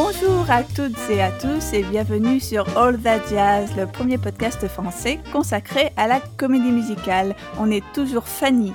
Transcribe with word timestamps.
Bonjour 0.00 0.48
à 0.48 0.62
toutes 0.62 1.10
et 1.10 1.20
à 1.20 1.32
tous 1.32 1.72
et 1.72 1.82
bienvenue 1.82 2.38
sur 2.38 2.78
All 2.78 3.02
That 3.02 3.26
Jazz, 3.28 3.76
le 3.76 3.84
premier 3.84 4.16
podcast 4.16 4.68
français 4.68 5.18
consacré 5.32 5.90
à 5.96 6.06
la 6.06 6.20
comédie 6.20 6.70
musicale. 6.70 7.34
On 7.58 7.68
est 7.68 7.82
toujours 7.94 8.28
Fanny 8.28 8.72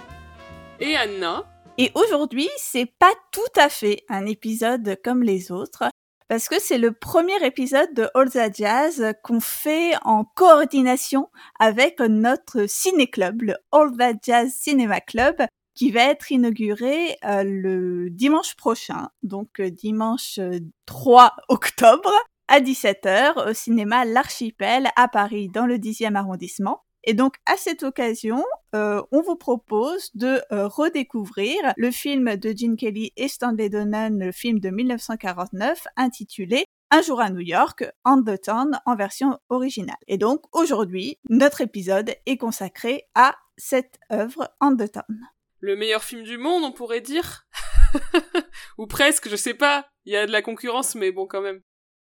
et 0.81 0.97
Anna. 0.97 1.45
Et 1.77 1.91
aujourd'hui, 1.95 2.49
c'est 2.57 2.91
pas 2.99 3.13
tout 3.31 3.39
à 3.55 3.69
fait 3.69 4.03
un 4.09 4.25
épisode 4.25 4.97
comme 5.01 5.23
les 5.23 5.49
autres 5.49 5.85
parce 6.27 6.49
que 6.49 6.59
c'est 6.59 6.77
le 6.77 6.91
premier 6.91 7.41
épisode 7.45 7.93
de 7.93 8.09
All 8.15 8.29
That 8.29 8.51
Jazz 8.55 9.13
qu'on 9.23 9.39
fait 9.39 9.93
en 10.03 10.25
coordination 10.25 11.29
avec 11.57 12.01
notre 12.01 12.65
ciné-club, 12.67 13.43
le 13.43 13.55
All 13.71 13.95
That 13.97 14.15
Jazz 14.21 14.51
Cinema 14.53 14.99
Club, 14.99 15.37
qui 15.75 15.91
va 15.91 16.03
être 16.03 16.31
inauguré 16.31 17.17
euh, 17.25 17.43
le 17.43 18.09
dimanche 18.09 18.55
prochain, 18.55 19.09
donc 19.23 19.59
euh, 19.59 19.69
dimanche 19.69 20.39
3 20.85 21.25
euh, 21.25 21.41
octobre 21.49 22.11
à 22.47 22.59
17h 22.59 23.49
au 23.49 23.53
cinéma 23.53 24.05
L'Archipel 24.05 24.89
à 24.95 25.07
Paris 25.07 25.49
dans 25.49 25.65
le 25.65 25.77
10e 25.77 26.15
arrondissement. 26.15 26.81
Et 27.05 27.13
donc 27.13 27.35
à 27.45 27.57
cette 27.57 27.83
occasion, 27.83 28.45
on 28.71 29.21
vous 29.25 29.35
propose 29.35 30.09
de 30.13 30.41
redécouvrir 30.49 31.57
le 31.75 31.91
film 31.91 32.37
de 32.37 32.53
Gene 32.55 32.77
Kelly 32.77 33.11
et 33.17 33.27
Stanley 33.27 33.67
Donen, 33.67 34.19
le 34.19 34.31
film 34.31 34.59
de 34.59 34.69
1949 34.69 35.83
intitulé 35.97 36.65
Un 36.91 37.01
jour 37.01 37.19
à 37.19 37.29
New 37.29 37.41
York, 37.41 37.83
On 38.05 38.23
the 38.23 38.41
Town 38.41 38.79
en 38.85 38.95
version 38.95 39.37
originale. 39.49 39.97
Et 40.07 40.17
donc 40.17 40.43
aujourd'hui, 40.53 41.17
notre 41.29 41.59
épisode 41.59 42.13
est 42.25 42.37
consacré 42.37 43.03
à 43.15 43.35
cette 43.57 43.99
œuvre 44.09 44.49
On 44.61 44.73
the 44.73 44.89
Town 44.89 45.27
le 45.63 45.77
meilleur 45.77 46.03
film 46.03 46.23
du 46.23 46.37
monde, 46.37 46.65
on 46.65 46.73
pourrait 46.73 46.99
dire. 46.99 47.47
Ou 48.77 48.85
presque, 48.85 49.29
je 49.29 49.37
sais 49.37 49.53
pas. 49.53 49.87
Il 50.03 50.11
y 50.11 50.17
a 50.17 50.27
de 50.27 50.31
la 50.31 50.41
concurrence, 50.41 50.93
mais 50.93 51.13
bon, 51.13 51.25
quand 51.25 51.39
même. 51.39 51.61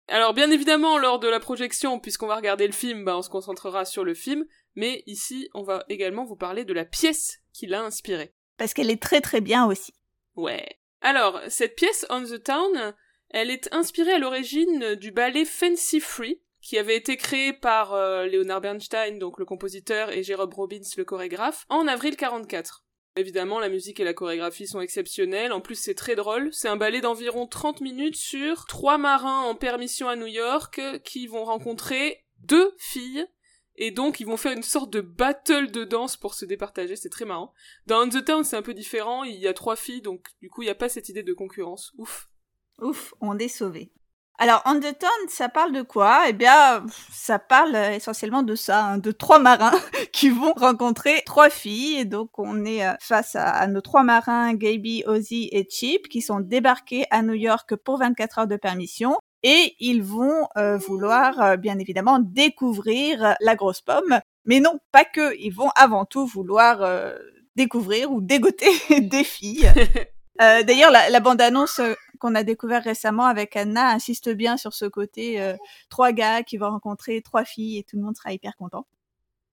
Alors, 0.07 0.35
bien 0.35 0.51
évidemment, 0.51 0.99
lors 0.99 1.19
de 1.19 1.29
la 1.29 1.41
projection, 1.41 1.99
puisqu'on 1.99 2.27
va 2.27 2.37
regarder 2.37 2.67
le 2.67 2.75
film, 2.75 3.07
bah, 3.07 3.17
on 3.17 3.23
se 3.23 3.31
concentrera 3.31 3.87
sur 3.87 4.05
le 4.05 4.13
film. 4.13 4.45
Mais 4.75 5.03
ici, 5.07 5.49
on 5.55 5.63
va 5.63 5.87
également 5.89 6.27
vous 6.27 6.37
parler 6.37 6.67
de 6.67 6.75
la 6.75 6.85
pièce 6.85 7.39
qui 7.55 7.67
l'a 7.67 7.81
inspiré. 7.81 8.35
Parce 8.59 8.75
qu'elle 8.75 8.91
est 8.91 9.03
très 9.03 9.23
très 9.23 9.41
bien 9.41 9.65
aussi. 9.65 9.95
Ouais. 10.37 10.69
Alors, 11.01 11.41
cette 11.49 11.75
pièce, 11.75 12.05
On 12.11 12.23
the 12.25 12.43
Town, 12.43 12.95
elle 13.31 13.51
est 13.51 13.73
inspirée 13.73 14.13
à 14.13 14.19
l'origine 14.19 14.95
du 14.97 15.11
ballet 15.11 15.47
Fancy 15.47 16.01
Free, 16.01 16.43
qui 16.61 16.77
avait 16.77 16.97
été 16.97 17.17
créé 17.17 17.55
par 17.55 17.95
euh, 17.95 18.27
Leonard 18.27 18.61
Bernstein, 18.61 19.19
donc 19.19 19.39
le 19.39 19.47
compositeur, 19.47 20.13
et 20.13 20.23
Jérôme 20.23 20.53
Robbins, 20.53 20.83
le 20.99 21.05
chorégraphe, 21.05 21.65
en 21.71 21.89
avril 21.89 22.15
44. 22.15 22.85
Évidemment, 23.19 23.59
la 23.59 23.69
musique 23.69 23.99
et 23.99 24.05
la 24.05 24.15
chorégraphie 24.15 24.69
sont 24.69 24.81
exceptionnelles. 24.81 25.53
En 25.53 25.61
plus, 25.61 25.75
c'est 25.75 25.95
très 25.95 26.15
drôle. 26.15 26.51
C'est 26.53 26.69
un 26.69 26.77
ballet 26.77 27.01
d'environ 27.01 27.49
30 27.49 27.81
minutes 27.81 28.15
sur 28.15 28.67
trois 28.67 28.97
marins 28.97 29.43
en 29.43 29.57
permission 29.57 30.09
à 30.09 30.15
New 30.15 30.27
York 30.27 30.81
qui 31.03 31.27
vont 31.27 31.45
rencontrer 31.45 32.25
deux 32.45 32.73
filles 32.79 33.27
et 33.81 33.91
donc 33.91 34.21
ils 34.21 34.27
vont 34.27 34.37
faire 34.37 34.53
une 34.53 34.63
sorte 34.63 34.93
de 34.93 35.01
battle 35.01 35.71
de 35.71 35.85
danse 35.85 36.17
pour 36.17 36.35
se 36.35 36.45
départager, 36.45 36.97
c'est 36.97 37.09
très 37.09 37.25
marrant. 37.25 37.53
Dans 37.87 38.03
On 38.03 38.09
the 38.09 38.25
Town, 38.25 38.45
c'est 38.45 38.57
un 38.57 38.63
peu 38.63 38.75
différent, 38.75 39.23
il 39.23 39.37
y 39.37 39.47
a 39.47 39.55
trois 39.55 39.77
filles, 39.77 40.03
donc 40.03 40.27
du 40.41 40.51
coup 40.51 40.63
il 40.63 40.67
n'y 40.67 40.71
a 40.71 40.77
pas 40.77 40.89
cette 40.89 41.09
idée 41.09 41.23
de 41.23 41.33
concurrence. 41.33 41.93
Ouf. 41.97 42.29
Ouf, 42.81 43.15
on 43.21 43.39
est 43.39 43.49
sauvés. 43.49 43.93
Alors, 44.41 44.63
On 44.67 44.79
the 44.79 44.97
Town, 44.97 45.29
ça 45.29 45.49
parle 45.49 45.73
de 45.73 45.83
quoi? 45.83 46.27
Eh 46.29 46.33
bien, 46.33 46.87
ça 47.11 47.41
parle 47.41 47.75
euh, 47.75 47.91
essentiellement 47.91 48.45
de 48.45 48.55
ça, 48.55 48.85
hein, 48.85 48.99
de 48.99 49.11
trois 49.11 49.41
marins 49.41 49.77
qui 50.13 50.31
vont 50.31 50.53
rencontrer 50.53 51.23
trois 51.27 51.51
filles. 51.51 51.99
Et 51.99 52.05
donc, 52.05 52.39
on 52.39 52.65
est 52.65 52.87
euh, 52.87 52.93
face 53.01 53.35
à, 53.35 53.67
nos 53.67 53.81
trois 53.81 54.05
marins, 54.05 54.55
Gaby, 54.55 55.03
Ozzy 55.09 55.49
et 55.51 55.67
Chip, 55.69 56.09
qui 56.09 56.23
sont 56.23 56.39
débarqués 56.39 57.05
à 57.11 57.23
New 57.23 57.35
York 57.35 57.75
pour 57.75 57.99
24 57.99 58.39
heures 58.39 58.47
de 58.47 58.55
permission. 58.55 59.17
Et 59.43 59.75
ils 59.81 60.05
vont 60.05 60.47
euh, 60.57 60.77
vouloir, 60.79 61.59
bien 61.59 61.81
évidemment, 61.81 62.21
découvrir 62.21 63.35
la 63.41 63.57
grosse 63.57 63.81
pomme. 63.81 64.21
Mais 64.45 64.61
non, 64.61 64.79
pas 64.93 65.05
que. 65.05 65.37
Ils 65.41 65.51
vont 65.51 65.71
avant 65.75 66.05
tout 66.05 66.27
vouloir 66.27 66.89
découvrir 67.57 68.13
ou 68.13 68.21
dégoter 68.21 68.71
des 69.01 69.25
filles. 69.25 69.73
D'ailleurs, 70.39 70.91
la, 70.91 71.21
bande-annonce 71.21 71.81
qu'on 72.19 72.35
a 72.35 72.43
découvert 72.43 72.83
récemment 72.83 73.27
avec 73.27 73.57
Anna 73.57 73.91
insiste 73.91 74.31
bien 74.31 74.57
sur 74.57 74.75
ce 74.75 74.85
côté 74.85 75.41
euh, 75.41 75.57
trois 75.89 76.13
gars 76.13 76.43
qui 76.43 76.57
vont 76.57 76.71
rencontrer 76.71 77.23
trois 77.23 77.45
filles 77.45 77.79
et 77.79 77.85
tout 77.85 77.97
le 77.97 78.03
monde 78.03 78.17
sera 78.17 78.33
hyper 78.33 78.57
content. 78.57 78.87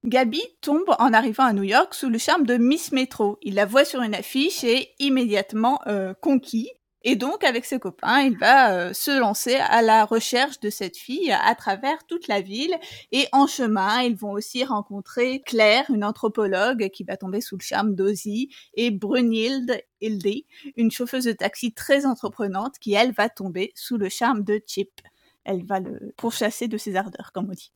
Gabi 0.03 0.41
tombe 0.61 0.95
en 0.99 1.13
arrivant 1.13 1.45
à 1.45 1.53
New 1.53 1.63
York 1.63 1.93
sous 1.95 2.09
le 2.09 2.19
charme 2.19 2.45
de 2.45 2.57
Miss 2.57 2.91
Metro. 2.91 3.39
Il 3.41 3.55
la 3.55 3.65
voit 3.65 3.85
sur 3.85 4.01
une 4.01 4.13
affiche 4.13 4.63
et 4.63 4.91
immédiatement 4.99 5.79
euh, 5.87 6.13
conquis. 6.21 6.69
Et 7.07 7.15
donc, 7.15 7.43
avec 7.43 7.65
ses 7.65 7.77
copains, 7.77 8.21
il 8.21 8.35
va 8.35 8.73
euh, 8.73 8.93
se 8.93 9.11
lancer 9.11 9.55
à 9.57 9.83
la 9.83 10.05
recherche 10.05 10.59
de 10.59 10.71
cette 10.71 10.97
fille 10.97 11.31
à 11.31 11.53
travers 11.53 12.03
toute 12.07 12.27
la 12.27 12.41
ville. 12.41 12.75
Et 13.11 13.27
en 13.31 13.45
chemin, 13.45 14.01
ils 14.01 14.15
vont 14.15 14.31
aussi 14.31 14.63
rencontrer 14.63 15.43
Claire, 15.45 15.85
une 15.89 16.03
anthropologue 16.03 16.89
qui 16.89 17.03
va 17.03 17.15
tomber 17.15 17.41
sous 17.41 17.57
le 17.57 17.63
charme 17.63 17.93
d'Ozzy, 17.93 18.49
et 18.73 18.89
Brunhilde 18.89 19.83
Hilde, 20.01 20.45
une 20.75 20.89
chauffeuse 20.89 21.25
de 21.25 21.31
taxi 21.31 21.73
très 21.73 22.07
entreprenante 22.07 22.79
qui, 22.79 22.93
elle, 22.93 23.11
va 23.11 23.29
tomber 23.29 23.71
sous 23.75 23.97
le 23.97 24.09
charme 24.09 24.43
de 24.43 24.59
Chip. 24.65 24.99
Elle 25.45 25.63
va 25.65 25.79
le 25.79 26.13
pourchasser 26.17 26.67
de 26.67 26.77
ses 26.77 26.95
ardeurs, 26.95 27.31
comme 27.33 27.49
on 27.49 27.53
dit. 27.53 27.71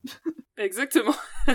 Exactement. 0.58 1.16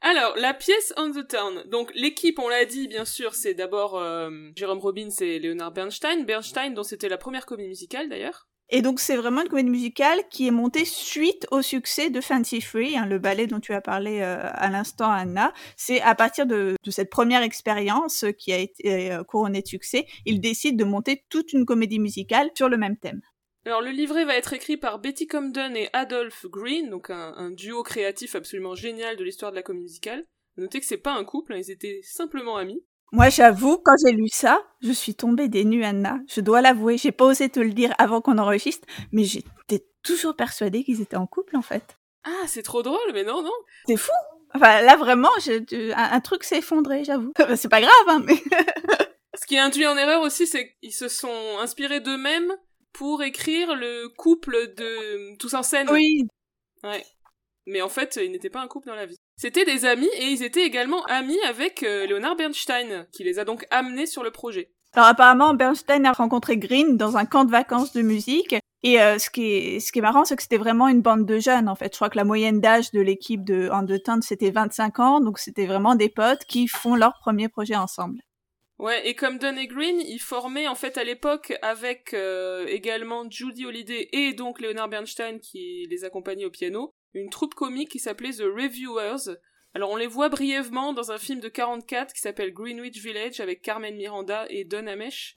Alors, 0.00 0.34
la 0.36 0.54
pièce 0.54 0.94
On 0.96 1.10
the 1.10 1.26
Town. 1.26 1.64
Donc, 1.66 1.90
l'équipe, 1.94 2.38
on 2.38 2.48
l'a 2.48 2.64
dit, 2.64 2.88
bien 2.88 3.04
sûr, 3.04 3.34
c'est 3.34 3.54
d'abord 3.54 3.98
euh, 3.98 4.30
Jérôme 4.56 4.78
Robbins 4.78 5.10
et 5.20 5.38
Leonard 5.38 5.72
Bernstein. 5.72 6.24
Bernstein, 6.24 6.72
dont 6.72 6.82
c'était 6.82 7.08
la 7.08 7.18
première 7.18 7.44
comédie 7.44 7.68
musicale, 7.68 8.08
d'ailleurs. 8.08 8.48
Et 8.70 8.82
donc, 8.82 9.00
c'est 9.00 9.16
vraiment 9.16 9.42
une 9.42 9.48
comédie 9.48 9.70
musicale 9.70 10.20
qui 10.30 10.46
est 10.46 10.50
montée 10.50 10.84
suite 10.84 11.46
au 11.50 11.62
succès 11.62 12.10
de 12.10 12.20
Fancy 12.20 12.60
Free, 12.60 12.98
hein, 12.98 13.06
le 13.06 13.18
ballet 13.18 13.46
dont 13.46 13.60
tu 13.60 13.72
as 13.72 13.80
parlé 13.80 14.20
euh, 14.20 14.38
à 14.42 14.68
l'instant, 14.68 15.10
Anna. 15.10 15.54
C'est 15.76 16.02
à 16.02 16.14
partir 16.14 16.46
de, 16.46 16.76
cette 16.88 17.10
première 17.10 17.42
expérience 17.42 18.26
qui 18.38 18.52
a 18.52 18.58
été 18.58 19.12
euh, 19.12 19.24
couronnée 19.24 19.62
de 19.62 19.66
succès, 19.66 20.06
il 20.26 20.40
décide 20.40 20.78
de 20.78 20.84
monter 20.84 21.24
toute 21.30 21.52
une 21.54 21.64
comédie 21.64 21.98
musicale 21.98 22.50
sur 22.54 22.68
le 22.68 22.76
même 22.76 22.98
thème. 22.98 23.22
Alors 23.66 23.82
le 23.82 23.90
livret 23.90 24.24
va 24.24 24.36
être 24.36 24.52
écrit 24.52 24.76
par 24.76 24.98
Betty 24.98 25.26
Comden 25.26 25.76
et 25.76 25.90
Adolph 25.92 26.46
Green, 26.46 26.90
donc 26.90 27.10
un, 27.10 27.50
duo 27.50 27.82
créatif 27.82 28.34
absolument 28.34 28.74
génial 28.74 29.16
de 29.16 29.24
l'histoire 29.24 29.50
de 29.50 29.56
la 29.56 29.62
comédie 29.62 29.84
musicale. 29.84 30.24
Notez 30.56 30.80
que 30.80 30.86
c'est 30.86 30.96
pas 30.96 31.12
un 31.12 31.24
couple, 31.24 31.52
hein, 31.52 31.58
ils 31.58 31.70
étaient 31.70 32.00
simplement 32.02 32.56
amis. 32.56 32.82
Moi, 33.10 33.30
j'avoue, 33.30 33.78
quand 33.78 33.94
j'ai 34.04 34.12
lu 34.12 34.28
ça, 34.28 34.62
je 34.82 34.92
suis 34.92 35.14
tombée 35.14 35.48
des 35.48 35.64
nues, 35.64 35.84
Anna. 35.84 36.18
Je 36.28 36.40
dois 36.40 36.60
l'avouer, 36.60 36.98
j'ai 36.98 37.12
pas 37.12 37.24
osé 37.24 37.48
te 37.48 37.60
le 37.60 37.72
dire 37.72 37.94
avant 37.98 38.20
qu'on 38.20 38.36
enregistre, 38.36 38.86
mais 39.12 39.24
j'étais 39.24 39.86
toujours 40.02 40.36
persuadée 40.36 40.84
qu'ils 40.84 41.00
étaient 41.00 41.16
en 41.16 41.26
couple, 41.26 41.56
en 41.56 41.62
fait. 41.62 41.96
Ah, 42.24 42.46
c'est 42.46 42.62
trop 42.62 42.82
drôle, 42.82 43.12
mais 43.14 43.24
non, 43.24 43.42
non. 43.42 43.52
C'est 43.86 43.96
fou. 43.96 44.12
Enfin, 44.54 44.82
là, 44.82 44.96
vraiment, 44.96 45.30
un, 45.96 46.20
truc 46.20 46.44
s'est 46.44 46.58
effondré, 46.58 47.04
j'avoue. 47.04 47.32
c'est 47.56 47.68
pas 47.68 47.80
grave, 47.80 47.92
hein, 48.08 48.22
mais... 48.26 48.36
Ce 49.40 49.46
qui 49.46 49.56
induit 49.56 49.86
en 49.86 49.96
erreur 49.96 50.22
aussi, 50.22 50.46
c'est 50.46 50.74
qu'ils 50.82 50.92
se 50.92 51.08
sont 51.08 51.58
inspirés 51.60 52.00
d'eux-mêmes 52.00 52.52
pour 52.98 53.22
écrire 53.22 53.76
le 53.76 54.08
couple 54.08 54.74
de 54.76 55.36
Tous 55.36 55.54
en 55.54 55.62
scène. 55.62 55.88
Oui. 55.88 56.26
Ouais. 56.82 57.04
Mais 57.66 57.80
en 57.80 57.88
fait, 57.88 58.18
ils 58.20 58.32
n'étaient 58.32 58.50
pas 58.50 58.60
un 58.60 58.66
couple 58.66 58.88
dans 58.88 58.96
la 58.96 59.06
vie. 59.06 59.14
C'était 59.36 59.64
des 59.64 59.84
amis 59.84 60.08
et 60.18 60.24
ils 60.24 60.42
étaient 60.42 60.66
également 60.66 61.04
amis 61.04 61.38
avec 61.48 61.84
euh, 61.84 62.08
Leonard 62.08 62.34
Bernstein, 62.34 63.06
qui 63.12 63.22
les 63.22 63.38
a 63.38 63.44
donc 63.44 63.66
amenés 63.70 64.06
sur 64.06 64.24
le 64.24 64.32
projet. 64.32 64.72
Alors 64.94 65.06
apparemment, 65.06 65.54
Bernstein 65.54 66.06
a 66.06 66.12
rencontré 66.12 66.56
Green 66.56 66.96
dans 66.96 67.16
un 67.16 67.24
camp 67.24 67.44
de 67.44 67.52
vacances 67.52 67.92
de 67.92 68.02
musique. 68.02 68.56
Et 68.82 69.00
euh, 69.00 69.18
ce, 69.18 69.30
qui 69.30 69.44
est, 69.44 69.80
ce 69.80 69.92
qui 69.92 70.00
est 70.00 70.02
marrant, 70.02 70.24
c'est 70.24 70.34
que 70.34 70.42
c'était 70.42 70.56
vraiment 70.56 70.88
une 70.88 71.02
bande 71.02 71.24
de 71.24 71.38
jeunes, 71.38 71.68
en 71.68 71.76
fait. 71.76 71.92
Je 71.92 71.98
crois 71.98 72.10
que 72.10 72.16
la 72.16 72.24
moyenne 72.24 72.60
d'âge 72.60 72.90
de 72.90 73.00
l'équipe 73.00 73.44
de 73.44 73.70
deux 73.86 74.00
c'était 74.22 74.50
25 74.50 74.98
ans. 74.98 75.20
Donc 75.20 75.38
c'était 75.38 75.66
vraiment 75.66 75.94
des 75.94 76.08
potes 76.08 76.44
qui 76.46 76.66
font 76.66 76.96
leur 76.96 77.12
premier 77.20 77.48
projet 77.48 77.76
ensemble. 77.76 78.18
Ouais, 78.78 79.08
et 79.08 79.14
comme 79.14 79.38
Don 79.38 79.56
et 79.56 79.66
Green, 79.66 80.00
ils 80.00 80.20
formaient 80.20 80.68
en 80.68 80.76
fait 80.76 80.98
à 80.98 81.04
l'époque 81.04 81.52
avec 81.62 82.14
euh, 82.14 82.64
également 82.68 83.28
Judy 83.28 83.66
Holliday 83.66 84.08
et 84.12 84.34
donc 84.34 84.60
Leonard 84.60 84.88
Bernstein 84.88 85.40
qui 85.40 85.88
les 85.90 86.04
accompagnait 86.04 86.44
au 86.44 86.50
piano, 86.50 86.94
une 87.12 87.28
troupe 87.28 87.56
comique 87.56 87.88
qui 87.88 87.98
s'appelait 87.98 88.34
The 88.34 88.42
Reviewers. 88.42 89.36
Alors 89.74 89.90
on 89.90 89.96
les 89.96 90.06
voit 90.06 90.28
brièvement 90.28 90.92
dans 90.92 91.10
un 91.10 91.18
film 91.18 91.40
de 91.40 91.48
44 91.48 92.12
qui 92.12 92.20
s'appelle 92.20 92.52
Greenwich 92.52 93.02
Village 93.02 93.40
avec 93.40 93.62
Carmen 93.62 93.96
Miranda 93.96 94.46
et 94.48 94.64
Don 94.64 94.86
Amesh, 94.86 95.36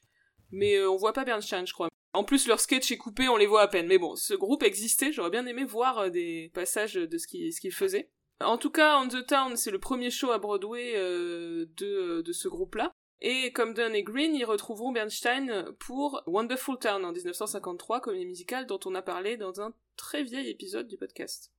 mais 0.52 0.76
euh, 0.76 0.92
on 0.92 0.98
voit 0.98 1.14
pas 1.14 1.26
Bernstein 1.26 1.66
je 1.66 1.74
crois. 1.74 1.90
En 2.14 2.24
plus 2.24 2.48
leur 2.48 2.60
sketch 2.60 2.92
est 2.92 2.98
coupé, 2.98 3.28
on 3.28 3.38
les 3.38 3.48
voit 3.48 3.62
à 3.62 3.68
peine. 3.68 3.88
Mais 3.88 3.98
bon, 3.98 4.16
ce 4.16 4.36
groupe 4.36 4.62
existait, 4.62 5.12
j'aurais 5.12 5.32
bien 5.32 5.48
aimé 5.48 5.64
voir 5.64 5.98
euh, 5.98 6.10
des 6.10 6.52
passages 6.54 6.94
de 6.94 7.18
ce 7.18 7.26
qu'ils 7.26 7.74
faisaient. 7.74 8.12
En 8.40 8.60
tout 8.60 8.72
cas, 8.72 9.00
On 9.00 9.08
the 9.08 9.26
Town, 9.26 9.56
c'est 9.56 9.72
le 9.72 9.80
premier 9.80 10.12
show 10.12 10.32
à 10.32 10.40
Broadway 10.40 10.94
de, 10.96 12.22
de 12.22 12.34
ce 12.34 12.48
groupe-là. 12.48 12.92
Et 13.22 13.52
comme 13.54 13.74
Dunn 13.74 13.94
et 13.94 14.04
Green, 14.04 14.36
ils 14.36 14.46
retrouveront 14.46 14.92
Bernstein 14.92 15.66
pour 15.80 16.24
Wonderful 16.26 16.78
Town 16.80 17.06
en 17.06 17.12
1953, 17.12 18.02
comédie 18.02 18.26
musicale 18.26 18.66
dont 18.66 18.80
on 18.86 18.96
a 18.96 19.02
parlé 19.02 19.38
dans 19.38 19.62
un 19.62 19.74
très 19.96 20.24
vieil 20.24 20.50
épisode 20.50 20.88
du 20.88 20.98
podcast. 20.98 21.52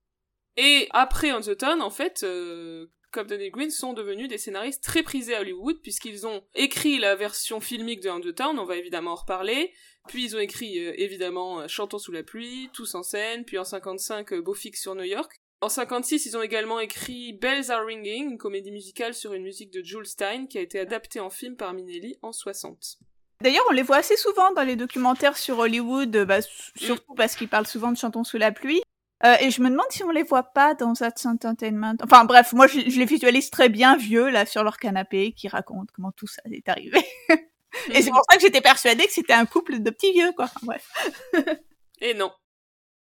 Et 0.57 0.87
après 0.91 1.31
On 1.31 1.39
the 1.39 1.57
Town, 1.57 1.81
en 1.81 1.89
fait, 1.89 2.23
euh, 2.23 2.87
Cobden 3.13 3.39
et 3.39 3.51
Green 3.51 3.69
sont 3.69 3.93
devenus 3.93 4.27
des 4.27 4.37
scénaristes 4.37 4.83
très 4.83 5.03
prisés 5.03 5.35
à 5.35 5.41
Hollywood 5.41 5.79
puisqu'ils 5.81 6.27
ont 6.27 6.43
écrit 6.55 6.97
la 6.97 7.15
version 7.15 7.61
filmique 7.61 8.01
de 8.01 8.09
Undertown, 8.09 8.59
on 8.59 8.65
va 8.65 8.75
évidemment 8.75 9.11
en 9.11 9.15
reparler, 9.15 9.71
puis 10.07 10.25
ils 10.25 10.35
ont 10.35 10.39
écrit 10.39 10.79
euh, 10.79 10.93
évidemment 10.97 11.61
euh, 11.61 11.67
Chantons 11.67 11.99
sous 11.99 12.11
la 12.11 12.23
pluie, 12.23 12.69
Tous 12.73 12.95
en 12.95 13.03
scène, 13.03 13.45
puis 13.45 13.57
en 13.57 13.63
55 13.63 14.33
euh, 14.33 14.41
Beau 14.41 14.55
sur 14.55 14.95
New 14.95 15.03
York. 15.03 15.41
En 15.63 15.69
56, 15.69 16.25
ils 16.25 16.35
ont 16.35 16.41
également 16.41 16.81
écrit 16.81 17.31
Bells 17.31 17.71
Are 17.71 17.85
Ringing, 17.85 18.31
une 18.31 18.37
comédie 18.37 18.71
musicale 18.71 19.13
sur 19.13 19.31
une 19.31 19.43
musique 19.43 19.71
de 19.71 19.81
Jules 19.81 20.05
Stein 20.05 20.45
qui 20.45 20.57
a 20.57 20.61
été 20.61 20.77
adaptée 20.77 21.21
en 21.21 21.29
film 21.29 21.55
par 21.55 21.73
Minelli 21.73 22.17
en 22.21 22.33
60. 22.33 22.97
D'ailleurs, 23.39 23.63
on 23.69 23.71
les 23.71 23.81
voit 23.81 23.95
assez 23.95 24.17
souvent 24.17 24.51
dans 24.51 24.63
les 24.63 24.75
documentaires 24.75 25.37
sur 25.37 25.59
Hollywood, 25.59 26.25
bah, 26.25 26.41
surtout 26.75 27.13
parce 27.15 27.37
qu'ils 27.37 27.47
parlent 27.47 27.65
souvent 27.65 27.93
de 27.93 27.97
Chantons 27.97 28.25
sous 28.25 28.37
la 28.37 28.51
pluie. 28.51 28.81
Euh, 29.23 29.37
et 29.39 29.51
je 29.51 29.61
me 29.61 29.69
demande 29.69 29.85
si 29.89 30.03
on 30.03 30.09
les 30.09 30.23
voit 30.23 30.43
pas 30.43 30.73
dans 30.73 30.91
That's 30.91 31.25
Entertainment. 31.25 31.95
Enfin 32.03 32.25
bref, 32.25 32.51
moi 32.51 32.67
je, 32.67 32.79
les 32.79 33.05
visualise 33.05 33.49
très 33.49 33.69
bien 33.69 33.95
vieux 33.95 34.27
là 34.29 34.45
sur 34.45 34.65
leur 34.65 34.75
canapé 34.75 35.31
qui 35.31 35.47
racontent 35.47 35.93
comment 35.95 36.11
tout 36.11 36.27
ça 36.27 36.41
est 36.51 36.67
arrivé. 36.67 36.99
et 37.93 38.01
c'est 38.01 38.11
pour 38.11 38.25
ça 38.29 38.35
que 38.35 38.41
j'étais 38.41 38.59
persuadée 38.59 39.05
que 39.05 39.13
c'était 39.13 39.31
un 39.31 39.45
couple 39.45 39.79
de 39.79 39.89
petits 39.91 40.11
vieux 40.11 40.33
quoi. 40.33 40.49
bref. 40.63 40.91
et 42.01 42.15
non. 42.15 42.33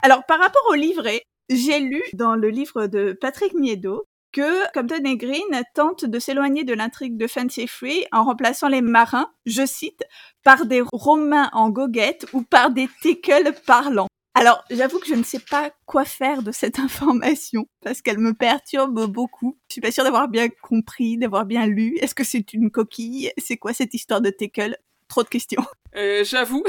Alors 0.04 0.28
par 0.28 0.40
rapport 0.40 0.66
au 0.70 0.76
livret, 0.76 1.24
j'ai 1.52 1.82
lu 1.82 2.02
dans 2.14 2.36
le 2.36 2.50
livre 2.50 2.88
de 2.88 3.12
Patrick 3.12 3.54
Miedo 3.54 4.08
que 4.32 4.72
Compton 4.74 5.04
et 5.04 5.18
Green 5.18 5.64
tente 5.76 6.06
de 6.06 6.18
s'éloigner 6.18 6.64
de 6.64 6.74
l'intrigue 6.74 7.18
de 7.18 7.28
Fancy 7.28 7.68
Free 7.68 8.06
en 8.14 8.24
remplaçant 8.24 8.70
les 8.70 8.82
marins, 8.82 9.30
je 9.46 9.66
cite, 9.66 10.04
par 10.44 10.66
des 10.66 10.82
romains 10.94 11.50
en 11.52 11.70
goguette 11.70 12.26
ou 12.32 12.42
par 12.42 12.72
des 12.72 12.88
tickles 13.02 13.54
parlants. 13.68 14.08
Alors, 14.34 14.64
j'avoue 14.72 15.00
que 15.00 15.08
je 15.08 15.16
ne 15.16 15.24
sais 15.24 15.42
pas 15.50 15.72
quoi 15.86 16.06
faire 16.06 16.42
de 16.42 16.54
cette 16.54 16.80
information 16.80 17.66
parce 17.82 18.02
qu'elle 18.02 18.20
me 18.20 18.34
perturbe 18.34 19.06
beaucoup. 19.12 19.58
Je 19.68 19.74
suis 19.74 19.82
pas 19.82 19.92
sûre 19.92 20.06
d'avoir 20.06 20.30
bien 20.30 20.48
compris, 20.62 21.18
d'avoir 21.18 21.46
bien 21.46 21.68
lu. 21.68 21.98
Est-ce 21.98 22.16
que 22.16 22.24
c'est 22.24 22.54
une 22.54 22.72
coquille? 22.72 23.32
C'est 23.38 23.58
quoi 23.58 23.74
cette 23.74 23.94
histoire 23.94 24.22
de 24.22 24.30
Tekel 24.30 24.78
Trop 25.12 25.24
de 25.24 25.28
questions. 25.28 25.66
Euh, 25.98 26.24
j'avoue, 26.24 26.64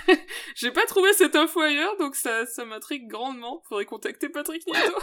j'ai 0.54 0.70
pas 0.70 0.86
trouvé 0.86 1.12
cette 1.12 1.36
info 1.36 1.60
ailleurs, 1.60 1.94
donc 1.98 2.16
ça, 2.16 2.46
ça 2.46 2.64
m'intrigue 2.64 3.06
grandement. 3.06 3.62
Faudrait 3.68 3.84
contacter 3.84 4.30
Patrick 4.30 4.66
Nieto. 4.66 4.94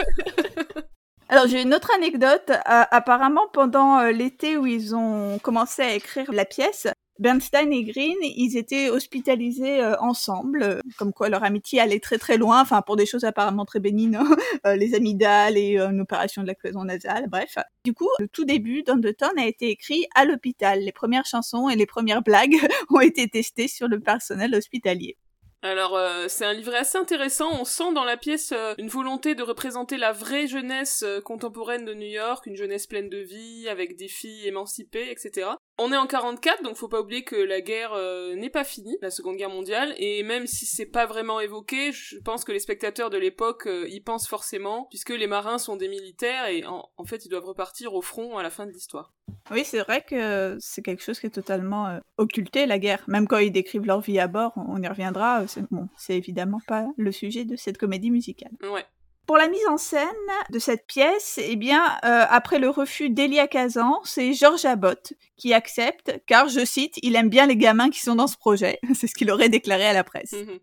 Alors 1.31 1.45
j'ai 1.45 1.61
une 1.61 1.75
autre 1.75 1.91
anecdote. 1.95 2.49
Euh, 2.49 2.83
apparemment 2.89 3.47
pendant 3.53 3.99
euh, 3.99 4.11
l'été 4.11 4.57
où 4.57 4.65
ils 4.65 4.95
ont 4.95 5.37
commencé 5.37 5.83
à 5.83 5.93
écrire 5.93 6.31
la 6.33 6.43
pièce, 6.43 6.87
Bernstein 7.19 7.71
et 7.71 7.83
Green, 7.83 8.15
ils 8.23 8.57
étaient 8.57 8.89
hospitalisés 8.89 9.79
euh, 9.79 9.95
ensemble, 9.99 10.81
comme 10.97 11.13
quoi 11.13 11.29
leur 11.29 11.43
amitié 11.43 11.79
allait 11.81 11.99
très 11.99 12.17
très 12.17 12.37
loin, 12.37 12.61
enfin 12.61 12.81
pour 12.81 12.95
des 12.95 13.05
choses 13.05 13.25
apparemment 13.25 13.65
très 13.65 13.79
bénines, 13.79 14.15
hein. 14.15 14.27
les 14.75 14.95
amygdales 14.95 15.55
et 15.55 15.77
une 15.77 16.01
opération 16.01 16.41
de 16.41 16.47
la 16.47 16.55
cloison 16.55 16.83
nasale, 16.83 17.27
bref. 17.29 17.57
Du 17.85 17.93
coup, 17.93 18.09
le 18.17 18.27
tout 18.27 18.45
début 18.45 18.81
d'Undertone 18.81 19.37
a 19.37 19.45
été 19.45 19.69
écrit 19.69 20.07
à 20.15 20.25
l'hôpital. 20.25 20.79
Les 20.79 20.91
premières 20.91 21.25
chansons 21.25 21.69
et 21.69 21.75
les 21.75 21.85
premières 21.85 22.23
blagues 22.23 22.57
ont 22.89 23.01
été 23.01 23.27
testées 23.27 23.67
sur 23.67 23.87
le 23.87 23.99
personnel 23.99 24.55
hospitalier. 24.55 25.15
Alors 25.61 25.97
euh, 25.97 26.27
c'est 26.29 26.45
un 26.45 26.53
livret 26.53 26.77
assez 26.77 26.97
intéressant, 26.97 27.49
on 27.59 27.65
sent 27.65 27.91
dans 27.93 28.05
la 28.05 28.15
pièce 28.15 28.53
euh, 28.53 28.75
une 28.77 28.87
volonté 28.87 29.35
de 29.35 29.43
représenter 29.43 29.97
la 29.97 30.13
vraie 30.13 30.47
jeunesse 30.47 31.03
euh, 31.03 31.19
contemporaine 31.19 31.83
de 31.83 31.93
New 31.93 32.07
York, 32.07 32.45
une 32.45 32.55
jeunesse 32.55 32.87
pleine 32.87 33.09
de 33.09 33.17
vie, 33.17 33.67
avec 33.67 33.97
des 33.97 34.07
filles 34.07 34.47
émancipées, 34.47 35.11
etc. 35.11 35.49
On 35.77 35.91
est 35.91 35.97
en 35.97 36.07
44, 36.07 36.63
donc 36.63 36.77
faut 36.77 36.87
pas 36.87 37.01
oublier 37.01 37.23
que 37.23 37.35
la 37.35 37.59
guerre 37.59 37.93
n'est 38.35 38.49
pas 38.49 38.65
finie, 38.65 38.97
la 39.01 39.11
Seconde 39.11 39.37
Guerre 39.37 39.49
mondiale, 39.49 39.93
et 39.97 40.23
même 40.23 40.45
si 40.45 40.65
c'est 40.65 40.85
pas 40.85 41.05
vraiment 41.05 41.39
évoqué, 41.39 41.93
je 41.93 42.17
pense 42.19 42.43
que 42.43 42.51
les 42.51 42.59
spectateurs 42.59 43.09
de 43.09 43.17
l'époque 43.17 43.65
y 43.87 44.01
pensent 44.01 44.27
forcément, 44.27 44.87
puisque 44.89 45.11
les 45.11 45.27
marins 45.27 45.57
sont 45.57 45.77
des 45.77 45.87
militaires 45.87 46.47
et 46.47 46.65
en, 46.65 46.89
en 46.97 47.05
fait 47.05 47.23
ils 47.25 47.29
doivent 47.29 47.45
repartir 47.45 47.93
au 47.93 48.01
front 48.01 48.37
à 48.37 48.43
la 48.43 48.49
fin 48.49 48.65
de 48.65 48.71
l'histoire. 48.71 49.13
Oui, 49.51 49.63
c'est 49.63 49.79
vrai 49.79 50.03
que 50.05 50.57
c'est 50.59 50.81
quelque 50.81 51.01
chose 51.01 51.17
qui 51.17 51.27
est 51.27 51.31
totalement 51.31 51.97
occulté, 52.17 52.65
la 52.65 52.77
guerre. 52.77 53.03
Même 53.07 53.25
quand 53.25 53.37
ils 53.37 53.51
décrivent 53.51 53.85
leur 53.85 54.01
vie 54.01 54.19
à 54.19 54.27
bord, 54.27 54.51
on 54.57 54.81
y 54.81 54.87
reviendra, 54.87 55.47
c'est 55.49 55.69
bon, 55.71 55.89
évidemment 56.09 56.59
pas 56.67 56.87
le 56.97 57.11
sujet 57.11 57.45
de 57.45 57.55
cette 57.55 57.77
comédie 57.77 58.11
musicale. 58.11 58.51
Ouais. 58.63 58.85
Pour 59.29 59.37
la 59.37 59.47
mise 59.47 59.67
en 59.67 59.77
scène 59.77 60.07
de 60.49 60.57
cette 60.57 60.87
pièce, 60.87 61.39
eh 61.43 61.55
bien, 61.55 61.83
euh, 62.03 62.25
après 62.29 62.57
le 62.57 62.69
refus 62.69 63.11
d'Elia 63.11 63.47
Kazan, 63.47 64.01
c'est 64.03 64.33
Georges 64.33 64.65
Abbott 64.65 65.13
qui 65.37 65.53
accepte, 65.53 66.19
car, 66.25 66.47
je 66.47 66.65
cite, 66.65 66.97
il 67.03 67.15
aime 67.15 67.29
bien 67.29 67.45
les 67.45 67.55
gamins 67.55 67.91
qui 67.91 67.99
sont 67.99 68.15
dans 68.15 68.25
ce 68.25 68.37
projet. 68.37 68.79
c'est 68.95 69.05
ce 69.05 69.13
qu'il 69.13 69.29
aurait 69.29 69.49
déclaré 69.49 69.85
à 69.85 69.93
la 69.93 70.03
presse. 70.03 70.31
Mhm. 70.31 70.59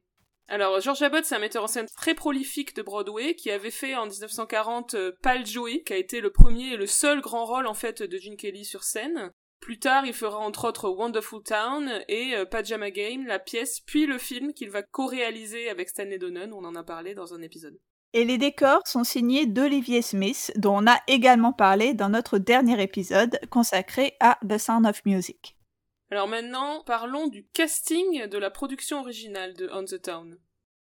Alors, 0.49 0.81
George 0.81 1.03
Abbott, 1.03 1.25
c'est 1.25 1.37
un 1.37 1.41
metteur 1.41 1.63
en 1.63 1.69
scène 1.69 1.87
très 1.97 2.15
prolifique 2.15 2.75
de 2.75 2.83
Broadway 2.83 3.35
qui 3.35 3.51
avait 3.51 3.71
fait 3.71 3.95
en 3.95 4.07
1940 4.07 4.95
euh, 4.95 5.13
Pal 5.23 5.47
Joey, 5.47 5.83
qui 5.85 5.93
a 5.93 5.97
été 5.97 6.21
le 6.21 6.31
premier 6.31 6.73
et 6.73 6.77
le 6.77 6.87
seul 6.87 7.21
grand 7.21 7.45
rôle 7.45 7.67
en 7.67 7.75
fait 7.75 8.03
de 8.03 8.19
Gene 8.19 8.37
Kelly 8.37 8.65
sur 8.65 8.83
scène. 8.83 9.33
Plus 9.61 9.79
tard, 9.79 10.07
il 10.07 10.13
fera 10.13 10.39
entre 10.39 10.69
autres 10.69 10.89
Wonderful 10.89 11.43
Town 11.43 11.91
et 12.09 12.35
euh, 12.35 12.45
Pajama 12.45 12.91
Game, 12.91 13.27
la 13.27 13.39
pièce, 13.39 13.81
puis 13.81 14.07
le 14.07 14.19
film 14.19 14.53
qu'il 14.53 14.71
va 14.71 14.83
co-réaliser 14.83 15.69
avec 15.69 15.89
Stanley 15.89 16.19
Donen, 16.19 16.53
on 16.53 16.65
en 16.65 16.75
a 16.75 16.85
parlé 16.85 17.15
dans 17.15 17.35
un 17.35 17.43
épisode. 17.43 17.79
Et 18.13 18.25
les 18.25 18.39
décors 18.39 18.83
sont 18.87 19.05
signés 19.05 19.47
d'Olivier 19.47 20.03
Smith, 20.03 20.53
dont 20.57 20.79
on 20.79 20.87
a 20.87 20.99
également 21.09 21.53
parlé 21.53 21.95
dans 21.95 22.09
notre 22.09 22.39
dernier 22.39 22.81
épisode 22.83 23.39
consacré 23.51 24.15
à 24.21 24.39
The 24.49 24.59
Sound 24.59 24.87
of 24.87 25.05
Music. 25.05 25.57
Alors 26.11 26.29
maintenant, 26.29 26.85
parlons 26.85 27.27
du 27.27 27.47
casting 27.53 28.27
de 28.27 28.39
la 28.39 28.51
production 28.51 29.01
originale 29.01 29.55
de 29.55 29.69
On 29.73 29.85
the 29.85 30.01
Town. 30.01 30.39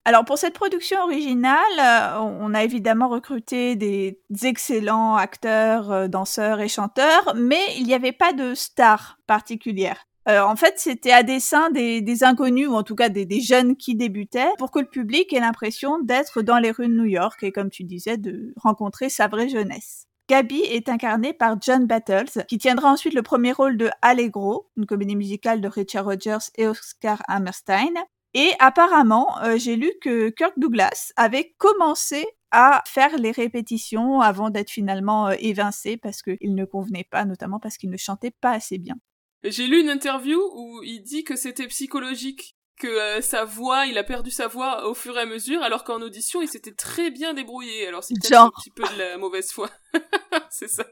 Alors 0.07 0.23
pour 0.23 0.37
cette 0.37 0.53
production 0.53 1.01
originale, 1.01 1.57
euh, 1.81 2.19
on 2.39 2.53
a 2.53 2.63
évidemment 2.63 3.09
recruté 3.09 3.75
des 3.75 4.17
excellents 4.43 5.17
acteurs, 5.17 5.91
euh, 5.91 6.07
danseurs 6.07 6.61
et 6.61 6.69
chanteurs, 6.69 7.33
mais 7.35 7.59
il 7.75 7.83
n'y 7.83 7.93
avait 7.93 8.13
pas 8.13 8.31
de 8.31 8.53
star 8.53 9.19
particulière. 9.27 10.05
Euh, 10.29 10.39
en 10.39 10.55
fait, 10.55 10.75
c'était 10.77 11.11
à 11.11 11.23
dessein 11.23 11.71
des, 11.71 12.23
inconnus, 12.23 12.69
ou 12.69 12.75
en 12.75 12.83
tout 12.83 12.95
cas 12.95 13.09
des, 13.09 13.25
des, 13.25 13.41
jeunes 13.41 13.75
qui 13.75 13.95
débutaient, 13.95 14.53
pour 14.57 14.71
que 14.71 14.79
le 14.79 14.85
public 14.85 15.33
ait 15.33 15.41
l'impression 15.41 15.99
d'être 15.99 16.41
dans 16.41 16.57
les 16.57 16.71
rues 16.71 16.87
de 16.87 16.93
New 16.93 17.03
York 17.03 17.43
et, 17.43 17.51
comme 17.51 17.69
tu 17.69 17.83
disais, 17.83 18.15
de 18.15 18.53
rencontrer 18.55 19.09
sa 19.09 19.27
vraie 19.27 19.49
jeunesse. 19.49 20.07
Gabi 20.29 20.61
est 20.61 20.87
incarnée 20.87 21.33
par 21.33 21.57
John 21.59 21.85
Battles, 21.85 22.45
qui 22.47 22.57
tiendra 22.57 22.89
ensuite 22.89 23.13
le 23.13 23.23
premier 23.23 23.51
rôle 23.51 23.75
de 23.75 23.89
Allegro, 24.01 24.69
une 24.77 24.85
comédie 24.85 25.17
musicale 25.17 25.59
de 25.59 25.67
Richard 25.67 26.05
Rogers 26.05 26.49
et 26.55 26.65
Oscar 26.65 27.21
Hammerstein. 27.27 27.91
Et 28.33 28.51
apparemment, 28.59 29.41
euh, 29.41 29.57
j'ai 29.57 29.75
lu 29.75 29.91
que 30.01 30.29
Kirk 30.29 30.53
Douglas 30.57 31.11
avait 31.15 31.55
commencé 31.57 32.25
à 32.51 32.83
faire 32.87 33.17
les 33.17 33.31
répétitions 33.31 34.21
avant 34.21 34.49
d'être 34.49 34.69
finalement 34.69 35.27
euh, 35.27 35.35
évincé 35.39 35.97
parce 35.97 36.21
qu'il 36.21 36.55
ne 36.55 36.65
convenait 36.65 37.07
pas, 37.09 37.25
notamment 37.25 37.59
parce 37.59 37.77
qu'il 37.77 37.89
ne 37.89 37.97
chantait 37.97 38.33
pas 38.41 38.51
assez 38.51 38.77
bien. 38.77 38.95
J'ai 39.43 39.67
lu 39.67 39.79
une 39.81 39.89
interview 39.89 40.39
où 40.55 40.81
il 40.83 41.01
dit 41.01 41.23
que 41.23 41.35
c'était 41.35 41.67
psychologique, 41.67 42.55
que 42.77 42.87
euh, 42.87 43.21
sa 43.21 43.43
voix, 43.45 43.85
il 43.85 43.97
a 43.97 44.03
perdu 44.03 44.29
sa 44.29 44.47
voix 44.47 44.87
au 44.87 44.93
fur 44.93 45.17
et 45.17 45.21
à 45.21 45.25
mesure, 45.25 45.61
alors 45.63 45.83
qu'en 45.83 46.01
audition, 46.01 46.41
il 46.41 46.47
s'était 46.47 46.73
très 46.73 47.11
bien 47.11 47.33
débrouillé. 47.33 47.87
Alors 47.87 48.03
c'est 48.03 48.13
peut-être 48.13 48.39
un 48.39 48.51
petit 48.51 48.71
peu 48.71 48.83
de 48.83 48.97
la 48.97 49.17
mauvaise 49.17 49.51
foi. 49.51 49.69
c'est 50.49 50.69
ça. 50.69 50.85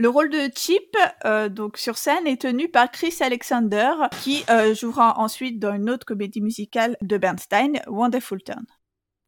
Le 0.00 0.08
rôle 0.08 0.30
de 0.30 0.48
Chip, 0.54 0.96
euh, 1.24 1.48
donc 1.48 1.76
sur 1.76 1.98
scène, 1.98 2.28
est 2.28 2.42
tenu 2.42 2.68
par 2.68 2.88
Chris 2.88 3.16
Alexander, 3.18 3.90
qui 4.22 4.44
euh, 4.48 4.72
jouera 4.72 5.18
ensuite 5.18 5.58
dans 5.58 5.74
une 5.74 5.90
autre 5.90 6.06
comédie 6.06 6.40
musicale 6.40 6.96
de 7.02 7.18
Bernstein, 7.18 7.80
Wonderful 7.88 8.40
Turn. 8.44 8.64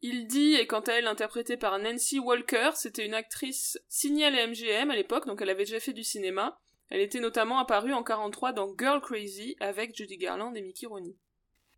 Il 0.01 0.27
dit, 0.27 0.55
et 0.55 0.67
quant 0.67 0.79
à 0.79 0.93
elle 0.93 1.07
interprétée 1.07 1.57
par 1.57 1.77
Nancy 1.77 2.19
Walker, 2.19 2.69
c'était 2.75 3.05
une 3.05 3.13
actrice 3.13 3.77
signée 3.89 4.23
à 4.23 4.29
la 4.29 4.47
MGM 4.47 4.89
à 4.89 4.95
l'époque, 4.95 5.27
donc 5.27 5.41
elle 5.41 5.49
avait 5.49 5.65
déjà 5.65 5.81
fait 5.81 5.91
du 5.91 6.05
cinéma. 6.05 6.57
Elle 6.89 7.01
était 7.01 7.19
notamment 7.19 7.59
apparue 7.59 7.91
en 7.91 8.01
43 8.01 8.53
dans 8.53 8.73
Girl 8.79 9.01
Crazy 9.01 9.57
avec 9.59 9.93
Judy 9.93 10.17
Garland 10.17 10.55
et 10.55 10.61
Mickey 10.61 10.85
Rooney. 10.85 11.17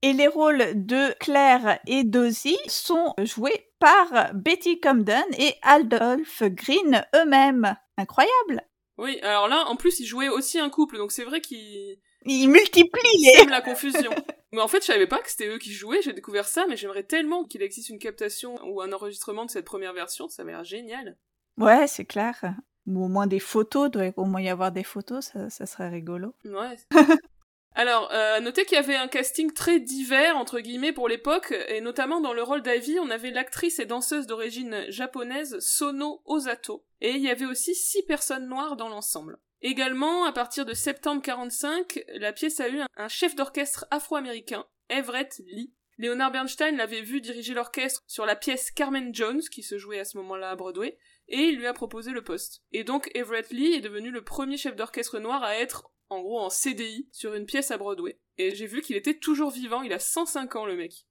Et 0.04 0.14
les 0.14 0.28
rôles 0.28 0.66
de 0.76 1.18
Claire 1.20 1.80
et 1.88 2.04
d'Ozzy 2.04 2.58
sont 2.68 3.16
joués 3.24 3.72
par 3.80 4.36
Betty 4.36 4.80
Comden 4.80 5.26
et 5.40 5.56
Adolph 5.64 6.44
Green 6.44 7.04
eux-mêmes. 7.16 7.76
Incroyable 7.98 8.62
oui, 8.98 9.20
alors 9.22 9.48
là, 9.48 9.66
en 9.68 9.76
plus, 9.76 10.00
ils 10.00 10.06
jouaient 10.06 10.30
aussi 10.30 10.60
un 10.60 10.70
couple, 10.70 10.98
donc 10.98 11.12
c'est 11.12 11.24
vrai 11.24 11.42
qu'ils... 11.42 12.00
Ils 12.26 12.48
multiplient 12.48 13.36
les... 13.38 13.46
la 13.50 13.62
confusion. 13.62 14.12
mais 14.52 14.62
en 14.62 14.68
fait, 14.68 14.82
je 14.82 14.88
savais 14.88 15.08
pas 15.08 15.20
que 15.20 15.30
c'était 15.30 15.48
eux 15.48 15.58
qui 15.58 15.72
jouaient, 15.72 16.02
j'ai 16.02 16.14
découvert 16.14 16.48
ça, 16.48 16.66
mais 16.68 16.78
j'aimerais 16.78 17.04
tellement 17.04 17.44
qu'il 17.44 17.62
existe 17.62 17.90
une 17.90 18.00
captation 18.00 18.56
ou 18.66 18.82
un 18.82 18.94
enregistrement 18.94 19.46
de 19.46 19.52
cette 19.52 19.66
première 19.66 19.94
version, 19.94 20.30
ça 20.30 20.44
m'a 20.44 20.52
l'air 20.52 20.64
génial. 20.64 21.18
Ouais, 21.58 21.88
c'est 21.88 22.06
clair. 22.06 22.56
Ou 22.86 23.06
au 23.06 23.08
moins 23.08 23.28
des 23.28 23.40
photos, 23.40 23.90
doit 23.90 24.12
au 24.18 24.26
moins 24.26 24.42
y 24.42 24.50
avoir 24.50 24.72
des 24.72 24.84
photos, 24.84 25.26
ça, 25.26 25.50
ça 25.50 25.66
serait 25.66 25.90
rigolo. 25.90 26.36
Ouais. 26.46 26.78
Alors, 27.75 28.10
euh, 28.12 28.39
notez 28.39 28.65
qu'il 28.65 28.75
y 28.75 28.80
avait 28.80 28.96
un 28.96 29.08
casting 29.08 29.51
très 29.51 29.80
divers, 29.80 30.38
entre 30.38 30.60
guillemets, 30.60 30.94
pour 30.94 31.10
l'époque, 31.10 31.53
et 31.70 31.82
notamment 31.82 32.22
dans 32.22 32.34
le 32.34 32.44
rôle 32.44 32.62
d'Ivy, 32.62 33.00
on 33.00 33.10
avait 33.10 33.32
l'actrice 33.32 33.80
et 33.80 33.86
danseuse 33.86 34.27
d'origine 34.27 34.86
japonaise 34.89 35.58
Sono 35.60 36.22
Osato, 36.25 36.86
et 37.01 37.12
il 37.12 37.22
y 37.22 37.32
avait 37.32 37.46
aussi 37.46 37.74
six 37.74 38.03
personnes 38.03 38.48
noires 38.48 38.75
dans 38.75 38.89
l'ensemble. 38.89 39.39
Également, 39.62 40.25
à 40.25 40.32
partir 40.32 40.65
de 40.65 40.74
septembre 40.74 41.22
45, 41.24 42.03
la 42.15 42.32
pièce 42.32 42.60
a 42.60 42.70
eu 42.70 42.82
un 42.96 43.08
chef 43.08 43.36
d'orchestre 43.36 43.88
afro-américain, 43.89 44.65
Everett 44.89 45.42
Lee, 45.48 45.74
Leonard 45.98 46.32
Bernstein 46.32 46.75
l'avait 46.75 47.01
vu 47.01 47.22
diriger 47.22 47.53
l'orchestre 47.53 48.03
sur 48.08 48.25
la 48.25 48.36
pièce 48.36 48.72
Carmen 48.72 49.13
Jones, 49.13 49.42
qui 49.51 49.63
se 49.63 49.77
jouait 49.77 50.00
à 50.00 50.06
ce 50.06 50.18
moment-là 50.18 50.51
à 50.51 50.56
Broadway, 50.56 50.98
et 51.27 51.39
il 51.39 51.58
lui 51.58 51.68
a 51.68 51.74
proposé 51.74 52.12
le 52.12 52.24
poste. 52.24 52.63
Et 52.72 52.84
donc 52.84 53.10
Everett 53.13 53.50
Lee 53.51 53.74
est 53.74 53.82
devenu 53.82 54.12
le 54.12 54.24
premier 54.24 54.58
chef 54.58 54.75
d'orchestre 54.75 55.20
noir 55.20 55.44
à 55.44 55.56
être, 55.56 55.92
en 56.13 56.22
gros, 56.22 56.39
en 56.39 56.50
CDI 56.50 57.08
sur 57.12 57.34
une 57.34 57.46
pièce 57.46 57.72
à 57.72 57.77
Broadway. 57.77 58.20
Et 58.38 58.55
j'ai 58.55 58.67
vu 58.67 58.82
qu'il 58.82 58.96
était 58.96 59.17
toujours 59.17 59.51
vivant, 59.51 59.82
il 59.82 59.93
a 59.93 60.00
105 60.00 60.55
ans 60.55 60.65
le 60.65 60.75
mec. 60.75 61.05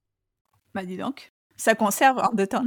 Bah 0.73 0.85
dis 0.85 0.97
donc, 0.97 1.31
ça 1.55 1.75
conserve 1.75 2.21
deux 2.33 2.47
temps. 2.47 2.65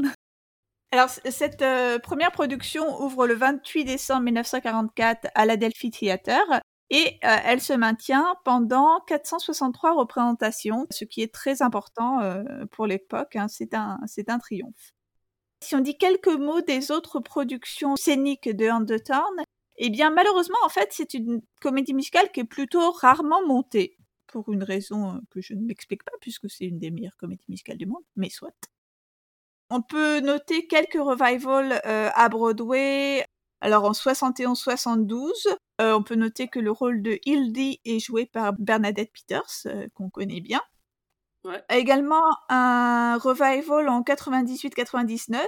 Alors, 0.92 1.10
cette 1.10 1.62
euh, 1.62 1.98
première 1.98 2.30
production 2.32 3.02
ouvre 3.02 3.26
le 3.26 3.34
28 3.34 3.84
décembre 3.84 4.22
1944 4.22 5.28
à 5.34 5.44
la 5.44 5.56
Delphi 5.56 5.90
Theatre 5.90 6.60
et 6.90 7.18
euh, 7.24 7.36
elle 7.44 7.60
se 7.60 7.72
maintient 7.72 8.36
pendant 8.44 9.00
463 9.08 9.94
représentations, 9.94 10.86
ce 10.90 11.04
qui 11.04 11.22
est 11.22 11.34
très 11.34 11.60
important 11.60 12.20
euh, 12.20 12.44
pour 12.70 12.86
l'époque. 12.86 13.34
Hein, 13.34 13.48
c'est 13.48 13.74
un, 13.74 13.98
c'est 14.06 14.30
un 14.30 14.38
triomphe. 14.38 14.92
Si 15.62 15.74
on 15.74 15.80
dit 15.80 15.98
quelques 15.98 16.28
mots 16.28 16.60
des 16.60 16.92
autres 16.92 17.18
productions 17.18 17.96
scéniques 17.96 18.48
de 18.48 18.68
Undertown, 18.68 19.42
eh 19.78 19.90
bien 19.90 20.10
malheureusement 20.10 20.58
en 20.64 20.68
fait 20.68 20.88
c'est 20.90 21.14
une 21.14 21.42
comédie 21.60 21.94
musicale 21.94 22.30
qui 22.32 22.40
est 22.40 22.44
plutôt 22.44 22.90
rarement 22.92 23.46
montée 23.46 23.96
pour 24.26 24.52
une 24.52 24.62
raison 24.62 25.20
que 25.30 25.40
je 25.40 25.54
ne 25.54 25.62
m'explique 25.62 26.04
pas 26.04 26.12
puisque 26.20 26.50
c'est 26.50 26.66
une 26.66 26.78
des 26.78 26.90
meilleures 26.90 27.16
comédies 27.16 27.46
musicales 27.48 27.78
du 27.78 27.86
monde, 27.86 28.02
mais 28.16 28.28
soit. 28.28 28.54
On 29.70 29.82
peut 29.82 30.20
noter 30.20 30.66
quelques 30.66 30.94
revivals 30.94 31.80
euh, 31.86 32.10
à 32.14 32.28
Broadway. 32.28 33.26
Alors 33.60 33.84
en 33.84 33.92
71-72, 33.92 35.30
euh, 35.80 35.94
on 35.94 36.02
peut 36.02 36.14
noter 36.14 36.48
que 36.48 36.60
le 36.60 36.70
rôle 36.70 37.02
de 37.02 37.18
Hildy 37.24 37.80
est 37.84 37.98
joué 37.98 38.26
par 38.26 38.52
Bernadette 38.52 39.12
Peters, 39.12 39.66
euh, 39.66 39.88
qu'on 39.94 40.10
connaît 40.10 40.40
bien. 40.40 40.60
Ouais. 41.46 41.62
Également 41.70 42.22
un 42.48 43.16
revival 43.18 43.88
en 43.88 44.02
98-99. 44.02 45.38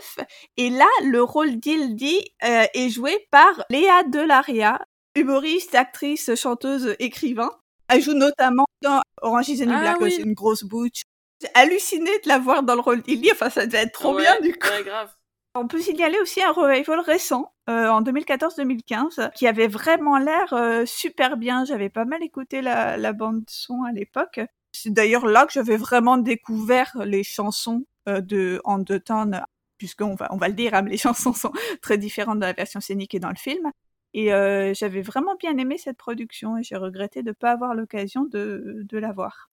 Et 0.56 0.70
là, 0.70 0.86
le 1.04 1.22
rôle 1.22 1.56
d'Hildy 1.56 2.20
est 2.40 2.88
joué 2.90 3.26
par 3.30 3.64
Léa 3.70 4.04
Delaria, 4.04 4.80
humoriste, 5.14 5.74
actrice, 5.74 6.34
chanteuse, 6.34 6.94
écrivain. 6.98 7.50
Elle 7.88 8.02
joue 8.02 8.14
notamment 8.14 8.66
dans 8.82 9.00
Orange 9.22 9.48
is 9.48 9.58
the 9.58 9.66
New 9.66 9.74
Ah 9.74 9.80
Black, 9.80 10.00
oui. 10.00 10.12
c'est 10.12 10.22
une 10.22 10.34
grosse 10.34 10.62
butch. 10.64 11.02
J'ai 11.40 11.48
halluciné 11.54 12.10
de 12.24 12.28
la 12.28 12.38
voir 12.38 12.62
dans 12.62 12.74
le 12.74 12.80
rôle 12.80 13.00
d'Illy, 13.02 13.30
enfin 13.32 13.48
ça 13.48 13.66
devait 13.66 13.78
être 13.78 13.92
trop 13.92 14.14
Ouais, 14.14 14.22
bien 14.22 14.40
du 14.40 14.52
coup. 14.52 14.68
Ouais, 14.68 14.84
grave. 14.84 15.10
On 15.54 15.66
peut 15.66 15.80
signaler 15.80 16.18
aussi 16.20 16.42
un 16.42 16.52
revival 16.52 17.00
récent, 17.00 17.52
euh, 17.68 17.88
en 17.88 18.02
2014-2015, 18.02 19.32
qui 19.34 19.46
avait 19.46 19.66
vraiment 19.66 20.18
l'air 20.18 20.52
euh, 20.52 20.84
super 20.86 21.36
bien. 21.36 21.64
J'avais 21.64 21.88
pas 21.88 22.04
mal 22.04 22.22
écouté 22.22 22.60
la, 22.60 22.96
la 22.96 23.12
bande 23.12 23.42
son 23.48 23.82
à 23.84 23.92
l'époque. 23.92 24.40
C'est 24.72 24.90
d'ailleurs 24.92 25.26
là 25.26 25.46
que 25.46 25.52
j'avais 25.52 25.76
vraiment 25.76 26.18
découvert 26.18 26.92
les 27.04 27.24
chansons 27.24 27.84
euh, 28.08 28.20
de 28.20 28.60
Undertown, 28.64 29.42
puisqu'on 29.78 30.14
va, 30.14 30.28
on 30.32 30.36
va 30.36 30.48
le 30.48 30.54
dire, 30.54 30.74
hein, 30.74 30.82
les 30.82 30.96
chansons 30.98 31.32
sont 31.32 31.52
très 31.82 31.98
différentes 31.98 32.40
dans 32.40 32.46
la 32.46 32.52
version 32.52 32.80
scénique 32.80 33.14
et 33.14 33.20
dans 33.20 33.30
le 33.30 33.36
film. 33.36 33.70
Et 34.14 34.32
euh, 34.32 34.72
j'avais 34.74 35.02
vraiment 35.02 35.36
bien 35.36 35.56
aimé 35.58 35.76
cette 35.78 35.98
production 35.98 36.56
et 36.56 36.62
j'ai 36.62 36.76
regretté 36.76 37.22
de 37.22 37.28
ne 37.28 37.32
pas 37.34 37.52
avoir 37.52 37.74
l'occasion 37.74 38.24
de, 38.24 38.82
de 38.84 38.98
la 38.98 39.12
voir. 39.12 39.50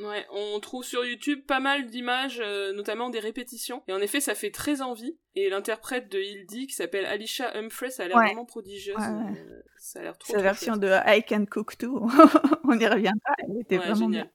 Ouais, 0.00 0.26
on 0.32 0.58
trouve 0.58 0.82
sur 0.84 1.04
YouTube 1.04 1.46
pas 1.46 1.60
mal 1.60 1.86
d'images, 1.86 2.40
euh, 2.40 2.72
notamment 2.72 3.10
des 3.10 3.20
répétitions. 3.20 3.82
Et 3.86 3.92
en 3.92 4.00
effet, 4.00 4.20
ça 4.20 4.34
fait 4.34 4.50
très 4.50 4.82
envie. 4.82 5.16
Et 5.36 5.48
l'interprète 5.50 6.10
de 6.10 6.18
Hildy, 6.18 6.66
qui 6.66 6.74
s'appelle 6.74 7.06
Alicia 7.06 7.56
Humphrey, 7.56 7.90
ça 7.90 8.04
a 8.04 8.08
l'air 8.08 8.16
Ouais. 8.16 8.26
vraiment 8.26 8.44
prodigieuse. 8.44 8.96
Ouais, 8.96 9.38
euh, 9.38 9.62
ça 9.78 10.00
a 10.00 10.02
l'air 10.02 10.18
trop 10.18 10.32
Sa 10.32 10.42
version 10.42 10.76
de 10.76 10.88
I 11.06 11.22
Can 11.22 11.44
Cook 11.48 11.78
Too, 11.78 12.08
on 12.64 12.78
y 12.78 12.86
reviendra, 12.86 13.34
elle 13.38 13.60
était 13.60 13.78
Ouais, 13.78 13.84
vraiment 13.84 13.94
génial. 13.94 14.24
bien. 14.24 14.30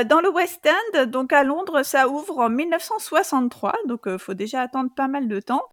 Euh, 0.00 0.04
dans 0.04 0.20
le 0.20 0.30
West 0.30 0.66
End, 0.66 1.06
donc 1.06 1.32
à 1.32 1.42
Londres, 1.42 1.82
ça 1.82 2.08
ouvre 2.08 2.38
en 2.38 2.48
1963, 2.48 3.74
donc 3.86 4.08
faut 4.18 4.34
déjà 4.34 4.62
attendre 4.62 4.90
pas 4.94 5.08
mal 5.08 5.26
de 5.28 5.40
temps. 5.40 5.64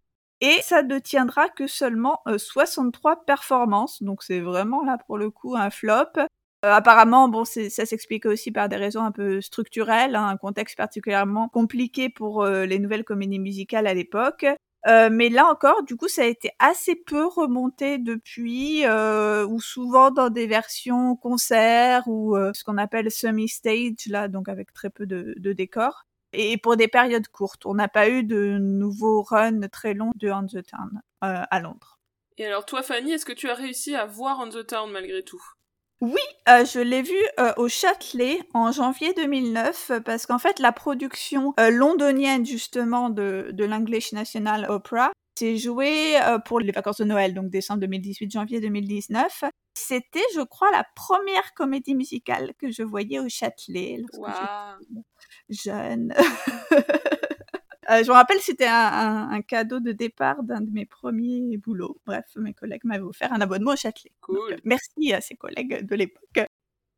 Et 0.41 0.59
ça 0.61 0.83
ne 0.83 0.99
tiendra 0.99 1.47
que 1.49 1.67
seulement 1.67 2.19
euh, 2.27 2.37
63 2.37 3.23
performances, 3.25 4.01
donc 4.03 4.23
c'est 4.23 4.41
vraiment 4.41 4.83
là 4.83 4.97
pour 5.05 5.17
le 5.17 5.29
coup 5.29 5.55
un 5.55 5.69
flop. 5.69 6.07
Euh, 6.65 6.71
apparemment, 6.71 7.27
bon, 7.27 7.43
ça 7.45 7.85
s'explique 7.85 8.25
aussi 8.25 8.51
par 8.51 8.69
des 8.69 8.77
raisons 8.77 9.03
un 9.03 9.11
peu 9.11 9.41
structurelles, 9.41 10.15
hein, 10.15 10.27
un 10.27 10.37
contexte 10.37 10.77
particulièrement 10.77 11.49
compliqué 11.49 12.09
pour 12.09 12.43
euh, 12.43 12.65
les 12.65 12.79
nouvelles 12.79 13.03
comédies 13.03 13.39
musicales 13.39 13.87
à 13.87 13.93
l'époque. 13.93 14.45
Euh, 14.85 15.09
mais 15.11 15.29
là 15.29 15.45
encore, 15.45 15.83
du 15.83 15.95
coup, 15.95 16.09
ça 16.09 16.23
a 16.23 16.25
été 16.25 16.51
assez 16.59 16.95
peu 16.95 17.25
remonté 17.25 17.97
depuis, 17.97 18.85
euh, 18.85 19.45
ou 19.45 19.61
souvent 19.61 20.11
dans 20.11 20.29
des 20.29 20.45
versions 20.45 21.15
concerts 21.15 22.07
ou 22.07 22.35
euh, 22.35 22.51
ce 22.53 22.63
qu'on 22.63 22.77
appelle 22.77 23.09
semi-stage, 23.09 24.07
là, 24.07 24.27
donc 24.27 24.49
avec 24.49 24.73
très 24.73 24.89
peu 24.89 25.05
de, 25.05 25.35
décors. 25.53 26.03
Et 26.33 26.57
pour 26.57 26.75
des 26.75 26.87
périodes 26.87 27.27
courtes. 27.27 27.65
On 27.65 27.75
n'a 27.75 27.87
pas 27.87 28.09
eu 28.09 28.23
de 28.23 28.57
nouveaux 28.59 29.21
runs 29.21 29.67
très 29.71 29.93
longs 29.93 30.11
de 30.15 30.31
On 30.31 30.45
the 30.47 30.65
Town 30.65 31.01
à 31.21 31.59
Londres. 31.59 31.99
Et 32.37 32.45
alors 32.45 32.65
toi, 32.65 32.81
Fanny, 32.81 33.13
est-ce 33.13 33.25
que 33.25 33.31
tu 33.31 33.49
as 33.49 33.53
réussi 33.53 33.95
à 33.95 34.05
voir 34.05 34.39
On 34.39 34.49
the 34.49 34.65
Town 34.65 34.91
malgré 34.91 35.23
tout? 35.23 35.41
Euh, 36.49 36.65
je 36.65 36.79
l'ai 36.79 37.01
vu 37.01 37.15
euh, 37.39 37.53
au 37.55 37.69
Châtelet 37.69 38.39
en 38.53 38.71
janvier 38.71 39.13
2009 39.13 39.91
euh, 39.91 39.99
parce 40.01 40.25
qu'en 40.25 40.39
fait 40.39 40.59
la 40.59 40.73
production 40.73 41.53
londonienne 41.57 42.45
justement 42.45 43.09
de, 43.09 43.49
de 43.53 43.63
l'English 43.63 44.11
National 44.11 44.65
Opera 44.69 45.11
s'est 45.39 45.57
jouée 45.57 46.15
pour 46.45 46.59
les 46.59 46.71
vacances 46.71 46.97
de 46.97 47.05
Noël, 47.05 47.33
donc 47.33 47.49
décembre 47.49 47.79
2018, 47.81 48.31
janvier 48.31 48.59
2019. 48.59 49.45
C'était, 49.73 50.21
je 50.35 50.41
crois, 50.41 50.69
la 50.71 50.85
première 50.95 51.55
comédie 51.55 51.95
musicale 51.95 52.53
que 52.59 52.69
je 52.69 52.83
voyais 52.83 53.19
au 53.19 53.27
Châtelet 53.29 53.99
j'étais 54.13 54.43
jeune. 55.49 56.13
Euh, 57.89 58.03
je 58.03 58.07
me 58.09 58.13
rappelle, 58.13 58.39
c'était 58.39 58.67
un, 58.67 58.73
un- 58.73 59.29
un 59.31 59.41
cadeau 59.41 59.79
de 59.79 59.91
départ 59.91 60.43
d'un 60.43 60.61
de 60.61 60.71
mes 60.71 60.85
premiers 60.85 61.57
boulots. 61.57 61.97
Bref, 62.05 62.25
mes 62.35 62.53
collègues 62.53 62.83
m'avaient 62.85 63.03
offert 63.03 63.31
un 63.33 63.41
abonnement 63.41 63.71
au 63.73 63.75
Châtelet. 63.75 64.11
Cool. 64.21 64.53
euh, 64.53 64.57
merci 64.63 65.13
à 65.13 65.21
ses 65.21 65.35
collègues 65.35 65.85
de 65.85 65.95
l'époque. 65.95 66.47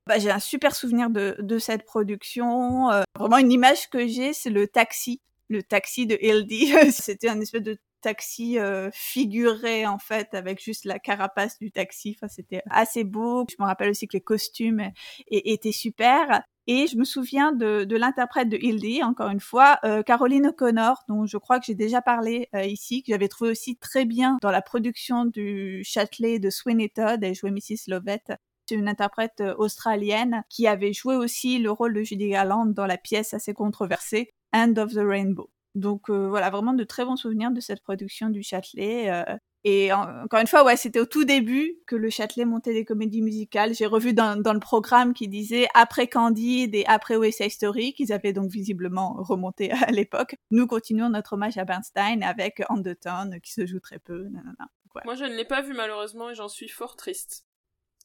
Bah, 0.08 0.20
j'ai 0.20 0.30
un 0.30 0.40
super 0.40 0.76
souvenir 0.76 1.10
de, 1.10 1.36
de 1.40 1.58
cette 1.60 1.84
production. 1.86 2.92
Euh, 2.92 3.02
vraiment, 3.18 3.38
une 3.40 3.52
image 3.52 3.90
que 3.90 4.08
j'ai, 4.08 4.34
c'est 4.34 4.52
le 4.52 4.68
taxi. 4.68 5.20
Le 5.50 5.64
taxi 5.64 6.06
de 6.08 6.18
Hildy. 6.22 6.68
C'était 6.92 7.30
un 7.30 7.40
espèce 7.42 7.64
de 7.64 7.78
taxi 8.02 8.60
euh, 8.60 8.90
figuré, 8.94 9.88
en 9.88 9.98
fait, 9.98 10.34
avec 10.36 10.62
juste 10.64 10.86
la 10.86 11.00
carapace 11.00 11.58
du 11.58 11.72
taxi. 11.72 12.16
Enfin, 12.16 12.28
c'était 12.28 12.62
assez 12.70 13.04
beau. 13.04 13.48
Je 13.50 13.56
me 13.60 13.66
rappelle 13.66 13.90
aussi 13.90 14.08
que 14.08 14.16
les 14.16 14.22
costumes 14.22 14.92
étaient 15.32 15.72
super. 15.72 16.44
Et 16.68 16.88
je 16.88 16.98
me 16.98 17.04
souviens 17.04 17.52
de, 17.52 17.84
de 17.84 17.96
l'interprète 17.96 18.50
de 18.50 18.58
Hildy, 18.58 19.04
encore 19.04 19.30
une 19.30 19.40
fois, 19.40 19.78
euh, 19.84 20.02
Caroline 20.02 20.48
O'Connor, 20.48 21.04
dont 21.08 21.26
je 21.28 21.38
crois 21.38 21.60
que 21.60 21.66
j'ai 21.68 21.76
déjà 21.76 22.02
parlé 22.02 22.50
euh, 22.56 22.64
ici, 22.64 23.04
que 23.04 23.12
j'avais 23.12 23.28
trouvé 23.28 23.52
aussi 23.52 23.78
très 23.78 24.06
bien 24.06 24.40
dans 24.42 24.50
la 24.52 24.64
production 24.64 25.26
du 25.26 25.84
Châtelet 25.84 26.40
de 26.40 26.50
Sweeney 26.50 26.90
Todd. 26.90 27.24
Elle 27.24 27.36
jouait 27.36 27.52
Mrs. 27.52 27.88
Lovett. 27.88 28.34
C'est 28.68 28.76
une 28.76 28.88
interprète 28.88 29.42
euh, 29.42 29.54
australienne 29.58 30.44
qui 30.50 30.66
avait 30.66 30.94
joué 30.94 31.16
aussi 31.16 31.60
le 31.60 31.70
rôle 31.70 31.94
de 31.94 32.02
Judy 32.02 32.30
Garland 32.30 32.66
dans 32.66 32.88
la 32.88 32.98
pièce 32.98 33.36
assez 33.36 33.54
controversée 33.54 34.32
End 34.54 34.74
of 34.78 34.94
the 34.94 35.02
Rainbow. 35.04 35.52
Donc 35.76 36.10
euh, 36.10 36.28
voilà, 36.30 36.50
vraiment 36.50 36.74
de 36.74 36.84
très 36.84 37.06
bons 37.06 37.18
souvenirs 37.18 37.52
de 37.52 37.60
cette 37.60 37.84
production 37.84 38.30
du 38.30 38.42
Châtelet. 38.42 39.12
euh, 39.12 39.38
et 39.68 39.92
en- 39.92 40.24
encore 40.24 40.40
une 40.40 40.48
fois, 40.48 40.64
ouais, 40.64 40.78
c'était 40.78 41.00
au 41.00 41.06
tout 41.08 41.26
début 41.26 41.80
que 41.88 41.96
le 41.96 42.10
Châtelet 42.10 42.46
montait 42.46 42.72
des 42.74 42.86
comédies 42.86 43.22
musicales. 43.24 43.74
J'ai 43.74 43.88
revu 43.88 44.14
dans, 44.14 44.40
dans 44.40 44.54
le 44.54 44.60
programme 44.60 45.14
qui 45.14 45.28
disait 45.28 45.68
après 45.74 46.08
Candide 46.08 46.76
et 46.76 46.86
après 46.86 47.16
West 47.18 47.40
Side 47.42 47.50
Story, 47.52 47.94
qu'ils 47.94 48.14
avaient 48.14 48.32
donc 48.32 48.52
visiblement 48.52 49.16
remonté 49.18 49.72
à 49.72 49.92
l'époque. 49.92 50.36
Nous 50.52 50.68
continuons 50.68 51.10
notre 51.10 51.34
hommage 51.34 51.58
à 51.58 51.66
Bernstein 51.66 52.22
avec 52.24 52.62
Undertown 52.70 53.42
qui 53.42 53.52
se 53.52 53.66
joue 53.66 53.80
très 53.80 54.00
peu. 54.00 54.24
nanana. 54.30 54.70
Moi, 55.04 55.16
je 55.16 55.26
ne 55.26 55.36
l'ai 55.36 55.44
pas 55.46 55.62
vu 55.62 55.74
malheureusement 55.74 56.30
et 56.30 56.36
j'en 56.36 56.48
suis 56.48 56.70
fort 56.70 56.96
triste. 56.96 57.46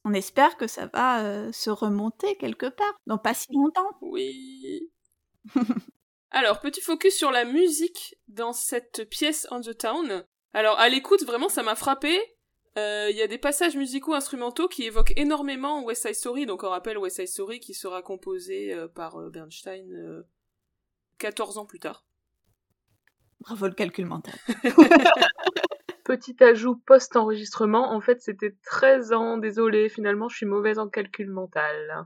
On 0.03 0.13
espère 0.13 0.57
que 0.57 0.65
ça 0.65 0.87
va 0.87 1.23
euh, 1.23 1.51
se 1.51 1.69
remonter 1.69 2.35
quelque 2.37 2.65
part, 2.65 2.99
dans 3.05 3.19
pas 3.19 3.35
si 3.35 3.53
longtemps. 3.53 3.87
Oui. 4.01 4.89
Alors, 6.31 6.59
petit 6.59 6.81
focus 6.81 7.15
sur 7.15 7.29
la 7.31 7.45
musique 7.45 8.15
dans 8.27 8.51
cette 8.53 9.07
pièce 9.09 9.47
On 9.51 9.61
the 9.61 9.77
Town. 9.77 10.25
Alors, 10.53 10.79
à 10.79 10.89
l'écoute, 10.89 11.23
vraiment, 11.23 11.49
ça 11.49 11.63
m'a 11.63 11.75
frappé. 11.75 12.17
Euh, 12.77 13.07
Il 13.09 13.17
y 13.17 13.21
a 13.21 13.27
des 13.27 13.37
passages 13.37 13.75
musicaux 13.75 14.13
instrumentaux 14.13 14.67
qui 14.67 14.83
évoquent 14.83 15.13
énormément 15.17 15.83
West 15.83 16.03
Side 16.03 16.15
Story. 16.15 16.45
Donc, 16.45 16.63
on 16.63 16.69
rappelle 16.69 16.97
West 16.97 17.17
Side 17.17 17.27
Story 17.27 17.59
qui 17.59 17.73
sera 17.73 18.01
composé 18.01 18.73
euh, 18.73 18.87
par 18.87 19.19
euh, 19.19 19.29
Bernstein 19.29 19.91
euh, 19.91 20.23
14 21.17 21.57
ans 21.57 21.65
plus 21.65 21.79
tard. 21.79 22.05
Bravo 23.41 23.67
le 23.67 23.73
calcul 23.73 24.05
mental. 24.05 24.35
Petit 26.03 26.43
ajout 26.43 26.75
post-enregistrement, 26.85 27.91
en 27.91 28.01
fait 28.01 28.21
c'était 28.21 28.55
13 28.65 29.13
ans, 29.13 29.37
désolé, 29.37 29.87
finalement 29.87 30.29
je 30.29 30.37
suis 30.37 30.45
mauvaise 30.45 30.77
en 30.77 30.89
calcul 30.89 31.29
mental. 31.29 32.05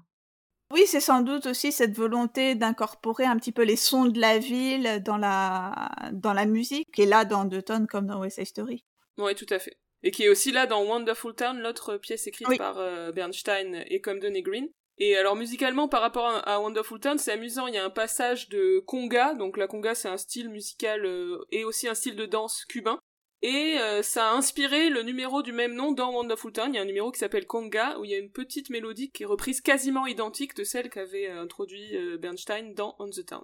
Oui, 0.76 0.86
c'est 0.88 1.00
sans 1.00 1.22
doute 1.22 1.46
aussi 1.46 1.72
cette 1.72 1.96
volonté 1.96 2.54
d'incorporer 2.54 3.24
un 3.24 3.38
petit 3.38 3.54
peu 3.54 3.64
les 3.64 3.78
sons 3.78 4.08
de 4.08 4.20
la 4.20 4.40
ville 4.40 5.02
dans 5.06 5.16
la, 5.16 5.90
dans 6.12 6.34
la 6.34 6.46
musique, 6.46 6.92
qui 6.92 7.04
est 7.04 7.06
là 7.06 7.24
dans 7.24 7.44
Undertown 7.44 7.88
comme 7.88 8.08
dans 8.08 8.20
West 8.20 8.36
Side 8.40 8.48
Story. 8.48 8.84
Oui, 9.18 9.34
tout 9.36 9.46
à 9.52 9.60
fait. 9.60 9.78
Et 10.04 10.12
qui 10.12 10.24
est 10.24 10.30
aussi 10.30 10.52
là 10.52 10.68
dans 10.68 10.84
Wonderful 10.84 11.34
Town, 11.34 11.58
l'autre 11.60 11.96
pièce 11.96 12.28
écrite 12.28 12.50
Oui. 12.50 12.58
par 12.58 12.78
euh, 12.78 13.14
Bernstein 13.14 13.86
et 13.88 14.02
comme 14.02 14.20
Donny 14.20 14.42
Green. 14.42 14.68
Et 14.98 15.16
alors 15.16 15.38
musicalement, 15.38 15.88
par 15.88 16.02
rapport 16.02 16.42
à 16.46 16.60
Wonderful 16.60 17.00
Town, 17.00 17.18
c'est 17.18 17.32
amusant. 17.32 17.68
Il 17.68 17.76
y 17.76 17.78
a 17.78 17.86
un 17.86 17.90
passage 17.90 18.50
de 18.50 18.84
conga, 18.86 19.34
donc 19.34 19.56
la 19.56 19.68
conga 19.68 19.96
c'est 19.96 20.10
un 20.10 20.18
style 20.18 20.50
musical 20.50 21.06
euh, 21.06 21.40
et 21.52 21.64
aussi 21.64 21.88
un 21.88 21.96
style 21.96 22.18
de 22.18 22.26
danse 22.26 22.66
cubain. 22.66 23.00
Et 23.48 23.78
euh, 23.78 24.02
ça 24.02 24.32
a 24.32 24.34
inspiré 24.34 24.90
le 24.90 25.04
numéro 25.04 25.44
du 25.44 25.52
même 25.52 25.76
nom 25.76 25.92
dans 25.92 26.12
Wonderful 26.12 26.52
Town. 26.52 26.74
Il 26.74 26.78
y 26.78 26.80
a 26.80 26.82
un 26.82 26.86
numéro 26.86 27.12
qui 27.12 27.20
s'appelle 27.20 27.46
Conga, 27.46 28.00
où 28.00 28.04
il 28.04 28.10
y 28.10 28.16
a 28.16 28.18
une 28.18 28.32
petite 28.32 28.72
mélodie 28.72 29.12
qui 29.12 29.22
est 29.22 29.28
reprise 29.28 29.62
quasiment 29.62 30.08
identique 30.08 30.56
de 30.56 30.64
celle 30.64 30.90
qu'avait 30.90 31.30
euh, 31.30 31.44
introduit 31.44 31.96
Bernstein 32.18 32.74
dans 32.74 32.96
On 32.98 33.08
the 33.08 33.24
Town. 33.24 33.44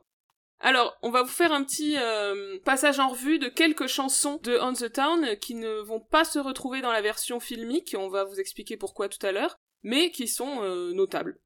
Alors, 0.60 0.98
on 1.04 1.12
va 1.12 1.22
vous 1.22 1.30
faire 1.30 1.52
un 1.52 1.64
petit 1.64 1.98
passage 2.66 3.00
en 3.00 3.10
revue 3.10 3.38
de 3.38 3.48
quelques 3.48 3.86
chansons 3.86 4.40
de 4.42 4.58
On 4.60 4.74
the 4.74 4.92
Town 4.92 5.38
qui 5.40 5.54
ne 5.54 5.82
vont 5.82 6.00
pas 6.00 6.24
se 6.24 6.40
retrouver 6.40 6.82
dans 6.82 6.92
la 6.92 7.02
version 7.02 7.40
filmique, 7.40 7.96
on 7.98 8.10
va 8.10 8.24
vous 8.24 8.40
expliquer 8.40 8.78
pourquoi 8.78 9.08
tout 9.08 9.24
à 9.24 9.32
l'heure, 9.32 9.56
mais 9.84 10.10
qui 10.10 10.28
sont 10.28 10.64
euh, 10.64 10.94
notables. 10.94 11.40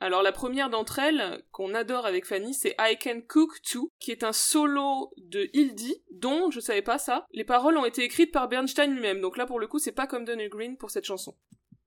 Alors 0.00 0.22
la 0.22 0.32
première 0.32 0.70
d'entre 0.70 0.98
elles, 0.98 1.44
qu'on 1.52 1.74
adore 1.74 2.06
avec 2.06 2.24
Fanny, 2.24 2.54
c'est 2.54 2.74
I 2.80 2.96
Can 2.98 3.20
Cook 3.28 3.60
Too, 3.62 3.92
qui 3.98 4.10
est 4.10 4.24
un 4.24 4.32
solo 4.32 5.12
de 5.18 5.50
Hildy, 5.52 6.02
dont, 6.10 6.50
je 6.50 6.58
savais 6.58 6.80
pas 6.80 6.96
ça, 6.96 7.26
les 7.32 7.44
paroles 7.44 7.76
ont 7.76 7.84
été 7.84 8.02
écrites 8.02 8.32
par 8.32 8.48
Bernstein 8.48 8.92
lui-même, 8.92 9.20
donc 9.20 9.36
là 9.36 9.44
pour 9.44 9.60
le 9.60 9.66
coup 9.66 9.78
c'est 9.78 9.92
pas 9.92 10.06
comme 10.06 10.24
Donny 10.24 10.48
Green 10.48 10.78
pour 10.78 10.90
cette 10.90 11.04
chanson. 11.04 11.36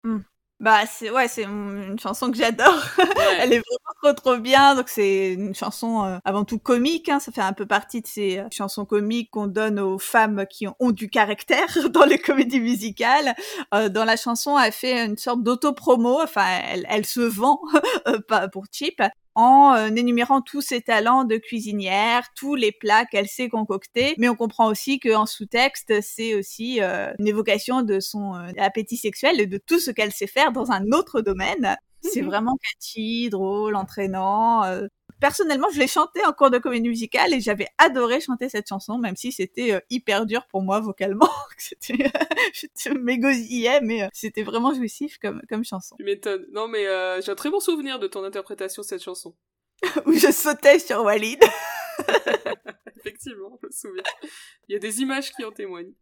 Hmm. 0.02 0.18
Bah 0.60 0.86
c'est 0.86 1.10
ouais, 1.10 1.26
c'est 1.26 1.42
une 1.42 1.98
chanson 1.98 2.30
que 2.30 2.36
j'adore. 2.36 2.82
Elle 3.40 3.52
est 3.52 3.58
vraiment 3.58 3.94
trop 4.02 4.12
trop 4.12 4.36
bien. 4.38 4.76
Donc 4.76 4.88
c'est 4.88 5.32
une 5.32 5.54
chanson 5.54 6.04
euh, 6.04 6.18
avant 6.24 6.44
tout 6.44 6.58
comique. 6.58 7.08
Hein. 7.08 7.18
Ça 7.18 7.32
fait 7.32 7.40
un 7.40 7.52
peu 7.52 7.66
partie 7.66 8.00
de 8.00 8.06
ces 8.06 8.38
euh, 8.38 8.46
chansons 8.52 8.84
comiques 8.84 9.30
qu'on 9.32 9.48
donne 9.48 9.80
aux 9.80 9.98
femmes 9.98 10.46
qui 10.48 10.66
ont, 10.78 10.92
du 10.92 11.10
caractère 11.10 11.66
dans 11.90 12.04
les 12.04 12.18
comédies 12.18 12.60
musicales. 12.60 13.34
Euh, 13.74 13.88
dans 13.88 14.04
la 14.04 14.16
chanson, 14.16 14.58
elle 14.58 14.72
fait 14.72 15.04
une 15.04 15.18
sorte 15.18 15.42
d'auto-promo. 15.42 16.22
Enfin, 16.22 16.46
elle, 16.70 16.86
elle 16.88 17.04
se 17.04 17.20
vend 17.20 17.60
pas 18.28 18.48
pour 18.48 18.64
cheap 18.70 19.02
en 19.34 19.74
euh, 19.74 19.88
énumérant 19.88 20.40
tous 20.40 20.60
ses 20.60 20.80
talents 20.80 21.24
de 21.24 21.36
cuisinière, 21.36 22.28
tous 22.36 22.54
les 22.54 22.72
plats 22.72 23.04
qu'elle 23.04 23.28
sait 23.28 23.48
concocter, 23.48 24.14
mais 24.18 24.28
on 24.28 24.36
comprend 24.36 24.68
aussi 24.68 25.00
qu'en 25.00 25.26
sous-texte, 25.26 26.00
c'est 26.02 26.34
aussi 26.34 26.80
euh, 26.80 27.12
une 27.18 27.28
évocation 27.28 27.82
de 27.82 28.00
son 28.00 28.34
euh, 28.34 28.50
appétit 28.58 28.96
sexuel 28.96 29.40
et 29.40 29.46
de 29.46 29.58
tout 29.58 29.80
ce 29.80 29.90
qu'elle 29.90 30.12
sait 30.12 30.26
faire 30.26 30.52
dans 30.52 30.70
un 30.70 30.92
autre 30.92 31.20
domaine. 31.20 31.76
C'est 32.00 32.22
mhm. 32.22 32.28
vraiment 32.28 32.56
catchy, 32.56 33.30
drôle, 33.30 33.76
entraînant. 33.76 34.62
Personnellement, 35.24 35.70
je 35.72 35.78
l'ai 35.78 35.86
chanté 35.86 36.22
en 36.26 36.34
cours 36.34 36.50
de 36.50 36.58
comédie 36.58 36.90
musicale 36.90 37.32
et 37.32 37.40
j'avais 37.40 37.68
adoré 37.78 38.20
chanter 38.20 38.50
cette 38.50 38.68
chanson, 38.68 38.98
même 38.98 39.16
si 39.16 39.32
c'était 39.32 39.82
hyper 39.88 40.26
dur 40.26 40.46
pour 40.48 40.60
moi 40.60 40.80
vocalement. 40.80 41.30
c'était, 41.56 42.10
je 42.54 42.90
m'égosillais, 42.90 43.80
mais 43.80 44.06
c'était 44.12 44.42
vraiment 44.42 44.74
jouissif 44.74 45.16
comme, 45.16 45.40
comme 45.48 45.64
chanson. 45.64 45.96
Tu 45.96 46.04
m'étonnes. 46.04 46.44
Non, 46.52 46.68
mais 46.68 46.84
j'ai 47.22 47.32
un 47.32 47.34
très 47.36 47.48
bon 47.48 47.58
souvenir 47.58 47.98
de 47.98 48.06
ton 48.06 48.22
interprétation 48.22 48.82
de 48.82 48.86
cette 48.86 49.02
chanson. 49.02 49.34
Où 50.04 50.12
je 50.12 50.30
sautais 50.30 50.78
sur 50.78 51.00
Walid. 51.02 51.42
Effectivement, 52.98 53.58
je 53.62 53.66
me 53.66 53.72
souviens. 53.72 54.02
Il 54.68 54.74
y 54.74 54.76
a 54.76 54.78
des 54.78 55.00
images 55.00 55.32
qui 55.32 55.42
en 55.42 55.52
témoignent. 55.52 55.94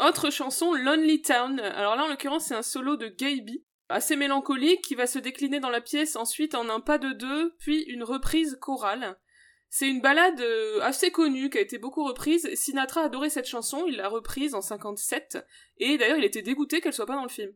Autre 0.00 0.30
chanson, 0.30 0.74
Lonely 0.74 1.22
Town. 1.22 1.60
Alors 1.60 1.94
là, 1.94 2.02
en 2.02 2.08
l'occurrence, 2.08 2.46
c'est 2.46 2.56
un 2.56 2.62
solo 2.62 2.96
de 2.96 3.06
Gaby 3.06 3.62
assez 3.90 4.16
mélancolique 4.16 4.82
qui 4.82 4.94
va 4.94 5.06
se 5.06 5.18
décliner 5.18 5.60
dans 5.60 5.70
la 5.70 5.80
pièce 5.80 6.16
ensuite 6.16 6.54
en 6.54 6.68
un 6.68 6.80
pas 6.80 6.98
de 6.98 7.12
deux, 7.12 7.54
puis 7.58 7.82
une 7.82 8.04
reprise 8.04 8.56
chorale. 8.60 9.18
C'est 9.68 9.88
une 9.88 10.00
balade 10.00 10.40
euh, 10.40 10.80
assez 10.80 11.12
connue 11.12 11.48
qui 11.48 11.58
a 11.58 11.60
été 11.60 11.78
beaucoup 11.78 12.04
reprise. 12.04 12.48
Sinatra 12.54 13.02
adorait 13.02 13.30
cette 13.30 13.46
chanson, 13.46 13.84
il 13.86 13.96
l'a 13.96 14.08
reprise 14.08 14.54
en 14.54 14.62
57 14.62 15.38
et 15.78 15.96
d'ailleurs 15.96 16.18
il 16.18 16.24
était 16.24 16.42
dégoûté 16.42 16.80
qu'elle 16.80 16.92
soit 16.92 17.06
pas 17.06 17.14
dans 17.14 17.22
le 17.22 17.28
film. 17.28 17.52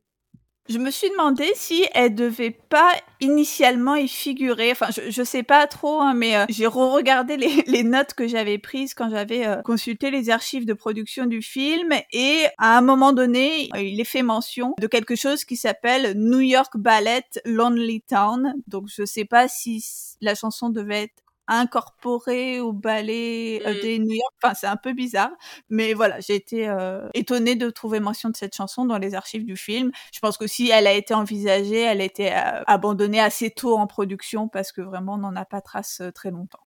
Je 0.67 0.79
me 0.79 0.91
suis 0.91 1.11
demandé 1.11 1.47
si 1.55 1.85
elle 1.93 2.15
devait 2.15 2.51
pas 2.51 2.91
initialement 3.21 3.97
y 3.97 4.09
figurer. 4.09 4.73
Enfin, 4.73 4.87
je, 4.91 5.11
je 5.11 5.23
sais 5.23 5.43
pas 5.43 5.67
trop, 5.67 6.01
hein, 6.01 6.15
mais 6.15 6.37
euh, 6.37 6.47
j'ai 6.49 6.67
re-regardé 6.67 7.37
les, 7.67 7.83
notes 7.83 8.15
que 8.15 8.27
j'avais 8.27 8.57
prises 8.57 8.95
quand 8.95 9.11
j'avais 9.11 9.47
euh, 9.47 9.61
consulté 9.61 10.11
les 10.11 10.31
archives 10.31 10.65
de 10.65 10.73
production 10.73 11.27
du 11.27 11.43
film. 11.43 11.93
Et 12.13 12.47
à 12.57 12.79
un 12.79 12.81
moment 12.81 13.13
donné, 13.13 13.69
il 13.77 14.01
est 14.01 14.05
fait 14.05 14.23
mention 14.23 14.75
de 14.81 14.87
quelque 14.87 15.17
chose 15.17 15.45
qui 15.45 15.57
s'appelle 15.57 16.15
New 16.17 16.41
York 16.41 16.79
Ballet 16.79 17.25
Lonely 17.45 18.01
Town. 18.01 18.55
Donc, 18.67 18.89
je 18.89 19.05
sais 19.05 19.27
pas 19.27 19.49
si 19.49 19.85
la 20.23 20.35
chanson 20.35 20.71
devait 20.71 21.05
être 21.05 21.24
incorporé 21.49 22.61
au 22.61 22.73
ballet 22.73 23.63
euh, 23.67 23.75
mmh. 23.75 23.81
des 23.81 23.99
New 23.99 24.15
York. 24.15 24.35
Enfin, 24.43 24.55
c'est 24.55 24.67
un 24.67 24.77
peu 24.77 24.93
bizarre, 24.93 25.33
mais 25.69 25.95
voilà, 25.95 26.21
j'ai 26.21 26.35
été 26.35 26.69
euh, 26.69 27.09
étonnée 27.15 27.57
de 27.57 27.71
trouver 27.71 28.01
mention 28.01 28.31
de 28.31 28.37
cette 28.37 28.55
chanson 28.55 28.85
dans 28.85 28.99
les 28.99 29.15
archives 29.15 29.45
du 29.45 29.57
film. 29.57 29.91
Je 30.13 30.21
pense 30.21 30.37
que 30.39 30.47
si 30.47 30.71
elle 30.71 30.87
a 30.87 30.95
été 30.95 31.15
envisagée, 31.15 31.81
elle 31.81 32.01
a 32.01 32.05
été 32.05 32.33
euh, 32.33 32.63
abandonnée 32.67 33.21
assez 33.21 33.51
tôt 33.51 33.77
en 33.77 33.87
production 33.87 34.49
parce 34.49 34.73
que 34.73 34.81
vraiment 34.81 35.15
on 35.15 35.19
n'en 35.19 35.37
a 35.37 35.45
pas 35.45 35.61
trace 35.61 36.03
très 36.15 36.31
longtemps. 36.31 36.63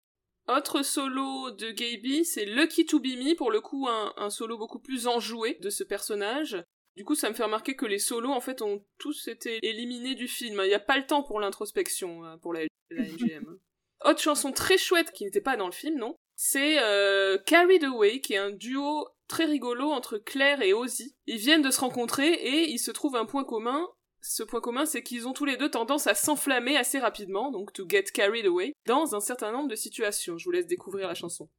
Autre 0.47 0.81
solo 0.81 1.51
de 1.51 1.71
Gaby, 1.71 2.23
c'est 2.23 2.45
Lucky 2.45 2.85
to 2.85 2.99
Be 2.99 3.17
Me, 3.17 3.35
pour 3.35 3.51
le 3.51 3.59
coup 3.59 3.87
un, 3.89 4.13
un, 4.15 4.29
solo 4.29 4.57
beaucoup 4.57 4.79
plus 4.79 5.07
enjoué 5.07 5.57
de 5.61 5.69
ce 5.69 5.83
personnage. 5.83 6.63
Du 6.95 7.03
coup, 7.03 7.15
ça 7.15 7.29
me 7.29 7.35
fait 7.35 7.43
remarquer 7.43 7.75
que 7.75 7.85
les 7.85 7.99
solos, 7.99 8.31
en 8.31 8.39
fait, 8.39 8.61
ont 8.61 8.83
tous 8.97 9.27
été 9.27 9.59
éliminés 9.61 10.15
du 10.15 10.27
film. 10.27 10.61
Il 10.63 10.69
n'y 10.69 10.73
a 10.73 10.79
pas 10.79 10.97
le 10.97 11.05
temps 11.05 11.21
pour 11.21 11.41
l'introspection, 11.41 12.39
pour 12.41 12.53
la, 12.53 12.61
la 12.89 13.03
NGM. 13.03 13.59
Autre 14.05 14.21
chanson 14.21 14.51
très 14.51 14.77
chouette 14.77 15.11
qui 15.11 15.25
n'était 15.25 15.41
pas 15.41 15.57
dans 15.57 15.65
le 15.65 15.71
film, 15.71 15.97
non 15.97 16.15
C'est 16.35 16.79
euh, 16.79 17.37
Carried 17.45 17.83
Away, 17.83 18.21
qui 18.21 18.33
est 18.33 18.37
un 18.37 18.51
duo 18.51 19.07
très 19.27 19.45
rigolo 19.45 19.91
entre 19.91 20.17
Claire 20.17 20.61
et 20.61 20.73
Ozzy. 20.73 21.15
Ils 21.25 21.37
viennent 21.37 21.61
de 21.61 21.71
se 21.71 21.79
rencontrer 21.79 22.31
et 22.31 22.69
il 22.69 22.79
se 22.79 22.91
trouve 22.91 23.15
un 23.15 23.25
point 23.25 23.43
commun. 23.43 23.87
Ce 24.21 24.43
point 24.43 24.61
commun, 24.61 24.85
c'est 24.85 25.03
qu'ils 25.03 25.27
ont 25.27 25.33
tous 25.33 25.45
les 25.45 25.57
deux 25.57 25.69
tendance 25.69 26.07
à 26.07 26.15
s'enflammer 26.15 26.75
assez 26.75 26.99
rapidement, 26.99 27.51
donc 27.51 27.71
to 27.73 27.85
get 27.87 28.03
carried 28.13 28.45
away, 28.45 28.73
dans 28.85 29.15
un 29.15 29.19
certain 29.19 29.51
nombre 29.51 29.69
de 29.69 29.75
situations. 29.75 30.37
Je 30.37 30.45
vous 30.45 30.51
laisse 30.51 30.67
découvrir 30.67 31.07
la 31.07 31.15
chanson. 31.15 31.49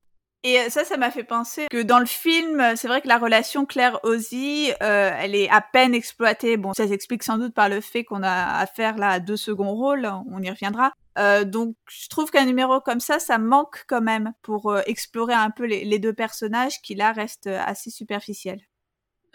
Et 0.44 0.61
euh, 0.61 0.68
ça, 0.68 0.85
ça 0.85 0.96
m'a 0.96 1.11
fait 1.11 1.24
penser 1.24 1.66
que 1.68 1.83
dans 1.83 1.98
le 1.98 2.07
film, 2.07 2.62
c'est 2.77 2.87
vrai 2.87 3.01
que 3.01 3.09
la 3.09 3.18
relation 3.18 3.66
Claire-Ozzy, 3.66 4.70
euh, 4.83 5.11
elle 5.18 5.35
est 5.35 5.48
à 5.48 5.61
peine 5.61 5.94
exploitée. 5.94 6.57
Bon, 6.57 6.72
ça 6.74 6.87
s'explique 6.87 7.24
sans 7.24 7.38
doute 7.38 7.55
par 7.55 7.68
le 7.68 7.81
fait 7.81 8.05
qu'on 8.05 8.22
a 8.22 8.59
affaire 8.59 8.96
là 8.96 9.11
à 9.11 9.20
deux 9.20 9.37
seconds 9.37 9.74
rôles, 9.74 10.09
on 10.31 10.40
y 10.40 10.48
reviendra. 10.48 10.92
Euh, 11.18 11.44
donc, 11.44 11.74
je 11.88 12.09
trouve 12.09 12.31
qu'un 12.31 12.46
numéro 12.46 12.81
comme 12.81 13.01
ça, 13.01 13.18
ça 13.18 13.38
manque 13.38 13.85
quand 13.88 14.01
même 14.01 14.33
pour 14.42 14.70
euh, 14.70 14.83
explorer 14.87 15.35
un 15.35 15.51
peu 15.51 15.64
les, 15.64 15.85
les, 15.85 15.98
deux 15.98 16.12
personnages 16.12 16.81
qui 16.81 16.94
là 16.94 17.12
restent 17.12 17.48
assez 17.48 17.90
superficiels. 17.90 18.61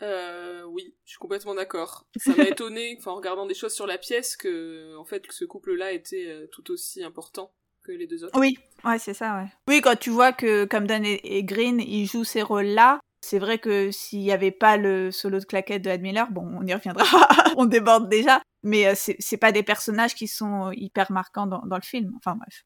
Euh, 0.02 0.64
oui, 0.64 0.96
je 1.04 1.12
suis 1.12 1.20
complètement 1.20 1.56
d'accord. 1.56 2.08
Ça 2.18 2.34
m'a 2.36 2.48
étonné, 2.48 2.98
en 3.06 3.16
regardant 3.16 3.46
des 3.46 3.54
choses 3.54 3.74
sur 3.74 3.86
la 3.86 3.98
pièce, 3.98 4.38
que 4.38 4.96
en 4.98 5.06
fait 5.06 5.28
que 5.28 5.34
ce 5.34 5.46
couple-là 5.46 5.92
était 5.92 6.48
tout 6.52 6.72
aussi 6.72 7.04
important 7.04 7.54
que 7.84 7.92
les 7.92 8.08
deux 8.08 8.24
autres. 8.24 8.40
Oui, 8.40 8.58
ouais, 8.84 9.00
c'est 9.00 9.14
ça, 9.14 9.38
ouais. 9.38 9.48
Oui, 9.68 9.82
quand 9.82 9.96
tu 9.96 10.10
vois 10.10 10.32
que 10.32 10.66
comme 10.66 10.88
Dan 10.88 11.04
et 11.06 11.44
Green, 11.44 11.80
ils 11.80 12.08
jouent 12.08 12.24
ces 12.24 12.42
rôles-là, 12.42 13.00
c'est 13.24 13.40
vrai 13.40 13.58
que 13.58 13.90
s'il 13.92 14.20
n'y 14.20 14.34
avait 14.34 14.52
pas 14.52 14.76
le 14.76 15.10
solo 15.10 15.40
de 15.40 15.46
claquette 15.46 15.82
de 15.82 15.90
Ed 15.90 16.02
Miller, 16.02 16.30
bon, 16.30 16.46
on 16.60 16.66
y 16.66 16.74
reviendra, 16.74 17.06
on 17.58 17.66
déborde 17.66 18.10
déjà, 18.10 18.42
mais 18.64 18.88
euh, 18.88 18.96
c'est 18.96 19.38
pas 19.38 19.54
des 19.54 19.64
personnages 19.64 20.14
qui 20.14 20.28
sont 20.28 20.72
hyper 20.74 21.10
marquants 21.10 21.48
dans, 21.48 21.62
dans, 21.66 21.78
le 21.78 21.84
film. 21.84 22.12
Enfin 22.18 22.36
bref. 22.36 22.66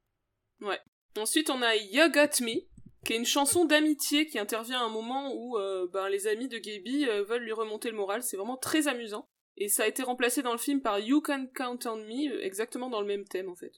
Ouais. 0.61 0.79
Ensuite, 1.15 1.51
on 1.51 1.61
a 1.61 1.75
You 1.75 2.09
Got 2.11 2.43
Me, 2.43 2.61
qui 3.05 3.13
est 3.13 3.17
une 3.17 3.25
chanson 3.25 3.65
d'amitié 3.65 4.25
qui 4.25 4.39
intervient 4.39 4.81
à 4.81 4.85
un 4.85 4.89
moment 4.89 5.31
où 5.35 5.57
euh, 5.57 5.87
ben, 5.93 6.09
les 6.09 6.25
amis 6.25 6.47
de 6.47 6.57
Gaby 6.57 7.07
euh, 7.07 7.23
veulent 7.23 7.43
lui 7.43 7.53
remonter 7.53 7.91
le 7.91 7.95
moral. 7.95 8.23
C'est 8.23 8.37
vraiment 8.37 8.57
très 8.57 8.87
amusant. 8.87 9.27
Et 9.57 9.69
ça 9.69 9.83
a 9.83 9.87
été 9.87 10.01
remplacé 10.01 10.41
dans 10.41 10.53
le 10.53 10.57
film 10.57 10.81
par 10.81 10.99
You 10.99 11.21
Can 11.21 11.47
Count 11.53 11.79
on 11.85 11.97
Me, 11.97 12.43
exactement 12.43 12.89
dans 12.89 13.01
le 13.01 13.07
même 13.07 13.25
thème 13.25 13.49
en 13.49 13.55
fait. 13.55 13.73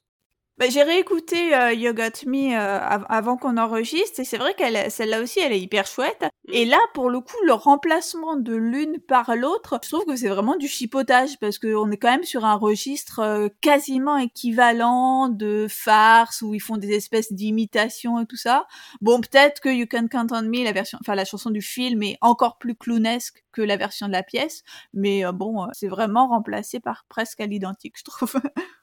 Bah, 0.60 0.66
j'ai 0.70 0.84
réécouté 0.84 1.56
euh, 1.56 1.72
You 1.72 1.94
Got 1.94 2.28
Me 2.28 2.54
euh, 2.54 2.80
avant 3.08 3.38
qu'on 3.38 3.56
enregistre 3.56 4.20
et 4.20 4.26
c'est 4.26 4.38
vrai 4.38 4.54
qu'elle, 4.56 4.92
celle-là 4.92 5.22
aussi, 5.22 5.40
elle 5.40 5.54
est 5.54 5.62
hyper 5.62 5.88
chouette. 5.88 6.22
Mm. 6.22 6.52
Et 6.52 6.66
là, 6.66 6.80
pour 6.94 7.10
le 7.10 7.22
coup, 7.22 7.38
le 7.46 7.54
remplacement 7.54 8.36
de 8.36 8.54
l'une 8.54 9.00
par 9.00 9.38
l'autre, 9.38 9.80
je 9.82 9.90
trouve 9.90 10.04
que 10.04 10.18
c'est 10.18 10.28
vraiment 10.28 10.58
du 10.58 10.68
chipotage 10.68 11.40
parce 11.40 11.60
qu'on 11.60 11.90
est 11.92 11.96
quand 11.96 12.12
même 12.12 12.26
sur 12.26 12.44
un 12.44 12.56
registre 12.56 13.20
euh, 13.20 13.48
quasiment 13.62 14.18
équivalent 14.18 15.30
de 15.30 15.66
farce 15.70 16.42
où 16.42 16.54
ils 16.54 16.60
font 16.60 16.76
des 16.76 16.92
espèces 16.92 17.32
d'imitations 17.32 18.20
et 18.20 18.26
tout 18.26 18.36
ça. 18.36 18.68
Bon, 19.00 19.22
peut-être 19.22 19.62
que 19.62 19.70
You 19.70 19.86
Can 19.90 20.10
Count 20.10 20.28
on 20.32 20.44
Me, 20.44 20.66
la 20.66 20.74
version, 20.74 20.98
enfin 21.02 21.16
la 21.16 21.24
chanson 21.24 21.52
du 21.52 21.62
film, 21.62 22.04
est 22.04 22.18
encore 22.20 22.58
plus 22.58 22.76
clownesque 22.76 23.46
que 23.54 23.62
la 23.62 23.78
version 23.78 24.08
de 24.08 24.12
la 24.12 24.24
pièce, 24.24 24.64
mais 24.94 25.24
bon, 25.32 25.68
c'est 25.72 25.88
vraiment 25.88 26.28
remplacé 26.28 26.82
par 26.82 27.06
presque 27.08 27.40
à 27.40 27.46
l'identique, 27.46 27.96
je 27.98 28.04
trouve. 28.04 28.34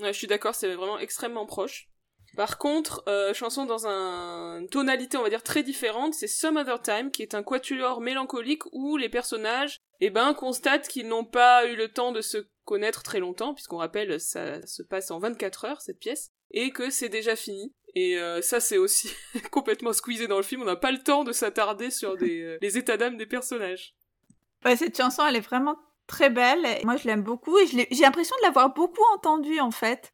Ouais, 0.00 0.12
je 0.12 0.18
suis 0.18 0.26
d'accord, 0.26 0.54
c'est 0.54 0.74
vraiment 0.74 0.98
extrêmement 0.98 1.46
proche. 1.46 1.88
Par 2.36 2.58
contre, 2.58 3.02
euh, 3.08 3.34
chanson 3.34 3.66
dans 3.66 3.86
un... 3.86 4.60
une 4.60 4.68
tonalité, 4.68 5.16
on 5.16 5.22
va 5.22 5.30
dire, 5.30 5.42
très 5.42 5.62
différente, 5.62 6.14
c'est 6.14 6.28
Some 6.28 6.56
Other 6.56 6.80
Time, 6.80 7.10
qui 7.10 7.22
est 7.22 7.34
un 7.34 7.42
quatuor 7.42 8.00
mélancolique 8.00 8.62
où 8.72 8.96
les 8.96 9.08
personnages, 9.08 9.80
eh 10.00 10.10
ben, 10.10 10.32
constatent 10.32 10.88
qu'ils 10.88 11.08
n'ont 11.08 11.24
pas 11.24 11.66
eu 11.66 11.76
le 11.76 11.88
temps 11.88 12.12
de 12.12 12.20
se 12.20 12.46
connaître 12.64 13.02
très 13.02 13.18
longtemps, 13.18 13.52
puisqu'on 13.52 13.78
rappelle, 13.78 14.20
ça 14.20 14.64
se 14.66 14.82
passe 14.82 15.10
en 15.10 15.18
24 15.18 15.64
heures, 15.64 15.80
cette 15.80 15.98
pièce, 15.98 16.30
et 16.52 16.70
que 16.70 16.88
c'est 16.90 17.08
déjà 17.08 17.34
fini. 17.34 17.74
Et 17.96 18.16
euh, 18.18 18.40
ça, 18.40 18.60
c'est 18.60 18.78
aussi 18.78 19.10
complètement 19.50 19.92
squeezé 19.92 20.28
dans 20.28 20.36
le 20.36 20.44
film, 20.44 20.62
on 20.62 20.66
n'a 20.66 20.76
pas 20.76 20.92
le 20.92 21.02
temps 21.02 21.24
de 21.24 21.32
s'attarder 21.32 21.90
sur 21.90 22.16
des, 22.16 22.42
euh, 22.42 22.58
les 22.62 22.78
états 22.78 22.96
d'âme 22.96 23.16
des 23.16 23.26
personnages. 23.26 23.94
Ouais, 24.64 24.76
cette 24.76 24.96
chanson, 24.96 25.26
elle 25.26 25.36
est 25.36 25.40
vraiment 25.40 25.76
très 26.10 26.28
belle. 26.28 26.66
Moi, 26.84 26.96
je 26.96 27.06
l'aime 27.06 27.22
beaucoup 27.22 27.56
et 27.58 27.66
j'ai 27.66 28.02
l'impression 28.02 28.36
de 28.40 28.46
l'avoir 28.46 28.74
beaucoup 28.74 29.04
entendue 29.14 29.60
en 29.60 29.70
fait. 29.70 30.12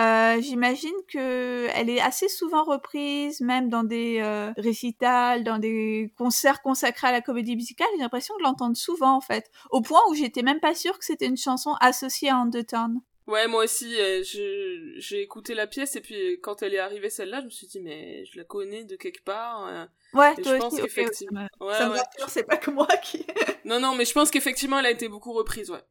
Euh, 0.00 0.40
j'imagine 0.40 0.94
que 1.12 1.66
elle 1.74 1.90
est 1.90 2.00
assez 2.00 2.28
souvent 2.28 2.62
reprise, 2.62 3.40
même 3.40 3.68
dans 3.68 3.82
des 3.82 4.20
euh, 4.20 4.52
récitals, 4.56 5.42
dans 5.42 5.58
des 5.58 6.12
concerts 6.16 6.62
consacrés 6.62 7.08
à 7.08 7.12
la 7.12 7.20
comédie 7.20 7.56
musicale. 7.56 7.88
J'ai 7.96 8.02
l'impression 8.02 8.36
de 8.38 8.44
l'entendre 8.44 8.76
souvent, 8.76 9.16
en 9.16 9.20
fait, 9.20 9.50
au 9.70 9.80
point 9.80 10.00
où 10.08 10.14
j'étais 10.14 10.42
même 10.42 10.60
pas 10.60 10.74
sûre 10.74 10.96
que 10.98 11.04
c'était 11.04 11.26
une 11.26 11.36
chanson 11.36 11.74
associée 11.80 12.28
à 12.28 12.36
Undertone. 12.36 13.00
Ouais, 13.28 13.46
moi 13.46 13.64
aussi, 13.64 13.94
euh, 14.00 14.22
j'ai 14.24 15.20
écouté 15.20 15.54
la 15.54 15.66
pièce 15.66 15.96
et 15.96 16.00
puis 16.00 16.40
quand 16.40 16.62
elle 16.62 16.74
est 16.74 16.78
arrivée 16.78 17.10
celle-là, 17.10 17.40
je 17.40 17.44
me 17.44 17.50
suis 17.50 17.66
dit 17.66 17.78
mais 17.78 18.24
je 18.24 18.38
la 18.38 18.44
connais 18.44 18.84
de 18.84 18.96
quelque 18.96 19.22
part. 19.22 19.86
ouais, 20.14 20.34
toi 20.36 20.54
je 20.54 20.56
pense 20.56 20.80
qu'effectivement. 20.80 21.46
Ouais, 21.60 21.74
ça 21.74 21.90
ouais. 21.90 22.00
c'est 22.28 22.44
pas 22.44 22.56
que 22.56 22.70
moi 22.70 22.88
qui. 23.02 23.26
non, 23.66 23.80
non, 23.80 23.94
mais 23.94 24.06
je 24.06 24.14
pense 24.14 24.30
qu'effectivement 24.30 24.78
elle 24.78 24.86
a 24.86 24.90
été 24.90 25.08
beaucoup 25.08 25.34
reprise, 25.34 25.70
ouais. 25.70 25.82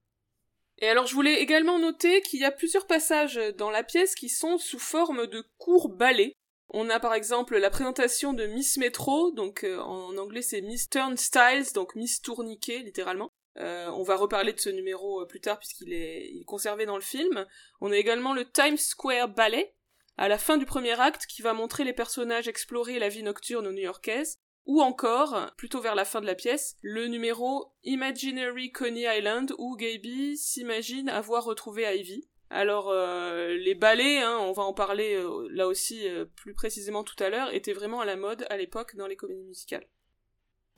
Et 0.80 0.90
alors 0.90 1.06
je 1.06 1.14
voulais 1.14 1.40
également 1.40 1.78
noter 1.78 2.22
qu'il 2.22 2.40
y 2.40 2.46
a 2.46 2.52
plusieurs 2.52 2.88
passages 2.88 3.40
dans 3.56 3.70
la 3.70 3.84
pièce 3.84 4.16
qui 4.16 4.30
sont 4.30 4.58
sous 4.58 4.80
forme 4.80 5.28
de 5.28 5.44
courts 5.60 5.90
ballets. 5.90 6.34
On 6.70 6.90
a 6.90 7.00
par 7.00 7.14
exemple 7.14 7.58
la 7.58 7.70
présentation 7.70 8.34
de 8.34 8.46
Miss 8.48 8.78
Metro, 8.78 9.32
donc 9.32 9.64
euh, 9.64 9.80
en 9.80 10.18
anglais 10.18 10.42
c'est 10.42 10.62
Miss 10.62 10.90
Turnstiles, 10.90 11.72
donc 11.74 11.96
Miss 11.96 12.22
Tourniquet 12.22 12.80
littéralement. 12.80 13.32
Euh, 13.60 13.88
on 13.92 14.04
va 14.04 14.16
reparler 14.16 14.54
de 14.54 14.60
ce 14.60 14.70
numéro 14.70 15.22
euh, 15.22 15.26
plus 15.26 15.42
tard 15.42 15.58
puisqu'il 15.58 15.94
est, 15.94 16.40
est 16.40 16.46
conservé 16.46 16.86
dans 16.86 16.96
le 16.96 17.02
film. 17.02 17.46
On 17.82 17.92
a 17.92 17.98
également 17.98 18.34
le 18.34 18.50
Times 18.50 18.78
Square 18.78 19.30
Ballet, 19.30 19.74
à 20.18 20.28
la 20.28 20.38
fin 20.38 20.58
du 20.58 20.66
premier 20.66 21.00
acte, 21.00 21.26
qui 21.26 21.42
va 21.42 21.54
montrer 21.54 21.84
les 21.84 21.94
personnages 21.94 22.48
explorer 22.48 23.00
la 23.00 23.10
vie 23.10 23.24
nocturne 23.24 23.70
new-yorkaise 23.70 24.40
ou 24.68 24.82
encore, 24.82 25.50
plutôt 25.58 25.80
vers 25.80 25.96
la 25.96 26.04
fin 26.04 26.20
de 26.20 26.26
la 26.26 26.36
pièce, 26.36 26.76
le 26.82 27.08
numéro 27.08 27.74
Imaginary 27.84 28.72
Coney 28.74 29.06
Island 29.18 29.54
où 29.58 29.78
Gaby 29.78 30.36
s'imagine 30.36 31.08
avoir 31.08 31.46
retrouvé 31.46 31.84
Ivy. 31.98 32.28
Alors 32.50 32.90
euh, 32.90 33.56
les 33.56 33.76
ballets, 33.76 34.20
hein, 34.20 34.38
on 34.40 34.52
va 34.52 34.64
en 34.64 34.74
parler 34.74 35.16
euh, 35.16 35.48
là 35.52 35.68
aussi 35.68 36.08
euh, 36.08 36.26
plus 36.26 36.54
précisément 36.54 37.04
tout 37.04 37.22
à 37.24 37.30
l'heure, 37.30 37.54
étaient 37.54 37.74
vraiment 37.74 38.02
à 38.02 38.06
la 38.06 38.18
mode 38.18 38.46
à 38.50 38.58
l'époque 38.58 38.96
dans 38.98 39.08
les 39.08 39.16
comédies 39.16 39.44
musicales. 39.44 39.88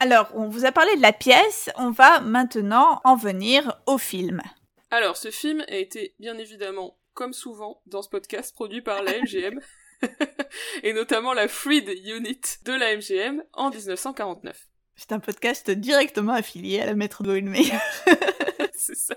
Alors, 0.02 0.30
on 0.34 0.48
vous 0.48 0.66
a 0.66 0.72
parlé 0.72 0.96
de 0.96 1.02
la 1.02 1.12
pièce, 1.12 1.70
on 1.76 1.92
va 1.92 2.22
maintenant 2.22 3.02
en 3.04 3.18
venir 3.18 3.82
au 3.86 3.98
film. 3.98 4.42
Alors, 4.92 5.18
ce 5.18 5.30
film 5.30 5.64
a 5.68 5.76
été 5.76 6.16
bien 6.20 6.38
évidemment, 6.38 6.98
comme 7.14 7.34
souvent 7.34 7.82
dans 7.86 8.02
ce 8.02 8.08
podcast, 8.08 8.54
produit 8.54 8.82
par 8.82 9.04
la 9.04 9.20
MGM. 9.20 9.60
et 10.84 10.94
notamment 10.94 11.34
la 11.34 11.50
Freed 11.50 11.90
Unit 11.90 12.42
de 12.64 12.72
la 12.72 12.96
MGM 12.96 13.44
en 13.52 13.70
1949. 13.70 14.68
C'est 14.96 15.12
un 15.12 15.20
podcast 15.20 15.70
directement 15.70 16.34
affilié 16.34 16.80
à 16.80 16.86
la 16.86 16.96
Maître 16.96 17.24
Meyer. 17.26 17.74
C'est 18.74 18.96
ça. 18.96 19.16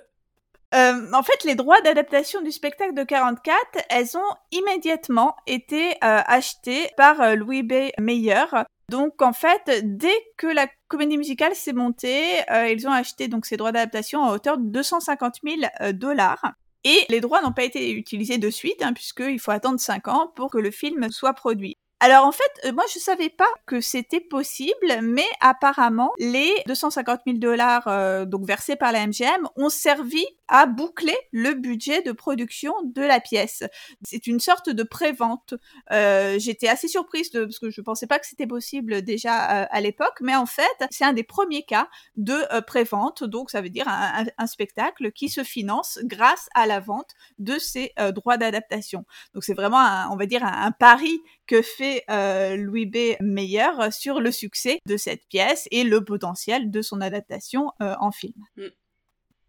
Euh, 0.75 1.12
en 1.12 1.23
fait, 1.23 1.45
les 1.45 1.55
droits 1.55 1.81
d'adaptation 1.83 2.40
du 2.40 2.51
spectacle 2.51 2.95
de 2.95 3.05
44, 3.05 3.57
elles 3.90 4.16
ont 4.16 4.37
immédiatement 4.51 5.37
été 5.47 5.90
euh, 5.90 6.23
achetées 6.27 6.90
par 6.97 7.21
euh, 7.21 7.35
Louis 7.35 7.62
B. 7.62 7.90
Meyer. 8.01 8.47
Donc, 8.88 9.23
en 9.23 9.33
fait, 9.33 9.81
dès 9.85 10.14
que 10.37 10.47
la 10.47 10.68
comédie 10.88 11.18
musicale 11.18 11.55
s'est 11.55 11.73
montée, 11.73 12.40
ils 12.71 12.87
ont 12.87 12.92
acheté 12.92 13.29
donc 13.29 13.47
ces 13.47 13.57
droits 13.57 13.73
d'adaptation 13.73 14.23
à 14.25 14.33
hauteur 14.33 14.59
de 14.59 14.64
250 14.64 15.37
000 15.45 15.61
dollars. 15.92 16.53
Et 16.85 17.07
les 17.09 17.21
droits 17.21 17.40
n'ont 17.42 17.53
pas 17.53 17.64
été 17.64 17.92
utilisés 17.92 18.38
de 18.38 18.51
suite, 18.51 18.83
hein, 18.83 18.92
puisqu'il 18.92 19.38
faut 19.38 19.53
attendre 19.53 19.79
5 19.79 20.09
ans 20.09 20.33
pour 20.35 20.51
que 20.51 20.59
le 20.59 20.71
film 20.71 21.11
soit 21.11 21.33
produit. 21.33 21.77
Alors 22.05 22.27
en 22.27 22.33
fait, 22.33 22.51
euh, 22.65 22.73
moi 22.73 22.83
je 22.93 22.99
savais 22.99 23.29
pas 23.29 23.47
que 23.65 23.81
c'était 23.81 24.19
possible, 24.19 24.99
mais 25.03 25.25
apparemment 25.41 26.11
les 26.19 26.53
250 26.67 27.21
000 27.25 27.38
dollars 27.38 27.87
euh, 27.87 28.25
donc 28.25 28.45
versés 28.45 28.75
par 28.75 28.91
la 28.91 29.07
MGM 29.07 29.47
ont 29.55 29.69
servi 29.69 30.27
à 30.49 30.67
boucler 30.67 31.17
le 31.31 31.55
budget 31.55 32.03
de 32.03 32.11
production 32.11 32.75
de 32.85 33.03
la 33.03 33.21
pièce. 33.21 33.62
C'est 34.03 34.27
une 34.27 34.41
sorte 34.41 34.69
de 34.69 34.83
pré-vente. 34.83 35.55
Euh, 35.93 36.41
J'étais 36.41 36.67
assez 36.67 36.88
surprise 36.88 37.31
de, 37.31 37.45
parce 37.45 37.61
que 37.61 37.71
je 37.71 37.81
pensais 37.81 38.09
pas 38.09 38.19
que 38.19 38.27
c'était 38.27 38.49
possible 38.49 39.03
déjà 39.03 39.35
à 39.37 39.81
l'époque, 39.81 40.19
mais 40.23 40.35
en 40.35 40.45
fait 40.45 40.85
c'est 40.91 41.05
un 41.05 41.12
des 41.12 41.23
premiers 41.23 41.62
cas 41.62 41.88
de 42.17 42.61
pré-vente. 42.62 43.23
Donc 43.23 43.49
ça 43.49 43.61
veut 43.61 43.71
dire 43.71 43.87
un, 43.87 44.47
spectacle 44.49 45.12
qui 45.12 45.29
se 45.29 45.45
finance 45.45 46.01
grâce 46.03 46.49
à 46.55 46.67
la 46.67 46.81
vente 46.81 47.12
de 47.38 47.59
ses 47.59 47.95
droits 48.12 48.38
d'adaptation. 48.38 49.05
Donc 49.35 49.45
c'est 49.45 49.55
vraiment, 49.55 50.09
on 50.11 50.17
va 50.17 50.27
dire, 50.27 50.45
un 50.45 50.73
pari 50.73 51.23
que 51.46 51.62
fait 51.62 52.05
euh, 52.11 52.57
Louis 52.57 52.87
B. 52.87 53.16
Meyer 53.20 53.90
sur 53.90 54.20
le 54.20 54.31
succès 54.31 54.78
de 54.87 54.96
cette 54.96 55.26
pièce 55.28 55.68
et 55.70 55.85
le 55.85 56.05
potentiel 56.05 56.70
de 56.70 56.83
son 56.83 57.00
adaptation 57.00 57.72
euh, 57.83 57.94
en 58.00 58.12
film. 58.12 58.35
Mm. 58.57 58.68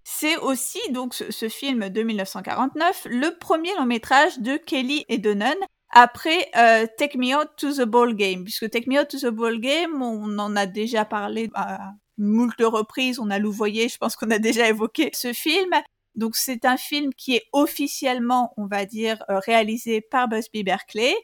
C'est 0.06 0.36
aussi 0.38 0.80
donc 0.92 1.14
ce, 1.14 1.48
film 1.48 1.90
de 1.90 2.04
1949 2.04 3.08
le 3.10 3.38
premier 3.38 3.74
long 3.76 3.86
métrage 3.86 4.38
de 4.40 4.58
Kelly 4.58 5.06
et 5.08 5.18
Donen 5.18 5.56
après 5.92 6.50
euh, 6.58 6.86
Take 6.98 7.18
Me 7.18 7.38
Out 7.38 7.50
to 7.56 7.72
the 7.72 7.86
Ball 7.86 8.14
Game, 8.16 8.44
puisque 8.44 8.70
Take 8.70 8.90
Me 8.90 9.00
Out 9.00 9.08
to 9.08 9.20
the 9.20 9.32
Ball 9.32 9.60
Game, 9.60 10.02
on 10.02 10.38
en 10.40 10.56
a 10.58 10.66
déjà 10.66 11.06
parlé 11.06 11.50
à 11.54 11.94
moult 12.18 12.54
reprises, 12.60 13.20
on 13.20 13.30
a 13.30 13.40
louvoyé, 13.40 13.88
je 13.88 13.98
pense 13.98 14.16
qu'on 14.16 14.32
a 14.32 14.40
déjà 14.40 14.68
évoqué 14.68 15.10
ce 15.14 15.32
film. 15.32 15.72
Donc 16.16 16.36
c'est 16.36 16.66
un 16.66 16.78
film 16.78 17.14
qui 17.14 17.36
est 17.36 17.46
officiellement, 17.54 18.54
on 18.58 18.66
va 18.66 18.86
dire, 18.86 19.24
réalisé 19.30 20.02
par 20.02 20.28
Busby 20.28 20.64
Berkeley, 20.64 21.16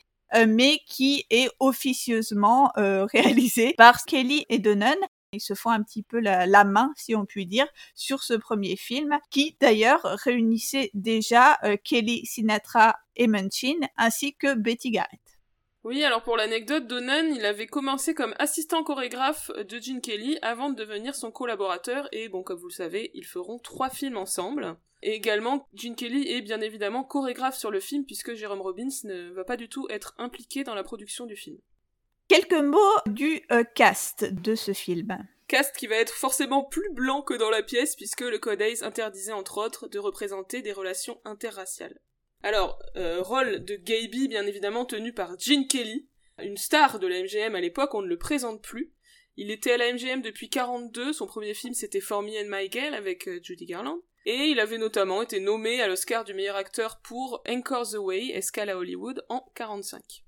mais 0.48 0.80
qui 0.86 1.26
est 1.30 1.50
officieusement 1.60 2.72
euh, 2.78 3.06
réalisé 3.14 3.74
par 3.78 4.06
Kelly 4.06 4.46
et 4.50 4.60
Donen. 4.60 4.98
Ils 5.32 5.42
se 5.42 5.54
font 5.54 5.70
un 5.70 5.84
petit 5.84 6.02
peu 6.02 6.20
la, 6.20 6.64
main, 6.64 6.92
si 6.96 7.16
on 7.16 7.26
peut 7.26 7.46
dire, 7.46 7.68
sur 7.94 8.24
ce 8.24 8.34
premier 8.34 8.76
film, 8.76 9.20
qui 9.30 9.56
d'ailleurs 9.60 10.02
réunissait 10.02 10.90
déjà 10.96 11.60
euh, 11.64 11.78
Kelly 11.84 12.26
Sinatra 12.26 12.96
et 13.16 13.28
Munchin, 13.28 13.80
ainsi 13.96 14.36
que 14.36 14.56
Betty 14.56 14.90
Garrett. 14.90 15.20
Oui, 15.84 16.04
alors 16.04 16.24
pour 16.24 16.36
l'anecdote, 16.36 16.88
Donen, 16.88 17.34
il 17.34 17.46
avait 17.46 17.68
commencé 17.68 18.14
comme 18.14 18.34
assistant 18.40 18.84
chorégraphe 18.84 19.52
de 19.56 19.80
Gene 19.80 20.02
Kelly 20.02 20.38
avant 20.42 20.72
de 20.72 20.76
devenir 20.76 21.16
son 21.16 21.32
collaborateur, 21.32 22.10
et 22.12 22.28
bon, 22.28 22.42
comme 22.42 22.60
vous 22.60 22.68
le 22.68 22.74
savez, 22.74 23.12
ils 23.14 23.26
feront 23.26 23.60
trois 23.60 23.90
films 23.90 24.18
ensemble. 24.18 24.78
Et 25.02 25.14
également, 25.14 25.68
Gene 25.74 25.96
Kelly 25.96 26.30
est 26.32 26.42
bien 26.42 26.62
évidemment 26.62 27.04
chorégraphe 27.04 27.58
sur 27.58 27.72
le 27.72 27.80
film 27.80 28.06
puisque 28.06 28.34
Jérôme 28.34 28.62
Robbins 28.62 28.90
ne 29.06 29.30
va 29.32 29.44
pas 29.44 29.58
du 29.58 29.70
tout 29.70 29.88
être 29.90 30.14
impliqué 30.18 30.64
dans 30.64 30.76
la 30.76 30.84
production 30.84 31.26
du 31.26 31.36
film. 31.36 31.58
Quelques 32.28 32.54
mots 32.54 32.78
du 33.08 33.42
euh, 33.52 33.64
cast 33.64 34.26
de 34.26 34.56
ce 34.56 34.74
film. 34.74 35.18
Cast 35.48 35.76
qui 35.76 35.88
va 35.88 35.96
être 35.96 36.14
forcément 36.14 36.64
plus 36.64 36.92
blanc 36.94 37.22
que 37.22 37.34
dans 37.34 37.50
la 37.50 37.64
pièce 37.64 37.96
puisque 37.96 38.22
le 38.22 38.38
Code 38.38 38.62
Ace 38.62 38.84
interdisait 38.84 39.32
entre 39.32 39.58
autres 39.58 39.88
de 39.88 40.00
représenter 40.00 40.62
des 40.62 40.74
relations 40.74 41.20
interraciales. 41.26 42.00
Alors, 42.44 42.80
euh, 42.96 43.22
rôle 43.22 43.66
de 43.66 43.76
Gaby 43.76 44.28
bien 44.28 44.46
évidemment 44.46 44.86
tenu 44.86 45.12
par 45.12 45.40
Gene 45.40 45.68
Kelly, 45.68 46.08
une 46.42 46.58
star 46.58 47.00
de 47.00 47.08
la 47.08 47.24
MGM 47.24 47.56
à 47.56 47.62
l'époque, 47.62 47.94
on 47.94 48.02
ne 48.02 48.08
le 48.08 48.18
présente 48.18 48.62
plus. 48.62 48.94
Il 49.36 49.52
était 49.52 49.72
à 49.72 49.78
la 49.78 49.92
MGM 49.92 50.22
depuis 50.22 50.50
42, 50.50 51.14
son 51.14 51.26
premier 51.26 51.54
film 51.54 51.74
c'était 51.74 52.00
For 52.00 52.22
Me 52.22 52.40
and 52.42 52.50
My 52.50 52.70
Girl 52.70 52.94
avec 52.94 53.28
euh, 53.28 53.40
Judy 53.42 53.66
Garland. 53.66 54.02
Et 54.32 54.52
il 54.52 54.60
avait 54.60 54.78
notamment 54.78 55.24
été 55.24 55.40
nommé 55.40 55.82
à 55.82 55.88
l'Oscar 55.88 56.24
du 56.24 56.36
meilleur 56.36 56.56
acteur 56.56 57.00
pour 57.02 57.42
Anchor 57.50 57.90
the 57.90 57.96
Way, 57.96 58.28
Escale 58.28 58.70
à 58.70 58.78
Hollywood, 58.78 59.26
en 59.28 59.44
45. 59.56 60.24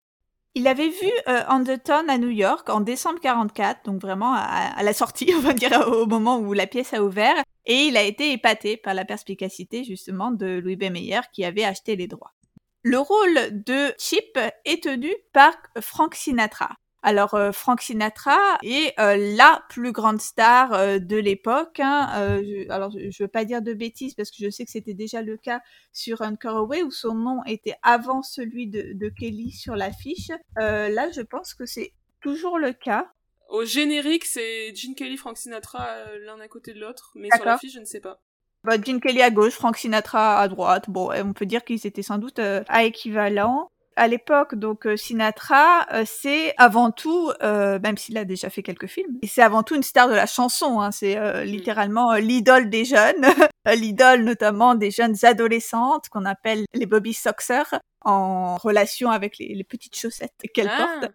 Il 0.56 0.68
avait 0.68 0.90
vu 0.90 1.12
euh, 1.28 1.44
Undertone 1.48 2.10
à 2.10 2.18
New 2.18 2.32
York 2.32 2.68
en 2.72 2.82
décembre 2.82 3.20
44, 3.20 3.86
donc 3.86 4.02
vraiment 4.02 4.34
à, 4.34 4.82
la 4.82 4.94
sortie, 4.94 5.32
on 5.38 5.40
va 5.40 5.54
dire 5.54 5.88
au 5.88 6.08
moment 6.08 6.40
où 6.40 6.54
la 6.54 6.66
pièce 6.66 6.96
a 6.96 7.04
ouvert, 7.04 7.44
et 7.68 7.76
il 7.76 7.96
a 7.96 8.02
été 8.02 8.32
épaté 8.32 8.76
par 8.76 8.96
la 8.96 9.06
perspicacité 9.06 9.84
justement 9.84 10.32
de 10.32 10.48
Louis 10.48 10.78
B. 10.78 10.86
Meyer 10.86 11.22
qui 11.32 11.46
avait 11.46 11.64
acheté 11.64 11.96
les 11.96 12.08
droits. 12.08 12.34
Le 12.82 12.98
rôle 12.98 13.64
de 13.64 13.94
Chip 14.00 14.40
est 14.66 14.82
tenu 14.82 15.14
par 15.32 15.54
Frank 15.80 16.16
Sinatra. 16.16 16.72
Alors 17.04 17.34
euh, 17.34 17.52
Frank 17.52 17.82
Sinatra 17.82 18.38
est 18.64 18.94
euh, 19.00 19.16
la 19.36 19.64
plus 19.70 19.92
grande 19.92 20.22
star 20.22 20.74
euh, 20.74 21.00
de 21.00 21.18
l'époque. 21.18 21.80
Hein. 21.80 22.42
Je, 22.44 22.70
alors 22.72 22.92
je, 22.92 23.00
ne 23.00 23.24
veux 23.24 23.28
pas 23.28 23.44
dire 23.44 23.62
de 23.62 23.74
bêtises 23.74 24.14
parce 24.14 24.30
que 24.30 24.38
je 24.40 24.50
sais 24.50 24.66
que 24.66 24.72
c'était 24.72 24.94
déjà 24.94 25.22
le 25.22 25.38
cas 25.38 25.62
sur 25.92 26.22
Away 26.22 26.84
où 26.84 26.92
son 26.92 27.16
nom 27.16 27.44
était 27.46 27.76
avant 27.82 28.22
celui 28.22 28.68
de, 28.68 28.94
de 28.94 29.10
Kelly 29.10 29.52
sur 29.52 29.76
l'affiche. 29.76 30.30
là, 30.58 31.10
je 31.12 31.22
pense 31.22 31.54
que 31.54 31.66
c'est 31.66 31.94
toujours 32.22 32.60
le 32.60 32.72
cas. 32.72 33.12
Au 33.50 33.66
générique, 33.66 34.24
c'est 34.26 34.74
Gene 34.76 34.96
Kelly, 34.96 35.18
Frank 35.18 35.38
Sinatra 35.38 35.88
l'un 36.26 36.40
à 36.40 36.48
côté 36.48 36.74
de 36.74 36.80
l'autre, 36.80 37.12
mais 37.16 37.30
sur 37.36 37.44
l'affiche, 37.44 37.74
je 37.74 37.80
ne 37.80 37.86
sais 37.86 38.00
pas. 38.00 38.22
Bah, 38.64 38.80
Gene 38.80 39.02
Kelly 39.02 39.24
à 39.24 39.32
gauche, 39.32 39.54
Frank 39.54 39.76
Sinatra 39.76 40.40
à 40.40 40.48
droite. 40.48 40.90
Bon, 40.90 41.12
on 41.12 41.34
peut 41.34 41.48
dire 41.48 41.66
qu'ils 41.66 41.86
étaient 41.88 42.04
sans 42.04 42.20
doute 42.20 42.40
à 42.40 42.84
équivalent 42.84 43.72
à 43.96 44.08
l'époque, 44.08 44.56
donc 44.56 44.86
euh, 44.86 44.96
Sinatra, 44.96 45.86
euh, 45.94 46.04
c'est 46.06 46.54
avant 46.58 46.92
tout, 46.92 47.32
euh, 47.44 47.80
même 47.80 47.98
s'il 47.98 48.18
a 48.18 48.26
déjà 48.26 48.50
fait 48.50 48.64
quelques 48.64 48.88
films, 48.88 49.18
et 49.22 49.28
c'est 49.28 49.42
avant 49.42 49.64
tout 49.64 49.76
une 49.76 49.84
star 49.84 50.08
de 50.08 50.14
la 50.14 50.26
chanson. 50.26 50.80
Hein, 50.80 50.92
c'est 50.92 51.18
mm. 51.18 51.44
littéralement 51.44 52.14
l'idole 52.16 52.70
des 52.70 52.86
jeunes, 52.86 53.26
l'idole 53.76 54.24
notamment 54.24 54.76
des 54.76 54.92
jeunes 54.92 55.16
adolescentes 55.24 56.10
qu'on 56.10 56.26
appelle 56.26 56.66
les 56.74 56.86
Bobby 56.86 57.14
Soxers, 57.14 57.80
en 58.04 58.58
relation 58.58 59.12
avec 59.12 59.38
les, 59.38 59.64
petites 59.64 59.96
chaussettes 59.96 60.34
qu'elle 60.54 60.72
ah. 60.72 60.88
porte. 61.00 61.14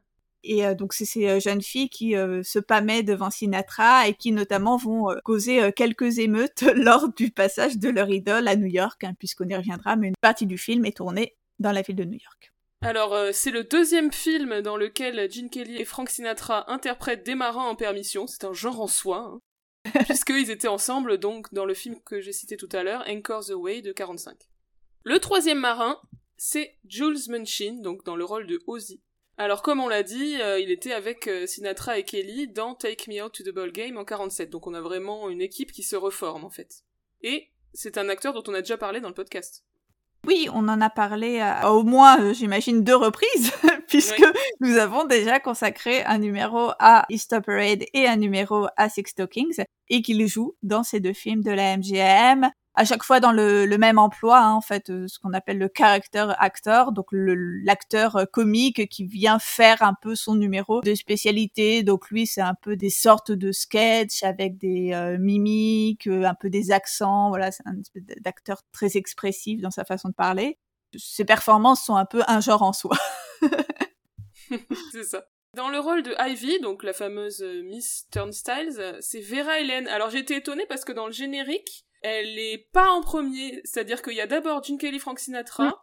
Et 0.49 0.63
donc 0.77 0.93
c'est 0.93 1.05
ces 1.05 1.41
jeunes 1.41 1.63
filles 1.63 1.89
qui 1.89 2.15
euh, 2.15 2.45
se 2.45 2.61
pâmaient 2.61 3.03
devant 3.03 3.31
Sinatra 3.31 4.07
et 4.07 4.15
qui 4.15 4.31
notamment 4.31 4.77
vont 4.77 5.09
causer 5.25 5.73
quelques 5.75 6.21
émeutes 6.21 6.63
lors 6.77 7.09
du 7.09 7.33
passage 7.33 7.79
de 7.79 7.89
leur 7.89 8.09
idole 8.11 8.47
à 8.47 8.55
New 8.55 8.69
York, 8.69 9.03
hein, 9.03 9.15
puisqu'on 9.19 9.49
y 9.49 9.57
reviendra, 9.57 9.97
mais 9.97 10.09
une 10.09 10.15
partie 10.21 10.47
du 10.47 10.57
film 10.57 10.85
est 10.85 10.99
tournée 10.99 11.35
dans 11.59 11.73
la 11.73 11.83
ville 11.83 11.97
de 11.97 12.05
New 12.05 12.19
York. 12.23 12.53
Alors, 12.87 13.19
c'est 13.33 13.51
le 13.51 13.65
deuxième 13.65 14.13
film 14.13 14.61
dans 14.61 14.77
lequel 14.77 15.29
Gene 15.29 15.51
Kelly 15.51 15.77
et 15.77 15.85
Frank 15.85 16.09
Sinatra 16.09 16.71
interprètent 16.71 17.27
des 17.27 17.35
marins 17.35 17.67
en 17.67 17.75
permission. 17.75 18.29
C'est 18.29 18.45
un 18.45 18.53
genre 18.53 18.81
en 18.81 18.87
soi, 18.87 19.29
hein, 19.29 19.41
puisqu'ils 20.05 20.53
étaient 20.53 20.69
ensemble 20.69 21.19
donc 21.19 21.53
dans 21.53 21.65
le 21.65 21.75
film 21.75 22.01
que 22.05 22.21
j'ai 22.21 22.31
cité 22.31 22.57
tout 22.57 22.69
à 22.71 22.85
l'heure, 22.85 23.05
Anchor 23.09 23.45
the 23.45 23.55
Way 23.57 23.83
de 23.83 23.91
45. 23.91 24.39
Le 25.03 25.19
troisième 25.19 25.59
marin, 25.59 26.01
c'est 26.37 26.77
Jules 26.87 27.29
Munchin, 27.29 27.81
donc 27.83 28.05
dans 28.05 28.15
le 28.15 28.25
rôle 28.25 28.47
de 28.47 28.63
Ozzy. 28.69 29.03
Alors 29.37 29.63
comme 29.63 29.81
on 29.81 29.89
l'a 29.89 30.05
dit, 30.05 30.41
euh, 30.41 30.61
il 30.61 30.71
était 30.71 30.93
avec 30.93 31.27
euh, 31.27 31.45
Sinatra 31.45 31.99
et 31.99 32.05
Kelly 32.05 32.47
dans 32.47 32.77
Take 32.77 33.11
Me 33.11 33.21
Out 33.21 33.33
to 33.33 33.43
the 33.43 33.53
Ball 33.53 33.73
Game 33.73 33.97
en 33.97 34.05
47, 34.05 34.49
donc 34.49 34.69
on 34.69 34.75
a 34.75 34.81
vraiment 34.81 35.29
une 35.29 35.43
équipe 35.43 35.73
qui 35.73 35.83
se 35.83 35.97
reforme 35.97 36.45
en 36.45 36.51
fait. 36.51 36.85
Et 37.21 37.51
c'est 37.75 37.99
un 37.99 38.09
acteur 38.09 38.33
dont 38.33 38.45
on 38.47 38.55
a 38.55 38.61
déjà 38.61 38.79
parlé 38.79 39.01
dans 39.01 39.09
le 39.09 39.15
podcast. 39.15 39.65
Oui, 40.27 40.49
on 40.53 40.69
en 40.69 40.81
a 40.81 40.91
parlé 40.91 41.41
à, 41.41 41.73
au 41.73 41.85
moins, 41.85 42.21
euh, 42.21 42.35
j'imagine, 42.35 42.83
deux 42.83 42.97
reprises, 42.97 43.53
puisque 43.89 44.25
nous 44.61 44.77
avons 44.77 45.05
déjà 45.05 45.39
consacré 45.39 46.03
un 46.05 46.19
numéro 46.19 46.71
à 46.81 47.05
Easter 47.11 47.41
Parade 47.45 47.85
et 47.95 48.07
un 48.09 48.17
numéro 48.17 48.67
à 48.77 48.89
Six 48.89 49.05
Stockings, 49.07 49.63
et 49.89 50.03
qu'il 50.03 50.27
joue 50.27 50.57
dans 50.63 50.83
ces 50.83 51.01
deux 51.01 51.13
films 51.13 51.43
de 51.43 51.53
la 51.53 51.77
MGM 51.77 52.51
à 52.77 52.85
chaque 52.85 53.03
fois 53.03 53.21
dans 53.21 53.33
le, 53.33 53.67
même 53.79 53.99
emploi, 53.99 54.39
hein, 54.39 54.53
en 54.53 54.61
fait, 54.61 54.91
euh, 54.91 55.09
ce 55.09 55.19
qu'on 55.19 55.33
appelle 55.33 55.59
le 55.59 55.71
character 55.75 56.27
actor, 56.39 56.93
donc 56.93 57.07
l'acteur 57.11 58.17
euh, 58.17 58.25
comique 58.27 58.89
qui 58.89 59.07
vient 59.07 59.39
faire 59.39 59.83
un 59.83 59.95
peu 60.01 60.15
son 60.15 60.35
numéro 60.35 60.83
de 60.83 60.95
spécialité. 60.95 61.83
Donc 61.83 62.11
lui, 62.11 62.27
c'est 62.27 62.43
un 62.43 62.55
peu 62.55 62.77
des 62.77 62.91
sortes 62.91 63.33
de 63.33 63.51
sketchs 63.51 64.23
avec 64.23 64.59
des 64.59 64.93
euh, 64.93 65.17
mimiques, 65.19 66.07
un 66.07 66.35
peu 66.35 66.51
des 66.51 66.71
accents. 66.71 67.31
Voilà, 67.31 67.51
c'est 67.51 67.67
un 67.67 67.75
d'acteur 68.21 68.63
très 68.73 68.97
expressif 68.99 69.63
dans 69.63 69.71
sa 69.71 69.85
façon 69.85 70.11
de 70.11 70.15
parler. 70.15 70.59
Ses 70.97 71.25
performances 71.25 71.83
sont 71.83 71.97
un 71.97 72.05
peu 72.05 72.23
un 72.29 72.41
genre 72.41 72.63
en 72.63 72.75
soi. 72.75 72.97
c'est 74.93 75.05
ça. 75.05 75.27
Dans 75.55 75.71
le 75.71 75.79
rôle 75.81 76.03
de 76.03 76.15
Ivy, 76.19 76.61
donc 76.61 76.83
la 76.83 76.93
fameuse 76.93 77.43
Miss 77.65 78.07
Turnstiles, 78.13 78.99
c'est 79.01 79.21
Vera 79.21 79.61
Helen. 79.61 79.89
Alors 79.89 80.15
été 80.15 80.37
étonnée 80.37 80.67
parce 80.69 80.85
que 80.85 80.93
dans 80.93 81.07
le 81.07 81.13
générique, 81.13 81.86
elle 82.03 82.39
est 82.39 82.69
pas 82.73 82.91
en 82.91 83.03
premier, 83.03 83.61
c'est-à-dire 83.65 84.03
qu'il 84.03 84.15
y 84.15 84.21
a 84.21 84.27
d'abord 84.27 84.63
Gene 84.63 84.79
Kelly, 84.79 84.99
Frank 84.99 85.19
Sinatra, 85.19 85.69
mm. 85.69 85.75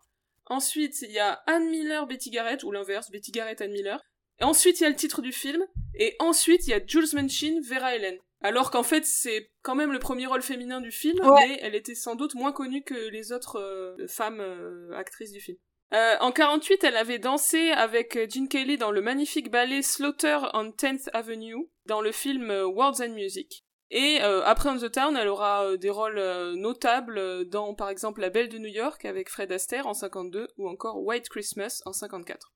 ensuite 0.47 1.01
il 1.01 1.11
y 1.11 1.19
a 1.19 1.41
Anne 1.47 1.69
Miller, 1.69 2.07
Betty 2.07 2.29
Garrett, 2.29 2.63
ou 2.63 2.71
l'inverse, 2.71 3.11
Betty 3.11 3.31
Garrett, 3.31 3.61
Anne 3.61 3.71
Miller, 3.71 4.01
et 4.39 4.43
ensuite 4.43 4.79
il 4.79 4.83
y 4.83 4.85
a 4.85 4.89
le 4.89 4.95
titre 4.95 5.21
du 5.21 5.31
film, 5.31 5.63
et 5.95 6.15
ensuite 6.19 6.67
il 6.67 6.71
y 6.71 6.73
a 6.73 6.85
Jules 6.85 7.13
Manchin, 7.13 7.59
Vera 7.67 7.95
Ellen. 7.95 8.17
Alors 8.41 8.71
qu'en 8.71 8.83
fait 8.83 9.05
c'est 9.05 9.51
quand 9.61 9.75
même 9.75 9.93
le 9.93 9.99
premier 9.99 10.25
rôle 10.25 10.41
féminin 10.41 10.81
du 10.81 10.91
film, 10.91 11.17
mais 11.39 11.59
elle 11.61 11.75
était 11.75 11.95
sans 11.95 12.15
doute 12.15 12.35
moins 12.35 12.51
connue 12.51 12.83
que 12.83 13.09
les 13.09 13.31
autres 13.31 13.59
euh, 13.59 14.07
femmes 14.07 14.41
euh, 14.41 14.91
actrices 14.95 15.31
du 15.31 15.39
film. 15.39 15.57
Euh, 15.93 16.15
en 16.21 16.31
48, 16.31 16.83
elle 16.83 16.97
avait 16.97 17.19
dansé 17.19 17.69
avec 17.69 18.17
Gene 18.29 18.49
Kelly 18.49 18.77
dans 18.77 18.91
le 18.91 19.01
magnifique 19.01 19.51
ballet 19.51 19.83
Slaughter 19.83 20.39
on 20.53 20.71
10th 20.71 21.09
Avenue, 21.13 21.69
dans 21.85 22.01
le 22.01 22.11
film 22.11 22.49
Words 22.49 23.01
and 23.01 23.13
Music. 23.13 23.63
Et 23.95 24.23
euh, 24.23 24.43
après 24.43 24.69
On 24.69 24.77
the 24.77 24.91
Town, 24.91 25.15
elle 25.15 25.27
aura 25.27 25.65
euh, 25.65 25.77
des 25.77 25.91
rôles 25.91 26.17
euh, 26.17 26.55
notables 26.55 27.47
dans, 27.47 27.75
par 27.75 27.89
exemple, 27.89 28.21
La 28.21 28.31
Belle 28.31 28.49
de 28.49 28.57
New 28.57 28.71
York 28.71 29.05
avec 29.05 29.29
Fred 29.29 29.51
Astaire 29.51 29.85
en 29.85 29.93
52 29.93 30.47
ou 30.57 30.67
encore 30.67 31.03
White 31.03 31.29
Christmas 31.29 31.83
en 31.85 31.93
54. 31.93 32.51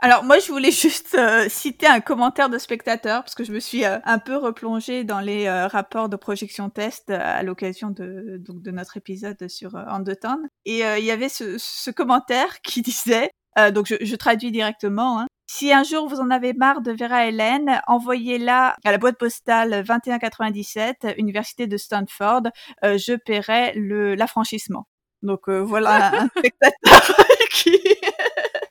Alors 0.00 0.24
moi 0.24 0.40
je 0.40 0.50
voulais 0.50 0.70
juste 0.72 1.16
citer 1.48 1.86
un 1.86 2.00
commentaire 2.00 2.50
de 2.50 2.58
spectateur 2.58 3.22
parce 3.22 3.36
que 3.36 3.44
je 3.44 3.52
me 3.52 3.60
suis 3.60 3.84
un 3.84 4.18
peu 4.18 4.36
replongée 4.36 5.04
dans 5.04 5.20
les 5.20 5.48
rapports 5.48 6.10
de 6.10 6.16
projection 6.16 6.68
test 6.68 7.08
à 7.08 7.42
l'occasion 7.42 7.90
de 7.90 8.36
donc 8.36 8.60
de 8.60 8.70
notre 8.72 8.98
épisode 8.98 9.48
sur 9.48 9.74
On 9.88 10.04
the 10.04 10.20
Town 10.20 10.46
et 10.66 10.80
il 10.80 11.04
y 11.04 11.10
avait 11.10 11.30
ce, 11.30 11.56
ce, 11.56 11.90
commentaire 11.90 12.60
qui 12.60 12.82
disait 12.82 13.30
donc 13.72 13.86
je, 13.86 13.94
je, 13.98 14.16
traduis 14.16 14.50
directement 14.50 15.20
hein, 15.20 15.26
si 15.58 15.72
un 15.72 15.84
jour 15.84 16.06
vous 16.06 16.20
en 16.20 16.30
avez 16.30 16.52
marre 16.52 16.82
de 16.82 16.92
Vera 16.92 17.26
Hélène, 17.26 17.80
envoyez-la 17.86 18.76
à 18.84 18.92
la 18.92 18.98
boîte 18.98 19.16
postale 19.16 19.84
2197, 19.84 21.14
Université 21.16 21.66
de 21.66 21.78
Stanford. 21.78 22.42
Euh, 22.84 22.98
je 22.98 23.14
paierai 23.14 23.72
l'affranchissement. 24.16 24.86
Donc 25.22 25.48
euh, 25.48 25.60
voilà 25.60 26.12
un 26.24 26.28
spectateur 26.28 27.16
qui 27.52 27.78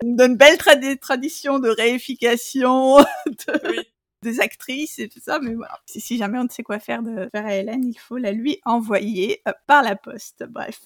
donne 0.04 0.38
belle 0.38 0.60
tradition 1.00 1.58
de 1.58 1.70
réification 1.70 2.98
des 4.22 4.40
actrices 4.40 5.00
et 5.00 5.10
tout 5.10 5.20
ça. 5.20 5.40
Mais 5.40 5.56
voilà, 5.56 5.80
si, 5.88 6.20
jamais 6.20 6.38
on 6.38 6.44
ne 6.44 6.50
sait 6.50 6.62
quoi 6.62 6.78
faire 6.78 7.02
de 7.02 7.32
Vera 7.34 7.56
Hélène, 7.56 7.84
il 7.84 7.98
faut 7.98 8.18
la 8.18 8.32
lui 8.32 8.62
envoyer 8.64 9.42
euh, 9.48 9.54
par 9.66 9.82
la 9.82 9.96
poste. 9.96 10.46
Bref. 10.48 10.82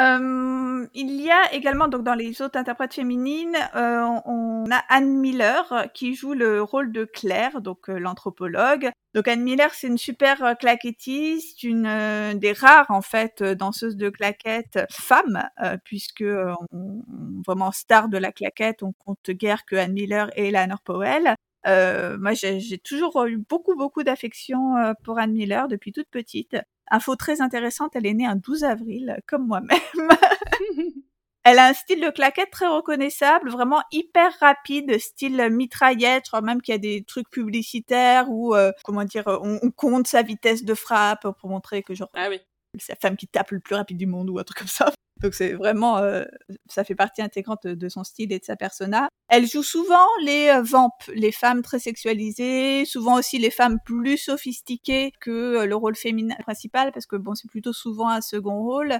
Euh, 0.00 0.86
il 0.94 1.20
y 1.20 1.30
a 1.30 1.52
également 1.52 1.86
donc 1.86 2.02
dans 2.02 2.14
les 2.14 2.40
autres 2.40 2.58
interprètes 2.58 2.94
féminines, 2.94 3.56
euh, 3.74 4.00
on 4.24 4.64
a 4.70 4.82
Anne 4.88 5.18
Miller 5.18 5.88
qui 5.92 6.14
joue 6.14 6.32
le 6.32 6.62
rôle 6.62 6.92
de 6.92 7.04
Claire, 7.04 7.60
donc 7.60 7.90
euh, 7.90 7.98
l'anthropologue. 7.98 8.90
Donc 9.14 9.28
Anne 9.28 9.42
Miller, 9.42 9.74
c'est 9.74 9.88
une 9.88 9.98
super 9.98 10.56
claquettiste, 10.58 11.62
une 11.62 12.38
des 12.38 12.52
rares 12.54 12.90
en 12.90 13.02
fait 13.02 13.42
danseuses 13.42 13.96
de 13.96 14.08
claquettes 14.08 14.78
femmes, 14.90 15.46
puisque 15.84 16.24
on, 16.24 17.02
vraiment 17.46 17.72
star 17.72 18.08
de 18.08 18.16
la 18.16 18.32
claquette, 18.32 18.82
on 18.82 18.92
compte 18.92 19.30
guère 19.30 19.66
que 19.66 19.76
Anne 19.76 19.92
Miller 19.92 20.30
et 20.34 20.48
Eleanor 20.48 20.80
Powell. 20.80 21.34
Euh, 21.66 22.16
moi, 22.18 22.32
j'ai 22.32 22.78
toujours 22.78 23.22
eu 23.26 23.36
beaucoup, 23.36 23.76
beaucoup 23.76 24.02
d'affection 24.02 24.94
pour 25.04 25.18
Anne 25.18 25.32
Miller 25.32 25.68
depuis 25.68 25.92
toute 25.92 26.08
petite. 26.08 26.56
Info 26.90 27.16
très 27.16 27.40
intéressante, 27.40 27.92
elle 27.94 28.06
est 28.06 28.14
née 28.14 28.26
un 28.26 28.36
12 28.36 28.64
avril, 28.64 29.18
comme 29.26 29.46
moi-même. 29.46 29.78
elle 31.44 31.58
a 31.58 31.66
un 31.66 31.74
style 31.74 32.00
de 32.00 32.10
claquette 32.10 32.50
très 32.50 32.68
reconnaissable, 32.68 33.50
vraiment 33.50 33.82
hyper 33.92 34.32
rapide, 34.40 34.98
style 34.98 35.48
mitraillette. 35.50 36.24
Je 36.26 36.30
crois 36.30 36.42
même 36.42 36.60
qu'il 36.60 36.72
y 36.72 36.76
a 36.76 36.78
des 36.78 37.04
trucs 37.04 37.30
publicitaires 37.30 38.26
où, 38.28 38.54
euh, 38.54 38.72
comment 38.84 39.04
dire, 39.04 39.24
on, 39.26 39.70
compte 39.70 40.06
sa 40.06 40.22
vitesse 40.22 40.64
de 40.64 40.74
frappe 40.74 41.26
pour 41.38 41.48
montrer 41.48 41.82
que 41.82 41.94
genre, 41.94 42.10
ah 42.14 42.28
oui. 42.28 42.40
c'est 42.78 42.92
la 42.92 42.98
femme 43.00 43.16
qui 43.16 43.26
tape 43.26 43.50
le 43.50 43.60
plus 43.60 43.74
rapide 43.74 43.98
du 43.98 44.06
monde 44.06 44.30
ou 44.30 44.38
un 44.38 44.44
truc 44.44 44.58
comme 44.58 44.68
ça. 44.68 44.92
Donc 45.22 45.34
c'est 45.34 45.52
vraiment, 45.52 45.98
euh, 45.98 46.24
ça 46.66 46.84
fait 46.84 46.94
partie 46.94 47.22
intégrante 47.22 47.66
de 47.66 47.88
son 47.88 48.04
style 48.04 48.32
et 48.32 48.38
de 48.38 48.44
sa 48.44 48.56
persona. 48.56 49.08
Elle 49.28 49.46
joue 49.46 49.62
souvent 49.62 50.06
les 50.24 50.48
euh, 50.48 50.62
vampes, 50.62 51.04
les 51.14 51.32
femmes 51.32 51.62
très 51.62 51.78
sexualisées, 51.78 52.84
souvent 52.84 53.18
aussi 53.18 53.38
les 53.38 53.50
femmes 53.50 53.78
plus 53.84 54.18
sophistiquées 54.18 55.12
que 55.20 55.30
euh, 55.30 55.66
le 55.66 55.76
rôle 55.76 55.94
féminin 55.94 56.34
principal, 56.40 56.92
parce 56.92 57.06
que 57.06 57.16
bon, 57.16 57.34
c'est 57.34 57.48
plutôt 57.48 57.72
souvent 57.72 58.08
un 58.08 58.20
second 58.20 58.62
rôle. 58.62 58.98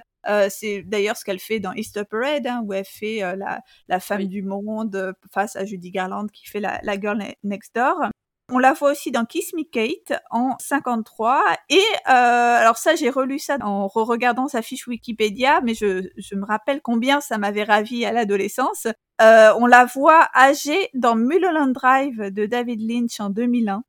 c'est 0.49 0.83
d'ailleurs 0.83 1.17
ce 1.17 1.25
qu'elle 1.25 1.39
fait 1.39 1.59
dans 1.59 1.73
Easter 1.73 2.03
Parade, 2.09 2.47
hein, 2.47 2.61
où 2.65 2.73
elle 2.73 2.85
fait 2.85 3.19
la, 3.35 3.61
la, 3.89 3.99
femme 3.99 4.25
du 4.25 4.41
monde 4.41 5.13
face 5.33 5.55
à 5.57 5.65
Judy 5.65 5.91
Garland 5.91 6.27
qui 6.27 6.47
fait 6.47 6.61
la, 6.61 6.79
la 6.83 6.99
girl 6.99 7.21
next 7.43 7.75
door. 7.75 8.09
On 8.53 8.59
la 8.59 8.73
voit 8.73 8.91
aussi 8.91 9.09
dans 9.09 9.25
Kiss 9.25 9.51
Me 9.53 9.63
Kate 9.63 10.21
en 10.29 10.55
53. 10.59 11.43
Et 11.69 11.77
euh, 11.77 11.81
alors 12.07 12.77
ça, 12.77 12.93
j'ai 12.93 13.09
relu 13.09 13.39
ça 13.39 13.57
en 13.61 13.87
re-regardant 13.87 14.47
sa 14.47 14.61
fiche 14.61 14.85
Wikipédia, 14.85 15.61
mais 15.61 15.73
je, 15.73 16.07
je 16.17 16.35
me 16.35 16.45
rappelle 16.45 16.79
combien 16.81 17.19
ça 17.19 17.39
m'avait 17.39 17.63
ravi 17.63 18.05
à 18.05 18.11
l'adolescence. 18.11 18.85
Euh, 19.21 19.53
on 19.57 19.65
la 19.65 19.85
voit 19.85 20.29
âgée 20.35 20.89
dans 20.93 21.15
Mulholland 21.15 21.73
Drive 21.73 22.31
de 22.31 22.45
David 22.45 22.87
Lynch 22.87 23.19
en 23.19 23.31
2001. 23.31 23.83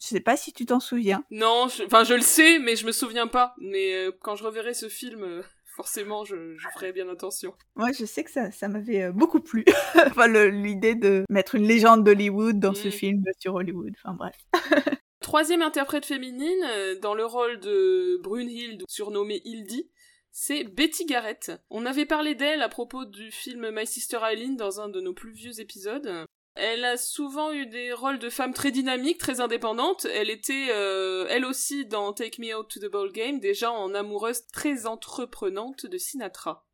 Je 0.00 0.06
sais 0.06 0.20
pas 0.20 0.36
si 0.36 0.52
tu 0.52 0.66
t'en 0.66 0.80
souviens. 0.80 1.24
Non, 1.30 1.66
enfin 1.84 2.02
je, 2.04 2.14
le 2.14 2.20
sais, 2.20 2.58
mais 2.58 2.74
je 2.74 2.86
me 2.86 2.92
souviens 2.92 3.26
pas. 3.26 3.54
Mais 3.58 3.94
euh, 3.94 4.12
quand 4.20 4.34
je 4.36 4.44
reverrai 4.44 4.74
ce 4.74 4.88
film, 4.88 5.22
euh, 5.22 5.42
forcément, 5.78 6.24
je, 6.24 6.56
je, 6.56 6.68
ferai 6.74 6.90
bien 6.90 7.08
attention. 7.08 7.54
Moi, 7.76 7.92
je 7.92 8.04
sais 8.04 8.24
que 8.24 8.32
ça, 8.32 8.50
ça 8.50 8.66
m'avait 8.66 9.04
euh, 9.04 9.12
beaucoup 9.12 9.38
plu. 9.38 9.64
enfin, 10.06 10.26
l'idée 10.26 10.96
de 10.96 11.24
mettre 11.30 11.54
une 11.54 11.68
légende 11.68 12.02
d'Hollywood 12.02 12.58
dans 12.58 12.74
ce 12.74 12.88
mm. 12.88 12.90
film 12.90 13.22
sur 13.38 13.54
Hollywood. 13.54 13.92
Enfin, 14.02 14.14
bref. 14.14 14.34
Troisième 15.20 15.62
interprète 15.62 16.04
féminine, 16.04 16.64
euh, 16.64 16.98
dans 16.98 17.14
le 17.14 17.24
rôle 17.24 17.60
de 17.60 18.20
Brunhilde, 18.24 18.82
surnommée 18.88 19.40
Hildy, 19.44 19.88
c'est 20.32 20.64
Betty 20.64 21.06
Garrett. 21.06 21.52
On 21.70 21.86
avait 21.86 22.06
parlé 22.06 22.34
d'elle 22.34 22.62
à 22.62 22.68
propos 22.68 23.04
du 23.04 23.30
film 23.30 23.70
My 23.70 23.86
Sister 23.86 24.18
Eileen 24.28 24.56
dans 24.56 24.80
un 24.80 24.88
de 24.88 25.00
nos 25.00 25.14
plus 25.14 25.32
vieux 25.32 25.60
épisodes. 25.60 26.26
Elle 26.60 26.84
a 26.84 26.96
souvent 26.96 27.52
eu 27.52 27.66
des 27.66 27.92
rôles 27.92 28.18
de 28.18 28.28
femme 28.28 28.52
très 28.52 28.72
dynamiques, 28.72 29.18
très 29.18 29.40
indépendantes. 29.40 30.06
Elle 30.06 30.28
était, 30.28 30.70
euh, 30.70 31.24
elle 31.30 31.44
aussi, 31.44 31.86
dans 31.86 32.12
Take 32.12 32.42
Me 32.42 32.52
Out 32.52 32.68
to 32.68 32.80
the 32.80 32.90
Ball 32.90 33.12
Game, 33.12 33.38
déjà 33.38 33.70
en 33.70 33.94
amoureuse 33.94 34.44
très 34.48 34.84
entreprenante 34.86 35.86
de 35.86 35.96
Sinatra. 35.98 36.67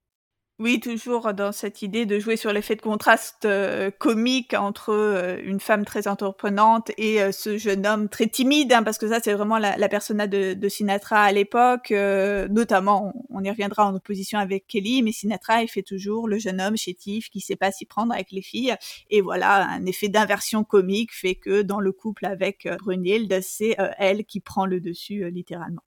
Oui, 0.60 0.78
toujours 0.78 1.34
dans 1.34 1.50
cette 1.50 1.82
idée 1.82 2.06
de 2.06 2.20
jouer 2.20 2.36
sur 2.36 2.52
l'effet 2.52 2.76
de 2.76 2.80
contraste 2.80 3.44
euh, 3.44 3.90
comique 3.90 4.54
entre 4.54 4.90
euh, 4.90 5.36
une 5.42 5.58
femme 5.58 5.84
très 5.84 6.06
entreprenante 6.06 6.92
et 6.96 7.20
euh, 7.20 7.32
ce 7.32 7.58
jeune 7.58 7.84
homme 7.84 8.08
très 8.08 8.28
timide, 8.28 8.72
hein, 8.72 8.84
parce 8.84 8.96
que 8.96 9.08
ça, 9.08 9.18
c'est 9.18 9.32
vraiment 9.32 9.58
la, 9.58 9.88
persona 9.88 10.28
de, 10.28 10.68
Sinatra 10.68 11.22
à 11.22 11.32
l'époque. 11.32 11.90
notamment, 11.90 13.12
on, 13.30 13.40
on, 13.40 13.42
y 13.42 13.50
reviendra 13.50 13.84
en 13.84 13.96
opposition 13.96 14.38
avec 14.38 14.68
Kelly, 14.68 15.02
mais 15.02 15.10
Sinatra, 15.10 15.60
il 15.60 15.66
fait 15.66 15.82
toujours 15.82 16.28
le 16.28 16.38
jeune 16.38 16.60
homme 16.60 16.76
chétif 16.76 17.30
qui 17.30 17.40
sait 17.40 17.56
pas 17.56 17.72
s'y 17.72 17.84
prendre 17.84 18.12
avec 18.12 18.30
les 18.30 18.42
filles. 18.42 18.76
Et 19.10 19.22
voilà, 19.22 19.66
un 19.68 19.84
effet 19.86 20.08
d'inversion 20.08 20.62
comique 20.62 21.12
fait 21.12 21.34
que 21.34 21.62
dans 21.62 21.80
le 21.80 21.90
couple 21.90 22.26
avec 22.26 22.68
Brunhilde, 22.78 23.40
c'est 23.42 23.76
elle 23.98 24.24
qui 24.24 24.38
prend 24.38 24.66
le 24.66 24.80
dessus 24.80 25.28
littéralement. 25.32 25.82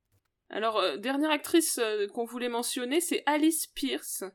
Alors, 0.49 0.81
dernière 0.97 1.31
actrice 1.31 1.79
qu'on 2.13 2.25
voulait 2.25 2.49
mentionner, 2.49 2.99
c'est 2.99 3.23
Alice 3.25 3.67
Pierce 3.67 4.25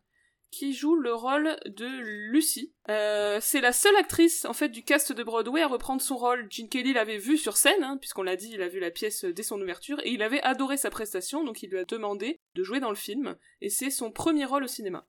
qui 0.53 0.75
joue 0.75 0.95
le 0.95 1.13
rôle 1.13 1.57
de 1.67 1.87
Lucy. 2.31 2.73
Euh, 2.89 3.39
c'est 3.41 3.61
la 3.61 3.73
seule 3.73 3.97
actrice 3.97 4.45
en 4.45 4.53
fait 4.53 4.69
du 4.69 4.85
cast 4.85 5.13
de 5.13 5.25
Broadway 5.25 5.63
à 5.63 5.67
reprendre 5.67 6.03
son 6.03 6.17
rôle. 6.17 6.47
Gene 6.51 6.69
Kelly 6.69 6.93
l'avait 6.93 7.19
vu 7.19 7.39
sur 7.39 7.57
scène, 7.57 7.83
hein, 7.83 7.97
puisqu'on 7.97 8.23
l'a 8.23 8.37
dit, 8.37 8.51
il 8.53 8.63
a 8.63 8.69
vu 8.69 8.79
la 8.79 8.91
pièce 8.91 9.25
dès 9.25 9.43
son 9.43 9.61
ouverture, 9.61 9.99
et 10.05 10.11
il 10.11 10.23
avait 10.23 10.43
adoré 10.43 10.77
sa 10.77 10.91
prestation, 10.91 11.43
donc 11.43 11.63
il 11.63 11.71
lui 11.71 11.79
a 11.79 11.85
demandé 11.85 12.39
de 12.55 12.63
jouer 12.63 12.79
dans 12.79 12.91
le 12.91 12.97
film, 12.97 13.37
et 13.61 13.71
c'est 13.71 13.91
son 13.91 14.13
premier 14.13 14.45
rôle 14.45 14.65
au 14.65 14.69
cinéma. 14.69 15.09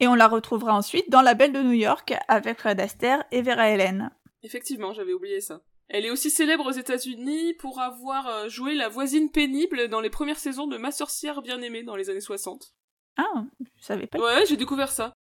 Et 0.00 0.06
on 0.06 0.14
la 0.14 0.28
retrouvera 0.28 0.74
ensuite 0.74 1.10
dans 1.10 1.22
La 1.22 1.34
Belle 1.34 1.52
de 1.52 1.62
New 1.62 1.72
York 1.72 2.14
avec 2.28 2.58
Fred 2.58 2.78
Astaire 2.78 3.24
et 3.32 3.42
Vera 3.42 3.70
Ellen. 3.70 4.10
Effectivement, 4.42 4.92
j'avais 4.92 5.14
oublié 5.14 5.40
ça. 5.40 5.62
Elle 5.88 6.04
est 6.04 6.10
aussi 6.10 6.30
célèbre 6.30 6.66
aux 6.66 6.72
États-Unis 6.72 7.54
pour 7.54 7.80
avoir 7.80 8.26
euh, 8.26 8.48
joué 8.48 8.74
la 8.74 8.88
voisine 8.88 9.30
pénible 9.30 9.88
dans 9.88 10.00
les 10.00 10.10
premières 10.10 10.38
saisons 10.38 10.66
de 10.66 10.76
Ma 10.76 10.90
sorcière 10.90 11.42
bien-aimée 11.42 11.82
dans 11.82 11.96
les 11.96 12.10
années 12.10 12.20
60. 12.20 12.74
Ah, 13.16 13.44
je 13.60 13.84
savais 13.84 14.06
pas. 14.06 14.18
Ouais, 14.18 14.46
j'ai 14.46 14.56
découvert 14.56 14.90
ça. 14.90 15.12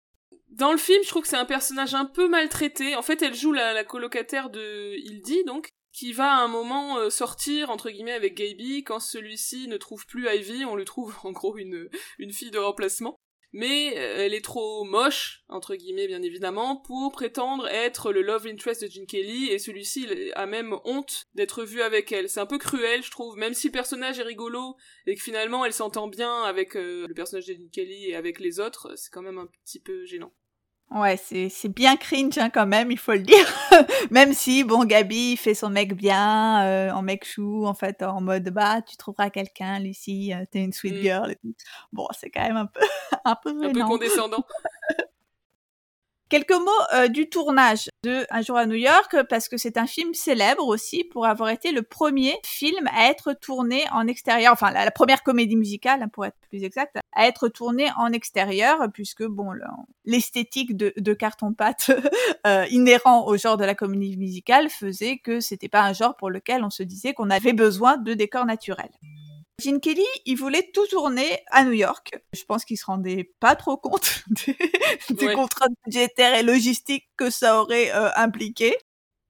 Dans 0.49 0.73
le 0.73 0.79
film, 0.79 1.03
je 1.03 1.09
trouve 1.09 1.23
que 1.23 1.29
c'est 1.29 1.37
un 1.37 1.47
personnage 1.47 1.95
un 1.95 2.05
peu 2.05 2.29
maltraité. 2.29 2.95
En 2.95 3.03
fait, 3.03 3.23
elle 3.23 3.35
joue 3.35 3.53
la, 3.53 3.85
colocataire 3.85 4.51
de 4.51 4.95
Hildy, 4.99 5.45
donc, 5.45 5.71
qui 5.93 6.13
va 6.13 6.31
à 6.31 6.41
un 6.41 6.49
moment 6.49 6.99
euh, 6.99 7.11
sortir, 7.11 7.71
entre 7.71 7.91
guillemets, 7.91 8.13
avec 8.13 8.35
Gaby. 8.35 8.85
Quand 8.85 9.01
celui-ci 9.01 9.69
ne 9.69 9.77
trouve 9.77 10.07
plus 10.07 10.29
Ivy, 10.29 10.65
on 10.65 10.77
lui 10.77 10.85
trouve 10.85 11.17
en 11.25 11.33
gros 11.33 11.57
une, 11.57 11.89
une 12.19 12.33
fille 12.33 12.51
de 12.51 12.59
remplacement 12.59 13.19
mais 13.53 13.95
euh, 13.97 14.25
elle 14.25 14.35
est 14.35 14.45
trop 14.45 14.85
moche, 14.85 15.45
entre 15.49 15.75
guillemets 15.75 16.07
bien 16.07 16.23
évidemment, 16.23 16.77
pour 16.77 17.13
prétendre 17.13 17.69
être 17.69 18.13
le 18.13 18.23
love 18.23 18.47
interest 18.47 18.83
de 18.83 18.89
Gene 18.89 19.07
Kelly, 19.07 19.49
et 19.49 19.59
celui-ci 19.59 20.07
a 20.35 20.47
même 20.47 20.77
honte 20.85 21.27
d'être 21.35 21.65
vu 21.65 21.83
avec 21.83 22.13
elle. 22.13 22.29
C'est 22.29 22.41
un 22.41 22.47
peu 22.47 22.59
cruel, 22.59 23.03
je 23.03 23.11
trouve, 23.11 23.37
même 23.37 23.55
si 23.55 23.69
le 23.69 23.73
personnage 23.73 24.19
est 24.19 24.25
rigolo, 24.25 24.77
et 25.07 25.15
que 25.15 25.23
finalement 25.23 25.65
elle 25.65 25.73
s'entend 25.73 26.09
bien 26.09 26.43
avec 26.43 26.77
euh, 26.77 27.07
le 27.07 27.15
personnage 27.15 27.47
de 27.47 27.55
Gene 27.55 27.71
Kelly 27.71 28.11
et 28.11 28.17
avec 28.17 28.41
les 28.41 28.61
autres, 28.61 28.95
c'est 28.97 29.11
quand 29.11 29.23
même 29.23 29.39
un 29.39 29.49
petit 29.65 29.81
peu 29.81 30.05
gênant. 30.05 30.33
Ouais, 30.95 31.17
c'est, 31.17 31.49
c'est 31.49 31.71
bien 31.71 31.97
cringe 31.97 32.37
hein, 32.37 32.51
quand 32.51 32.67
même, 32.67 32.91
il 32.91 32.99
faut 32.99 33.13
le 33.13 33.21
dire. 33.21 33.47
même 34.11 34.35
si, 34.35 34.63
bon, 34.63 34.85
Gabi 34.85 35.39
fait 35.39 35.55
son 35.55 35.71
mec 35.71 35.95
bien, 35.97 36.65
euh, 36.67 36.91
en 36.91 37.01
mec 37.01 37.25
chou, 37.25 37.67
en 37.67 37.73
fait, 37.73 38.03
en 38.03 38.21
mode, 38.21 38.51
bah, 38.51 38.83
tu 38.83 38.97
trouveras 38.99 39.31
quelqu'un, 39.31 39.79
Lucie, 39.79 40.35
euh, 40.35 40.45
t'es 40.51 40.63
une 40.63 40.73
sweet 40.73 40.97
mm. 40.97 41.01
girl. 41.01 41.37
Bon, 41.93 42.07
c'est 42.19 42.31
quand 42.31 42.43
même 42.43 42.59
un 42.59 42.67
peu, 42.67 42.81
un 43.25 43.37
peu, 43.37 43.65
un 43.65 43.73
peu 43.73 43.85
condescendant. 43.85 44.45
Quelques 46.33 46.53
mots 46.53 46.71
euh, 46.95 47.09
du 47.09 47.29
tournage 47.29 47.91
de 48.05 48.25
Un 48.31 48.41
jour 48.41 48.57
à 48.57 48.65
New 48.65 48.77
York, 48.77 49.15
parce 49.29 49.51
que 49.51 49.59
c'est 49.59 49.77
un 49.77 49.87
film 49.87 50.15
célèbre 50.15 50.67
aussi 50.67 51.05
pour 51.05 51.27
avoir 51.27 51.51
été 51.51 51.73
le 51.73 51.83
premier 51.83 52.39
film 52.43 52.87
à 52.87 53.11
être 53.11 53.35
tourné 53.35 53.85
en 53.93 54.07
extérieur, 54.07 54.51
enfin 54.55 54.71
la, 54.71 54.91
première 54.91 55.23
comédie 55.23 55.57
musicale, 55.57 56.09
pour 56.11 56.25
être 56.25 56.39
plus 56.49 56.65
exact, 56.65 56.97
à 57.13 57.27
être 57.29 57.49
tourné 57.49 57.91
en 57.99 58.15
extérieur, 58.15 58.79
puisque 58.95 59.25
bon, 59.25 59.53
l'esthétique 60.07 60.75
de, 60.75 60.95
de 60.97 61.13
carton-pâte 61.13 61.91
euh, 62.47 62.65
inhérent 62.71 63.27
au 63.27 63.37
genre 63.37 63.59
de 63.59 63.67
la 63.67 63.75
comédie 63.75 64.17
musicale 64.17 64.71
faisait 64.71 65.19
que 65.19 65.41
c'était 65.41 65.69
pas 65.69 65.83
un 65.83 65.93
genre 65.93 66.17
pour 66.17 66.31
lequel 66.31 66.65
on 66.65 66.71
se 66.71 66.83
disait 66.83 67.13
qu'on 67.13 67.29
avait 67.29 67.53
besoin 67.53 67.99
de 67.99 68.15
décors 68.15 68.47
naturels. 68.47 68.89
Gene 69.61 69.81
Kelly, 69.81 70.05
il 70.27 70.37
voulait 70.37 70.71
tout 70.73 70.87
tourner 70.87 71.41
à 71.51 71.65
New 71.65 71.73
York. 71.73 72.13
Je 72.33 72.45
pense 72.45 72.65
qu'il 72.65 72.79
se 72.79 72.87
rendait 72.87 73.33
pas 73.39 73.55
trop 73.55 73.77
compte 73.77 74.25
des, 75.11 75.35
contraintes 75.35 75.75
budgétaires 75.85 76.35
et 76.35 76.43
logistiques 76.43 77.09
que 77.17 77.31
ça 77.31 77.61
aurait 77.61 77.93
euh, 77.95 78.11
impliqué. 78.17 78.77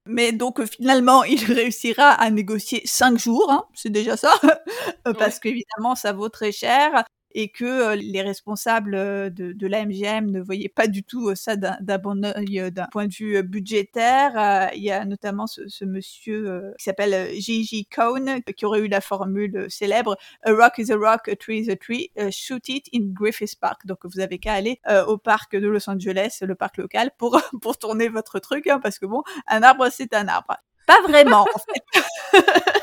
Mais 0.05 0.31
donc 0.31 0.59
euh, 0.59 0.65
finalement, 0.65 1.23
il 1.25 1.43
réussira 1.45 2.11
à 2.11 2.29
négocier 2.29 2.81
cinq 2.85 3.17
jours, 3.17 3.51
hein, 3.51 3.65
c'est 3.73 3.89
déjà 3.89 4.17
ça, 4.17 4.33
parce 5.17 5.39
qu'évidemment, 5.39 5.95
ça 5.95 6.13
vaut 6.13 6.29
très 6.29 6.51
cher 6.51 7.05
et 7.33 7.49
que 7.49 7.65
euh, 7.65 7.95
les 7.95 8.21
responsables 8.21 8.95
euh, 8.95 9.29
de, 9.29 9.53
de 9.53 9.67
la 9.67 9.85
MGM 9.85 10.29
ne 10.29 10.41
voyaient 10.41 10.69
pas 10.69 10.87
du 10.87 11.03
tout 11.03 11.29
euh, 11.29 11.35
ça 11.35 11.55
d'un 11.55 11.97
bon 11.97 12.25
œil 12.25 12.71
d'un 12.71 12.87
point 12.91 13.07
de 13.07 13.13
vue 13.13 13.41
budgétaire. 13.43 14.69
Il 14.73 14.83
y 14.83 14.91
a 14.91 15.05
notamment 15.05 15.47
ce, 15.47 15.67
ce 15.67 15.85
monsieur 15.85 16.73
qui 16.77 16.85
s'appelle 16.85 17.33
Gigi 17.39 17.85
Cohn 17.85 18.41
qui 18.55 18.65
aurait 18.65 18.81
eu 18.81 18.87
la 18.87 19.01
formule 19.01 19.67
célèbre 19.69 20.17
A 20.43 20.51
rock 20.51 20.77
is 20.77 20.91
a 20.91 20.97
rock, 20.97 21.27
a 21.27 21.35
tree 21.35 21.59
is 21.59 21.69
a 21.69 21.75
tree, 21.75 22.11
shoot 22.31 22.67
it 22.69 22.87
in 22.93 23.11
Griffith 23.13 23.55
Park. 23.59 23.85
Donc 23.85 23.99
vous 24.03 24.19
avez 24.19 24.39
qu'à 24.39 24.53
aller 24.53 24.79
au 25.07 25.17
parc 25.17 25.55
de 25.55 25.67
Los 25.67 25.89
Angeles, 25.89 26.39
le 26.41 26.55
parc 26.55 26.77
local, 26.77 27.11
pour 27.17 27.39
pour 27.61 27.77
tourner 27.77 28.09
votre 28.09 28.39
truc, 28.39 28.67
hein, 28.67 28.79
parce 28.81 28.99
que 28.99 29.05
bon, 29.05 29.23
un 29.47 29.63
arbre 29.63 29.87
c'est 29.91 30.13
un 30.13 30.27
arbre. 30.27 30.57
Pas 30.85 31.01
vraiment 31.07 31.45
en 31.53 31.59
fait. 31.59 32.41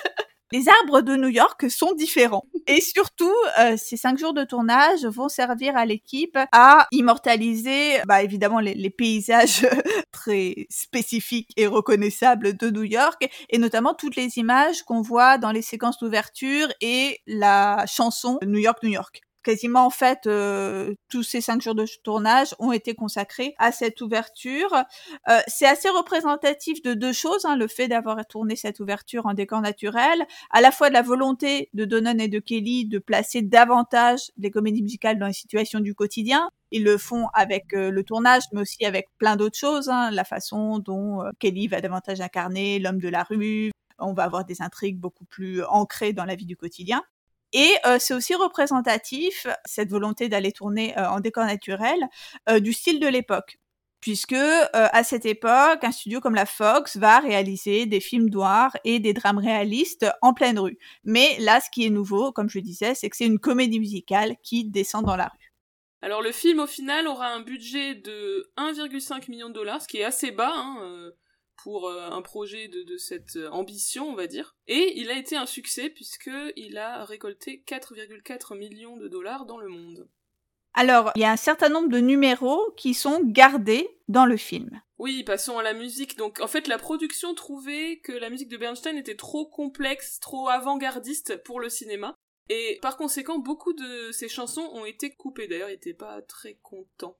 Les 0.53 0.69
arbres 0.69 1.01
de 1.01 1.15
New 1.15 1.29
York 1.29 1.71
sont 1.71 1.93
différents. 1.93 2.45
Et 2.67 2.81
surtout, 2.81 3.33
euh, 3.61 3.77
ces 3.77 3.97
cinq 3.97 4.19
jours 4.19 4.35
de 4.35 4.45
tournage 4.45 5.05
vont 5.05 5.29
servir 5.29 5.77
à 5.77 5.87
l'équipe 5.87 6.37
à 6.53 6.89
immortaliser, 6.91 8.01
bah, 8.07 8.23
évidemment, 8.23 8.59
les, 8.59 8.75
les 8.75 8.91
paysages 8.91 9.67
très 10.13 10.67
spécifiques 10.69 11.53
et 11.57 11.67
reconnaissables 11.67 12.57
de 12.57 12.71
New 12.71 12.83
York, 12.83 13.29
et 13.49 13.59
notamment 13.59 13.95
toutes 13.95 14.17
les 14.17 14.39
images 14.39 14.83
qu'on 14.83 15.03
voit 15.03 15.39
dans 15.39 15.53
les 15.53 15.63
séquences 15.63 15.99
d'ouverture 15.99 16.69
et 16.81 17.21
la 17.27 17.85
chanson 17.87 18.39
New 18.45 18.59
York, 18.59 18.79
New 18.83 18.91
York 18.91 19.23
quasiment 19.43 19.87
en 19.87 19.91
fait 19.91 20.27
euh, 20.27 20.95
tous 21.09 21.23
ces 21.23 21.41
cinq 21.41 21.63
jours 21.63 21.75
de 21.75 21.85
tournage 22.03 22.55
ont 22.59 22.73
été 22.73 22.95
consacrés 22.95 23.55
à 23.59 23.73
cette 23.73 24.01
ouverture. 24.01 24.75
Euh, 25.29 25.41
c'est 25.47 25.67
assez 25.67 25.89
représentatif 25.89 26.83
de 26.83 26.95
deux 26.95 27.13
choses, 27.13 27.45
hein, 27.45 27.57
le 27.57 27.69
fait 27.69 27.89
d'avoir 27.89 28.25
tourné 28.27 28.57
cette 28.57 28.81
ouverture 28.81 29.27
en 29.27 29.35
décor 29.35 29.61
naturel, 29.61 30.25
à 30.51 30.61
la 30.61 30.71
fois 30.71 30.89
de 30.89 30.95
la 30.95 31.03
volonté 31.03 31.69
de 31.75 31.85
Donnan 31.85 32.21
et 32.21 32.29
de 32.29 32.39
Kelly 32.39 32.87
de 32.87 32.99
placer 32.99 33.43
davantage 33.43 34.31
les 34.39 34.51
comédies 34.51 34.83
musicales 34.83 35.19
dans 35.19 35.27
les 35.27 35.33
situations 35.33 35.81
du 35.81 35.95
quotidien. 35.95 36.51
Ils 36.73 36.85
le 36.85 36.99
font 36.99 37.27
avec 37.35 37.75
euh, 37.75 37.91
le 37.91 38.05
tournage, 38.05 38.43
mais 38.53 38.61
aussi 38.61 38.85
avec 38.85 39.09
plein 39.19 39.37
d'autres 39.37 39.59
choses, 39.59 39.89
hein, 39.89 40.11
la 40.11 40.25
façon 40.25 40.79
dont 40.79 41.23
Kelly 41.39 41.69
va 41.69 41.81
davantage 41.81 42.21
incarner 42.21 42.79
l'homme 42.79 43.01
de 43.01 43.09
la 43.09 43.25
rue, 43.25 43.71
on 44.01 44.13
va 44.13 44.25
avoir 44.25 44.45
des 44.45 44.63
intrigues 44.63 44.99
beaucoup 44.99 45.25
plus 45.25 45.63
ancrées 45.65 46.13
dans 46.13 46.25
la 46.25 46.35
vie 46.35 46.47
du 46.47 46.57
quotidien. 46.57 47.03
Et 47.53 47.75
euh, 47.87 47.99
c'est 47.99 48.15
aussi 48.15 48.35
représentatif, 48.35 49.47
cette 49.65 49.91
volonté 49.91 50.29
d'aller 50.29 50.53
tourner 50.53 50.97
euh, 50.99 51.09
en 51.09 51.21
décor 51.21 51.45
naturel, 51.45 51.99
euh, 52.49 52.61
du 52.61 52.73
style 52.73 53.01
de 53.01 53.09
l'époque. 53.09 53.59
Puisque 54.01 54.33
à 54.33 55.05
cette 55.05 55.27
époque, 55.27 55.85
un 55.85 55.93
studio 55.93 56.21
comme 56.21 56.35
la 56.35 56.47
Fox 56.47 56.97
va 56.97 57.19
réaliser 57.19 57.85
des 57.85 58.01
films 58.01 58.31
noirs 58.31 58.75
et 58.83 58.99
des 58.99 59.13
drames 59.13 59.37
réalistes 59.37 60.07
en 60.23 60.33
pleine 60.33 60.59
rue. 60.59 60.79
Mais 61.05 61.37
là, 61.39 61.61
ce 61.61 61.69
qui 61.69 61.85
est 61.85 61.91
nouveau, 61.91 62.33
comme 62.33 62.49
je 62.49 62.61
disais, 62.61 62.95
c'est 62.95 63.11
que 63.11 63.17
c'est 63.19 63.27
une 63.27 63.39
comédie 63.39 63.79
musicale 63.79 64.37
qui 64.43 64.65
descend 64.65 65.05
dans 65.05 65.17
la 65.17 65.25
rue. 65.25 65.53
Alors 66.01 66.23
le 66.23 66.33
film 66.33 66.61
au 66.61 66.67
final 66.67 67.07
aura 67.07 67.27
un 67.27 67.41
budget 67.41 67.95
de 67.95 68.51
1,5 68.57 69.29
million 69.29 69.51
de 69.51 69.55
dollars, 69.55 69.83
ce 69.83 69.89
qui 69.89 69.99
est 69.99 70.05
assez 70.05 70.31
bas. 70.31 70.55
Hein, 70.55 71.13
pour 71.63 71.89
euh, 71.89 72.11
un 72.11 72.23
projet 72.23 72.69
de, 72.69 72.97
cette 72.97 73.37
euh, 73.37 73.51
ambition, 73.51 74.09
on 74.09 74.15
va 74.15 74.27
dire. 74.27 74.57
Et 74.67 74.99
il 74.99 75.11
a 75.11 75.19
été 75.19 75.37
un 75.37 75.47
succès 75.47 75.91
puisqu'il 75.91 76.79
a 76.79 77.05
récolté 77.05 77.63
4,4 77.67 78.57
millions 78.57 78.97
de 78.97 79.09
dollars 79.09 79.47
dans 79.47 79.59
le 79.59 79.69
monde. 79.69 80.09
Alors, 80.75 81.11
il 81.17 81.23
y 81.23 81.25
a 81.25 81.33
un 81.33 81.37
certain 81.37 81.69
nombre 81.69 81.89
de 81.89 81.99
numéros 81.99 82.73
qui 82.77 82.95
sont 82.95 83.21
gardés 83.25 83.89
dans 84.09 84.25
le 84.25 84.37
film. 84.37 84.81
Oui, 84.99 85.25
passons 85.25 85.59
à 85.59 85.63
la 85.63 85.75
musique. 85.75 86.17
Donc, 86.17 86.41
en 86.41 86.47
fait, 86.47 86.69
la 86.69 86.79
production 86.79 87.35
trouvait 87.35 87.99
que 88.05 88.13
la 88.13 88.31
musique 88.31 88.49
de 88.49 88.57
Bernstein 88.57 88.97
était 88.97 89.17
trop 89.17 89.47
complexe, 89.47 90.21
trop 90.21 90.49
avant-gardiste 90.49 91.43
pour 91.43 91.59
le 91.59 91.69
cinéma. 91.69 92.15
Et 92.49 92.79
par 92.83 92.97
conséquent, 92.97 93.39
beaucoup 93.39 93.73
de 93.73 94.11
ses 94.13 94.29
chansons 94.29 94.69
ont 94.73 94.85
été 94.85 95.11
coupées. 95.15 95.49
D'ailleurs, 95.49 95.71
il 95.71 95.75
n'était 95.75 95.95
pas 95.95 96.23
très 96.23 96.55
content. 96.63 97.17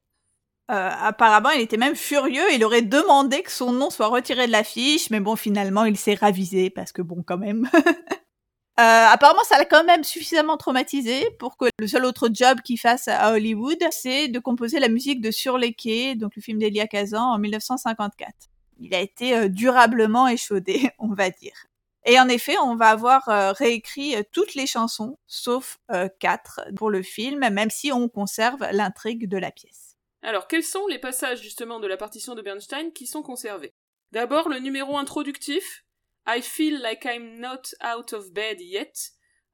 Euh, 0.71 0.91
apparemment, 1.01 1.51
il 1.51 1.61
était 1.61 1.77
même 1.77 1.97
furieux. 1.97 2.53
Il 2.53 2.65
aurait 2.65 2.83
demandé 2.83 3.43
que 3.43 3.51
son 3.51 3.73
nom 3.73 3.91
soit 3.91 4.07
retiré 4.07 4.47
de 4.47 4.53
l'affiche, 4.53 5.11
mais 5.11 5.19
bon, 5.19 5.35
finalement, 5.35 5.85
il 5.85 5.97
s'est 5.97 6.15
ravisé 6.15 6.71
parce 6.71 6.93
que 6.93 7.03
bon, 7.03 7.25
quand 7.27 7.39
même. 7.39 7.69
euh, 7.75 9.07
apparemment, 9.09 9.43
ça 9.43 9.59
l'a 9.59 9.65
quand 9.65 9.83
même 9.83 10.05
suffisamment 10.05 10.57
traumatisé 10.57 11.29
pour 11.41 11.57
que 11.57 11.65
le 11.81 11.89
seul 11.89 12.05
autre 12.05 12.29
job 12.33 12.61
qu'il 12.61 12.79
fasse 12.79 13.09
à 13.09 13.33
Hollywood, 13.33 13.79
c'est 13.91 14.29
de 14.29 14.39
composer 14.39 14.79
la 14.79 14.89
musique 14.89 15.21
de 15.21 15.33
Sur 15.33 15.59
les 15.59 15.73
quais, 15.75 16.15
donc 16.15 16.37
le 16.37 16.43
film 16.43 16.59
d'Elia 16.59 16.87
Kazan 16.87 17.33
en 17.33 17.39
1954. 17.39 18.33
Il 18.79 18.95
a 18.95 19.01
été 19.01 19.37
euh, 19.37 19.49
durablement 19.49 20.29
échaudé, 20.29 20.93
on 21.01 21.13
va 21.13 21.31
dire. 21.31 21.67
Et 22.07 22.21
en 22.21 22.29
effet, 22.29 22.57
on 22.63 22.77
va 22.77 22.91
avoir 22.91 23.25
réécrit 23.59 24.15
toutes 24.33 24.55
les 24.55 24.67
chansons, 24.67 25.19
sauf 25.27 25.77
quatre 26.19 26.63
pour 26.75 26.89
le 26.89 27.03
film, 27.03 27.41
même 27.51 27.69
si 27.69 27.93
on 27.93 28.09
conserve 28.09 28.67
l'intrigue 28.73 29.29
de 29.29 29.37
la 29.37 29.51
pièce. 29.51 29.90
Alors, 30.23 30.49
quels 30.49 30.65
sont 30.65 30.87
les 30.87 30.99
passages 30.99 31.43
justement 31.43 31.81
de 31.81 31.87
la 31.87 31.97
partition 31.97 32.35
de 32.35 32.43
Bernstein 32.43 32.93
qui 32.93 33.07
sont 33.07 33.23
conservés? 33.23 33.73
D'abord, 34.13 34.49
le 34.49 34.59
numéro 34.59 34.99
introductif, 34.99 35.85
I 36.27 36.43
feel 36.43 36.81
like 36.81 37.05
I'm 37.05 37.39
not 37.39 37.75
out 37.83 38.13
of 38.13 38.33
bed 38.33 38.61
yet, 38.61 38.93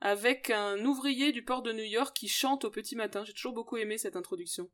avec 0.01 0.51
un 0.51 0.85
ouvrier 0.85 1.33
du 1.33 1.45
port 1.45 1.63
de 1.63 1.73
New 1.73 1.85
York 1.85 2.17
qui 2.17 2.29
chante 2.29 2.65
au 2.65 2.71
petit 2.71 2.97
matin. 2.97 3.25
J'ai 3.25 3.33
toujours 3.33 3.55
beaucoup 3.55 3.77
aimé 3.77 3.99
cette 3.99 4.17
introduction. 4.17 4.69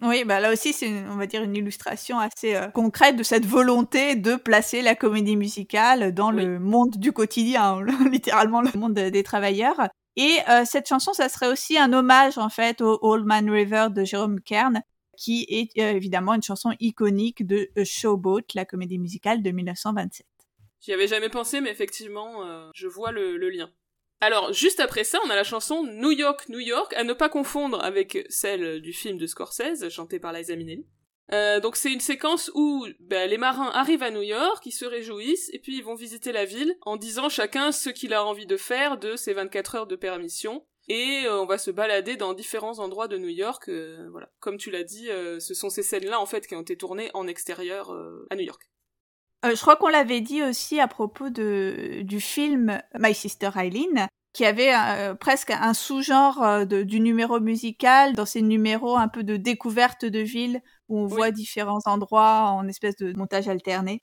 Oui, 0.00 0.24
bah 0.24 0.40
là 0.40 0.52
aussi, 0.52 0.72
c'est, 0.72 0.88
on 1.08 1.16
va 1.16 1.26
dire, 1.26 1.42
une 1.42 1.54
illustration 1.54 2.18
assez 2.18 2.56
euh, 2.56 2.68
concrète 2.68 3.16
de 3.16 3.22
cette 3.22 3.46
volonté 3.46 4.16
de 4.16 4.34
placer 4.34 4.82
la 4.82 4.96
comédie 4.96 5.36
musicale 5.36 6.12
dans 6.12 6.30
le 6.30 6.58
monde 6.58 6.96
du 6.96 7.12
quotidien, 7.12 7.80
littéralement 8.10 8.62
le 8.62 8.76
monde 8.78 8.94
des 8.94 9.22
travailleurs. 9.22 9.88
Et 10.16 10.38
euh, 10.48 10.64
cette 10.64 10.88
chanson, 10.88 11.12
ça 11.12 11.28
serait 11.28 11.48
aussi 11.48 11.78
un 11.78 11.92
hommage, 11.92 12.36
en 12.36 12.48
fait, 12.48 12.80
au 12.80 12.98
Old 13.02 13.24
Man 13.26 13.48
River 13.48 13.88
de 13.90 14.04
Jérôme 14.04 14.40
Kern, 14.40 14.82
qui 15.22 15.46
est 15.48 15.78
euh, 15.80 15.96
évidemment 15.96 16.34
une 16.34 16.42
chanson 16.42 16.74
iconique 16.80 17.46
de 17.46 17.70
Showboat, 17.84 18.42
la 18.54 18.64
comédie 18.64 18.98
musicale 18.98 19.42
de 19.42 19.50
1927. 19.50 20.26
J'y 20.80 20.92
avais 20.92 21.06
jamais 21.06 21.28
pensé, 21.28 21.60
mais 21.60 21.70
effectivement, 21.70 22.70
je 22.74 22.88
vois 22.88 23.12
le 23.12 23.48
lien. 23.48 23.72
Alors, 24.22 24.52
juste 24.52 24.78
après 24.78 25.02
ça, 25.02 25.18
on 25.26 25.30
a 25.30 25.34
la 25.34 25.42
chanson 25.42 25.82
New 25.84 26.12
York, 26.12 26.48
New 26.48 26.60
York, 26.60 26.94
à 26.94 27.02
ne 27.02 27.12
pas 27.12 27.28
confondre 27.28 27.82
avec 27.82 28.24
celle 28.28 28.80
du 28.80 28.92
film 28.92 29.18
de 29.18 29.26
Scorsese, 29.26 29.88
chantée 29.88 30.20
par 30.20 30.32
Liza 30.32 30.54
Minnelli. 30.54 30.86
Euh, 31.32 31.58
donc 31.58 31.74
c'est 31.74 31.92
une 31.92 32.00
séquence 32.00 32.48
où 32.54 32.86
ben, 33.00 33.28
les 33.28 33.38
marins 33.38 33.70
arrivent 33.74 34.04
à 34.04 34.12
New 34.12 34.22
York, 34.22 34.64
ils 34.64 34.72
se 34.72 34.84
réjouissent, 34.84 35.50
et 35.52 35.58
puis 35.58 35.76
ils 35.76 35.82
vont 35.82 35.96
visiter 35.96 36.30
la 36.30 36.44
ville 36.44 36.76
en 36.82 36.96
disant 36.96 37.28
chacun 37.28 37.72
ce 37.72 37.90
qu'il 37.90 38.14
a 38.14 38.24
envie 38.24 38.46
de 38.46 38.56
faire 38.56 38.96
de 38.96 39.16
ces 39.16 39.32
24 39.32 39.74
heures 39.74 39.86
de 39.88 39.96
permission. 39.96 40.64
Et 40.88 41.24
euh, 41.24 41.40
on 41.40 41.46
va 41.46 41.58
se 41.58 41.70
balader 41.70 42.16
dans 42.16 42.34
différents 42.34 42.78
endroits 42.78 43.08
de 43.08 43.18
New 43.18 43.28
York. 43.28 43.68
Euh, 43.68 44.08
voilà, 44.10 44.30
comme 44.40 44.56
tu 44.56 44.70
l'as 44.70 44.84
dit, 44.84 45.08
ce 45.38 45.54
sont 45.54 45.70
ces 45.70 45.82
scènes-là 45.82 46.20
en 46.20 46.26
fait 46.26 46.46
qui 46.46 46.54
ont 46.54 46.62
été 46.62 46.76
tournées 46.76 47.10
en 47.14 47.26
extérieur 47.26 47.90
à 48.30 48.36
New 48.36 48.44
York. 48.44 48.72
Euh, 49.44 49.56
je 49.56 49.60
crois 49.60 49.76
qu'on 49.76 49.88
l'avait 49.88 50.20
dit 50.20 50.42
aussi 50.42 50.78
à 50.78 50.86
propos 50.86 51.28
de, 51.28 52.02
du 52.02 52.20
film 52.20 52.80
My 52.98 53.14
Sister 53.14 53.50
Eileen, 53.56 54.06
qui 54.32 54.44
avait 54.44 54.72
euh, 54.74 55.14
presque 55.14 55.50
un 55.50 55.74
sous-genre 55.74 56.42
euh, 56.42 56.64
du 56.64 57.00
numéro 57.00 57.40
musical, 57.40 58.14
dans 58.14 58.24
ces 58.24 58.40
numéros 58.40 58.96
un 58.96 59.08
peu 59.08 59.24
de 59.24 59.36
découverte 59.36 60.04
de 60.04 60.20
ville, 60.20 60.60
où 60.88 60.98
on 60.98 61.06
voit 61.06 61.32
différents 61.32 61.80
endroits 61.86 62.50
en 62.50 62.68
espèce 62.68 62.96
de 62.96 63.12
montage 63.16 63.48
alterné. 63.48 64.02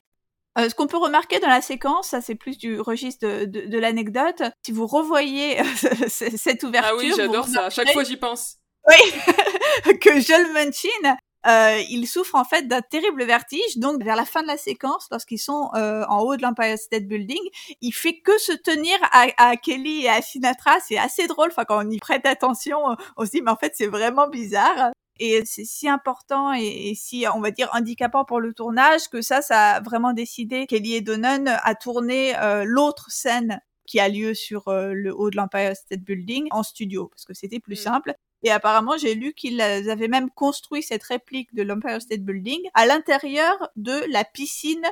Ce 0.58 0.76
qu'on 0.76 0.88
peut 0.88 0.97
remarquer 0.97 1.39
dans 1.39 1.47
la 1.47 1.62
séquence, 1.62 2.10
ça 2.10 2.22
c'est 2.22 2.36
plus 2.36 2.58
du 2.58 2.80
registre 2.82 3.45
de, 3.45 3.68
de, 3.68 3.78
l'anecdote, 3.80 4.43
si 4.66 4.72
vous 4.72 4.88
revoyez 4.88 5.58
cette 6.08 6.64
ouverture... 6.64 6.91
Ah 6.93 6.97
oui, 6.97 7.14
j'adore 7.16 7.47
ça, 7.47 7.66
à 7.66 7.70
chaque 7.70 7.91
fois 7.91 8.04
j'y 8.04 8.18
pense. 8.18 8.58
Oui, 8.88 9.93
que 10.00 10.20
Joel 10.20 10.52
Munchin 10.54 11.18
euh, 11.47 11.82
il 11.89 12.06
souffre 12.06 12.36
en 12.36 12.43
fait 12.43 12.68
d'un 12.68 12.82
terrible 12.82 13.24
vertige. 13.24 13.78
Donc 13.78 14.04
vers 14.04 14.16
la 14.16 14.26
fin 14.26 14.41
de 14.41 14.47
la 14.47 14.58
séquence, 14.58 15.08
lorsqu'ils 15.12 15.39
sont 15.39 15.70
euh, 15.76 16.04
en 16.10 16.20
haut 16.22 16.36
de 16.36 16.41
l'Empire 16.41 16.78
State 16.78 17.06
Building, 17.06 17.41
il 17.82 17.91
fait 17.91 18.20
que 18.20 18.38
se 18.38 18.52
tenir 18.52 18.97
à, 19.12 19.56
Kelly 19.56 20.06
et 20.06 20.10
à 20.10 20.22
Sinatra. 20.22 20.80
C'est 20.86 20.97
assez 20.97 21.28
drôle. 21.28 21.50
Enfin, 21.52 21.66
quand 21.66 21.86
on 21.86 21.89
y 21.89 21.97
prête 22.00 22.26
attention, 22.26 22.80
on 23.18 23.26
se 23.26 23.32
dit 23.32 23.41
mais 23.41 23.52
en 23.52 23.58
fait 23.58 23.74
c'est 23.76 23.88
vraiment 23.88 24.28
bizarre. 24.28 24.91
Et 25.20 25.43
c'est 25.45 25.65
si 25.65 25.89
important 25.89 26.53
et, 26.53 26.93
si, 26.95 27.26
on 27.34 27.41
va 27.41 27.51
dire, 27.51 27.70
handicapant 27.74 28.26
pour 28.26 28.39
le 28.39 28.53
tournage 28.53 29.09
que 29.09 29.22
ça, 29.22 29.41
ça 29.41 29.72
a 29.72 29.82
vraiment 29.82 30.13
décidé 30.13 30.65
Kelly 30.65 30.95
et 30.95 31.01
Donnan 31.01 31.47
à 31.47 31.76
tourner 31.76 32.38
euh, 32.38 32.63
l'autre 32.65 33.11
scène 33.11 33.59
qui 33.86 33.99
a 33.99 34.07
lieu 34.07 34.34
sur 34.34 34.67
euh, 34.67 34.93
le 34.93 35.13
haut 35.13 35.30
de 35.30 35.36
l'Empire 35.36 35.76
State 35.76 36.01
Building 36.01 36.47
en 36.51 36.63
studio, 36.63 37.07
parce 37.07 37.26
que 37.26 37.34
c'était 37.34 37.59
plus 37.59 37.80
mm. 37.80 37.84
simple. 37.84 38.13
Et 38.43 38.51
apparemment, 38.51 38.97
j'ai 38.97 39.15
lu 39.15 39.34
qu'ils 39.34 39.59
avaient 39.61 40.07
même 40.07 40.30
construit 40.30 40.82
cette 40.82 41.03
réplique 41.03 41.53
de 41.53 41.63
l'Empire 41.63 42.01
State 42.01 42.22
Building 42.22 42.61
à 42.74 42.86
l'intérieur 42.86 43.70
de 43.76 44.05
la 44.09 44.24
piscine 44.24 44.86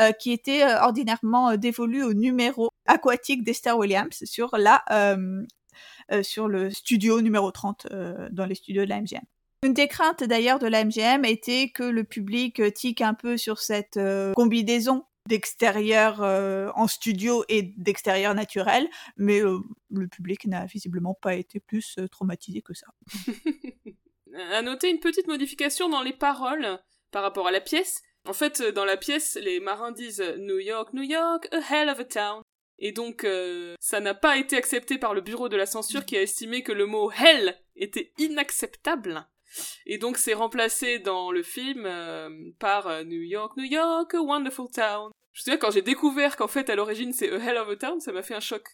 euh, 0.00 0.12
qui 0.12 0.32
était 0.32 0.62
euh, 0.62 0.80
ordinairement 0.80 1.50
euh, 1.50 1.56
dévolue 1.56 2.02
au 2.02 2.14
numéro 2.14 2.70
aquatique 2.86 3.42
d'Esther 3.44 3.76
Williams 3.76 4.24
sur 4.24 4.56
la 4.56 4.82
sur 6.22 6.46
le 6.46 6.70
studio 6.70 7.22
numéro 7.22 7.50
30 7.50 7.86
dans 8.30 8.44
les 8.44 8.54
studios 8.54 8.84
de 8.84 8.88
la 8.88 9.00
MGM. 9.00 9.22
Une 9.64 9.74
des 9.74 9.88
craintes 9.88 10.24
d'ailleurs 10.24 10.58
de 10.58 10.66
la 10.66 10.84
MGM 10.84 11.24
était 11.24 11.70
que 11.70 11.84
le 11.84 12.04
public 12.04 12.60
tique 12.74 13.00
un 13.00 13.14
peu 13.14 13.36
sur 13.36 13.60
cette 13.60 13.98
combinaison 14.34 15.04
d'extérieur 15.28 16.22
euh, 16.22 16.70
en 16.74 16.88
studio 16.88 17.44
et 17.48 17.62
d'extérieur 17.62 18.34
naturel, 18.34 18.88
mais 19.16 19.40
euh, 19.40 19.58
le 19.90 20.08
public 20.08 20.46
n'a 20.46 20.66
visiblement 20.66 21.14
pas 21.14 21.34
été 21.34 21.60
plus 21.60 21.96
euh, 21.98 22.08
traumatisé 22.08 22.62
que 22.62 22.74
ça. 22.74 22.86
à 24.52 24.62
noter 24.62 24.90
une 24.90 25.00
petite 25.00 25.28
modification 25.28 25.88
dans 25.88 26.02
les 26.02 26.12
paroles 26.12 26.78
par 27.10 27.22
rapport 27.22 27.46
à 27.46 27.52
la 27.52 27.60
pièce. 27.60 28.02
En 28.26 28.32
fait, 28.32 28.62
dans 28.62 28.84
la 28.84 28.96
pièce, 28.96 29.38
les 29.40 29.60
marins 29.60 29.92
disent 29.92 30.22
New 30.38 30.58
York, 30.58 30.92
New 30.92 31.02
York, 31.02 31.48
a 31.52 31.58
hell 31.58 31.88
of 31.88 32.00
a 32.00 32.04
town. 32.04 32.42
Et 32.78 32.92
donc, 32.92 33.26
ça 33.80 34.00
n'a 34.00 34.14
pas 34.14 34.38
été 34.38 34.56
accepté 34.56 34.96
par 34.96 35.12
le 35.12 35.20
bureau 35.20 35.48
de 35.48 35.56
la 35.56 35.66
censure 35.66 36.04
qui 36.04 36.16
a 36.16 36.22
estimé 36.22 36.62
que 36.62 36.72
le 36.72 36.86
mot 36.86 37.10
hell 37.10 37.56
était 37.76 38.12
inacceptable. 38.18 39.26
Et 39.86 39.98
donc 39.98 40.16
c'est 40.16 40.34
remplacé 40.34 40.98
dans 40.98 41.30
le 41.30 41.42
film 41.42 41.84
euh, 41.86 42.30
par 42.58 42.86
euh, 42.86 43.04
New 43.04 43.22
York, 43.22 43.56
New 43.56 43.64
York, 43.64 44.14
a 44.14 44.20
wonderful 44.20 44.66
town. 44.72 45.10
Je 45.32 45.40
me 45.40 45.42
souviens 45.44 45.56
quand 45.56 45.70
j'ai 45.70 45.82
découvert 45.82 46.36
qu'en 46.36 46.48
fait 46.48 46.70
à 46.70 46.76
l'origine 46.76 47.12
c'est 47.12 47.32
a 47.32 47.36
hell 47.36 47.58
of 47.58 47.68
a 47.68 47.76
town, 47.76 48.00
ça 48.00 48.12
m'a 48.12 48.22
fait 48.22 48.34
un 48.34 48.40
choc. 48.40 48.64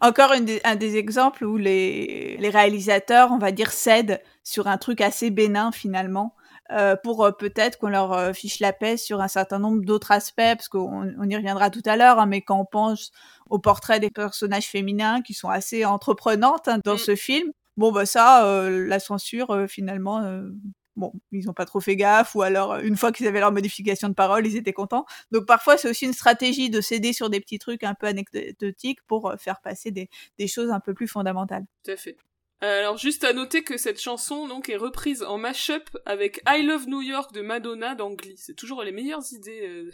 Encore 0.01 0.33
un 0.33 0.77
des 0.77 0.97
exemples 0.97 1.45
où 1.45 1.57
les, 1.57 2.37
les 2.37 2.51
réalisateurs, 2.51 3.33
on 3.33 3.39
va 3.39 3.51
dire, 3.51 3.73
cèdent 3.73 4.23
sur 4.45 4.67
un 4.67 4.77
truc 4.77 5.01
assez 5.01 5.31
bénin 5.31 5.73
finalement. 5.73 6.37
Euh, 6.73 6.97
pour 6.97 7.25
euh, 7.25 7.31
peut-être 7.31 7.79
qu'on 7.79 7.89
leur 7.89 8.13
euh, 8.13 8.33
fiche 8.33 8.59
la 8.59 8.73
paix 8.73 8.97
sur 8.97 9.21
un 9.21 9.29
certain 9.29 9.61
nombre 9.61 9.85
d'autres 9.85 10.11
aspects, 10.11 10.35
parce 10.37 10.69
qu'on 10.69 11.15
on 11.17 11.29
y 11.29 11.37
reviendra 11.37 11.71
tout 11.71 11.83
à 11.85 11.97
l'heure, 11.97 12.19
hein, 12.19 12.27
mais 12.27 12.43
quand 12.43 12.59
on 12.59 12.65
pense 12.65 13.13
au 13.51 13.61
portrait 13.61 14.01
des 14.01 14.11
personnages 14.11 14.67
féminins 14.67 15.23
qui 15.23 15.33
sont 15.33 15.49
assez 15.49 15.85
entreprenantes 15.85 16.67
hein, 16.67 16.81
dans 16.85 16.95
mm. 16.95 16.99
ce 16.99 17.15
film, 17.15 17.53
Bon, 17.77 17.93
bah 17.93 18.07
ça, 18.07 18.47
euh, 18.47 18.87
la 18.87 18.99
censure, 18.99 19.51
euh, 19.51 19.67
finalement, 19.67 20.23
euh, 20.23 20.49
bon, 20.97 21.13
ils 21.31 21.51
ont 21.51 21.53
pas 21.53 21.67
trop 21.67 21.81
fait 21.81 21.97
gaffe, 21.97 22.35
ou 22.35 22.43
alors 22.43 22.77
une 22.77 22.97
fois 22.97 23.13
qu'ils 23.13 23.27
avaient 23.27 23.41
leur 23.41 23.53
modification 23.53 24.09
de 24.09 24.15
parole, 24.15 24.47
ils 24.47 24.57
étaient 24.57 24.73
contents. 24.73 25.05
Donc 25.31 25.47
parfois, 25.47 25.77
c'est 25.77 25.89
aussi 25.91 26.07
une 26.07 26.15
stratégie 26.15 26.71
de 26.71 26.81
céder 26.81 27.13
sur 27.13 27.29
des 27.29 27.41
petits 27.41 27.59
trucs 27.59 27.85
un 27.85 27.95
peu 27.95 28.07
anecdotiques 28.07 29.01
pour 29.07 29.35
faire 29.39 29.61
passer 29.61 29.91
des, 29.91 30.09
des 30.39 30.49
choses 30.49 30.71
un 30.71 30.81
peu 30.81 30.95
plus 30.95 31.09
fondamentales. 31.09 31.65
Tout 31.85 31.91
à 31.91 31.97
fait. 31.97 32.17
Alors 32.63 32.97
juste 32.97 33.23
à 33.25 33.35
noter 33.35 33.63
que 33.63 33.77
cette 33.77 34.01
chanson 34.01 34.49
donc 34.49 34.71
est 34.71 34.79
reprise 34.79 35.23
en 35.23 35.37
mashup 35.37 35.91
avec 36.07 36.41
I 36.49 36.63
Love 36.63 36.89
New 36.89 37.03
York 37.03 37.35
de 37.35 37.43
Madonna 37.43 37.95
d'Angly. 37.95 38.35
C'est 38.39 38.55
toujours 38.55 38.83
les 38.83 38.93
meilleures 38.93 39.31
idées 39.33 39.91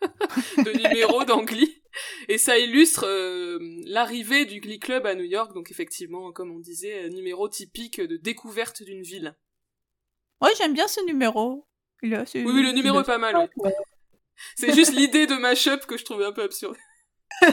de 0.56 0.72
numéros 0.72 1.24
d'Angly. 1.24 1.82
Et 2.28 2.38
ça 2.38 2.58
illustre 2.58 3.06
euh, 3.06 3.58
l'arrivée 3.84 4.44
du 4.44 4.60
Glee 4.60 4.78
Club 4.78 5.06
à 5.06 5.14
New 5.14 5.24
York, 5.24 5.54
donc 5.54 5.70
effectivement, 5.70 6.32
comme 6.32 6.50
on 6.50 6.58
disait, 6.58 7.08
numéro 7.10 7.48
typique 7.48 8.00
de 8.00 8.16
découverte 8.16 8.82
d'une 8.82 9.02
ville. 9.02 9.36
Ouais, 10.40 10.50
j'aime 10.58 10.74
bien 10.74 10.88
ce 10.88 11.04
numéro. 11.06 11.66
oui, 12.02 12.10
oui, 12.34 12.62
le 12.62 12.72
numéro 12.72 13.00
est 13.00 13.04
pas 13.04 13.18
mal. 13.18 13.48
C'est 14.56 14.74
juste 14.74 14.92
l'idée 14.92 15.26
de 15.26 15.34
mashup 15.34 15.86
que 15.86 15.96
je 15.96 16.04
trouvais 16.04 16.26
un 16.26 16.32
peu 16.32 16.42
absurde. 16.42 16.76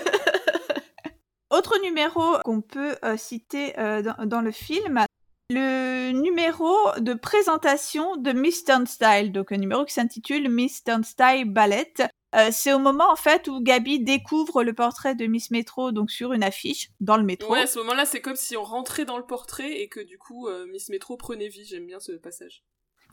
Autre 1.49 1.79
numéro 1.81 2.37
qu'on 2.43 2.61
peut 2.61 2.95
euh, 3.05 3.15
citer 3.15 3.77
euh, 3.79 4.01
dans, 4.25 4.41
le 4.41 4.51
film, 4.51 5.05
le 5.49 6.11
numéro 6.11 6.75
de 6.97 7.13
présentation 7.13 8.15
de 8.17 8.31
Miss 8.31 8.65
Turnstile, 8.65 9.31
donc 9.31 9.51
un 9.51 9.57
numéro 9.57 9.85
qui 9.85 9.93
s'intitule 9.93 10.49
Miss 10.49 10.83
Turnstile 10.83 11.45
Ballet. 11.45 11.93
Euh, 12.35 12.49
c'est 12.51 12.73
au 12.73 12.79
moment 12.79 13.11
en 13.11 13.15
fait 13.15 13.47
où 13.47 13.61
Gabi 13.61 13.99
découvre 13.99 14.63
le 14.63 14.73
portrait 14.73 15.15
de 15.15 15.25
Miss 15.25 15.51
Metro 15.51 15.91
donc 15.91 16.09
sur 16.11 16.33
une 16.33 16.43
affiche 16.43 16.89
dans 16.99 17.17
le 17.17 17.23
métro. 17.23 17.51
Ouais, 17.51 17.61
à 17.61 17.67
ce 17.67 17.79
moment-là, 17.79 18.05
c'est 18.05 18.21
comme 18.21 18.35
si 18.35 18.57
on 18.57 18.63
rentrait 18.63 19.05
dans 19.05 19.17
le 19.17 19.25
portrait 19.25 19.81
et 19.81 19.87
que 19.87 19.99
du 19.99 20.17
coup 20.17 20.47
euh, 20.47 20.65
Miss 20.67 20.89
Metro 20.89 21.17
prenait 21.17 21.47
vie. 21.47 21.65
J'aime 21.65 21.85
bien 21.85 21.99
ce 21.99 22.13
passage. 22.13 22.63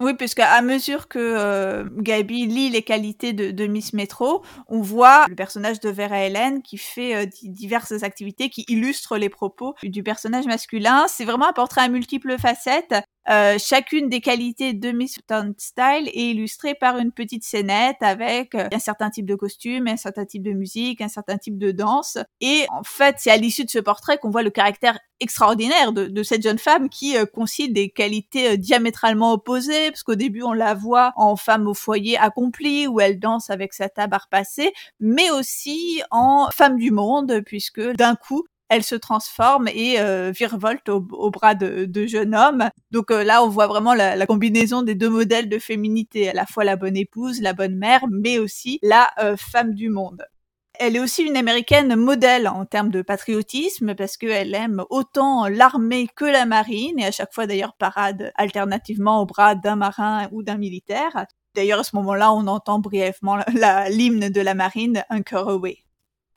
Oui, 0.01 0.15
puisqu'à 0.15 0.63
mesure 0.63 1.09
que 1.09 1.19
euh, 1.19 1.85
Gabi 1.99 2.47
lit 2.47 2.71
les 2.71 2.81
qualités 2.81 3.35
de, 3.35 3.67
Miss 3.67 3.93
Metro, 3.93 4.43
on 4.67 4.81
voit 4.81 5.27
le 5.29 5.35
personnage 5.35 5.79
de 5.79 5.91
Vera 5.91 6.25
Hélène 6.25 6.63
qui 6.63 6.79
fait 6.79 7.27
diverses 7.43 8.03
activités 8.03 8.49
qui 8.49 8.65
illustrent 8.69 9.19
les 9.19 9.29
propos 9.29 9.75
du 9.83 10.03
personnage 10.03 10.47
masculin. 10.47 11.05
C'est 11.07 11.27
vraiment 11.27 11.51
un 11.51 11.53
portrait 11.53 11.83
à 11.83 11.89
multiples 11.89 12.39
facettes. 12.39 12.95
Euh, 13.29 13.59
chacune 13.59 14.09
des 14.09 14.21
qualités 14.21 14.73
de 14.73 14.93
Miss 14.93 15.19
Style 15.59 16.09
est 16.09 16.31
illustrée 16.31 16.75
par 16.75 16.99
une 16.99 17.13
petite 17.13 17.45
scénette 17.45 17.99
avec 18.01 18.55
euh, 18.55 18.69
un 18.73 18.79
certain 18.79 19.11
type 19.11 19.27
de 19.27 19.35
costume, 19.35 19.89
un 19.89 19.97
certain 19.97 20.25
type 20.25 20.43
de 20.43 20.53
musique, 20.53 21.01
un 21.01 21.09
certain 21.09 21.37
type 21.37 21.59
de 21.59 21.71
danse. 21.71 22.19
Et 22.41 22.67
en 22.71 22.83
fait, 22.83 23.17
c'est 23.19 23.31
à 23.31 23.37
l'issue 23.37 23.65
de 23.65 23.71
ce 23.71 23.79
portrait 23.79 24.19
qu'on 24.19 24.31
voit 24.31 24.43
le 24.43 24.51
caractère 24.51 24.99
extraordinaire 25.21 25.93
de, 25.93 26.23
cette 26.23 26.43
jeune 26.43 26.59
femme 26.59 26.89
qui 26.89 27.17
euh, 27.17 27.27
des 27.69 27.91
qualités 27.91 28.57
diamétralement 28.57 29.33
opposées, 29.33 29.91
parce 29.91 30.03
qu'au 30.03 30.15
début 30.15 30.43
on 30.43 30.53
la 30.53 30.75
voit 30.75 31.13
en 31.17 31.37
femme 31.37 31.67
au 31.67 31.75
foyer 31.75 32.17
accomplie, 32.17 32.87
où 32.87 33.01
elle 33.01 33.19
danse 33.19 33.51
avec 33.51 33.75
sa 33.75 33.89
tabarre 33.89 34.29
passée, 34.31 34.73
mais 34.99 35.31
aussi 35.31 36.03
en 36.11 36.49
femme 36.53 36.77
du 36.77 36.91
monde, 36.91 37.43
puisque 37.45 37.81
d'un 37.81 38.15
coup, 38.15 38.45
elle 38.71 38.85
se 38.85 38.95
transforme 38.95 39.69
et 39.69 40.01
euh, 40.01 40.31
virevolte 40.31 40.89
au, 40.89 41.31
bras 41.31 41.55
de, 41.55 41.85
de, 41.85 42.07
jeune 42.07 42.35
homme. 42.35 42.71
Donc 42.93 43.11
euh, 43.11 43.25
là, 43.25 43.43
on 43.43 43.49
voit 43.49 43.67
vraiment 43.67 43.95
la, 43.95 44.27
combinaison 44.27 44.83
des 44.83 44.95
deux 44.95 45.11
modèles 45.11 45.49
de 45.49 45.59
féminité, 45.59 46.31
à 46.31 46.33
la 46.33 46.47
fois 46.47 46.65
la 46.65 46.77
bonne 46.77 46.97
épouse, 46.97 47.43
la 47.43 47.53
bonne 47.53 47.77
mère, 47.77 48.05
mais 48.09 48.39
aussi 48.39 48.79
la 48.83 49.09
euh, 49.19 49.37
femme 49.37 49.75
du 49.75 49.91
monde. 49.91 50.25
Elle 50.79 50.97
est 50.97 51.01
aussi 51.01 51.25
une 51.25 51.37
américaine 51.37 51.95
modèle 51.97 52.49
en 52.49 52.65
termes 52.65 52.91
de 52.91 53.03
patriotisme 53.03 53.95
parce 53.95 54.17
qu'elle 54.17 54.55
aime 54.55 54.85
autant 54.89 55.49
l'armée 55.49 56.09
que 56.17 56.25
la 56.25 56.47
marine 56.47 56.99
et 56.99 57.05
à 57.05 57.11
chaque 57.11 57.35
fois 57.35 57.47
d'ailleurs 57.47 57.75
parade 57.77 58.33
alternativement 58.37 59.21
au 59.21 59.27
bras 59.27 59.57
d'un 59.57 59.77
marin 59.77 60.29
ou 60.33 60.43
d'un 60.43 60.57
militaire. 60.57 61.27
D'ailleurs 61.55 61.81
à 61.81 61.85
ce 61.85 61.97
moment-là, 61.97 62.33
on 62.33 62.47
entend 62.47 62.79
brièvement 62.79 63.39
l'hymne 63.91 64.31
de 64.31 64.41
la 64.41 64.55
marine, 64.55 65.05
Anchor 65.11 65.51
Away. 65.51 65.85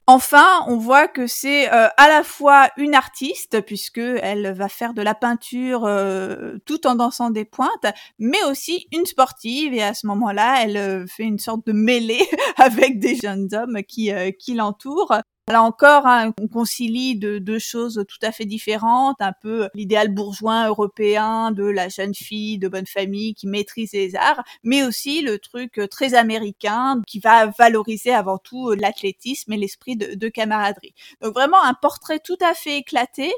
Enfin, 0.06 0.66
on 0.68 0.76
voit 0.76 1.08
que 1.08 1.28
c'est 1.28 1.72
euh, 1.72 1.88
à 1.96 2.10
la 2.10 2.24
fois 2.24 2.70
une 2.76 2.94
artiste 2.94 3.62
puisque 3.62 4.00
elle 4.00 4.54
va 4.54 4.68
faire 4.68 4.94
de 4.94 5.02
la 5.02 5.16
peinture 5.16 5.86
euh, 5.86 6.58
tout 6.66 6.86
en 6.88 6.96
dansant 6.96 7.30
des 7.30 7.46
pointes, 7.46 7.86
mais 8.20 8.44
aussi 8.44 8.88
une 8.92 9.06
sportive 9.06 9.74
et 9.74 9.82
à 9.82 9.94
ce 9.94 10.06
moment-là, 10.08 10.62
elle 10.62 10.76
euh, 10.76 11.06
fait 11.08 11.24
une 11.24 11.40
sorte 11.40 11.66
de 11.66 11.72
mêlée 11.72 12.28
avec 12.58 13.00
des 13.00 13.16
jeunes 13.16 13.48
hommes 13.54 13.80
qui 13.88 14.12
qui 14.40 14.56
l'entourent. 14.56 15.14
Là 15.50 15.62
encore, 15.62 16.08
hein, 16.08 16.34
on 16.40 16.48
concilie 16.48 17.18
de 17.18 17.38
deux 17.38 17.60
choses 17.60 18.06
tout 18.08 18.26
à 18.26 18.32
fait 18.32 18.46
différentes, 18.46 19.18
un 19.20 19.34
peu 19.42 19.68
l'idéal 19.74 20.08
bourgeois 20.08 20.68
européen 20.68 21.52
de 21.52 21.66
la 21.66 21.90
jeune 21.90 22.16
fille 22.16 22.58
de 22.58 22.70
bonne 22.70 22.86
famille 22.86 23.34
qui 23.36 23.48
maîtrise 23.48 23.92
les 23.92 24.16
arts, 24.16 24.42
mais 24.64 24.84
aussi 24.84 25.22
le 25.22 25.40
truc 25.40 25.82
très 25.92 26.14
américain 26.14 27.02
qui 27.06 27.20
va 27.20 27.48
valoriser 27.48 28.14
avant 28.14 28.38
tout 28.38 28.72
l'athlétisme 28.72 29.52
et 29.52 29.58
l'esprit 29.58 29.98
de, 29.98 30.30
camaraderie. 30.30 30.96
Donc 31.22 31.34
vraiment 31.34 31.62
un 31.62 31.74
portrait 31.74 32.20
tout 32.20 32.38
à 32.42 32.54
fait 32.54 32.78
éclaté 32.78 33.34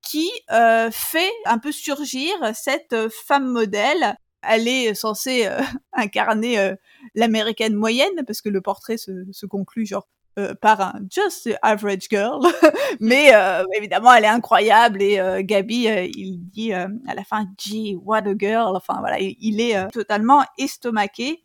qui 0.00 0.30
euh, 0.50 0.90
fait 0.90 1.30
un 1.44 1.58
peu 1.58 1.72
surgir 1.72 2.32
cette 2.54 2.96
femme 3.10 3.46
modèle 3.46 4.16
elle 4.42 4.68
est 4.68 4.94
censée 4.94 5.46
euh, 5.46 5.60
incarner 5.92 6.58
euh, 6.58 6.74
l'américaine 7.14 7.74
moyenne 7.74 8.24
parce 8.26 8.40
que 8.40 8.48
le 8.48 8.60
portrait 8.60 8.96
se, 8.96 9.10
se 9.32 9.46
conclut 9.46 9.86
genre 9.86 10.08
euh, 10.38 10.54
par 10.54 10.80
un 10.80 11.00
just 11.10 11.50
average 11.60 12.08
girl, 12.08 12.40
mais 13.00 13.34
euh, 13.34 13.64
évidemment 13.76 14.14
elle 14.14 14.24
est 14.24 14.28
incroyable 14.28 15.02
et 15.02 15.18
euh, 15.18 15.42
Gabi 15.42 15.88
il 16.14 16.38
dit 16.50 16.72
à 16.72 16.88
la 17.16 17.24
fin 17.24 17.46
gee 17.58 17.96
what 17.96 18.18
a 18.18 18.34
girl, 18.38 18.76
enfin 18.76 19.00
voilà 19.00 19.18
il 19.18 19.60
est 19.60 19.90
totalement 19.90 20.44
estomaqué 20.56 21.42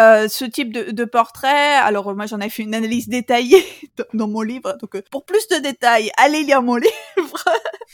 euh, 0.00 0.26
ce 0.26 0.46
type 0.46 0.72
de, 0.72 0.90
de, 0.90 1.04
portrait, 1.04 1.74
alors 1.74 2.14
moi 2.14 2.24
j'en 2.24 2.40
ai 2.40 2.48
fait 2.48 2.62
une 2.62 2.74
analyse 2.74 3.08
détaillée 3.08 3.62
dans 4.14 4.26
mon 4.26 4.40
livre, 4.40 4.78
donc 4.80 4.94
euh, 4.94 5.02
pour 5.10 5.26
plus 5.26 5.46
de 5.48 5.56
détails, 5.56 6.10
allez 6.16 6.44
lire 6.44 6.62
mon 6.62 6.76
livre. 7.16 7.44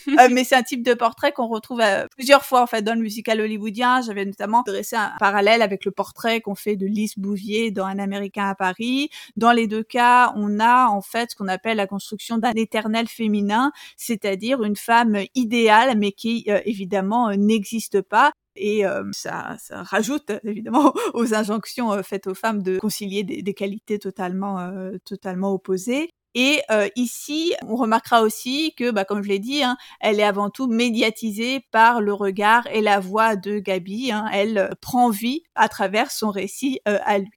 euh, 0.07 0.29
mais 0.31 0.45
c'est 0.45 0.55
un 0.55 0.63
type 0.63 0.85
de 0.85 0.95
portrait 0.95 1.33
qu'on 1.33 1.49
retrouve 1.49 1.81
euh, 1.81 2.07
plusieurs 2.15 2.45
fois 2.45 2.63
en 2.63 2.69
fait 2.69 2.83
dans 2.83 2.95
le 2.95 3.01
musical 3.01 3.41
hollywoodien. 3.41 4.01
J'avais 4.03 4.25
notamment 4.25 4.63
dressé 4.65 4.95
un 4.95 5.11
parallèle 5.19 5.61
avec 5.61 5.85
le 5.85 5.91
portrait 5.91 6.41
qu'on 6.41 6.55
fait 6.55 6.77
de 6.77 6.87
Lise 6.87 7.15
Bouvier 7.17 7.73
dans 7.73 7.87
Un 7.87 7.99
Américain 7.99 8.49
à 8.49 8.55
Paris. 8.55 9.11
Dans 9.37 9.51
les 9.51 9.67
deux 9.67 9.83
cas, 9.83 10.33
on 10.37 10.61
a 10.61 10.87
en 10.87 11.01
fait 11.01 11.33
ce 11.33 11.37
qu'on 11.37 11.49
appelle 11.49 11.79
la 11.79 11.89
construction 11.89 12.39
d'un 12.39 12.53
éternel 12.53 13.09
féminin, 13.09 13.73
c'est-à-dire 13.97 14.63
une 14.63 14.77
femme 14.77 15.19
idéale 15.35 15.99
mais 15.99 16.13
qui 16.13 16.47
évidemment 16.65 17.35
n'existe 17.35 18.03
pas 18.03 18.33
et 18.59 18.85
euh, 18.85 19.05
ça, 19.13 19.57
rajoute 19.71 20.33
évidemment 20.45 20.93
aux 21.15 21.35
injonctions 21.35 21.93
euh, 21.93 22.03
faites 22.03 22.27
aux 22.27 22.35
femmes 22.35 22.63
de 22.63 22.79
concilier 22.79 23.25
des, 23.25 23.55
qualités 23.55 23.99
totalement, 23.99 24.59
euh, 24.61 24.99
totalement 25.05 25.53
opposées. 25.53 26.11
Et 26.35 26.61
ici, 26.95 27.55
on 27.67 27.75
remarquera 27.75 28.23
aussi 28.23 28.73
que, 28.77 28.93
bah, 28.93 29.05
comme 29.05 29.25
je 29.25 29.29
l'ai 29.29 29.41
dit, 29.41 29.65
hein, 29.65 29.77
elle 29.99 30.21
est 30.21 30.25
avant 30.25 30.51
tout 30.51 30.69
médiatisée 30.69 31.67
par 31.73 32.01
le 32.01 32.13
regard 32.13 32.65
et 32.69 32.81
la 32.81 33.01
voix 33.01 33.35
de 33.35 33.59
Gabi. 33.59 34.13
Hein. 34.13 34.27
Elle 34.33 34.71
prend 34.81 35.11
vie 35.11 35.43
à 35.57 35.69
travers 35.69 36.13
son 36.13 36.31
récit 36.31 36.81
à 36.85 37.19
lui. 37.19 37.31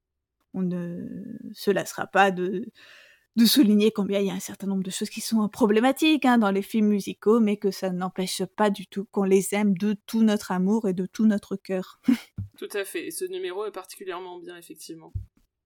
On 0.54 0.62
ne 0.62 1.08
se 1.54 1.72
lassera 1.72 2.06
pas 2.06 2.30
de, 2.30 2.66
de 3.36 3.46
souligner 3.46 3.92
combien 3.92 4.20
il 4.20 4.28
y 4.28 4.30
a 4.30 4.34
un 4.34 4.40
certain 4.40 4.68
nombre 4.68 4.84
de 4.84 4.92
choses 4.92 5.10
qui 5.10 5.22
sont 5.22 5.48
problématiques 5.48 6.26
hein, 6.26 6.38
dans 6.38 6.52
les 6.52 6.62
films 6.62 6.88
musicaux, 6.88 7.40
mais 7.40 7.58
que 7.58 7.72
ça 7.72 7.90
n'empêche 7.90 8.44
pas 8.44 8.70
du 8.70 8.88
tout 8.88 9.06
qu'on 9.12 9.24
les 9.24 9.56
aime 9.56 9.78
de 9.78 9.96
tout 10.06 10.24
notre 10.24 10.52
amour 10.52 10.88
et 10.88 10.94
de 10.94 11.06
tout 11.06 11.26
notre 11.26 11.56
cœur. 11.56 12.02
tout 12.58 12.70
à 12.74 12.84
fait, 12.84 13.08
et 13.08 13.12
ce 13.12 13.26
numéro 13.26 13.66
est 13.66 13.72
particulièrement 13.72 14.40
bien, 14.40 14.58
effectivement. 14.58 15.14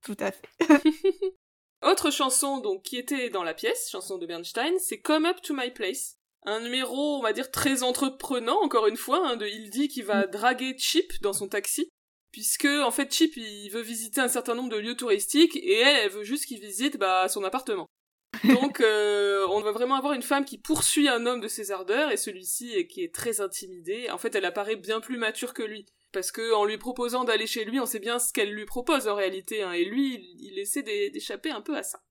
Tout 0.03 0.17
à 0.19 0.31
fait. 0.31 0.47
Autre 1.83 2.11
chanson 2.11 2.59
donc 2.59 2.83
qui 2.83 2.97
était 2.97 3.29
dans 3.29 3.43
la 3.43 3.53
pièce, 3.53 3.89
chanson 3.91 4.17
de 4.17 4.25
Bernstein, 4.25 4.73
c'est 4.79 4.99
Come 4.99 5.25
Up 5.25 5.41
to 5.41 5.53
My 5.55 5.71
Place. 5.71 6.17
Un 6.47 6.59
numéro, 6.59 7.17
on 7.17 7.21
va 7.23 7.33
dire, 7.33 7.49
très 7.49 7.81
entreprenant, 7.81 8.61
encore 8.61 8.85
une 8.85 8.97
fois, 8.97 9.27
hein, 9.27 9.35
de 9.35 9.47
Hildy 9.47 9.87
qui 9.87 10.03
va 10.03 10.27
mm. 10.27 10.31
draguer 10.31 10.75
Chip 10.77 11.13
dans 11.21 11.33
son 11.33 11.47
taxi 11.47 11.89
puisque 12.35 12.65
en 12.65 12.91
fait 12.91 13.13
Chip 13.13 13.37
il 13.37 13.69
veut 13.69 13.81
visiter 13.81 14.19
un 14.19 14.27
certain 14.27 14.55
nombre 14.55 14.67
de 14.67 14.75
lieux 14.75 14.97
touristiques 14.97 15.55
et 15.55 15.79
elle 15.79 15.95
elle 16.03 16.11
veut 16.11 16.25
juste 16.25 16.45
qu'il 16.45 16.59
visite 16.59 16.97
bah 16.97 17.29
son 17.29 17.45
appartement. 17.45 17.85
Donc 18.43 18.81
euh, 18.81 19.47
on 19.51 19.61
va 19.61 19.71
vraiment 19.71 19.95
avoir 19.95 20.11
une 20.11 20.21
femme 20.21 20.43
qui 20.43 20.57
poursuit 20.57 21.07
un 21.07 21.25
homme 21.27 21.39
de 21.39 21.47
ses 21.47 21.71
ardeurs 21.71 22.11
et 22.11 22.17
celui-ci 22.17 22.87
qui 22.87 23.05
est 23.05 23.15
très 23.15 23.39
intimidé. 23.39 24.09
En 24.09 24.17
fait 24.17 24.35
elle 24.35 24.43
apparaît 24.43 24.75
bien 24.75 24.99
plus 24.99 25.17
mature 25.17 25.53
que 25.53 25.63
lui 25.63 25.85
parce 26.11 26.33
que 26.33 26.53
en 26.53 26.65
lui 26.65 26.77
proposant 26.77 27.23
d'aller 27.23 27.47
chez 27.47 27.63
lui 27.63 27.79
on 27.79 27.85
sait 27.85 27.99
bien 27.99 28.19
ce 28.19 28.33
qu'elle 28.33 28.51
lui 28.51 28.65
propose 28.65 29.07
en 29.07 29.15
réalité 29.15 29.63
hein, 29.63 29.71
et 29.71 29.85
lui 29.85 30.35
il 30.37 30.59
essaie 30.59 30.83
d'échapper 30.83 31.51
un 31.51 31.61
peu 31.61 31.77
à 31.77 31.83
ça. 31.83 32.01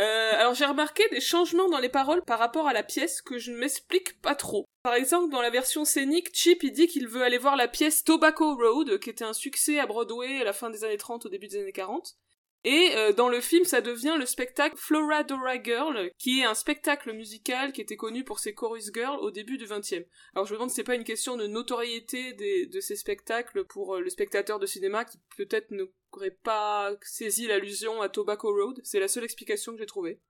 Euh, 0.00 0.32
alors 0.32 0.54
j'ai 0.54 0.64
remarqué 0.64 1.08
des 1.10 1.20
changements 1.20 1.68
dans 1.68 1.78
les 1.78 1.88
paroles 1.88 2.22
par 2.24 2.38
rapport 2.38 2.66
à 2.66 2.72
la 2.72 2.82
pièce 2.82 3.22
que 3.22 3.38
je 3.38 3.52
ne 3.52 3.58
m'explique 3.58 4.20
pas 4.20 4.34
trop. 4.34 4.66
Par 4.82 4.94
exemple, 4.94 5.30
dans 5.30 5.40
la 5.40 5.50
version 5.50 5.84
scénique, 5.84 6.34
Chip 6.34 6.62
il 6.62 6.72
dit 6.72 6.88
qu'il 6.88 7.06
veut 7.06 7.22
aller 7.22 7.38
voir 7.38 7.56
la 7.56 7.68
pièce 7.68 8.02
Tobacco 8.02 8.56
Road, 8.56 8.98
qui 8.98 9.10
était 9.10 9.24
un 9.24 9.32
succès 9.32 9.78
à 9.78 9.86
Broadway 9.86 10.40
à 10.40 10.44
la 10.44 10.52
fin 10.52 10.70
des 10.70 10.84
années 10.84 10.96
30, 10.96 11.26
au 11.26 11.28
début 11.28 11.46
des 11.46 11.60
années 11.60 11.72
40. 11.72 12.16
Et 12.64 12.92
euh, 12.94 13.12
dans 13.12 13.28
le 13.28 13.40
film, 13.40 13.64
ça 13.64 13.82
devient 13.82 14.16
le 14.18 14.24
spectacle 14.24 14.76
Floradora 14.76 15.62
Girl, 15.62 16.10
qui 16.18 16.40
est 16.40 16.44
un 16.44 16.54
spectacle 16.54 17.12
musical 17.12 17.72
qui 17.72 17.82
était 17.82 17.96
connu 17.96 18.24
pour 18.24 18.38
ses 18.38 18.54
chorus 18.54 18.90
girls 18.92 19.18
au 19.20 19.30
début 19.30 19.58
du 19.58 19.66
XXe. 19.66 20.06
Alors 20.34 20.46
je 20.46 20.52
me 20.52 20.56
demande 20.56 20.70
si 20.70 20.76
c'est 20.76 20.84
pas 20.84 20.94
une 20.94 21.04
question 21.04 21.36
de 21.36 21.46
notoriété 21.46 22.32
de 22.32 22.80
ces 22.80 22.96
spectacles 22.96 23.64
pour 23.64 23.96
euh, 23.96 24.00
le 24.00 24.08
spectateur 24.08 24.58
de 24.58 24.66
cinéma 24.66 25.04
qui 25.04 25.18
peut-être 25.36 25.72
n'aurait 25.72 26.38
pas 26.42 26.92
saisi 27.02 27.46
l'allusion 27.46 28.00
à 28.00 28.08
Tobacco 28.08 28.48
Road. 28.50 28.80
C'est 28.82 29.00
la 29.00 29.08
seule 29.08 29.24
explication 29.24 29.72
que 29.72 29.78
j'ai 29.78 29.86
trouvée. 29.86 30.20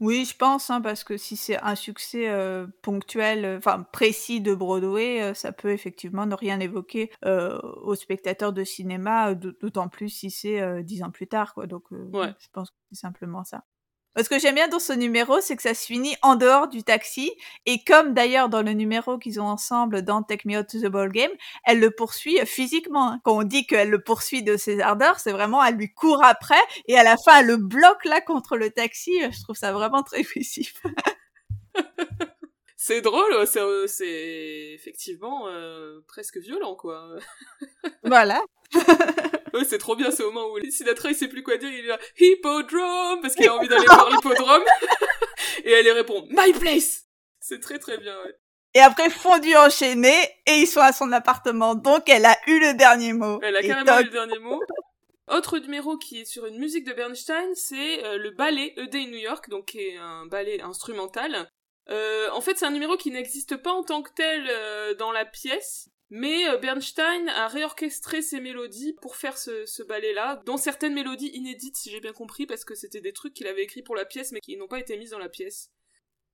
Oui, 0.00 0.24
je 0.24 0.34
pense, 0.34 0.70
hein, 0.70 0.80
parce 0.80 1.04
que 1.04 1.18
si 1.18 1.36
c'est 1.36 1.60
un 1.60 1.74
succès 1.74 2.30
euh, 2.30 2.66
ponctuel, 2.80 3.44
euh, 3.44 3.58
enfin 3.58 3.82
précis 3.92 4.40
de 4.40 4.54
Broadway, 4.54 5.20
euh, 5.20 5.34
ça 5.34 5.52
peut 5.52 5.70
effectivement 5.72 6.24
ne 6.24 6.34
rien 6.34 6.58
évoquer 6.58 7.10
aux 7.22 7.94
spectateurs 7.94 8.54
de 8.54 8.64
cinéma, 8.64 9.34
d'autant 9.34 9.88
plus 9.88 10.08
si 10.08 10.30
c'est 10.30 10.82
dix 10.84 11.02
ans 11.02 11.10
plus 11.10 11.26
tard, 11.26 11.52
quoi. 11.52 11.66
Donc, 11.66 11.84
je 11.90 12.48
pense 12.52 12.70
que 12.70 12.76
c'est 12.90 12.98
simplement 12.98 13.44
ça. 13.44 13.64
Ce 14.18 14.28
que 14.28 14.40
j'aime 14.40 14.56
bien 14.56 14.66
dans 14.66 14.80
ce 14.80 14.92
numéro, 14.92 15.40
c'est 15.40 15.54
que 15.54 15.62
ça 15.62 15.72
se 15.72 15.86
finit 15.86 16.16
en 16.22 16.34
dehors 16.34 16.68
du 16.68 16.82
taxi. 16.82 17.30
Et 17.64 17.84
comme 17.84 18.12
d'ailleurs 18.12 18.48
dans 18.48 18.62
le 18.62 18.72
numéro 18.72 19.18
qu'ils 19.18 19.40
ont 19.40 19.46
ensemble 19.46 20.02
dans 20.02 20.22
Take 20.22 20.48
Me 20.48 20.58
Out 20.58 20.66
to 20.68 20.80
the 20.80 20.86
Ball 20.86 21.12
Game, 21.12 21.30
elle 21.64 21.78
le 21.78 21.92
poursuit 21.92 22.38
physiquement. 22.44 23.20
Quand 23.24 23.38
on 23.38 23.42
dit 23.44 23.66
qu'elle 23.66 23.88
le 23.88 24.02
poursuit 24.02 24.42
de 24.42 24.56
ses 24.56 24.80
ardeurs, 24.80 25.20
c'est 25.20 25.30
vraiment 25.30 25.64
elle 25.64 25.76
lui 25.76 25.94
court 25.94 26.24
après 26.24 26.60
et 26.88 26.98
à 26.98 27.04
la 27.04 27.16
fin 27.24 27.38
elle 27.40 27.46
le 27.46 27.56
bloque 27.56 28.04
là 28.04 28.20
contre 28.20 28.56
le 28.56 28.70
taxi. 28.70 29.12
Je 29.30 29.42
trouve 29.42 29.56
ça 29.56 29.72
vraiment 29.72 30.02
très 30.02 30.24
jouissif. 30.24 30.82
c'est 32.76 33.02
drôle, 33.02 33.46
c'est 33.46 34.72
effectivement 34.74 35.46
euh, 35.46 36.00
presque 36.08 36.38
violent 36.38 36.74
quoi. 36.74 37.16
voilà. 38.02 38.42
Ouais, 39.54 39.64
c'est 39.64 39.78
trop 39.78 39.96
bien 39.96 40.10
ce 40.10 40.22
moment 40.22 40.46
où 40.48 40.58
Sinatra 40.70 41.10
il 41.10 41.14
sait 41.14 41.28
plus 41.28 41.42
quoi 41.42 41.56
dire, 41.56 41.70
il 41.70 41.82
dit 41.82 42.24
hippodrome 42.24 43.20
parce 43.20 43.34
qu'il 43.34 43.48
a 43.48 43.54
envie 43.54 43.68
d'aller 43.68 43.86
voir 43.86 44.10
l'hippodrome. 44.10 44.62
et 45.64 45.70
elle 45.70 45.84
lui 45.84 45.92
répond 45.92 46.26
my 46.30 46.52
place. 46.52 47.06
C'est 47.40 47.60
très 47.60 47.78
très 47.78 47.98
bien, 47.98 48.16
ouais. 48.24 48.36
Et 48.74 48.80
après, 48.80 49.10
fondu 49.10 49.56
enchaîné, 49.56 50.14
et 50.46 50.58
ils 50.58 50.66
sont 50.66 50.80
à 50.80 50.92
son 50.92 51.10
appartement. 51.10 51.74
Donc, 51.74 52.08
elle 52.08 52.24
a 52.24 52.36
eu 52.46 52.60
le 52.60 52.74
dernier 52.74 53.12
mot. 53.12 53.40
Elle 53.42 53.56
a 53.56 53.62
carrément 53.62 53.98
eu 53.98 54.04
le 54.04 54.10
dernier 54.10 54.38
mot. 54.38 54.60
Autre 55.26 55.58
numéro 55.58 55.96
qui 55.96 56.20
est 56.20 56.24
sur 56.24 56.46
une 56.46 56.58
musique 56.58 56.84
de 56.84 56.92
Bernstein, 56.92 57.54
c'est 57.54 58.04
euh, 58.04 58.18
le 58.18 58.30
ballet 58.30 58.74
A 58.78 58.86
Day 58.86 59.06
New 59.06 59.18
York, 59.18 59.48
donc 59.48 59.66
qui 59.66 59.80
est 59.80 59.96
un 59.96 60.26
ballet 60.26 60.60
instrumental. 60.60 61.48
Euh, 61.88 62.28
en 62.32 62.40
fait, 62.40 62.58
c'est 62.58 62.66
un 62.66 62.70
numéro 62.70 62.96
qui 62.96 63.10
n'existe 63.10 63.56
pas 63.56 63.72
en 63.72 63.82
tant 63.82 64.02
que 64.02 64.10
tel 64.12 64.46
euh, 64.48 64.94
dans 64.94 65.12
la 65.12 65.24
pièce, 65.24 65.88
mais 66.10 66.48
euh, 66.48 66.58
Bernstein 66.58 67.28
a 67.28 67.46
réorchestré 67.46 68.20
ses 68.20 68.40
mélodies 68.40 68.94
pour 69.00 69.16
faire 69.16 69.38
ce, 69.38 69.82
ballet-là, 69.82 70.42
dont 70.44 70.56
certaines 70.56 70.94
mélodies 70.94 71.30
inédites, 71.34 71.76
si 71.76 71.90
j'ai 71.90 72.00
bien 72.00 72.12
compris, 72.12 72.46
parce 72.46 72.64
que 72.64 72.74
c'était 72.74 73.00
des 73.00 73.12
trucs 73.12 73.34
qu'il 73.34 73.46
avait 73.46 73.62
écrits 73.62 73.82
pour 73.82 73.94
la 73.94 74.04
pièce, 74.04 74.32
mais 74.32 74.40
qui 74.40 74.56
n'ont 74.56 74.68
pas 74.68 74.80
été 74.80 74.96
mises 74.96 75.10
dans 75.10 75.18
la 75.18 75.28
pièce. 75.28 75.70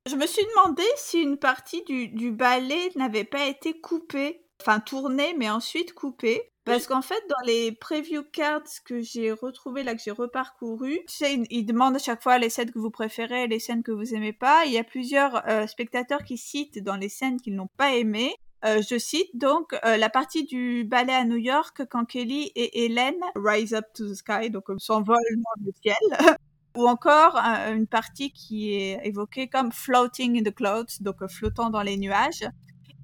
Je 0.07 0.17
me 0.17 0.27
suis 0.27 0.45
demandé 0.47 0.85
si 0.97 1.21
une 1.21 1.37
partie 1.37 1.83
du, 1.85 2.31
ballet 2.31 2.91
n'avait 2.95 3.25
pas 3.25 3.47
été 3.47 3.79
coupée, 3.79 4.45
enfin 4.61 4.81
tournée, 4.81 5.35
mais 5.37 5.51
ensuite 5.51 5.93
coupée. 5.93 6.53
Parce 6.65 6.89
qu'en 6.89 7.03
fait, 7.03 7.23
dans 7.29 7.47
les 7.47 7.71
preview 7.71 8.25
cards 8.25 8.63
que 8.85 9.01
j'ai 9.01 9.31
retrouvés 9.31 9.85
là, 9.85 9.95
que 9.95 10.03
j'ai 10.03 10.11
reparcouru, 10.11 10.99
tu 11.09 11.15
sais, 11.15 11.39
ils, 11.49 11.65
demandent 11.65 11.95
à 11.95 12.01
chaque 12.01 12.25
fois 12.25 12.39
les 12.39 12.51
scènes 12.51 12.73
que 12.73 12.79
vous 12.81 12.91
préférez, 12.91 13.47
les 13.47 13.61
scènes 13.61 13.85
que 13.85 13.93
vous 13.93 14.15
aimez 14.15 14.33
pas. 14.33 14.65
Il 14.67 14.73
y 14.73 14.79
a 14.79 14.83
plusieurs 14.83 15.49
euh, 15.49 15.69
spectateurs 15.69 16.25
qui 16.25 16.37
citent 16.37 16.83
dans 16.83 16.97
les 16.97 17.09
scènes 17.09 17.41
qu'ils 17.41 17.55
n'ont 17.55 17.71
pas 17.77 17.95
aimées. 17.95 18.35
Euh, 18.67 18.83
je 18.89 18.99
cite 18.99 19.31
donc 19.35 19.75
euh, 19.85 19.97
la 19.97 20.11
partie 20.11 20.45
du 20.45 20.85
ballet 20.85 21.15
à 21.15 21.25
New 21.25 21.37
York 21.37 21.83
quand 21.89 22.05
Kelly 22.05 22.51
et 22.57 22.85
Hélène 22.85 23.21
rise 23.35 23.75
up 23.75 23.85
to 23.95 24.09
the 24.09 24.15
sky, 24.15 24.51
donc 24.51 24.65
s'envolent 24.79 25.17
dans 25.37 25.65
le 25.65 25.73
ciel. 25.83 25.97
Ou 26.77 26.87
encore 26.87 27.37
une 27.37 27.87
partie 27.87 28.33
qui 28.33 28.75
est 28.75 29.01
évoquée 29.03 29.49
comme 29.49 29.73
floating 29.73 30.39
in 30.39 30.43
the 30.43 30.55
clouds, 30.55 31.01
donc 31.01 31.27
flottant 31.27 31.71
dans 31.71 31.81
les 31.81 31.97
nuages. 31.97 32.45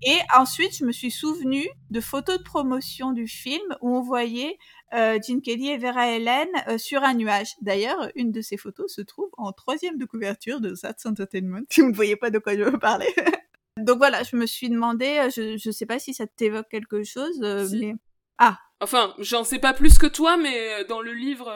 Et 0.05 0.19
ensuite, 0.37 0.77
je 0.77 0.85
me 0.85 0.91
suis 0.91 1.13
souvenu 1.13 1.69
de 1.91 2.01
photos 2.01 2.39
de 2.39 2.43
promotion 2.43 3.13
du 3.13 3.29
film 3.29 3.63
où 3.81 3.97
on 3.97 4.03
voyait 4.03 4.59
euh, 4.95 5.19
Gene 5.27 5.41
Kelly 5.41 5.69
et 5.69 5.79
Vera 5.79 6.09
Helen 6.09 6.49
euh, 6.69 6.77
sur 6.77 7.05
un 7.05 7.15
nuage. 7.15 7.55
D'ailleurs, 7.61 8.11
une 8.17 8.33
de 8.33 8.41
ces 8.41 8.57
photos 8.57 8.93
se 8.93 9.01
trouve 9.01 9.31
en 9.39 9.53
troisième 9.53 9.99
de 9.99 10.05
couverture 10.05 10.61
de 10.61 10.75
That's 10.75 11.07
Entertainment, 11.07 11.63
si 11.71 11.83
vous 11.83 11.91
ne 11.91 11.95
voyez 11.95 12.17
pas 12.17 12.31
de 12.31 12.39
quoi 12.39 12.57
je 12.57 12.63
veux 12.63 12.79
parler. 12.79 13.09
Donc 13.79 13.99
voilà, 13.99 14.23
je 14.23 14.37
me 14.37 14.47
suis 14.47 14.69
demandé, 14.69 15.19
euh, 15.19 15.31
je 15.31 15.69
ne 15.69 15.73
sais 15.73 15.87
pas 15.87 15.99
si 15.99 16.15
ça 16.15 16.27
t'évoque 16.27 16.69
quelque 16.69 17.03
chose, 17.05 17.41
euh, 17.43 17.67
mais... 17.73 17.95
Ah, 18.39 18.59
Enfin, 18.81 19.15
j'en 19.19 19.45
sais 19.45 19.61
pas 19.61 19.75
plus 19.75 19.97
que 19.97 20.09
toi, 20.09 20.37
mais 20.37 20.85
dans 20.87 21.01
le 21.01 21.13
livre 21.13 21.47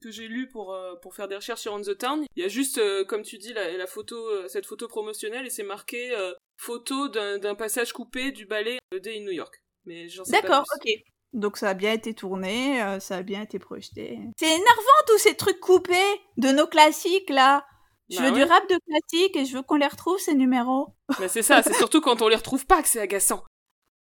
que 0.00 0.12
j'ai 0.12 0.28
lu 0.28 0.48
pour 0.48 0.78
pour 1.02 1.16
faire 1.16 1.26
des 1.26 1.34
recherches 1.34 1.62
sur 1.62 1.72
On 1.72 1.80
the 1.80 1.98
Town, 1.98 2.24
il 2.36 2.42
y 2.44 2.46
a 2.46 2.48
juste, 2.48 2.80
comme 3.06 3.22
tu 3.22 3.38
dis, 3.38 3.52
la, 3.52 3.76
la 3.76 3.88
photo, 3.88 4.16
cette 4.46 4.64
photo 4.64 4.86
promotionnelle, 4.86 5.46
et 5.46 5.50
c'est 5.50 5.64
marqué 5.64 6.14
photo 6.56 7.08
d'un 7.08 7.56
passage 7.56 7.92
coupé 7.92 8.30
du 8.30 8.46
ballet 8.46 8.78
Day 8.92 9.18
in 9.18 9.24
New 9.24 9.32
York. 9.32 9.64
Mais 9.84 10.08
j'en 10.08 10.24
sais 10.24 10.30
D'accord, 10.30 10.64
ok. 10.76 10.92
Donc 11.34 11.56
ça 11.56 11.70
a 11.70 11.74
bien 11.74 11.92
été 11.92 12.14
tourné, 12.14 12.80
euh, 12.80 13.00
ça 13.00 13.16
a 13.16 13.22
bien 13.22 13.42
été 13.42 13.58
projeté. 13.58 14.20
C'est 14.38 14.46
énervant 14.46 15.02
tous 15.08 15.18
ces 15.18 15.34
trucs 15.34 15.58
coupés 15.58 16.20
de 16.36 16.48
nos 16.50 16.68
classiques 16.68 17.28
là. 17.28 17.66
Je 18.10 18.18
bah 18.18 18.30
veux 18.30 18.36
du 18.36 18.42
rap 18.42 18.68
de 18.68 18.78
classique 18.86 19.36
et 19.36 19.44
je 19.44 19.56
veux 19.56 19.62
qu'on 19.62 19.76
les 19.76 19.86
retrouve 19.86 20.18
ces 20.18 20.34
numéros. 20.34 20.88
Mais 21.20 21.28
c'est 21.28 21.42
ça, 21.42 21.62
c'est 21.62 21.72
surtout 21.74 22.00
quand 22.00 22.22
on 22.22 22.28
les 22.28 22.36
retrouve 22.36 22.66
pas 22.66 22.82
que 22.82 22.88
c'est 22.88 23.00
agaçant. 23.00 23.44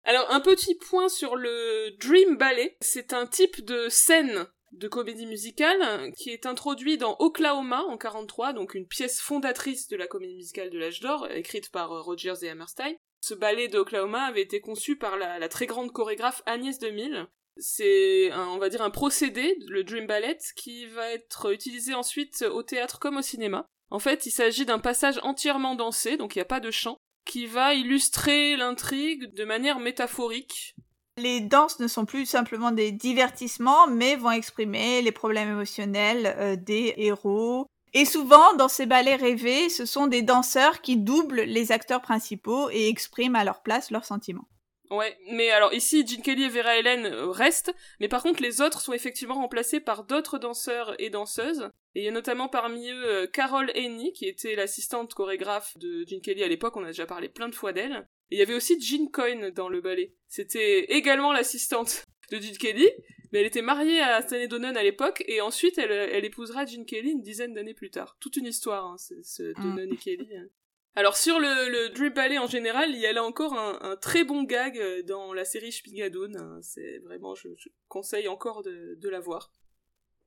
Alors 0.03 0.29
un 0.31 0.39
petit 0.39 0.75
point 0.75 1.09
sur 1.09 1.35
le 1.35 1.95
Dream 1.99 2.37
Ballet, 2.37 2.77
c'est 2.81 3.13
un 3.13 3.25
type 3.25 3.63
de 3.65 3.87
scène 3.89 4.47
de 4.71 4.87
comédie 4.87 5.25
musicale 5.25 6.11
qui 6.17 6.31
est 6.31 6.45
introduit 6.45 6.97
dans 6.97 7.15
Oklahoma 7.19 7.83
en 7.83 7.97
43, 7.97 8.53
donc 8.53 8.75
une 8.75 8.87
pièce 8.87 9.21
fondatrice 9.21 9.87
de 9.87 9.95
la 9.95 10.07
comédie 10.07 10.35
musicale 10.35 10.69
de 10.69 10.77
l'âge 10.77 10.99
d'or, 10.99 11.27
écrite 11.31 11.71
par 11.71 11.91
euh, 11.91 12.01
Rogers 12.01 12.43
et 12.43 12.49
Hammerstein. 12.49 12.93
Ce 13.21 13.33
ballet 13.33 13.67
d'Oklahoma 13.67 14.23
avait 14.23 14.41
été 14.41 14.59
conçu 14.59 14.97
par 14.97 15.17
la, 15.17 15.47
très 15.49 15.65
grande 15.65 15.91
chorégraphe 15.91 16.43
Agnès 16.45 16.77
2000. 16.77 17.25
C'est, 17.57 18.31
on 18.33 18.57
va 18.57 18.69
dire, 18.69 18.81
un 18.81 18.89
procédé, 18.89 19.57
le 19.67 19.83
Dream 19.83 20.05
Ballet, 20.05 20.37
qui 20.57 20.85
va 20.87 21.09
être 21.11 21.51
utilisé 21.51 21.93
ensuite 21.93 22.43
au 22.43 22.61
théâtre 22.61 22.99
comme 22.99 23.17
au 23.17 23.21
cinéma. 23.21 23.65
En 23.89 23.99
fait, 23.99 24.25
il 24.25 24.31
s'agit 24.31 24.65
d'un 24.65 24.79
passage 24.79 25.19
entièrement 25.23 25.75
dansé, 25.75 26.17
donc 26.17 26.35
il 26.35 26.39
n'y 26.39 26.43
a 26.43 26.45
pas 26.45 26.59
de 26.59 26.71
chant, 26.71 26.97
qui 27.25 27.45
va 27.45 27.73
illustrer 27.73 28.55
l'intrigue 28.55 29.33
de 29.33 29.45
manière 29.45 29.79
métaphorique, 29.79 30.75
les 31.17 31.39
danses 31.39 31.79
ne 31.79 31.87
sont 31.87 32.05
plus 32.05 32.25
simplement 32.25 32.71
des 32.71 32.91
divertissements, 32.91 33.87
mais 33.87 34.17
vont 34.17 34.31
exprimer 34.31 35.01
les 35.01 35.13
problèmes 35.13 35.49
émotionnels 35.49 36.35
euh, 36.37 36.55
des 36.57 36.93
héros. 36.97 37.67
Et 37.93 38.03
souvent, 38.03 38.53
dans 38.55 38.67
ces 38.67 38.85
ballets 38.85 39.15
rêvés, 39.15 39.69
ce 39.69 39.85
sont 39.85 40.07
des 40.07 40.21
danseurs 40.21 40.81
qui 40.81 40.97
doublent 40.97 41.43
les 41.43 41.71
acteurs 41.71 42.01
principaux 42.01 42.69
et 42.69 42.89
expriment 42.89 43.37
à 43.37 43.45
leur 43.45 43.63
place 43.63 43.91
leurs 43.91 44.03
sentiments. 44.03 44.47
Ouais, 44.91 45.17
mais 45.31 45.49
alors 45.51 45.73
ici, 45.73 46.05
Gene 46.05 46.21
Kelly 46.21 46.43
et 46.43 46.49
Vera 46.49 46.71
euh, 46.71 47.31
restent, 47.31 47.73
mais 48.01 48.09
par 48.09 48.21
contre 48.21 48.41
les 48.41 48.59
autres 48.59 48.81
sont 48.81 48.93
effectivement 48.93 49.35
remplacés 49.35 49.79
par 49.79 50.03
d'autres 50.03 50.37
danseurs 50.37 50.95
et 50.99 51.09
danseuses. 51.09 51.69
Et 51.95 52.01
il 52.01 52.03
y 52.03 52.09
a 52.09 52.11
notamment 52.11 52.49
parmi 52.49 52.89
eux 52.89 53.05
euh, 53.05 53.27
Carol 53.27 53.71
Haney, 53.73 54.11
qui 54.11 54.27
était 54.27 54.55
l'assistante 54.55 55.13
chorégraphe 55.13 55.77
de 55.77 56.05
Gene 56.05 56.21
Kelly 56.21 56.43
à 56.43 56.47
l'époque, 56.47 56.75
on 56.75 56.83
a 56.83 56.87
déjà 56.87 57.05
parlé 57.05 57.29
plein 57.29 57.47
de 57.47 57.55
fois 57.55 57.71
d'elle. 57.71 58.07
Et 58.31 58.35
il 58.35 58.39
y 58.39 58.41
avait 58.41 58.53
aussi 58.53 58.79
Jean 58.81 59.07
Coyne 59.07 59.49
dans 59.51 59.69
le 59.69 59.79
ballet. 59.79 60.13
C'était 60.27 60.81
également 60.85 61.31
l'assistante 61.31 62.03
de 62.31 62.37
Gene 62.37 62.57
Kelly, 62.57 62.89
mais 63.31 63.39
elle 63.39 63.45
était 63.45 63.61
mariée 63.61 64.01
à 64.01 64.21
Stanley 64.21 64.49
Donen 64.49 64.75
à 64.75 64.83
l'époque, 64.83 65.23
et 65.27 65.39
ensuite 65.39 65.77
elle, 65.77 65.91
elle 65.91 66.25
épousera 66.25 66.65
Gene 66.65 66.85
Kelly 66.85 67.11
une 67.11 67.21
dizaine 67.21 67.53
d'années 67.53 67.73
plus 67.73 67.91
tard. 67.91 68.17
Toute 68.19 68.35
une 68.35 68.45
histoire, 68.45 68.85
hein, 68.85 68.97
ce, 68.97 69.43
mm. 69.43 69.63
Donen 69.63 69.93
et 69.93 69.97
Kelly. 69.97 70.35
Hein. 70.35 70.47
Alors 70.95 71.17
sur 71.17 71.39
le, 71.39 71.69
le 71.69 71.89
Dream 71.89 72.13
Ballet 72.13 72.37
en 72.37 72.47
général, 72.47 72.89
il 72.91 72.99
y 72.99 73.05
a 73.05 73.13
là 73.13 73.23
encore 73.23 73.53
un, 73.53 73.95
très 73.97 74.23
bon 74.23 74.43
gag 74.43 74.77
euh, 74.77 75.03
dans 75.03 75.33
la 75.33 75.45
série 75.45 75.71
Spigadoon. 75.71 76.35
Hein. 76.35 76.59
C'est 76.61 76.99
vraiment, 76.99 77.35
je, 77.35 77.49
conseille 77.87 78.27
encore 78.27 78.63
de, 78.63 78.95
de 78.97 79.09
la 79.09 79.19
voir. 79.19 79.51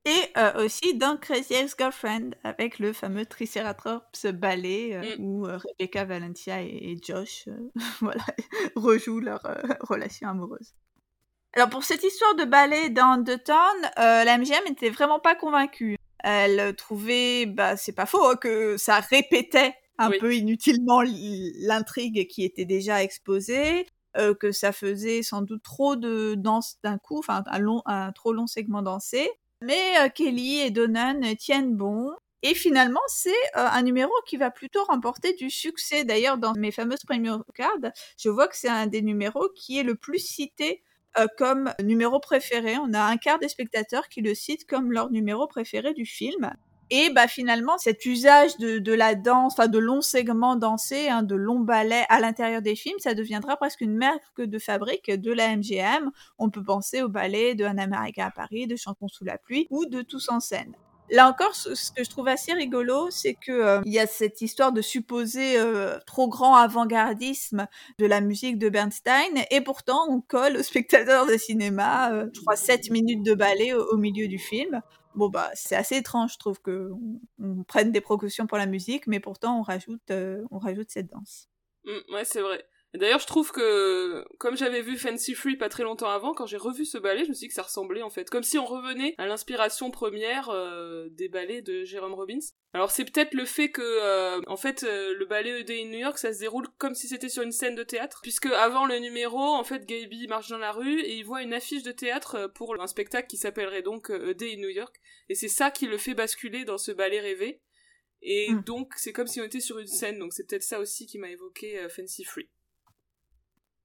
Et 0.05 0.31
euh, 0.37 0.65
aussi 0.65 0.95
dans 0.95 1.17
Crazy 1.17 1.53
Ex-Girlfriend, 1.53 2.31
avec 2.43 2.79
le 2.79 2.93
fameux 2.93 3.25
Triceratops 3.25 4.27
ballet, 4.27 4.95
euh, 4.95 5.17
mm. 5.17 5.23
où 5.23 5.45
euh, 5.45 5.57
Rebecca 5.57 6.05
Valentia 6.05 6.61
et, 6.61 6.97
Josh 7.03 7.49
voilà, 8.01 8.23
rejouent 8.75 9.19
leur 9.19 9.41
relation 9.81 10.29
amoureuse. 10.29 10.73
Alors 11.53 11.69
pour 11.69 11.83
cette 11.83 12.03
histoire 12.03 12.35
de 12.35 12.45
ballet 12.45 12.89
dans 12.89 13.23
The 13.23 13.43
Town, 13.43 13.91
la 13.97 14.37
MGM 14.37 14.69
n'était 14.69 14.91
vraiment 14.91 15.19
pas 15.19 15.35
convaincue. 15.35 15.97
Elle 16.23 16.75
trouvait, 16.75 17.45
bah 17.47 17.75
c'est 17.75 17.93
pas 17.93 18.05
faux, 18.05 18.23
hein, 18.23 18.35
que 18.35 18.77
ça 18.77 18.99
répétait 18.99 19.73
un 19.97 20.11
peu 20.11 20.35
inutilement 20.35 21.01
l'intrigue 21.61 22.27
qui 22.27 22.45
était 22.45 22.65
déjà 22.65 23.03
exposée, 23.03 23.87
que 24.39 24.51
ça 24.51 24.71
faisait 24.71 25.23
sans 25.23 25.41
doute 25.41 25.63
trop 25.63 25.95
de 25.95 26.35
danse 26.35 26.77
d'un 26.83 26.99
coup, 26.99 27.17
enfin 27.17 27.43
un, 27.47 27.59
long, 27.59 27.81
un 27.85 28.11
trop 28.11 28.31
long 28.31 28.45
segment 28.45 28.83
dansé. 28.83 29.29
Mais 29.61 29.99
euh, 29.99 30.09
Kelly 30.09 30.61
et 30.61 30.71
Donnan 30.71 31.35
tiennent 31.37 31.75
bon. 31.75 32.11
Et 32.41 32.53
finalement, 32.55 33.01
c'est 33.07 33.31
euh, 33.31 33.67
un 33.71 33.81
numéro 33.81 34.11
qui 34.25 34.37
va 34.37 34.51
plutôt 34.51 34.83
remporter 34.85 35.33
du 35.33 35.49
succès. 35.49 36.05
D'ailleurs, 36.05 36.37
dans 36.37 36.53
mes 36.53 36.71
fameuses 36.71 37.03
premières 37.05 37.43
cards, 37.53 37.91
je 38.17 38.29
vois 38.29 38.47
que 38.47 38.55
c'est 38.55 38.69
un 38.69 38.87
des 38.87 39.01
numéros 39.01 39.49
qui 39.55 39.77
est 39.77 39.83
le 39.83 39.95
plus 39.95 40.19
cité 40.19 40.81
euh, 41.17 41.27
comme 41.37 41.73
numéro 41.83 42.19
préféré. 42.19 42.77
On 42.77 42.93
a 42.93 43.01
un 43.01 43.17
quart 43.17 43.39
des 43.39 43.49
spectateurs 43.49 44.07
qui 44.07 44.21
le 44.21 44.33
citent 44.35 44.65
comme 44.65 44.93
leur 44.93 45.11
numéro 45.11 45.47
préféré 45.47 45.93
du 45.93 46.05
film. 46.05 46.53
Et 46.91 47.11
bah 47.11 47.27
finalement, 47.27 47.77
cet 47.77 48.05
usage 48.05 48.57
de, 48.57 48.79
de 48.79 48.93
la 48.93 49.13
danse, 49.15 49.53
enfin 49.53 49.67
de 49.67 49.77
longs 49.77 50.01
segments 50.01 50.55
dansés, 50.55 51.07
hein, 51.09 51.21
de 51.21 51.35
longs 51.35 51.59
ballets 51.59 52.05
à 52.09 52.19
l'intérieur 52.19 52.61
des 52.61 52.75
films, 52.75 52.97
ça 52.99 53.13
deviendra 53.13 53.57
presque 53.57 53.81
une 53.81 53.95
marque 53.95 54.41
de 54.41 54.59
fabrique 54.59 55.11
de 55.11 55.31
la 55.31 55.55
MGM. 55.55 56.11
On 56.39 56.49
peut 56.49 56.63
penser 56.63 57.03
au 57.03 57.09
ballet 57.09 57.53
de 57.53 57.65
Un 57.65 57.77
Américain 57.77 58.27
à 58.27 58.31
Paris, 58.31 58.65
de 58.65 58.75
Chantons 58.75 59.07
sous 59.07 59.23
la 59.23 59.37
pluie 59.37 59.67
ou 59.69 59.85
de 59.85 60.01
Tous 60.01 60.29
en 60.29 60.39
scène. 60.39 60.73
Là 61.11 61.27
encore, 61.27 61.55
ce 61.55 61.91
que 61.91 62.03
je 62.03 62.09
trouve 62.09 62.27
assez 62.27 62.53
rigolo, 62.53 63.07
c'est 63.09 63.33
que 63.33 63.51
euh, 63.51 63.81
il 63.85 63.91
y 63.91 63.99
a 63.99 64.05
cette 64.05 64.41
histoire 64.41 64.71
de 64.71 64.81
supposé 64.81 65.57
euh, 65.57 65.97
trop 66.05 66.27
grand 66.27 66.55
avant-gardisme 66.55 67.67
de 67.97 68.05
la 68.05 68.21
musique 68.21 68.59
de 68.59 68.69
Bernstein, 68.69 69.43
et 69.49 69.61
pourtant 69.61 70.05
on 70.07 70.21
colle 70.21 70.57
aux 70.57 70.63
spectateurs 70.63 71.25
de 71.25 71.35
cinéma, 71.35 72.11
euh, 72.13 72.27
je 72.33 72.41
crois, 72.41 72.55
7 72.55 72.91
minutes 72.91 73.23
de 73.23 73.33
ballet 73.33 73.73
au 73.73 73.97
milieu 73.97 74.27
du 74.27 74.37
film 74.37 74.81
bon 75.15 75.29
bah 75.29 75.49
c'est 75.53 75.75
assez 75.75 75.97
étrange, 75.97 76.33
je 76.33 76.37
trouve 76.37 76.61
que 76.61 76.91
on, 77.39 77.63
prenne 77.63 77.91
des 77.91 78.01
précautions 78.01 78.47
pour 78.47 78.57
la 78.57 78.65
musique, 78.65 79.07
mais 79.07 79.19
pourtant 79.19 79.59
on 79.59 79.61
rajoute, 79.61 80.11
euh, 80.11 80.43
on 80.51 80.59
rajoute 80.59 80.89
cette 80.89 81.07
danse. 81.07 81.49
Mmh, 81.85 82.13
ouais, 82.13 82.25
c'est 82.25 82.41
vrai. 82.41 82.63
D'ailleurs, 82.95 83.19
je 83.19 83.27
trouve 83.27 83.51
que, 83.51 84.25
comme 84.39 84.57
j'avais 84.57 84.81
vu 84.81 84.97
Fancy 84.97 85.35
Free 85.35 85.55
pas 85.55 85.69
très 85.69 85.83
longtemps 85.83 86.09
avant, 86.09 86.33
quand 86.33 86.47
j'ai 86.47 86.57
revu 86.57 86.85
ce 86.85 86.97
ballet, 86.97 87.23
je 87.23 87.29
me 87.29 87.33
suis 87.35 87.45
dit 87.45 87.47
que 87.49 87.53
ça 87.53 87.61
ressemblait 87.61 88.01
en 88.01 88.09
fait, 88.09 88.31
comme 88.31 88.41
si 88.41 88.57
on 88.57 88.65
revenait 88.65 89.13
à 89.19 89.27
l'inspiration 89.27 89.91
première 89.91 90.49
euh, 90.49 91.07
des 91.11 91.29
ballets 91.29 91.61
de 91.61 91.83
Jérôme 91.83 92.15
Robbins. 92.15 92.39
Alors 92.73 92.89
c'est 92.89 93.05
peut-être 93.05 93.35
le 93.35 93.45
fait 93.45 93.69
que, 93.69 93.81
euh, 93.83 94.41
en 94.47 94.57
fait, 94.57 94.83
euh, 94.83 95.13
le 95.13 95.25
ballet 95.27 95.63
Day 95.63 95.83
in 95.83 95.89
New 95.89 95.99
York, 95.99 96.17
ça 96.17 96.33
se 96.33 96.39
déroule 96.39 96.67
comme 96.79 96.95
si 96.95 97.07
c'était 97.07 97.29
sur 97.29 97.43
une 97.43 97.51
scène 97.51 97.75
de 97.75 97.83
théâtre, 97.83 98.21
puisque 98.23 98.47
avant 98.47 98.87
le 98.87 98.97
numéro, 98.97 99.37
en 99.37 99.63
fait, 99.63 99.85
Gaby 99.85 100.27
marche 100.27 100.49
dans 100.49 100.57
la 100.57 100.71
rue 100.71 100.99
et 101.01 101.15
il 101.15 101.23
voit 101.23 101.43
une 101.43 101.53
affiche 101.53 101.83
de 101.83 101.91
théâtre 101.91 102.51
pour 102.55 102.81
un 102.81 102.87
spectacle 102.87 103.27
qui 103.27 103.37
s'appellerait 103.37 103.83
donc 103.83 104.11
Day 104.11 104.55
in 104.55 104.61
New 104.61 104.69
York, 104.69 104.95
et 105.29 105.35
c'est 105.35 105.47
ça 105.47 105.69
qui 105.69 105.85
le 105.85 105.99
fait 105.99 106.15
basculer 106.15 106.65
dans 106.65 106.79
ce 106.79 106.91
ballet 106.91 107.19
rêvé. 107.19 107.61
Et 108.23 108.51
hmm. 108.51 108.63
donc 108.63 108.93
c'est 108.97 109.13
comme 109.13 109.27
si 109.27 109.39
on 109.39 109.45
était 109.45 109.59
sur 109.59 109.77
une 109.77 109.87
scène, 109.87 110.17
donc 110.17 110.33
c'est 110.33 110.47
peut-être 110.47 110.63
ça 110.63 110.79
aussi 110.79 111.05
qui 111.05 111.19
m'a 111.19 111.29
évoqué 111.29 111.87
Fancy 111.89 112.23
Free. 112.23 112.49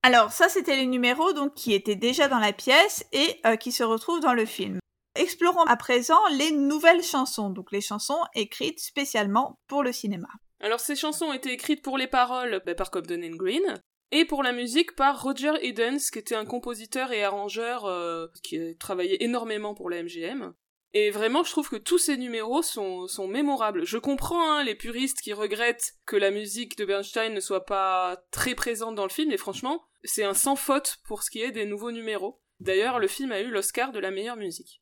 Alors 0.06 0.32
ça, 0.32 0.50
c'était 0.50 0.76
les 0.76 0.84
numéros 0.84 1.32
donc 1.32 1.54
qui 1.54 1.72
étaient 1.72 1.96
déjà 1.96 2.28
dans 2.28 2.38
la 2.38 2.52
pièce 2.52 3.06
et 3.12 3.40
euh, 3.46 3.56
qui 3.56 3.72
se 3.72 3.82
retrouvent 3.82 4.20
dans 4.20 4.34
le 4.34 4.44
film. 4.44 4.78
Explorons 5.14 5.62
à 5.62 5.76
présent 5.78 6.18
les 6.36 6.52
nouvelles 6.52 7.02
chansons, 7.02 7.48
donc 7.48 7.72
les 7.72 7.80
chansons 7.80 8.20
écrites 8.34 8.80
spécialement 8.80 9.58
pour 9.66 9.82
le 9.82 9.92
cinéma. 9.92 10.28
Alors 10.60 10.78
ces 10.78 10.94
chansons 10.94 11.28
ont 11.28 11.32
été 11.32 11.52
écrites 11.52 11.80
pour 11.80 11.96
les 11.96 12.06
paroles 12.06 12.60
bah, 12.66 12.74
par 12.74 12.90
Cobden 12.90 13.24
and 13.24 13.36
Green 13.36 13.82
et 14.10 14.26
pour 14.26 14.42
la 14.42 14.52
musique 14.52 14.94
par 14.94 15.22
Roger 15.22 15.52
Edens, 15.62 16.10
qui 16.12 16.18
était 16.18 16.34
un 16.34 16.44
compositeur 16.44 17.10
et 17.12 17.24
arrangeur 17.24 17.86
euh, 17.86 18.26
qui 18.42 18.58
a 18.58 18.74
travaillé 18.74 19.24
énormément 19.24 19.72
pour 19.72 19.88
la 19.88 20.02
MGM. 20.02 20.52
Et 20.92 21.10
vraiment, 21.10 21.42
je 21.42 21.50
trouve 21.50 21.70
que 21.70 21.76
tous 21.76 21.98
ces 21.98 22.18
numéros 22.18 22.62
sont, 22.62 23.08
mémorables. 23.26 23.86
Je 23.86 23.98
comprends 23.98 24.52
hein, 24.52 24.62
les 24.62 24.74
puristes 24.74 25.22
qui 25.22 25.32
regrettent 25.32 25.94
que 26.04 26.14
la 26.14 26.30
musique 26.30 26.76
de 26.76 26.84
Bernstein 26.84 27.32
ne 27.32 27.40
soit 27.40 27.64
pas 27.64 28.18
très 28.30 28.54
présente 28.54 28.94
dans 28.94 29.02
le 29.02 29.08
film, 29.08 29.32
et 29.32 29.36
franchement, 29.36 29.82
c'est 30.04 30.24
un 30.24 30.34
sans 30.34 30.56
faute 30.56 30.98
pour 31.04 31.22
ce 31.22 31.30
qui 31.30 31.42
est 31.42 31.50
des 31.52 31.66
nouveaux 31.66 31.90
numéros. 31.92 32.40
D'ailleurs, 32.60 32.98
le 32.98 33.08
film 33.08 33.32
a 33.32 33.40
eu 33.40 33.48
l'Oscar 33.50 33.92
de 33.92 33.98
la 33.98 34.10
meilleure 34.10 34.36
musique. 34.36 34.80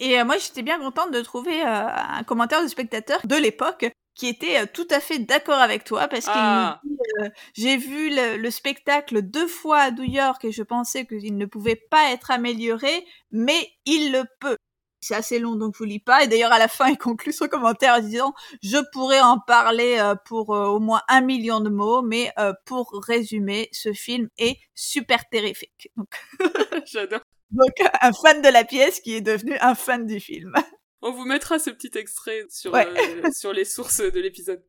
Et 0.00 0.18
euh, 0.18 0.24
moi, 0.24 0.38
j'étais 0.38 0.62
bien 0.62 0.78
contente 0.78 1.10
de 1.12 1.20
trouver 1.20 1.60
euh, 1.62 1.66
un 1.66 2.22
commentaire 2.24 2.62
de 2.62 2.68
spectateur 2.68 3.20
de 3.26 3.36
l'époque 3.36 3.86
qui 4.14 4.26
était 4.28 4.60
euh, 4.62 4.66
tout 4.72 4.86
à 4.90 5.00
fait 5.00 5.18
d'accord 5.18 5.58
avec 5.58 5.84
toi 5.84 6.08
parce 6.08 6.24
qu'il 6.24 6.32
Ah. 6.34 6.80
nous 6.84 6.90
dit 6.90 6.98
euh, 7.22 7.28
j'ai 7.54 7.76
vu 7.76 8.10
le, 8.10 8.36
le 8.36 8.50
spectacle 8.50 9.22
deux 9.22 9.46
fois 9.48 9.78
à 9.78 9.90
New 9.90 10.04
York 10.04 10.44
et 10.44 10.52
je 10.52 10.62
pensais 10.62 11.04
qu'il 11.06 11.36
ne 11.36 11.46
pouvait 11.46 11.76
pas 11.90 12.10
être 12.12 12.30
amélioré, 12.30 13.04
mais 13.30 13.70
il 13.86 14.12
le 14.12 14.24
peut. 14.40 14.56
C'est 15.00 15.14
assez 15.14 15.38
long 15.38 15.54
donc 15.56 15.74
je 15.74 15.78
vous 15.78 15.84
lis 15.84 16.00
pas 16.00 16.24
et 16.24 16.26
d'ailleurs 16.28 16.52
à 16.52 16.58
la 16.58 16.66
fin 16.68 16.88
il 16.90 16.98
conclut 16.98 17.32
son 17.32 17.46
commentaire 17.48 17.94
en 17.94 18.00
disant 18.00 18.34
je 18.62 18.78
pourrais 18.92 19.20
en 19.20 19.38
parler 19.38 19.96
euh, 20.00 20.14
pour 20.26 20.54
euh, 20.54 20.66
au 20.66 20.80
moins 20.80 21.02
un 21.08 21.20
million 21.20 21.60
de 21.60 21.70
mots 21.70 22.02
mais 22.02 22.32
euh, 22.38 22.52
pour 22.64 22.90
résumer 23.06 23.68
ce 23.72 23.92
film 23.92 24.28
est 24.38 24.56
super 24.74 25.28
terrifique. 25.28 25.90
Donc, 25.96 26.08
J'adore. 26.86 27.20
donc 27.50 27.70
un 28.00 28.12
fan 28.12 28.42
de 28.42 28.48
la 28.48 28.64
pièce 28.64 29.00
qui 29.00 29.14
est 29.14 29.20
devenu 29.20 29.56
un 29.60 29.74
fan 29.74 30.04
du 30.06 30.18
film. 30.20 30.52
On 31.02 31.12
vous 31.12 31.24
mettra 31.26 31.60
ce 31.60 31.70
petit 31.70 31.96
extrait 31.96 32.42
sur, 32.50 32.72
Ouais. 32.72 32.88
euh, 33.24 33.30
sur 33.30 33.52
les 33.52 33.64
sources 33.64 34.00
de 34.00 34.18
l'épisode. 34.20 34.64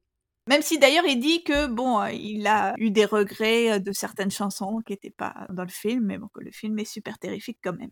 Même 0.48 0.62
si 0.62 0.78
d'ailleurs 0.78 1.06
il 1.06 1.20
dit 1.20 1.44
que 1.44 1.66
bon, 1.68 2.04
il 2.06 2.46
a 2.48 2.74
eu 2.78 2.92
des 2.92 3.06
regrets 3.06 3.80
de 3.80 3.92
certaines 3.92 4.32
chansons 4.32 4.80
qui 4.86 4.94
n'étaient 4.94 5.10
pas 5.10 5.48
dans 5.50 5.64
le 5.64 5.70
film, 5.70 6.06
mais 6.06 6.18
bon, 6.20 6.28
que 6.34 6.42
le 6.44 6.52
film 6.52 6.78
est 6.80 6.86
super 6.86 7.18
terrifique 7.20 7.58
quand 7.64 7.74
même. 7.74 7.92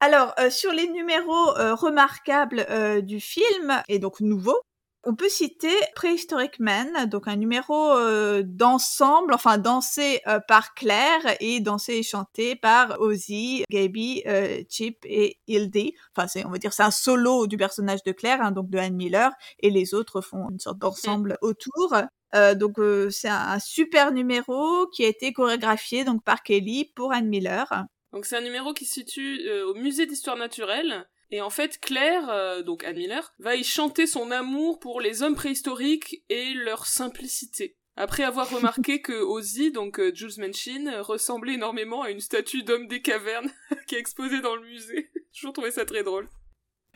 Alors, 0.00 0.34
euh, 0.38 0.50
sur 0.50 0.72
les 0.72 0.88
numéros 0.88 1.56
euh, 1.56 1.74
remarquables 1.74 2.66
euh, 2.68 3.00
du 3.00 3.18
film, 3.20 3.82
et 3.88 3.98
donc 3.98 4.20
nouveaux, 4.20 4.60
on 5.04 5.14
peut 5.14 5.28
citer 5.28 5.72
Prehistoric 5.94 6.58
Man, 6.58 7.06
donc 7.06 7.28
un 7.28 7.36
numéro 7.36 7.92
euh, 7.92 8.42
d'ensemble, 8.44 9.32
enfin 9.32 9.56
dansé 9.56 10.20
euh, 10.26 10.40
par 10.48 10.74
Claire 10.74 11.36
et 11.40 11.60
dansé 11.60 11.94
et 11.94 12.02
chanté 12.02 12.56
par 12.56 13.00
Ozzy, 13.00 13.64
Gaby, 13.70 14.24
euh, 14.26 14.62
Chip 14.68 14.98
et 15.04 15.38
Hildy. 15.46 15.94
Enfin, 16.14 16.26
c'est, 16.28 16.44
on 16.44 16.50
va 16.50 16.58
dire, 16.58 16.72
c'est 16.72 16.82
un 16.82 16.90
solo 16.90 17.46
du 17.46 17.56
personnage 17.56 18.02
de 18.02 18.12
Claire, 18.12 18.42
hein, 18.42 18.50
donc 18.50 18.68
de 18.68 18.78
Anne 18.78 18.96
Miller, 18.96 19.30
et 19.60 19.70
les 19.70 19.94
autres 19.94 20.20
font 20.20 20.50
une 20.50 20.58
sorte 20.58 20.78
d'ensemble 20.78 21.38
autour. 21.40 21.94
Euh, 22.34 22.54
donc 22.54 22.78
euh, 22.80 23.08
c'est 23.10 23.28
un, 23.28 23.50
un 23.52 23.58
super 23.60 24.12
numéro 24.12 24.88
qui 24.88 25.04
a 25.04 25.08
été 25.08 25.32
chorégraphié 25.32 26.04
donc 26.04 26.22
par 26.24 26.42
Kelly 26.42 26.92
pour 26.96 27.12
Anne 27.12 27.28
Miller. 27.28 27.86
Donc 28.12 28.24
c'est 28.24 28.36
un 28.36 28.42
numéro 28.42 28.72
qui 28.72 28.84
se 28.84 28.94
situe 28.94 29.40
euh, 29.46 29.66
au 29.66 29.74
musée 29.74 30.06
d'histoire 30.06 30.36
naturelle. 30.36 31.08
Et 31.30 31.40
en 31.40 31.50
fait, 31.50 31.80
Claire, 31.80 32.28
euh, 32.30 32.62
donc 32.62 32.84
Anne 32.84 32.96
Miller, 32.96 33.34
va 33.38 33.56
y 33.56 33.64
chanter 33.64 34.06
son 34.06 34.30
amour 34.30 34.78
pour 34.78 35.00
les 35.00 35.22
hommes 35.22 35.34
préhistoriques 35.34 36.22
et 36.28 36.54
leur 36.54 36.86
simplicité. 36.86 37.76
Après 37.96 38.22
avoir 38.22 38.48
remarqué 38.50 39.00
que 39.02 39.12
Ozzy, 39.12 39.72
donc 39.72 39.98
euh, 39.98 40.14
Jules 40.14 40.38
Manchin, 40.38 41.02
ressemblait 41.02 41.54
énormément 41.54 42.02
à 42.02 42.10
une 42.10 42.20
statue 42.20 42.62
d'homme 42.62 42.86
des 42.86 43.02
cavernes 43.02 43.50
qui 43.86 43.96
est 43.96 44.00
exposée 44.00 44.40
dans 44.40 44.54
le 44.54 44.62
musée. 44.62 45.10
J'ai 45.32 45.40
toujours 45.40 45.52
trouvé 45.52 45.70
ça 45.70 45.84
très 45.84 46.04
drôle. 46.04 46.28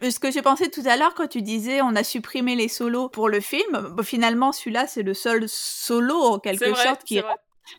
Ce 0.02 0.18
que 0.18 0.30
j'ai 0.30 0.40
pensé 0.40 0.70
tout 0.70 0.82
à 0.86 0.96
l'heure 0.96 1.14
quand 1.14 1.28
tu 1.28 1.42
disais 1.42 1.82
on 1.82 1.94
a 1.94 2.02
supprimé 2.02 2.56
les 2.56 2.68
solos 2.68 3.10
pour 3.10 3.28
le 3.28 3.40
film, 3.40 3.92
bon, 3.94 4.02
finalement 4.02 4.50
celui-là 4.50 4.86
c'est 4.86 5.02
le 5.02 5.12
seul 5.12 5.46
solo 5.46 6.14
en 6.14 6.38
quelque 6.38 6.70
vrai, 6.70 6.84
sorte 6.84 7.04
qui 7.04 7.18
est. 7.18 7.24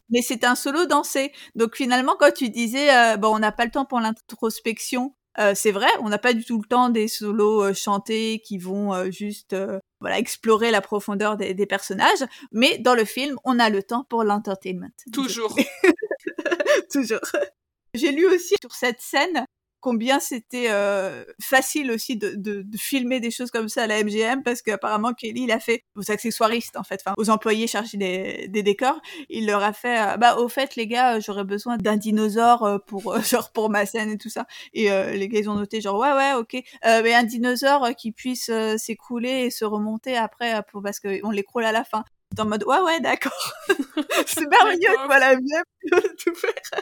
mais 0.10 0.22
c'est 0.22 0.44
un 0.44 0.56
solo 0.56 0.86
dansé. 0.86 1.32
Donc 1.56 1.76
finalement, 1.76 2.16
quand 2.20 2.34
tu 2.34 2.50
disais, 2.50 2.94
euh, 2.96 3.18
bon, 3.18 3.36
on 3.36 3.40
n'a 3.40 3.52
pas 3.52 3.66
le 3.66 3.72
temps 3.72 3.86
pour 3.86 4.00
l'introspection, 4.00 5.14
euh, 5.40 5.54
c'est 5.56 5.72
vrai, 5.72 5.88
on 6.02 6.10
n'a 6.10 6.18
pas 6.18 6.34
du 6.34 6.44
tout 6.44 6.58
le 6.62 6.68
temps 6.68 6.90
des 6.90 7.08
solos 7.08 7.64
euh, 7.64 7.74
chantés 7.74 8.42
qui 8.46 8.58
vont 8.58 8.94
euh, 8.94 9.10
juste, 9.12 9.56
voilà, 10.02 10.20
explorer 10.20 10.72
la 10.72 10.82
profondeur 10.82 11.38
des, 11.38 11.54
des 11.54 11.66
personnages. 11.66 12.24
Mais 12.52 12.78
dans 12.80 12.96
le 12.96 13.06
film, 13.06 13.38
on 13.46 13.60
a 13.60 13.70
le 13.70 13.82
temps 13.82 14.06
pour 14.10 14.24
l'entertainment. 14.24 14.92
Toujours. 15.14 15.58
Toujours. 16.92 17.20
J'ai 17.94 18.12
lu 18.12 18.26
aussi 18.26 18.56
sur 18.62 18.74
cette 18.74 19.00
scène 19.00 19.46
combien 19.82 20.20
c'était 20.20 20.68
euh, 20.70 21.26
facile 21.42 21.92
aussi 21.92 22.16
de, 22.16 22.36
de, 22.36 22.62
de 22.62 22.78
filmer 22.78 23.20
des 23.20 23.32
choses 23.32 23.52
comme 23.52 23.68
ça 23.68 23.84
à 23.84 23.88
la 23.88 24.04
MGM 24.04 24.44
parce 24.44 24.62
qu'apparemment 24.62 25.14
Kelly 25.14 25.44
il 25.44 25.52
a 25.52 25.60
fait 25.60 25.84
aux 25.96 26.12
accessoiristes 26.12 26.78
en 26.78 26.84
fait, 26.84 27.02
enfin 27.06 27.16
aux 27.18 27.30
employés 27.30 27.68
chargés 27.68 27.98
des, 27.98 28.48
des 28.48 28.64
décors, 28.64 29.02
il 29.30 29.48
leur 29.48 29.64
a 29.64 29.74
fait 29.74 30.00
euh, 30.00 30.18
bah 30.18 30.38
au 30.38 30.48
fait 30.48 30.76
les 30.76 30.88
gars 30.88 31.16
euh, 31.16 31.20
j'aurais 31.20 31.44
besoin 31.44 31.78
d'un 31.78 31.98
dinosaure 31.98 32.64
euh, 32.64 32.78
pour 32.78 33.14
euh, 33.14 33.22
genre 33.30 33.52
pour 33.52 33.70
ma 33.70 33.86
scène 33.86 34.10
et 34.12 34.18
tout 34.18 34.30
ça. 34.30 34.46
Et 34.74 34.92
euh, 34.92 35.12
les 35.14 35.28
gars 35.28 35.40
ils 35.40 35.50
ont 35.50 35.56
noté 35.56 35.82
genre 35.82 36.00
ouais 36.00 36.14
ouais 36.14 36.34
ok. 36.34 36.56
Euh, 36.86 37.02
mais 37.04 37.14
un 37.14 37.24
dinosaure 37.24 37.90
qui 37.98 38.12
puisse 38.12 38.52
s'écrouler 38.78 39.46
et 39.46 39.50
se 39.50 39.66
remonter 39.66 40.16
après 40.16 40.62
pour 40.72 40.82
parce 40.82 41.00
que 41.00 41.20
on 41.26 41.32
l'écroule 41.32 41.66
à 41.66 41.72
la 41.72 41.84
fin. 41.84 42.04
C'est 42.34 42.42
en 42.42 42.46
mode 42.46 42.64
ouais 42.66 42.80
ouais 42.80 43.00
d'accord. 43.02 43.54
C'est 44.28 44.48
merveilleux 44.48 44.96
quoi 45.06 45.20
la 45.20 45.36
MGM 45.36 45.64
tout 46.24 46.36
faire. 46.36 46.82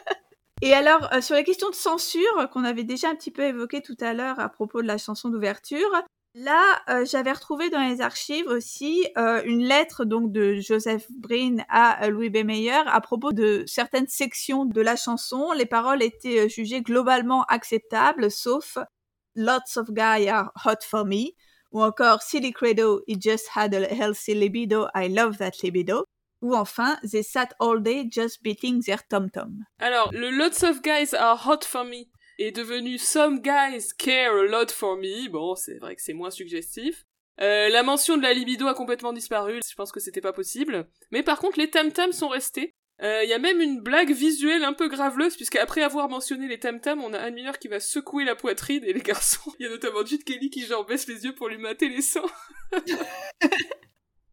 Et 0.62 0.74
alors, 0.74 1.07
euh, 1.14 1.22
sur 1.22 1.36
la 1.36 1.43
question 1.43 1.70
de 1.70 1.76
censure, 1.76 2.38
euh, 2.38 2.47
qu'on 2.47 2.66
avait 2.66 2.84
déjà 2.84 3.10
un 3.10 3.16
petit 3.16 3.32
peu 3.32 3.43
évoqué 3.43 3.82
tout 3.82 3.95
à 4.01 4.14
l'heure 4.14 4.39
à 4.39 4.49
propos 4.49 4.82
de 4.82 4.88
la 4.88 4.97
chanson 4.97 5.30
d'ouverture, 5.30 5.89
là, 6.36 6.62
euh, 6.89 7.05
j'avais 7.05 7.32
retrouvé 7.32 7.70
dans 7.70 7.80
les 7.80 8.01
archives 8.01 8.47
aussi 8.47 9.07
une 9.16 9.64
lettre 9.64 10.03
donc 10.03 10.32
de 10.34 10.55
Joseph 10.55 11.05
Breen 11.12 11.66
à 11.70 12.10
Louis 12.10 12.30
B. 12.30 12.43
Mayer 12.43 12.84
à 12.88 12.99
propos 12.99 13.32
de 13.32 13.64
certaines 13.68 14.07
sections 14.07 14.66
de 14.66 14.82
la 14.82 14.97
chanson. 14.97 15.53
Les 15.53 15.66
paroles 15.66 16.03
étaient 16.03 16.49
jugées 16.49 16.82
globalement 16.82 17.43
acceptables, 17.43 18.30
sauf 18.30 18.78
Lots 19.36 19.78
of 19.78 19.91
guys 19.91 20.28
are 20.28 20.51
hot 20.66 20.84
for 20.84 21.05
me, 21.05 21.36
ou 21.72 21.82
encore 21.82 22.22
Silly 22.22 22.51
Credo, 22.51 23.01
it 23.07 23.22
just 23.22 23.47
had 23.55 23.74
a 23.74 23.88
healthy 23.93 24.34
libido, 24.34 24.88
I 24.93 25.07
love 25.07 25.38
that 25.38 25.51
libido, 25.64 26.05
ou 26.42 26.56
enfin 26.56 26.98
They 27.04 27.24
sat 27.24 27.50
all 27.60 27.82
day 27.82 28.08
just 28.10 28.42
beating 28.44 28.84
their 28.84 29.06
tom-tom. 29.08 29.64
Alors, 29.80 30.12
le 30.14 30.30
Lots 30.30 30.64
of 30.64 30.82
guys 30.82 31.14
are 31.14 31.40
hot 31.48 31.66
for 31.66 31.84
me 31.84 32.08
est 32.38 32.52
devenu 32.52 32.98
Some 32.98 33.42
guys 33.42 33.94
care 33.98 34.32
a 34.32 34.44
lot 34.44 34.72
for 34.72 34.98
me. 34.98 35.28
Bon, 35.30 35.56
c'est 35.56 35.78
vrai 35.78 35.96
que 35.96 36.02
c'est 36.02 36.14
moins 36.14 36.32
suggestif. 36.32 37.06
Euh, 37.42 37.70
la 37.70 37.84
mention 37.84 38.18
de 38.18 38.24
la 38.24 38.34
libido 38.34 38.68
a 38.68 38.74
complètement 38.74 39.14
disparu. 39.14 39.60
Je 39.68 39.76
pense 39.76 39.92
que 39.92 40.00
c'était 40.00 40.22
pas 40.22 40.34
possible. 40.34 40.88
Mais 41.12 41.24
par 41.24 41.40
contre, 41.40 41.60
les 41.60 41.70
tam-tams 41.70 42.12
sont 42.12 42.30
restés. 42.30 42.76
Il 43.02 43.30
y 43.30 43.34
a 43.34 43.40
même 43.40 43.62
une 43.62 43.80
blague 43.80 44.12
visuelle 44.12 44.66
un 44.66 44.74
peu 44.74 44.90
graveleuse, 44.90 45.38
puisqu'après 45.38 45.82
avoir 45.84 46.10
mentionné 46.10 46.50
les 46.50 46.60
tam-tams, 46.60 47.02
on 47.02 47.14
a 47.14 47.20
Anne 47.20 47.34
Miller 47.34 47.58
qui 47.58 47.70
va 47.70 47.80
secouer 47.80 48.26
la 48.26 48.36
poitrine, 48.36 48.84
et 48.84 48.92
les 48.92 49.02
garçons, 49.02 49.54
il 49.60 49.64
y 49.64 49.68
a 49.68 49.70
notamment 49.70 50.06
Jude 50.06 50.26
Kelly 50.26 50.50
qui 50.50 50.66
genre 50.66 50.86
baisse 50.86 51.08
les 51.08 51.24
yeux 51.24 51.34
pour 51.34 51.48
lui 51.48 51.58
mater 51.58 51.88
les 51.88 52.02
seins. 52.02 52.22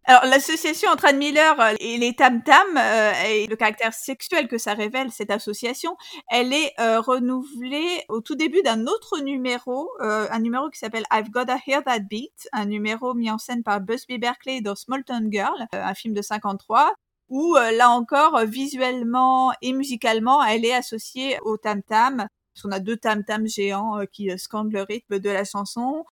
Alors, 0.09 0.25
l'association 0.27 0.89
entre 0.91 1.07
Anne 1.07 1.21
euh, 1.21 1.75
et 1.81 1.97
les 1.99 2.15
Tam 2.15 2.41
Tam 2.45 2.65
euh, 2.77 3.13
et 3.27 3.49
le 3.49 3.57
caractère 3.57 3.93
sexuel 3.93 4.47
que 4.47 4.57
ça 4.57 4.73
révèle, 4.75 5.11
cette 5.11 5.33
association, 5.33 5.97
elle 6.31 6.53
est 6.53 6.73
euh, 6.79 7.01
renouvelée 7.01 8.05
au 8.09 8.21
tout 8.21 8.37
début 8.37 8.63
d'un 8.63 8.87
autre 8.87 9.19
numéro, 9.21 9.91
euh, 10.01 10.29
un 10.31 10.39
numéro 10.39 10.71
qui 10.71 10.79
s'appelle 10.79 11.03
I've 11.13 11.31
Gotta 11.31 11.57
Hear 11.67 11.83
That 11.83 12.01
Beat, 12.09 12.49
un 12.53 12.67
numéro 12.67 13.15
mis 13.15 13.33
en 13.33 13.39
scène 13.39 13.65
par 13.65 13.81
Busby 13.81 14.19
Berkeley 14.19 14.61
dans 14.61 14.77
Small 14.77 15.03
Town 15.03 15.29
Girl, 15.29 15.67
euh, 15.75 15.83
un 15.83 15.95
film 15.95 16.15
de 16.15 16.23
53, 16.23 16.95
où 17.29 17.57
euh, 17.57 17.73
là 17.73 17.91
encore, 17.91 18.39
visuellement 18.47 19.53
et 19.61 19.73
musicalement, 19.73 20.45
elle 20.45 20.65
est 20.65 20.75
associée 20.75 21.37
au 21.43 21.57
Tam 21.57 21.83
Tam. 21.83 22.29
Qu'on 22.63 22.71
a 22.71 22.79
deux 22.79 22.97
Tam 22.97 23.25
Tam 23.25 23.47
géants 23.49 23.99
qui 24.13 24.31
scandent 24.39 24.73
le 24.73 24.83
rythme 24.83 25.19
de 25.19 25.31
la 25.31 25.45
chanson. 25.45 26.05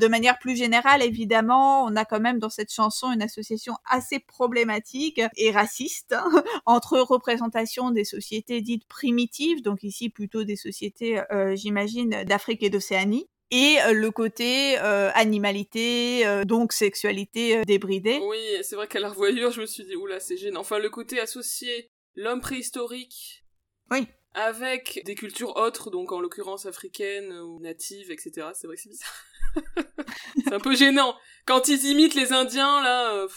De 0.00 0.08
manière 0.08 0.38
plus 0.38 0.56
générale, 0.56 1.02
évidemment, 1.02 1.84
on 1.84 1.94
a 1.94 2.04
quand 2.04 2.20
même 2.20 2.38
dans 2.38 2.50
cette 2.50 2.72
chanson 2.72 3.12
une 3.12 3.22
association 3.22 3.74
assez 3.84 4.18
problématique 4.18 5.20
et 5.36 5.50
raciste 5.52 6.12
hein, 6.12 6.28
entre 6.66 6.98
représentation 6.98 7.90
des 7.90 8.04
sociétés 8.04 8.60
dites 8.60 8.86
primitives, 8.88 9.62
donc 9.62 9.84
ici 9.84 10.10
plutôt 10.10 10.44
des 10.44 10.56
sociétés, 10.56 11.20
euh, 11.32 11.54
j'imagine, 11.54 12.24
d'Afrique 12.24 12.62
et 12.64 12.70
d'Océanie, 12.70 13.28
et 13.50 13.76
euh, 13.82 13.92
le 13.92 14.10
côté 14.10 14.78
euh, 14.80 15.10
animalité, 15.14 16.26
euh, 16.26 16.44
donc 16.44 16.72
sexualité 16.72 17.58
euh, 17.58 17.62
débridée. 17.64 18.20
Oui, 18.22 18.38
c'est 18.62 18.74
vrai 18.74 18.88
qu'à 18.88 19.00
la 19.00 19.10
revoyure, 19.10 19.52
je 19.52 19.60
me 19.60 19.66
suis 19.66 19.84
dit, 19.84 19.94
oula, 19.94 20.18
c'est 20.18 20.36
gênant. 20.36 20.60
Enfin, 20.60 20.78
le 20.78 20.90
côté 20.90 21.20
associé, 21.20 21.90
l'homme 22.16 22.40
préhistorique. 22.40 23.44
Oui. 23.90 24.08
Avec 24.34 25.02
des 25.04 25.14
cultures 25.14 25.56
autres, 25.56 25.90
donc 25.90 26.10
en 26.10 26.20
l'occurrence 26.20 26.66
africaines 26.66 27.32
ou 27.32 27.60
natives, 27.60 28.10
etc. 28.10 28.48
C'est 28.54 28.66
vrai 28.66 28.74
que 28.74 28.82
c'est 28.82 28.88
bizarre. 28.88 29.24
c'est 30.44 30.52
un 30.54 30.60
peu 30.60 30.74
gênant. 30.74 31.14
Quand 31.46 31.68
ils 31.68 31.84
imitent 31.86 32.14
les 32.14 32.32
Indiens, 32.32 32.82
là, 32.82 33.12
euh, 33.12 33.28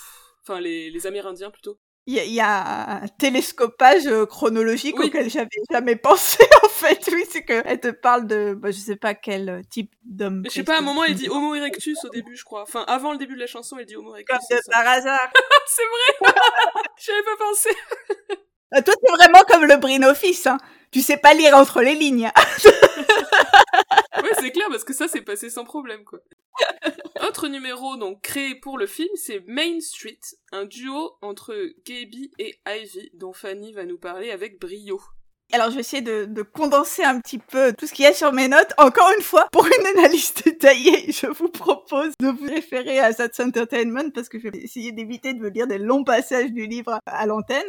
enfin 0.44 0.60
les, 0.60 0.90
les 0.90 1.08
Amérindiens 1.08 1.52
plutôt. 1.52 1.78
Il 2.10 2.18
y, 2.18 2.36
y 2.36 2.40
a 2.40 3.02
un 3.04 3.08
télescopage 3.10 4.08
chronologique 4.30 4.98
Oui. 4.98 5.08
auquel 5.08 5.30
j'avais 5.30 5.50
jamais 5.70 5.96
pensé 5.98 6.42
en 6.64 6.70
fait. 6.70 7.10
Oui, 7.12 7.26
c'est 7.30 7.44
que 7.44 7.62
elle 7.66 7.82
te 7.82 7.90
parle 7.90 8.28
de, 8.28 8.54
bah, 8.54 8.72
je 8.72 8.78
sais 8.78 8.96
pas 8.96 9.14
quel 9.14 9.62
type 9.70 9.92
d'homme. 10.06 10.44
Je 10.46 10.52
sais 10.52 10.64
pas, 10.64 10.76
à 10.76 10.78
un 10.78 10.82
moment, 10.84 11.04
elle 11.04 11.16
dit. 11.16 11.28
Homo 11.28 11.54
erectus 11.54 11.98
au 12.06 12.10
début, 12.10 12.38
je 12.38 12.46
crois. 12.46 12.62
Enfin, 12.62 12.86
avant 12.88 13.12
le 13.12 13.18
début 13.18 13.36
de 13.36 13.42
la 13.42 13.48
chanson, 13.48 13.76
elle 13.78 13.86
dit 13.86 13.98
Homo 13.98 14.14
erectus. 14.14 14.38
Comme 14.38 14.46
c'est 14.48 14.56
de 14.56 14.72
par 14.72 14.88
hasard. 14.88 15.30
C'est 15.68 15.82
vrai 16.24 16.34
J'avais 16.98 17.24
pas 17.24 17.36
pensé 17.46 17.70
Euh, 18.74 18.82
Toi, 18.82 18.94
t'es 19.02 19.12
vraiment 19.12 19.42
comme 19.50 19.66
le 19.66 19.76
Brin 19.76 20.04
Office, 20.04 20.48
hein. 20.48 20.58
Tu 20.92 21.02
sais 21.02 21.18
pas 21.18 21.34
lire 21.34 21.58
entre 21.58 21.82
les 21.82 21.94
lignes. 21.96 22.32
Ouais, 24.28 24.38
c'est 24.42 24.52
clair, 24.52 24.68
parce 24.70 24.84
que 24.84 24.94
ça, 24.94 25.08
c'est 25.08 25.22
passé 25.22 25.50
sans 25.50 25.64
problème, 25.64 26.04
quoi. 26.04 26.20
Autre 27.28 27.48
numéro, 27.48 27.98
donc, 27.98 28.22
créé 28.22 28.56
pour 28.56 28.78
le 28.78 28.86
film, 28.88 29.10
c'est 29.16 29.44
Main 29.48 29.80
Street, 29.80 30.20
un 30.52 30.66
duo 30.66 31.18
entre 31.22 31.56
Gaby 31.86 32.32
et 32.40 32.60
Ivy, 32.68 33.12
dont 33.14 33.34
Fanny 33.34 33.74
va 33.74 33.86
nous 33.86 33.98
parler 33.98 34.32
avec 34.32 34.60
brio. 34.60 35.00
Alors, 35.54 35.70
je 35.70 35.76
vais 35.76 35.80
essayer 35.80 36.02
de, 36.02 36.26
de, 36.26 36.42
condenser 36.42 37.04
un 37.04 37.22
petit 37.22 37.38
peu 37.38 37.72
tout 37.72 37.88
ce 37.88 37.94
qu'il 37.94 38.04
y 38.04 38.08
a 38.08 38.14
sur 38.14 38.34
mes 38.34 38.50
notes. 38.50 38.74
Encore 38.78 39.10
une 39.18 39.24
fois, 39.24 39.48
pour 39.54 39.66
une 39.66 39.98
analyse 39.98 40.34
détaillée, 40.34 41.10
je 41.12 41.28
vous 41.28 41.48
propose 41.48 42.12
de 42.20 42.28
vous 42.28 42.48
référer 42.48 43.00
à 43.00 43.14
That's 43.14 43.40
Entertainment 43.40 44.12
parce 44.14 44.28
que 44.28 44.40
je 44.40 44.50
vais 44.50 44.58
essayer 44.58 44.92
d'éviter 44.92 45.34
de 45.34 45.40
vous 45.40 45.50
lire 45.50 45.66
des 45.66 45.78
longs 45.78 46.04
passages 46.04 46.52
du 46.52 46.68
livre 46.68 47.00
à 47.06 47.26
l'antenne. 47.26 47.64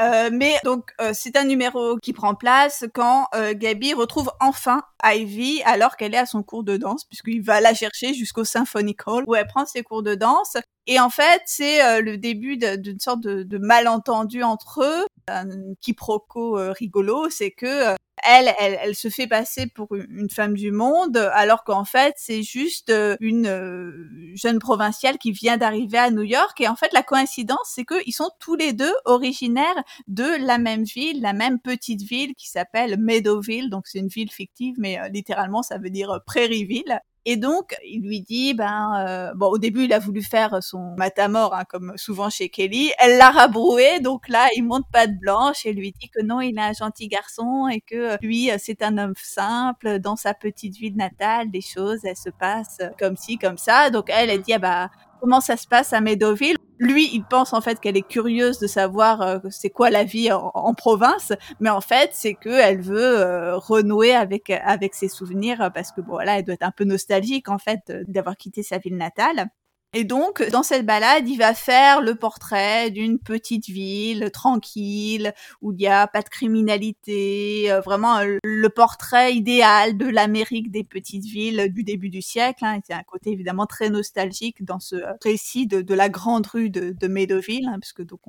Euh, 0.00 0.30
mais 0.32 0.56
donc, 0.64 0.90
euh, 1.00 1.12
c'est 1.14 1.36
un 1.36 1.44
numéro 1.44 1.96
qui 1.98 2.12
prend 2.12 2.34
place 2.34 2.84
quand 2.92 3.28
euh, 3.36 3.54
Gabi 3.54 3.94
retrouve 3.94 4.32
enfin 4.40 4.82
Ivy 5.04 5.62
alors 5.64 5.96
qu'elle 5.96 6.14
est 6.14 6.18
à 6.18 6.26
son 6.26 6.42
cours 6.42 6.64
de 6.64 6.76
danse, 6.76 7.04
puisqu'il 7.04 7.42
va 7.42 7.60
la 7.60 7.72
chercher 7.72 8.14
jusqu'au 8.14 8.44
Symphony 8.44 8.96
Hall 9.06 9.22
où 9.28 9.36
elle 9.36 9.46
prend 9.46 9.64
ses 9.64 9.84
cours 9.84 10.02
de 10.02 10.16
danse. 10.16 10.56
Et 10.86 10.98
en 10.98 11.10
fait, 11.10 11.42
c'est 11.46 11.84
euh, 11.84 12.00
le 12.00 12.18
début 12.18 12.56
d'une 12.56 12.98
sorte 12.98 13.20
de, 13.20 13.58
malentendu 13.58 14.42
entre 14.42 14.82
eux, 14.82 15.06
un 15.28 15.46
quiproquo 15.80 16.58
euh, 16.58 16.72
rigolo, 16.72 17.30
c'est 17.30 17.52
que 17.52 17.92
euh, 17.92 17.94
elle, 18.24 18.52
elle, 18.58 18.78
elle, 18.82 18.94
se 18.96 19.08
fait 19.08 19.28
passer 19.28 19.66
pour 19.68 19.94
une 19.94 20.28
femme 20.30 20.54
du 20.54 20.70
monde, 20.72 21.16
alors 21.16 21.64
qu'en 21.64 21.84
fait, 21.84 22.14
c'est 22.16 22.42
juste 22.42 22.92
une 23.20 24.32
jeune 24.34 24.58
provinciale 24.60 25.18
qui 25.18 25.32
vient 25.32 25.56
d'arriver 25.56 25.98
à 25.98 26.10
New 26.10 26.22
York. 26.22 26.60
Et 26.60 26.68
en 26.68 26.76
fait, 26.76 26.92
la 26.92 27.02
coïncidence, 27.02 27.72
c'est 27.74 27.84
qu'ils 27.84 28.12
sont 28.14 28.30
tous 28.38 28.54
les 28.54 28.72
deux 28.74 28.94
originaires 29.06 29.82
de 30.06 30.46
la 30.46 30.58
même 30.58 30.84
ville, 30.84 31.20
la 31.20 31.32
même 31.32 31.58
petite 31.58 32.02
ville 32.02 32.34
qui 32.36 32.48
s'appelle 32.48 32.96
Meadowville. 33.00 33.70
Donc, 33.70 33.88
c'est 33.88 33.98
une 33.98 34.08
ville 34.08 34.30
fictive, 34.30 34.76
mais 34.78 34.98
littéralement, 35.10 35.62
ça 35.62 35.78
veut 35.78 35.90
dire 35.90 36.20
Prairieville. 36.24 37.00
Et 37.24 37.36
donc, 37.36 37.76
il 37.84 38.02
lui 38.02 38.20
dit, 38.20 38.52
ben, 38.52 39.06
euh, 39.06 39.32
bon, 39.34 39.46
au 39.46 39.58
début, 39.58 39.84
il 39.84 39.92
a 39.92 40.00
voulu 40.00 40.22
faire 40.22 40.60
son 40.60 40.94
matamor, 40.96 41.54
hein, 41.54 41.64
comme 41.68 41.92
souvent 41.96 42.30
chez 42.30 42.48
Kelly. 42.48 42.90
Elle 42.98 43.16
l'a 43.16 43.30
rabroué, 43.30 44.00
donc 44.00 44.28
là, 44.28 44.48
il 44.56 44.64
monte 44.64 44.86
pas 44.92 45.06
de 45.06 45.16
blanche 45.16 45.64
et 45.64 45.72
lui 45.72 45.92
dit 45.92 46.08
que 46.08 46.20
non, 46.20 46.40
il 46.40 46.58
est 46.58 46.62
un 46.62 46.72
gentil 46.72 47.06
garçon 47.06 47.68
et 47.68 47.80
que 47.80 48.16
lui, 48.24 48.50
c'est 48.58 48.82
un 48.82 48.98
homme 48.98 49.14
simple 49.16 50.00
dans 50.00 50.16
sa 50.16 50.34
petite 50.34 50.76
ville 50.76 50.96
natale. 50.96 51.46
Les 51.52 51.60
choses, 51.60 52.00
elles 52.04 52.16
se 52.16 52.30
passent 52.30 52.82
comme 52.98 53.16
ci, 53.16 53.38
comme 53.38 53.58
ça. 53.58 53.90
Donc 53.90 54.06
elle, 54.08 54.28
elle 54.28 54.42
dit, 54.42 54.54
ah 54.54 54.58
bah, 54.58 54.90
comment 55.22 55.40
ça 55.40 55.56
se 55.56 55.68
passe 55.68 55.92
à 55.92 56.00
Meadowville. 56.00 56.56
Lui, 56.80 57.08
il 57.14 57.22
pense 57.22 57.52
en 57.52 57.60
fait 57.60 57.78
qu'elle 57.78 57.96
est 57.96 58.06
curieuse 58.06 58.58
de 58.58 58.66
savoir 58.66 59.22
euh, 59.22 59.38
c'est 59.50 59.70
quoi 59.70 59.88
la 59.88 60.02
vie 60.02 60.32
en, 60.32 60.74
province, 60.74 61.32
mais 61.60 61.70
en 61.70 61.80
fait, 61.80 62.10
c'est 62.12 62.34
que 62.34 62.48
elle 62.48 62.80
veut 62.80 63.20
euh, 63.20 63.56
renouer 63.56 64.12
avec 64.12 64.50
avec 64.50 64.94
ses 64.94 65.08
souvenirs 65.08 65.70
parce 65.72 65.92
que 65.92 66.00
bon, 66.00 66.18
là, 66.18 66.38
elle 66.38 66.44
doit 66.44 66.54
être 66.54 66.64
un 66.64 66.72
peu 66.72 66.84
nostalgique 66.84 67.48
en 67.48 67.58
fait 67.58 67.92
d'avoir 68.08 68.36
quitté 68.36 68.64
sa 68.64 68.78
ville 68.78 68.96
natale. 68.96 69.48
Et 69.94 70.04
donc, 70.04 70.42
dans 70.50 70.62
cette 70.62 70.86
balade, 70.86 71.28
il 71.28 71.36
va 71.36 71.52
faire 71.52 72.00
le 72.00 72.14
portrait 72.14 72.90
d'une 72.90 73.18
petite 73.18 73.66
ville 73.66 74.30
tranquille, 74.32 75.34
où 75.60 75.72
il 75.72 75.76
n'y 75.76 75.86
a 75.86 76.06
pas 76.06 76.22
de 76.22 76.30
criminalité, 76.30 77.70
euh, 77.70 77.80
vraiment 77.80 78.18
euh, 78.20 78.38
le 78.42 78.68
portrait 78.70 79.34
idéal 79.34 79.98
de 79.98 80.06
l'Amérique 80.06 80.70
des 80.70 80.82
petites 80.82 81.26
villes 81.26 81.70
du 81.70 81.84
début 81.84 82.08
du 82.08 82.22
siècle. 82.22 82.64
Hein. 82.64 82.80
C'est 82.86 82.94
un 82.94 83.02
côté 83.02 83.32
évidemment 83.32 83.66
très 83.66 83.90
nostalgique 83.90 84.64
dans 84.64 84.80
ce 84.80 84.96
récit 85.22 85.66
de, 85.66 85.94
la 85.94 86.08
grande 86.08 86.46
rue 86.46 86.70
de, 86.70 86.92
de 86.98 87.06
Meadowville, 87.06 87.68
hein, 87.68 87.78
puisque 87.78 88.02
donc 88.02 88.20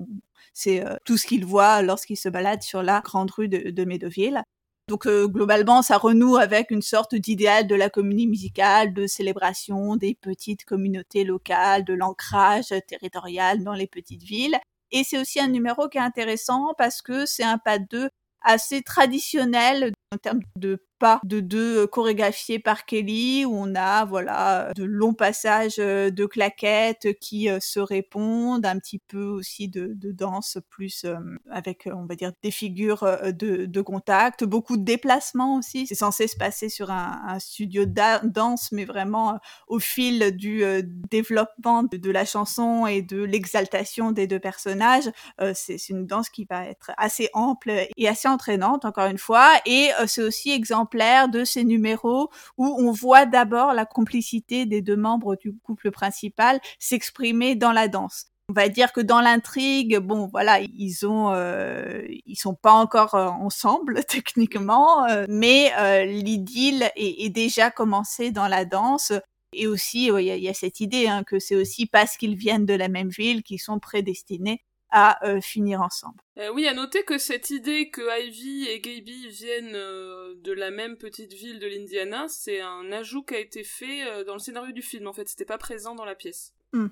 c'est 0.52 0.86
euh, 0.86 0.98
tout 1.06 1.16
ce 1.16 1.26
qu'il 1.26 1.46
voit 1.46 1.82
lorsqu'il 1.82 2.18
se 2.18 2.28
balade 2.28 2.62
sur 2.62 2.84
la 2.84 3.00
grande 3.00 3.32
rue 3.32 3.48
de, 3.48 3.70
de 3.70 3.86
Meadowville. 3.86 4.44
Donc 4.90 5.08
euh, 5.08 5.28
globalement, 5.28 5.82
ça 5.82 5.98
renoue 5.98 6.36
avec 6.36 6.72
une 6.72 6.82
sorte 6.82 7.16
d'idéal 7.16 7.68
de 7.68 7.76
la 7.76 7.90
communauté 7.90 8.28
musicale, 8.28 8.94
de 8.94 9.08
célébration 9.08 9.96
des 9.96 10.16
petites 10.16 10.66
communautés 10.66 11.24
locales, 11.24 11.86
de 11.86 11.94
l'ancrage 11.94 12.74
territorial 12.88 13.64
dans 13.64 13.74
les 13.74 13.88
petites 13.88 14.24
villes. 14.24 14.60
Et 14.92 15.04
c'est 15.04 15.20
aussi 15.20 15.40
un 15.40 15.48
numéro 15.48 15.88
qui 15.88 15.98
est 15.98 16.02
intéressant 16.02 16.74
parce 16.78 17.02
que 17.02 17.26
c'est 17.26 17.44
un 17.44 17.58
pas 17.58 17.80
de 17.80 18.10
assez 18.42 18.82
traditionnel 18.82 19.94
en 20.14 20.18
termes 20.18 20.42
de 20.58 20.86
de 21.24 21.40
deux 21.40 21.88
chorégraphiés 21.88 22.60
par 22.60 22.86
Kelly 22.86 23.46
où 23.46 23.56
on 23.56 23.76
a 23.76 24.06
voilà 24.06 24.72
de 24.76 24.84
longs 24.84 25.14
passages 25.14 25.78
de 25.78 26.26
claquettes 26.26 27.18
qui 27.20 27.50
se 27.60 27.80
répondent, 27.80 28.66
un 28.66 28.80
petit 28.80 29.00
peu 29.00 29.24
aussi 29.26 29.68
de, 29.68 29.94
de 29.96 30.12
danse 30.12 30.58
plus 30.70 31.06
avec 31.50 31.90
on 31.92 32.06
va 32.06 32.16
dire 32.16 32.32
des 32.42 32.52
figures 32.52 33.04
de, 33.26 33.66
de, 33.66 33.82
contact, 33.82 34.44
beaucoup 34.44 34.78
de 34.78 34.84
déplacements 34.84 35.58
aussi. 35.58 35.88
C'est 35.88 35.96
censé 35.96 36.28
se 36.28 36.38
passer 36.38 36.70
sur 36.70 36.92
un, 36.92 37.22
un 37.28 37.40
studio 37.40 37.86
de 37.86 38.28
danse, 38.28 38.72
mais 38.72 38.86
vraiment 38.86 39.40
au 39.68 39.80
fil 39.80 40.36
du 40.36 40.64
développement 41.12 41.84
de, 41.84 41.98
de, 41.98 42.12
la 42.12 42.26
chanson 42.26 42.88
et 42.88 43.02
de 43.02 43.22
l'exaltation 43.24 44.12
des 44.12 44.28
deux 44.28 44.40
personnages, 44.40 45.10
c'est 45.54 45.90
une 45.90 46.06
danse 46.06 46.30
qui 46.30 46.46
va 46.50 46.66
être 46.66 46.92
assez 46.98 47.30
ample 47.34 47.72
et 47.98 48.08
assez 48.08 48.28
entraînante 48.28 48.86
encore 48.86 49.08
une 49.08 49.18
fois. 49.18 49.52
Et 49.66 49.90
c'est 50.08 50.22
aussi 50.22 50.52
de 50.94 51.44
ces 51.44 51.64
numéros 51.64 52.30
où 52.58 52.66
on 52.66 52.92
voit 52.92 53.26
d'abord 53.26 53.74
la 53.74 53.86
complicité 53.86 54.66
des 54.66 54.82
deux 54.82 54.96
membres 54.96 55.36
du 55.36 55.54
couple 55.64 55.92
principal 55.92 56.60
s'exprimer 56.80 57.56
dans 57.56 57.72
la 57.72 57.88
danse. 57.88 58.28
On 58.50 58.54
va 58.54 58.70
dire 58.70 58.92
que 58.92 59.02
dans 59.02 59.22
l'intrigue, 59.22 59.98
bon, 59.98 60.28
voilà, 60.28 60.60
ils 60.60 61.08
ont, 61.08 61.32
euh, 61.34 62.04
ils 62.26 62.36
sont 62.36 62.56
pas 62.56 62.74
encore 62.74 63.16
euh, 63.16 63.28
ensemble 63.28 64.04
techniquement, 64.08 65.06
euh, 65.06 65.26
mais 65.30 65.72
l'idylle 66.06 66.92
est, 66.96 67.30
déjà 67.30 67.72
commencée 67.72 68.32
dans 68.32 68.48
la 68.48 68.66
danse. 68.66 69.14
Et 69.54 69.68
aussi, 69.68 70.08
il 70.08 70.22
y, 70.22 70.50
a 70.50 70.54
cette 70.54 70.80
idée 70.80 71.08
hein, 71.08 71.24
que 71.24 71.40
c'est 71.40 71.56
aussi 71.56 71.86
parce 71.86 72.18
qu'ils 72.18 72.36
viennent 72.36 72.66
de 72.66 72.74
la 72.74 72.88
même 72.90 73.10
ville 73.10 73.44
qu'ils 73.44 73.62
sont 73.62 73.80
prédestinés 73.80 74.62
à 74.94 75.26
euh, 75.26 75.42
finir 75.42 75.82
ensemble. 75.82 76.22
Euh, 76.38 76.52
oui, 76.54 76.68
à 76.68 76.74
noter 76.76 77.04
que 77.04 77.18
cette 77.18 77.50
idée 77.50 77.90
que 77.90 78.02
Ivy 78.26 78.68
et 78.68 78.80
Gaby 78.80 79.28
viennent 79.28 79.76
euh, 79.76 80.36
de 80.36 80.54
la 80.54 80.70
même 80.70 80.98
petite 80.98 81.34
ville 81.34 81.60
de 81.60 81.66
l'Indiana, 81.66 82.28
c'est 82.30 82.62
un 82.62 82.92
ajout 82.92 83.24
qui 83.24 83.34
a 83.34 83.40
été 83.40 83.64
fait 83.64 84.24
dans 84.26 84.34
le 84.34 84.40
scénario 84.40 84.72
du 84.72 84.84
film. 84.84 85.08
En 85.08 85.14
fait, 85.14 85.28
c'était 85.28 85.46
pas 85.46 85.58
présent 85.58 85.96
dans 85.96 86.06
la 86.06 86.14
pièce. 86.14 86.54
Mm. 86.74 86.88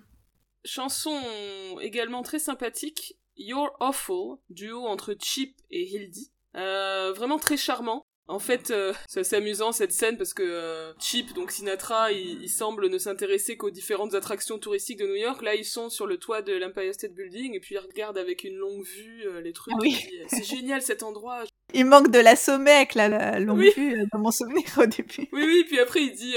Chanson 0.66 1.20
également 1.80 2.24
très 2.24 2.40
sympathique, 2.40 3.18
You're 3.38 3.72
Awful, 3.80 4.40
duo 4.50 4.88
entre 4.88 5.16
Chip 5.20 5.56
et 5.70 5.84
Hildy. 5.84 6.32
vraiment 6.54 7.38
très 7.38 7.58
charmant. 7.58 8.08
En 8.32 8.40
fait, 8.40 8.72
euh, 8.72 8.94
c'est 9.08 9.20
assez 9.20 9.36
amusant 9.36 9.74
cette 9.74 9.92
scène 9.92 10.18
parce 10.18 10.34
que 10.34 10.42
euh, 10.42 10.94
Chip, 11.00 11.34
donc 11.34 11.52
Sinatra, 11.52 12.14
il, 12.14 12.42
il 12.42 12.50
semble 12.50 12.88
ne 12.88 12.98
s'intéresser 12.98 13.58
qu'aux 13.58 13.72
différentes 13.72 14.14
attractions 14.14 14.58
touristiques 14.58 15.00
de 15.00 15.06
New 15.06 15.16
York. 15.16 15.42
Là, 15.42 15.54
ils 15.54 15.66
sont 15.66 15.90
sur 15.90 16.08
le 16.08 16.18
toit 16.18 16.42
de 16.42 16.54
l'Empire 16.54 16.94
State 16.94 17.14
Building 17.14 17.56
et 17.56 17.60
puis 17.60 17.76
ils 17.76 17.80
regardent 17.80 18.18
avec 18.18 18.46
une 18.46 18.56
longue 18.56 18.86
vue 18.86 19.24
euh, 19.26 19.42
les 19.42 19.52
trucs. 19.52 19.74
Oui. 19.82 19.98
Euh, 20.14 20.26
c'est 20.30 20.46
génial 20.46 20.82
cet 20.82 21.04
endroit. 21.04 21.44
Il 21.74 21.86
manque 21.86 22.10
de 22.10 22.20
la 22.20 22.38
Sommec, 22.38 22.96
là, 22.96 23.10
la 23.10 23.40
longue 23.40 23.60
oui. 23.60 23.74
vue, 23.76 24.06
dans 24.14 24.20
mon 24.20 24.32
souvenir 24.32 24.64
au 24.78 24.86
début. 24.86 25.28
Oui, 25.34 25.44
oui, 25.44 25.66
puis 25.68 25.80
après 25.80 26.02
il 26.02 26.14
dit 26.14 26.36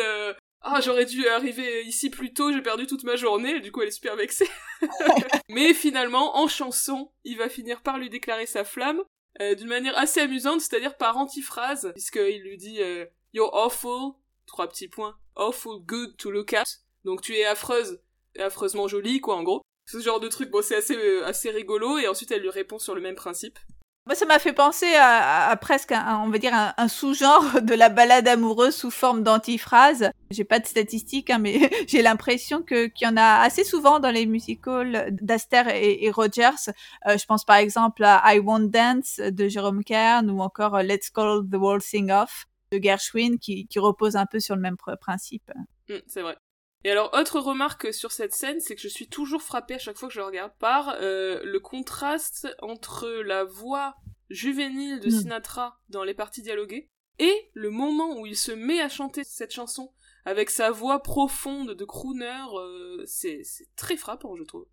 ah 0.67 0.81
j'aurais 0.81 1.05
dû 1.05 1.29
arriver 1.29 1.85
ici 1.85 2.11
plus 2.11 2.33
tôt, 2.33 2.51
j'ai 2.53 2.63
perdu 2.63 2.87
toute 2.87 3.05
ma 3.05 3.17
journée, 3.17 3.61
du 3.61 3.71
coup 3.71 3.83
elle 3.83 3.89
est 3.89 3.93
super 3.93 4.17
vexée. 4.17 4.49
Mais 5.49 5.75
finalement, 5.75 6.39
en 6.39 6.49
chanson, 6.49 7.13
il 7.25 7.37
va 7.37 7.49
finir 7.49 7.83
par 7.83 7.99
lui 7.99 8.09
déclarer 8.09 8.47
sa 8.47 8.65
flamme, 8.65 9.03
euh, 9.41 9.55
d'une 9.55 9.69
manière 9.69 9.97
assez 9.99 10.21
amusante, 10.21 10.61
c'est-à-dire 10.61 10.97
par 10.97 11.17
antiphrase, 11.17 11.91
puisqu'il 11.95 12.43
lui 12.43 12.57
dit 12.57 12.81
euh, 12.81 13.07
You're 13.33 13.53
awful, 13.55 14.15
trois 14.47 14.69
petits 14.69 14.89
points, 14.89 15.17
awful 15.35 15.81
good 15.85 16.17
to 16.17 16.31
look 16.31 16.53
at. 16.53 16.65
Donc 17.05 17.21
tu 17.21 17.35
es 17.35 17.45
affreuse, 17.45 18.01
affreusement 18.39 18.89
jolie, 18.89 19.21
quoi, 19.21 19.37
en 19.37 19.43
gros. 19.43 19.63
Ce 19.87 19.99
genre 19.99 20.21
de 20.21 20.29
truc, 20.29 20.51
bon, 20.51 20.63
c'est 20.63 20.77
assez, 20.77 20.97
euh, 20.97 21.27
assez 21.27 21.51
rigolo, 21.51 21.99
et 21.99 22.09
ensuite 22.09 22.31
elle 22.31 22.43
lui 22.43 22.51
répond 22.51 22.79
sur 22.79 22.95
le 22.95 23.01
même 23.01 23.17
principe. 23.17 23.59
Moi, 24.07 24.15
ça 24.15 24.27
m'a 24.27 24.39
fait 24.39 24.53
penser 24.53 24.95
à, 24.97 25.49
à, 25.49 25.57
presque, 25.57 25.93
un, 25.93 26.21
on 26.27 26.29
va 26.29 26.37
dire, 26.37 26.53
un, 26.53 26.89
sous-genre 26.89 27.63
de 27.63 27.75
la 27.75 27.89
balade 27.89 28.29
amoureuse 28.29 28.75
sous 28.75 28.91
forme 28.91 29.23
d'antiphrase. 29.23 30.11
J'ai 30.31 30.45
pas 30.45 30.59
de 30.59 30.67
statistiques, 30.67 31.31
hein, 31.31 31.39
mais 31.39 31.71
j'ai 31.89 32.03
l'impression 32.03 32.63
que 32.63 32.87
qu'il 32.87 33.09
y 33.09 33.11
en 33.11 33.17
a 33.17 33.41
assez 33.41 33.65
souvent 33.65 34.01
dans 34.01 34.11
les 34.11 34.27
musicals 34.27 35.09
d'Aster 35.23 35.63
et, 35.73 36.05
et, 36.05 36.11
Rogers. 36.11 36.71
Euh, 37.07 37.17
je 37.17 37.25
pense 37.25 37.47
par 37.47 37.57
exemple 37.57 38.05
à 38.05 38.23
I 38.35 38.41
Won't 38.41 38.69
Dance 38.69 39.21
de 39.21 39.49
Jerome 39.49 39.83
Kern 39.83 40.31
ou 40.31 40.41
encore 40.41 40.83
Let's 40.83 41.09
Call 41.09 41.49
the 41.51 41.57
World 41.57 41.83
Sing 41.83 42.11
Off 42.11 42.45
de 42.73 42.83
Gershwin 42.83 43.39
qui, 43.39 43.67
qui 43.69 43.79
repose 43.79 44.17
un 44.17 44.27
peu 44.27 44.39
sur 44.39 44.55
le 44.55 44.61
même 44.61 44.77
principe. 45.01 45.51
Mmh, 45.89 45.95
c'est 46.07 46.21
vrai. 46.21 46.37
Et 46.85 46.91
alors, 46.91 47.15
autre 47.15 47.41
remarque 47.41 47.93
sur 47.95 48.13
cette 48.13 48.35
scène, 48.35 48.61
c'est 48.61 48.75
que 48.75 48.81
je 48.83 48.89
suis 48.89 49.09
toujours 49.09 49.43
frappée 49.43 49.75
à 49.75 49.79
chaque 49.79 49.97
fois 49.97 50.09
que 50.09 50.15
je 50.15 50.21
la 50.21 50.27
regarde 50.27 50.53
par 50.59 50.97
euh, 51.01 51.41
le 51.43 51.59
contraste 51.59 52.47
entre 52.61 53.09
la 53.09 53.45
voix 53.45 53.97
juvénile 54.29 55.01
de 55.01 55.09
Sinatra 55.09 55.81
dans 55.89 56.05
les 56.05 56.15
parties 56.15 56.43
dialoguées 56.43 56.91
et 57.19 57.51
le 57.55 57.71
moment 57.71 58.19
où 58.19 58.27
il 58.27 58.37
se 58.37 58.53
met 58.53 58.81
à 58.81 58.89
chanter 58.89 59.25
cette 59.25 59.53
chanson 59.53 59.93
avec 60.25 60.51
sa 60.51 60.71
voix 60.71 61.03
profonde 61.03 61.73
de 61.73 61.85
crooner, 61.85 62.45
euh, 62.55 63.03
c'est 63.07 63.43
très 63.77 63.97
frappant, 63.97 64.37
je 64.37 64.43
trouve. 64.43 64.67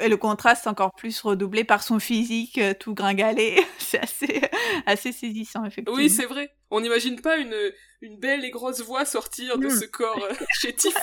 Et 0.00 0.08
le 0.08 0.16
contraste 0.16 0.66
encore 0.66 0.94
plus 0.94 1.20
redoublé 1.20 1.64
par 1.64 1.82
son 1.82 1.98
physique 1.98 2.58
euh, 2.58 2.74
tout 2.78 2.94
gringalé. 2.94 3.58
c'est 3.78 4.00
assez, 4.00 4.40
assez 4.86 5.12
saisissant, 5.12 5.64
effectivement. 5.64 5.96
Oui, 5.96 6.08
c'est 6.08 6.26
vrai. 6.26 6.54
On 6.70 6.80
n'imagine 6.80 7.20
pas 7.20 7.36
une, 7.36 7.56
une 8.00 8.18
belle 8.18 8.44
et 8.44 8.50
grosse 8.50 8.80
voix 8.80 9.04
sortir 9.04 9.58
de 9.58 9.66
mmh. 9.66 9.80
ce 9.80 9.84
corps 9.86 10.22
euh, 10.22 10.34
chétif. 10.60 10.94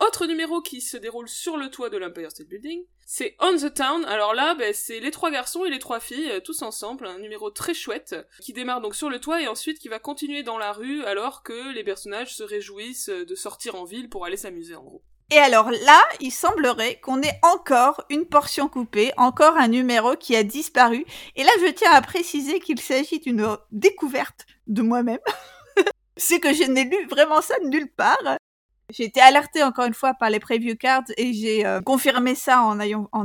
Autre 0.00 0.26
numéro 0.26 0.60
qui 0.62 0.80
se 0.80 0.96
déroule 0.96 1.28
sur 1.28 1.56
le 1.56 1.70
toit 1.70 1.88
de 1.88 1.96
l'Empire 1.96 2.32
State 2.32 2.48
Building, 2.48 2.84
c'est 3.06 3.36
On 3.38 3.56
the 3.56 3.72
Town. 3.72 4.04
Alors 4.06 4.34
là, 4.34 4.56
ben, 4.56 4.74
c'est 4.74 4.98
les 4.98 5.12
trois 5.12 5.30
garçons 5.30 5.64
et 5.64 5.70
les 5.70 5.78
trois 5.78 6.00
filles, 6.00 6.30
euh, 6.30 6.40
tous 6.40 6.62
ensemble, 6.62 7.06
un 7.06 7.20
numéro 7.20 7.50
très 7.50 7.74
chouette, 7.74 8.16
qui 8.40 8.52
démarre 8.52 8.80
donc 8.80 8.96
sur 8.96 9.08
le 9.08 9.20
toit 9.20 9.40
et 9.40 9.46
ensuite 9.46 9.78
qui 9.78 9.88
va 9.88 10.00
continuer 10.00 10.42
dans 10.42 10.58
la 10.58 10.72
rue 10.72 11.04
alors 11.04 11.44
que 11.44 11.72
les 11.72 11.84
personnages 11.84 12.34
se 12.34 12.42
réjouissent 12.42 13.10
de 13.10 13.34
sortir 13.36 13.76
en 13.76 13.84
ville 13.84 14.08
pour 14.08 14.24
aller 14.24 14.36
s'amuser 14.36 14.74
en 14.74 14.82
gros. 14.82 15.04
Et 15.32 15.38
alors 15.38 15.70
là, 15.70 16.02
il 16.20 16.30
semblerait 16.30 17.00
qu'on 17.00 17.22
ait 17.22 17.40
encore 17.42 18.04
une 18.10 18.26
portion 18.26 18.68
coupée, 18.68 19.12
encore 19.16 19.56
un 19.56 19.68
numéro 19.68 20.14
qui 20.14 20.36
a 20.36 20.42
disparu. 20.42 21.06
Et 21.36 21.42
là, 21.42 21.50
je 21.58 21.70
tiens 21.70 21.90
à 21.90 22.02
préciser 22.02 22.60
qu'il 22.60 22.78
s'agit 22.78 23.18
d'une 23.18 23.56
découverte 23.70 24.44
de 24.66 24.82
moi-même. 24.82 25.20
C'est 26.18 26.38
que 26.38 26.52
je 26.52 26.64
n'ai 26.64 26.84
lu 26.84 27.06
vraiment 27.06 27.40
ça 27.40 27.54
nulle 27.64 27.90
part. 27.90 28.36
J'ai 28.90 29.04
été 29.04 29.22
alertée 29.22 29.62
encore 29.62 29.86
une 29.86 29.94
fois 29.94 30.12
par 30.12 30.28
les 30.28 30.38
preview 30.38 30.76
cards 30.76 31.04
et 31.16 31.32
j'ai 31.32 31.64
euh, 31.64 31.80
confirmé 31.80 32.34
ça 32.34 32.60
en, 32.60 32.78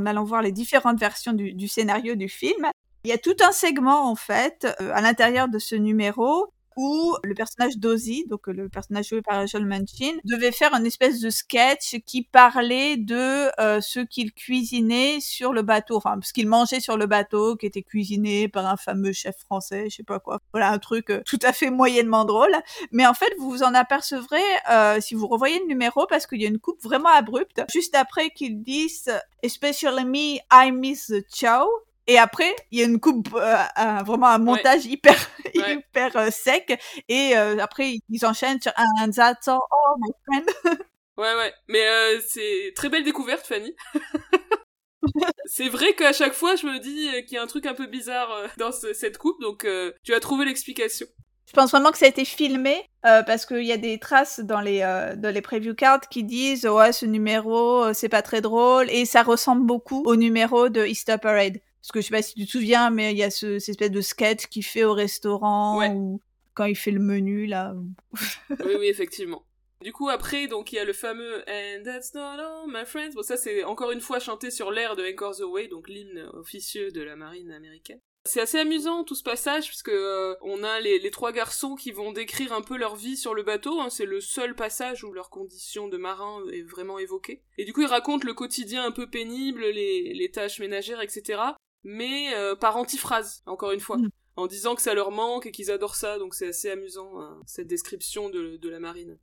allant 0.06 0.24
voir 0.24 0.40
les 0.40 0.52
différentes 0.52 0.98
versions 0.98 1.34
du, 1.34 1.52
du, 1.52 1.68
scénario 1.68 2.14
du 2.14 2.30
film. 2.30 2.70
Il 3.04 3.10
y 3.10 3.12
a 3.12 3.18
tout 3.18 3.36
un 3.46 3.52
segment 3.52 4.10
en 4.10 4.16
fait 4.16 4.66
euh, 4.80 4.92
à 4.94 5.02
l'intérieur 5.02 5.48
de 5.48 5.58
ce 5.58 5.74
numéro 5.74 6.54
où 6.78 7.16
le 7.24 7.34
personnage 7.34 7.76
d'Ozzy, 7.76 8.24
donc 8.28 8.46
le 8.46 8.68
personnage 8.68 9.08
joué 9.08 9.20
par 9.20 9.44
Joel 9.48 9.66
Manchin, 9.66 10.16
devait 10.24 10.52
faire 10.52 10.72
une 10.74 10.86
espèce 10.86 11.18
de 11.20 11.28
sketch 11.28 11.96
qui 12.06 12.22
parlait 12.22 12.96
de 12.96 13.50
euh, 13.60 13.80
ce 13.80 13.98
qu'il 13.98 14.32
cuisinait 14.32 15.18
sur 15.20 15.52
le 15.52 15.62
bateau, 15.62 15.96
enfin 15.96 16.16
ce 16.22 16.32
qu'il 16.32 16.46
mangeait 16.46 16.78
sur 16.78 16.96
le 16.96 17.06
bateau, 17.06 17.56
qui 17.56 17.66
était 17.66 17.82
cuisiné 17.82 18.46
par 18.46 18.64
un 18.64 18.76
fameux 18.76 19.12
chef 19.12 19.36
français, 19.38 19.86
je 19.90 19.96
sais 19.96 20.02
pas 20.04 20.20
quoi. 20.20 20.38
Voilà 20.52 20.70
un 20.70 20.78
truc 20.78 21.10
euh, 21.10 21.20
tout 21.26 21.40
à 21.42 21.52
fait 21.52 21.70
moyennement 21.70 22.24
drôle. 22.24 22.54
Mais 22.92 23.06
en 23.08 23.14
fait, 23.14 23.34
vous 23.40 23.50
vous 23.50 23.64
en 23.64 23.74
apercevrez 23.74 24.38
euh, 24.70 25.00
si 25.00 25.16
vous 25.16 25.26
revoyez 25.26 25.58
le 25.58 25.66
numéro 25.66 26.06
parce 26.06 26.28
qu'il 26.28 26.40
y 26.40 26.44
a 26.44 26.48
une 26.48 26.60
coupe 26.60 26.80
vraiment 26.80 27.08
abrupte 27.08 27.60
juste 27.72 27.96
après 27.96 28.30
qu'ils 28.30 28.62
disent 28.62 29.10
"Especially 29.42 30.04
me, 30.04 30.38
I 30.52 30.70
miss 30.70 31.06
the 31.06 31.24
chow". 31.34 31.66
Et 32.08 32.16
après, 32.16 32.56
il 32.70 32.80
y 32.80 32.82
a 32.82 32.86
une 32.86 32.98
coupe, 32.98 33.28
euh, 33.34 34.02
vraiment 34.04 34.28
un 34.28 34.38
montage 34.38 34.86
hyper, 34.86 35.14
hyper 35.54 36.16
euh, 36.16 36.30
sec. 36.30 36.80
Et 37.06 37.36
euh, 37.36 37.58
après, 37.58 37.98
ils 38.08 38.24
enchaînent 38.24 38.60
sur 38.62 38.72
un 38.76 39.10
all, 39.18 39.36
oh 39.46 39.94
my 40.00 40.10
friend. 40.26 40.48
ouais, 41.18 41.34
ouais. 41.34 41.52
Mais 41.68 41.84
c'est 42.26 42.72
très 42.74 42.88
belle 42.88 43.04
découverte, 43.04 43.46
Fanny. 43.46 43.76
c'est 45.44 45.68
vrai 45.68 45.92
qu'à 45.92 46.14
chaque 46.14 46.32
fois, 46.32 46.56
je 46.56 46.66
me 46.66 46.78
dis 46.78 47.10
qu'il 47.26 47.36
y 47.36 47.38
a 47.38 47.42
un 47.42 47.46
truc 47.46 47.66
un 47.66 47.74
peu 47.74 47.86
bizarre 47.86 48.30
dans 48.56 48.72
cette 48.72 49.18
coupe, 49.18 49.40
donc 49.42 49.66
tu 50.02 50.14
as 50.14 50.20
trouvé 50.20 50.46
l'explication. 50.46 51.06
Je 51.46 51.54
pense 51.54 51.70
vraiment 51.70 51.90
que 51.92 51.98
ça 51.98 52.04
a 52.04 52.08
été 52.08 52.26
filmé 52.26 52.84
parce 53.02 53.46
qu'il 53.46 53.64
y 53.64 53.72
a 53.72 53.78
des 53.78 53.98
traces 53.98 54.40
dans 54.40 54.60
les 54.60 54.80
dans 55.16 55.32
les 55.32 55.40
preview 55.40 55.74
cards 55.74 56.08
qui 56.10 56.24
disent 56.24 56.66
ouais 56.66 56.92
ce 56.92 57.06
numéro 57.06 57.90
c'est 57.94 58.10
pas 58.10 58.20
très 58.20 58.42
drôle 58.42 58.90
et 58.90 59.06
ça 59.06 59.22
ressemble 59.22 59.64
beaucoup 59.64 60.02
au 60.04 60.14
numéro 60.14 60.68
de 60.68 60.84
Easter 60.84 61.16
Parade. 61.16 61.58
Parce 61.80 61.92
que 61.92 62.00
je 62.00 62.06
sais 62.06 62.10
pas 62.10 62.22
si 62.22 62.34
tu 62.34 62.46
te 62.46 62.50
souviens, 62.50 62.90
mais 62.90 63.12
il 63.12 63.18
y 63.18 63.22
a 63.22 63.30
ce, 63.30 63.58
cette 63.58 63.70
espèce 63.70 63.90
de 63.90 64.00
sketch 64.00 64.46
qu'il 64.46 64.64
fait 64.64 64.84
au 64.84 64.92
restaurant 64.92 65.86
ou 65.94 66.20
quand 66.54 66.64
il 66.64 66.76
fait 66.76 66.90
le 66.90 67.00
menu 67.00 67.46
là. 67.46 67.74
oui, 68.50 68.74
oui, 68.78 68.86
effectivement. 68.88 69.44
Du 69.80 69.92
coup, 69.92 70.08
après, 70.08 70.48
donc 70.48 70.72
il 70.72 70.76
y 70.76 70.78
a 70.80 70.84
le 70.84 70.92
fameux 70.92 71.44
And 71.48 71.84
that's 71.84 72.12
not 72.14 72.40
all, 72.40 72.66
my 72.66 72.84
friends. 72.84 73.14
Bon, 73.14 73.22
ça 73.22 73.36
c'est 73.36 73.62
encore 73.62 73.92
une 73.92 74.00
fois 74.00 74.18
chanté 74.18 74.50
sur 74.50 74.72
l'air 74.72 74.96
de 74.96 75.04
Anchor 75.04 75.36
the 75.36 75.42
Way, 75.42 75.68
donc 75.68 75.88
l'hymne 75.88 76.28
officieux 76.32 76.90
de 76.90 77.00
la 77.00 77.14
marine 77.14 77.52
américaine. 77.52 78.00
C'est 78.24 78.40
assez 78.40 78.58
amusant 78.58 79.04
tout 79.04 79.14
ce 79.14 79.22
passage 79.22 79.68
puisque 79.68 79.88
euh, 79.88 80.34
on 80.42 80.64
a 80.64 80.80
les, 80.80 80.98
les, 80.98 81.10
trois 81.12 81.30
garçons 81.32 81.76
qui 81.76 81.92
vont 81.92 82.12
décrire 82.12 82.52
un 82.52 82.60
peu 82.60 82.76
leur 82.76 82.96
vie 82.96 83.16
sur 83.16 83.34
le 83.34 83.44
bateau. 83.44 83.80
Hein. 83.80 83.88
c'est 83.88 84.04
le 84.04 84.20
seul 84.20 84.56
passage 84.56 85.04
où 85.04 85.12
leur 85.12 85.30
condition 85.30 85.88
de 85.88 85.96
marin 85.96 86.42
est 86.52 86.68
vraiment 86.68 86.98
évoquée. 86.98 87.42
Et 87.56 87.64
du 87.64 87.72
coup, 87.72 87.82
ils 87.82 87.86
racontent 87.86 88.26
le 88.26 88.34
quotidien 88.34 88.84
un 88.84 88.90
peu 88.90 89.08
pénible, 89.08 89.60
les, 89.60 90.12
les 90.12 90.30
tâches 90.30 90.58
ménagères, 90.58 91.00
etc 91.00 91.38
mais 91.84 92.34
euh, 92.34 92.54
par 92.54 92.76
antiphrase, 92.76 93.42
encore 93.46 93.72
une 93.72 93.80
fois. 93.80 93.98
Mm. 93.98 94.10
En 94.36 94.46
disant 94.46 94.76
que 94.76 94.82
ça 94.82 94.94
leur 94.94 95.10
manque 95.10 95.46
et 95.46 95.50
qu'ils 95.50 95.72
adorent 95.72 95.96
ça, 95.96 96.16
donc 96.18 96.32
c'est 96.32 96.48
assez 96.48 96.70
amusant, 96.70 97.20
hein, 97.20 97.42
cette 97.44 97.66
description 97.66 98.30
de, 98.30 98.68
la 98.68 98.78
marine. 98.78 99.18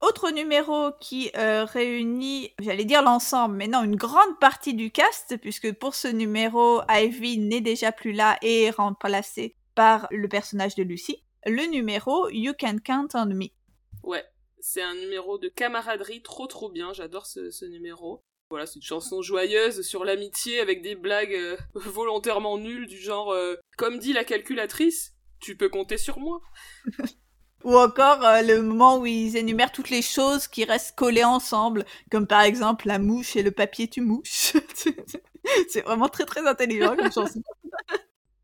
Autre 0.00 0.30
numéro 0.30 0.92
qui 1.00 1.32
euh, 1.36 1.64
réunit, 1.64 2.52
j'allais 2.60 2.84
dire 2.84 3.02
l'ensemble, 3.02 3.56
mais 3.56 3.66
non, 3.66 3.82
une 3.82 3.96
grande 3.96 4.38
partie 4.38 4.74
du 4.74 4.92
cast, 4.92 5.36
puisque 5.38 5.72
pour 5.72 5.96
ce 5.96 6.06
numéro, 6.06 6.82
Ivy 6.88 7.38
n'est 7.38 7.62
déjà 7.62 7.90
plus 7.90 8.12
là 8.12 8.38
et 8.42 8.64
est 8.64 8.70
remplacée 8.70 9.56
par 9.74 10.06
le 10.12 10.28
personnage 10.28 10.76
de 10.76 10.84
Lucy. 10.84 11.24
Le 11.46 11.68
numéro 11.68 12.28
You 12.28 12.52
Can 12.56 12.76
Count 12.84 13.08
on 13.14 13.26
Me. 13.26 13.48
Ouais, 14.04 14.24
c'est 14.60 14.82
un 14.82 14.94
numéro 14.94 15.36
de 15.36 15.48
camaraderie 15.48 16.22
trop 16.22 16.46
trop 16.46 16.70
bien, 16.70 16.92
j'adore 16.92 17.26
ce 17.26 17.64
numéro. 17.64 18.22
Voilà, 18.54 18.66
c'est 18.66 18.76
une 18.76 18.82
chanson 18.82 19.20
joyeuse 19.20 19.82
sur 19.82 20.04
l'amitié 20.04 20.60
avec 20.60 20.80
des 20.80 20.94
blagues 20.94 21.34
euh, 21.34 21.56
volontairement 21.74 22.56
nulles 22.56 22.86
du 22.86 22.98
genre 23.00 23.32
euh, 23.32 23.56
Comme 23.76 23.98
dit 23.98 24.12
la 24.12 24.22
calculatrice, 24.22 25.12
tu 25.40 25.56
peux 25.56 25.68
compter 25.68 25.98
sur 25.98 26.20
moi. 26.20 26.40
Ou 27.64 27.76
encore 27.76 28.24
euh, 28.24 28.42
le 28.42 28.62
moment 28.62 28.98
où 28.98 29.06
ils 29.06 29.36
énumèrent 29.36 29.72
toutes 29.72 29.90
les 29.90 30.02
choses 30.02 30.46
qui 30.46 30.62
restent 30.62 30.94
collées 30.94 31.24
ensemble, 31.24 31.84
comme 32.12 32.28
par 32.28 32.42
exemple 32.42 32.86
la 32.86 33.00
mouche 33.00 33.34
et 33.34 33.42
le 33.42 33.50
papier 33.50 33.88
tu 33.88 34.02
mouches. 34.02 34.52
c'est 35.68 35.80
vraiment 35.80 36.08
très 36.08 36.24
très 36.24 36.46
intelligent 36.46 36.94
comme 36.94 37.10
chanson. 37.10 37.42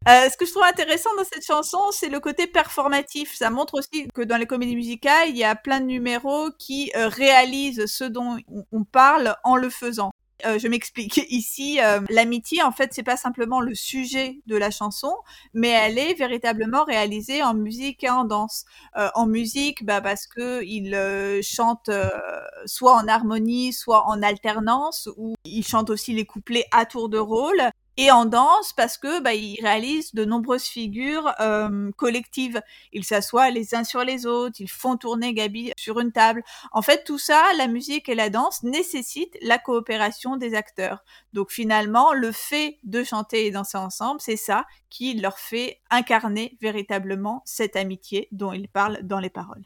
Euh, 0.08 0.30
ce 0.30 0.36
que 0.36 0.46
je 0.46 0.50
trouve 0.50 0.64
intéressant 0.64 1.10
dans 1.16 1.24
cette 1.24 1.44
chanson, 1.44 1.78
c'est 1.92 2.08
le 2.08 2.20
côté 2.20 2.46
performatif. 2.46 3.34
Ça 3.36 3.50
montre 3.50 3.74
aussi 3.74 4.08
que 4.14 4.22
dans 4.22 4.38
les 4.38 4.46
comédies 4.46 4.76
musicales, 4.76 5.28
il 5.28 5.36
y 5.36 5.44
a 5.44 5.54
plein 5.54 5.80
de 5.80 5.86
numéros 5.86 6.50
qui 6.58 6.90
euh, 6.96 7.08
réalisent 7.08 7.84
ce 7.86 8.04
dont 8.04 8.38
on 8.72 8.84
parle 8.84 9.36
en 9.44 9.56
le 9.56 9.68
faisant. 9.68 10.10
Euh, 10.46 10.58
je 10.58 10.68
m'explique. 10.68 11.16
Ici, 11.30 11.80
euh, 11.80 12.00
l'amitié, 12.08 12.62
en 12.62 12.72
fait, 12.72 12.92
c'est 12.92 13.02
pas 13.02 13.16
simplement 13.16 13.60
le 13.60 13.74
sujet 13.74 14.40
de 14.46 14.56
la 14.56 14.70
chanson, 14.70 15.14
mais 15.54 15.68
elle 15.68 15.98
est 15.98 16.14
véritablement 16.14 16.84
réalisée 16.84 17.42
en 17.42 17.54
musique 17.54 18.04
et 18.04 18.10
en 18.10 18.24
danse. 18.24 18.64
Euh, 18.96 19.08
en 19.14 19.26
musique, 19.26 19.84
bah, 19.84 20.00
parce 20.00 20.26
que 20.26 20.62
il 20.64 20.96
chante 21.42 21.90
soit 22.66 22.94
en 22.94 23.08
harmonie, 23.08 23.72
soit 23.72 24.06
en 24.06 24.22
alternance, 24.22 25.08
ou 25.16 25.34
il 25.44 25.66
chante 25.66 25.90
aussi 25.90 26.12
les 26.12 26.26
couplets 26.26 26.66
à 26.72 26.86
tour 26.86 27.08
de 27.08 27.18
rôle 27.18 27.62
et 28.00 28.10
en 28.10 28.24
danse 28.24 28.72
parce 28.72 28.96
que 28.96 29.20
bah, 29.20 29.34
ils 29.34 29.60
réalisent 29.60 30.14
de 30.14 30.24
nombreuses 30.24 30.64
figures 30.64 31.34
euh, 31.38 31.90
collectives. 31.98 32.62
Ils 32.94 33.04
s'assoient 33.04 33.50
les 33.50 33.74
uns 33.74 33.84
sur 33.84 34.04
les 34.04 34.24
autres, 34.24 34.56
ils 34.58 34.70
font 34.70 34.96
tourner 34.96 35.34
Gabi 35.34 35.72
sur 35.76 36.00
une 36.00 36.10
table. 36.10 36.42
En 36.72 36.80
fait, 36.80 37.04
tout 37.04 37.18
ça, 37.18 37.42
la 37.58 37.66
musique 37.66 38.08
et 38.08 38.14
la 38.14 38.30
danse 38.30 38.62
nécessitent 38.62 39.36
la 39.42 39.58
coopération 39.58 40.38
des 40.38 40.54
acteurs. 40.54 41.04
Donc 41.34 41.50
finalement, 41.50 42.14
le 42.14 42.32
fait 42.32 42.78
de 42.84 43.04
chanter 43.04 43.44
et 43.44 43.50
danser 43.50 43.76
ensemble, 43.76 44.22
c'est 44.22 44.36
ça 44.36 44.64
qui 44.88 45.12
leur 45.20 45.38
fait 45.38 45.82
incarner 45.90 46.56
véritablement 46.62 47.42
cette 47.44 47.76
amitié 47.76 48.28
dont 48.32 48.54
ils 48.54 48.68
parlent 48.68 49.00
dans 49.02 49.20
les 49.20 49.30
paroles. 49.30 49.64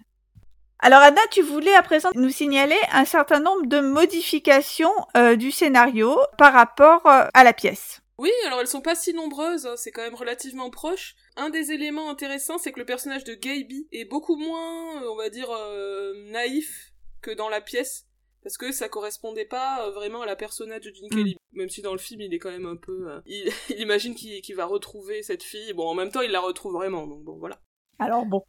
Alors 0.81 1.01
Anna, 1.01 1.21
tu 1.31 1.41
voulais 1.41 1.75
à 1.75 1.83
présent 1.83 2.11
nous 2.17 2.31
signaler 2.31 2.77
un 2.93 3.05
certain 3.05 3.39
nombre 3.39 3.67
de 3.67 3.79
modifications 3.79 4.93
euh, 5.17 5.37
du 5.37 5.53
scénario 5.53 6.19
par 6.37 6.53
rapport 6.53 7.07
euh, 7.07 7.27
à 7.33 7.45
la 7.45 7.53
pièce. 7.53 8.04
Oui, 8.25 8.31
alors 8.47 8.61
elles 8.61 8.67
sont 8.67 8.81
pas 8.81 8.95
si 8.95 9.13
nombreuses, 9.13 9.67
hein, 9.67 9.77
c'est 9.77 9.91
quand 9.91 10.01
même 10.01 10.15
relativement 10.15 10.71
proche. 10.71 11.15
Un 11.37 11.51
des 11.51 11.73
éléments 11.73 12.09
intéressants, 12.09 12.57
c'est 12.57 12.73
que 12.73 12.81
le 12.81 12.87
personnage 12.87 13.23
de 13.25 13.35
Gaby 13.35 13.87
est 13.93 14.07
beaucoup 14.07 14.37
moins, 14.37 15.03
euh, 15.03 15.11
on 15.11 15.17
va 15.17 15.29
dire, 15.29 15.51
euh, 15.51 16.15
naïf 16.31 16.95
que 17.21 17.31
dans 17.31 17.51
la 17.51 17.61
pièce, 17.61 18.07
parce 18.43 18.57
que 18.57 18.73
ça 18.73 18.89
correspondait 18.89 19.45
pas 19.45 19.87
euh, 19.87 19.91
vraiment 19.91 20.23
à 20.23 20.27
la 20.27 20.37
personnage 20.37 20.81
de 20.81 20.95
Gene 20.95 21.11
Kelly. 21.11 21.35
Mm. 21.35 21.59
Même 21.59 21.69
si 21.69 21.83
dans 21.83 21.93
le 21.93 21.99
film, 21.99 22.23
il 22.23 22.33
est 22.33 22.39
quand 22.39 22.51
même 22.51 22.65
un 22.65 22.77
peu... 22.77 23.21
il, 23.27 23.53
imagine 23.77 24.15
qu'il 24.15 24.57
va 24.57 24.65
retrouver 24.65 25.23
cette 25.23 25.43
fille. 25.43 25.75
Bon, 25.75 25.87
en 25.87 25.95
même 25.95 26.11
temps, 26.11 26.23
il 26.23 26.31
la 26.31 26.41
retrouve 26.41 26.73
vraiment, 26.73 27.07
donc 27.07 27.25
bon, 27.25 27.37
voilà. 27.37 27.61
Alors 27.99 28.25
bon. 28.25 28.43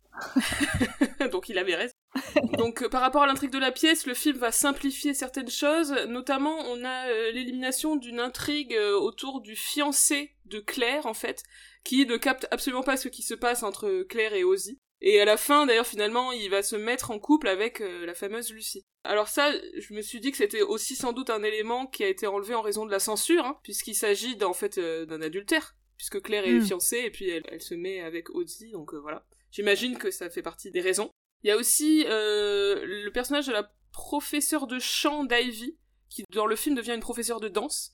donc 1.33 1.49
il 1.49 1.57
avait 1.57 1.75
raison. 1.75 1.93
Donc 2.57 2.81
euh, 2.81 2.89
par 2.89 3.01
rapport 3.01 3.23
à 3.23 3.27
l'intrigue 3.27 3.51
de 3.51 3.59
la 3.59 3.71
pièce, 3.71 4.05
le 4.05 4.13
film 4.13 4.37
va 4.37 4.51
simplifier 4.51 5.13
certaines 5.13 5.49
choses, 5.49 5.91
notamment 6.07 6.57
on 6.69 6.83
a 6.83 7.09
euh, 7.09 7.31
l'élimination 7.31 7.95
d'une 7.95 8.19
intrigue 8.19 8.73
euh, 8.73 8.97
autour 8.97 9.41
du 9.41 9.55
fiancé 9.55 10.35
de 10.45 10.59
Claire 10.59 11.05
en 11.05 11.13
fait, 11.13 11.43
qui 11.83 12.05
ne 12.05 12.17
capte 12.17 12.47
absolument 12.51 12.83
pas 12.83 12.97
ce 12.97 13.09
qui 13.09 13.21
se 13.21 13.33
passe 13.33 13.63
entre 13.63 14.03
Claire 14.03 14.33
et 14.33 14.43
Ozzy. 14.43 14.79
Et 15.01 15.19
à 15.19 15.25
la 15.25 15.35
fin, 15.35 15.65
d'ailleurs, 15.65 15.85
finalement, 15.85 16.31
il 16.31 16.49
va 16.49 16.63
se 16.63 16.77
mettre 16.77 17.11
en 17.11 17.19
couple 17.19 17.49
avec 17.49 17.79
la 17.79 18.15
fameuse 18.15 18.51
Lucie. 18.53 18.85
Alors 19.03 19.27
ça, 19.27 19.51
je 19.77 19.93
me 19.93 20.01
suis 20.01 20.21
dit 20.21 20.31
que 20.31 20.37
c'était 20.37 20.61
aussi 20.61 20.95
sans 20.95 21.11
doute 21.11 21.29
un 21.29 21.43
élément 21.43 21.85
qui 21.85 22.03
a 22.03 22.07
été 22.07 22.27
enlevé 22.27 22.55
en 22.55 22.61
raison 22.61 22.85
de 22.85 22.91
la 22.91 22.99
censure, 22.99 23.45
hein, 23.45 23.59
puisqu'il 23.61 23.93
s'agit 23.93 24.41
en 24.41 24.53
fait 24.53 24.79
d'un 24.79 25.21
adultère, 25.21 25.75
puisque 25.97 26.21
Claire 26.21 26.47
est 26.47 26.53
hmm. 26.53 26.65
fiancée 26.65 27.01
et 27.05 27.11
puis 27.11 27.29
elle, 27.29 27.61
se 27.61 27.75
met 27.75 27.99
avec 27.99 28.29
Ozzy, 28.29 28.71
donc 28.71 28.95
voilà. 28.95 29.25
J'imagine 29.51 29.97
que 29.97 30.11
ça 30.11 30.29
fait 30.29 30.41
partie 30.41 30.71
des 30.71 30.81
raisons. 30.81 31.11
Il 31.45 31.49
y 31.49 31.51
a 31.51 31.57
aussi 31.57 32.03
euh, 32.09 32.81
le 32.83 33.11
personnage 33.11 33.45
de 33.45 33.51
la 33.53 33.69
professeure 33.91 34.65
de 34.65 34.79
chant 34.79 35.25
d'Ivy, 35.25 35.77
qui 36.09 36.23
dans 36.33 36.47
le 36.47 36.55
film 36.55 36.73
devient 36.73 36.95
une 36.95 37.01
professeure 37.01 37.39
de 37.39 37.47
danse. 37.49 37.91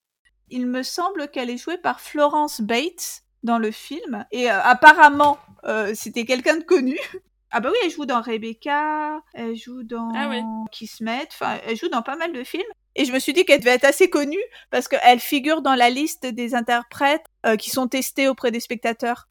Il 0.50 0.68
me 0.68 0.84
semble 0.84 1.30
qu'elle 1.30 1.50
est 1.50 1.58
jouée 1.58 1.78
par 1.78 2.00
Florence 2.00 2.62
Bates 2.62 3.24
dans 3.44 3.60
le 3.60 3.72
film, 3.72 4.26
et 4.32 4.50
euh, 4.50 4.58
apparemment 4.64 5.38
euh, 5.66 5.92
c'était 5.94 6.24
quelqu'un 6.24 6.58
de 6.58 6.64
connu. 6.64 6.98
Ah 7.54 7.60
bah 7.60 7.68
oui, 7.70 7.78
elle 7.84 7.92
joue 7.92 8.06
dans 8.06 8.22
Rebecca, 8.22 9.22
elle 9.34 9.58
joue 9.58 9.84
dans 9.84 10.10
Ah. 10.16 10.32
Kismet, 10.72 11.28
enfin, 11.34 11.60
elle 11.68 11.76
joue 11.76 11.90
dans 11.90 12.02
pas 12.02 12.16
mal 12.16 12.32
de 12.32 12.46
films. 12.46 12.64
Et 12.96 13.04
je 13.04 13.12
me 13.12 13.20
suis 13.20 13.34
dit 13.34 13.44
qu'elle 13.44 13.60
devait 13.60 13.72
être 13.76 13.84
assez 13.84 14.10
connue 14.10 14.40
parce 14.70 14.88
qu'elle 14.88 15.20
figure 15.20 15.62
dans 15.62 15.76
la 15.76 15.90
liste 15.90 16.26
des 16.26 16.56
interprètes 16.56 17.26
euh, 17.46 17.58
qui 17.58 17.70
sont 17.70 17.90
testés 17.90 18.30
auprès 18.30 18.52
des 18.52 18.62
spectateurs. 18.62 19.28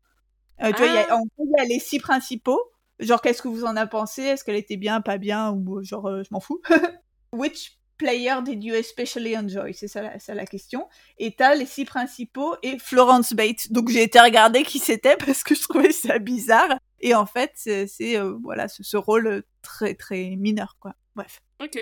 Euh, 0.63 0.71
tu 0.73 0.77
vois, 0.83 0.87
il 0.89 0.95
y 0.97 0.99
a- 0.99 1.07
Ah. 1.09 1.15
en 1.17 1.21
gros, 1.23 1.47
il 1.47 1.53
y 1.57 1.61
a 1.63 1.65
les 1.65 1.79
six 1.81 1.99
principaux. 1.99 2.61
Genre, 3.01 3.21
qu'est-ce 3.21 3.43
que 3.43 3.49
vous 3.49 3.65
en 3.65 3.77
avez 3.77 3.89
pensé? 3.89 4.23
Est-ce 4.23 4.45
qu'elle 4.45 4.57
était 4.57 4.77
bien, 4.77 5.01
pas 5.01 5.19
bien? 5.19 5.51
Ou 5.51 5.79
euh, 5.79 5.83
genre, 5.83 6.07
euh, 6.07 6.23
je 6.23 6.29
m'en 6.31 6.41
fous. 6.41 6.61
Which 7.33 7.79
player 7.99 8.37
did 8.45 8.63
you 8.63 8.75
especially 8.75 9.37
enjoy? 9.37 9.75
C'est 9.75 9.89
ça, 9.89 10.03
la- 10.29 10.47
question. 10.47 10.89
Et 11.19 11.35
t'as 11.35 11.55
les 11.55 11.67
six 11.67 11.85
principaux 11.85 12.57
et 12.63 12.79
Florence 12.79 13.33
Bates. 13.33 13.71
Donc 13.73 13.89
j'ai 13.89 14.03
été 14.03 14.21
regarder 14.21 14.63
qui 14.63 14.79
c'était 14.79 15.17
parce 15.27 15.43
que 15.43 15.55
je 15.55 15.63
trouvais 15.63 15.93
ça 15.93 16.19
bizarre. 16.19 16.79
Et 17.01 17.15
en 17.15 17.27
fait, 17.27 17.53
c'est 17.57 17.89
euh, 18.17 18.37
voilà 18.43 18.69
ce, 18.69 18.83
ce 18.83 18.97
rôle 18.97 19.43
très 19.63 19.95
très 19.95 20.37
mineur 20.37 20.77
quoi. 20.81 20.95
Bref. 21.15 21.41
Ok. 21.63 21.79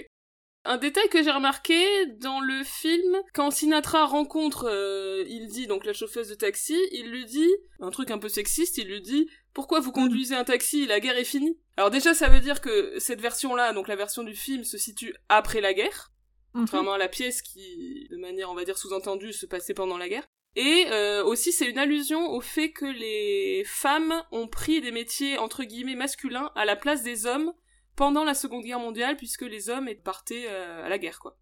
Un 0.68 0.76
détail 0.76 1.08
que 1.08 1.22
j'ai 1.22 1.30
remarqué 1.30 1.82
dans 2.20 2.40
le 2.40 2.62
film, 2.62 3.16
quand 3.32 3.50
Sinatra 3.50 4.04
rencontre 4.04 4.68
euh, 4.68 5.24
Hildy, 5.26 5.66
donc 5.66 5.86
la 5.86 5.94
chauffeuse 5.94 6.28
de 6.28 6.34
taxi, 6.34 6.76
il 6.92 7.10
lui 7.10 7.24
dit, 7.24 7.48
un 7.80 7.90
truc 7.90 8.10
un 8.10 8.18
peu 8.18 8.28
sexiste, 8.28 8.76
il 8.76 8.86
lui 8.86 9.00
dit 9.00 9.30
Pourquoi 9.54 9.80
vous 9.80 9.92
conduisez 9.92 10.34
un 10.34 10.44
taxi 10.44 10.86
La 10.86 11.00
guerre 11.00 11.16
est 11.16 11.24
finie? 11.24 11.58
Alors 11.78 11.90
déjà, 11.90 12.12
ça 12.12 12.28
veut 12.28 12.40
dire 12.40 12.60
que 12.60 12.92
cette 12.98 13.22
version-là, 13.22 13.72
donc 13.72 13.88
la 13.88 13.96
version 13.96 14.22
du 14.22 14.34
film, 14.34 14.62
se 14.64 14.76
situe 14.76 15.14
après 15.30 15.62
la 15.62 15.72
guerre, 15.72 16.10
Mhm. 16.54 16.62
contrairement 16.62 16.92
à 16.92 16.98
la 16.98 17.08
pièce 17.08 17.40
qui, 17.40 18.06
de 18.10 18.18
manière, 18.18 18.50
on 18.50 18.54
va 18.54 18.64
dire, 18.64 18.76
sous-entendue, 18.76 19.32
se 19.32 19.46
passait 19.46 19.74
pendant 19.74 19.96
la 19.96 20.08
guerre. 20.10 20.26
Et 20.54 20.84
euh, 20.90 21.24
aussi, 21.24 21.50
c'est 21.52 21.66
une 21.66 21.78
allusion 21.78 22.30
au 22.32 22.40
fait 22.42 22.72
que 22.72 22.84
les 22.84 23.62
femmes 23.64 24.22
ont 24.32 24.48
pris 24.48 24.80
des 24.82 24.90
métiers, 24.90 25.38
entre 25.38 25.64
guillemets, 25.64 25.94
masculins 25.94 26.50
à 26.56 26.64
la 26.64 26.76
place 26.76 27.02
des 27.02 27.24
hommes 27.24 27.52
pendant 27.98 28.22
la 28.22 28.34
Seconde 28.34 28.62
Guerre 28.62 28.78
mondiale, 28.78 29.16
puisque 29.16 29.42
les 29.42 29.70
hommes 29.70 29.90
partaient 30.04 30.46
euh, 30.48 30.86
à 30.86 30.88
la 30.88 30.98
guerre, 30.98 31.18
quoi. 31.18 31.36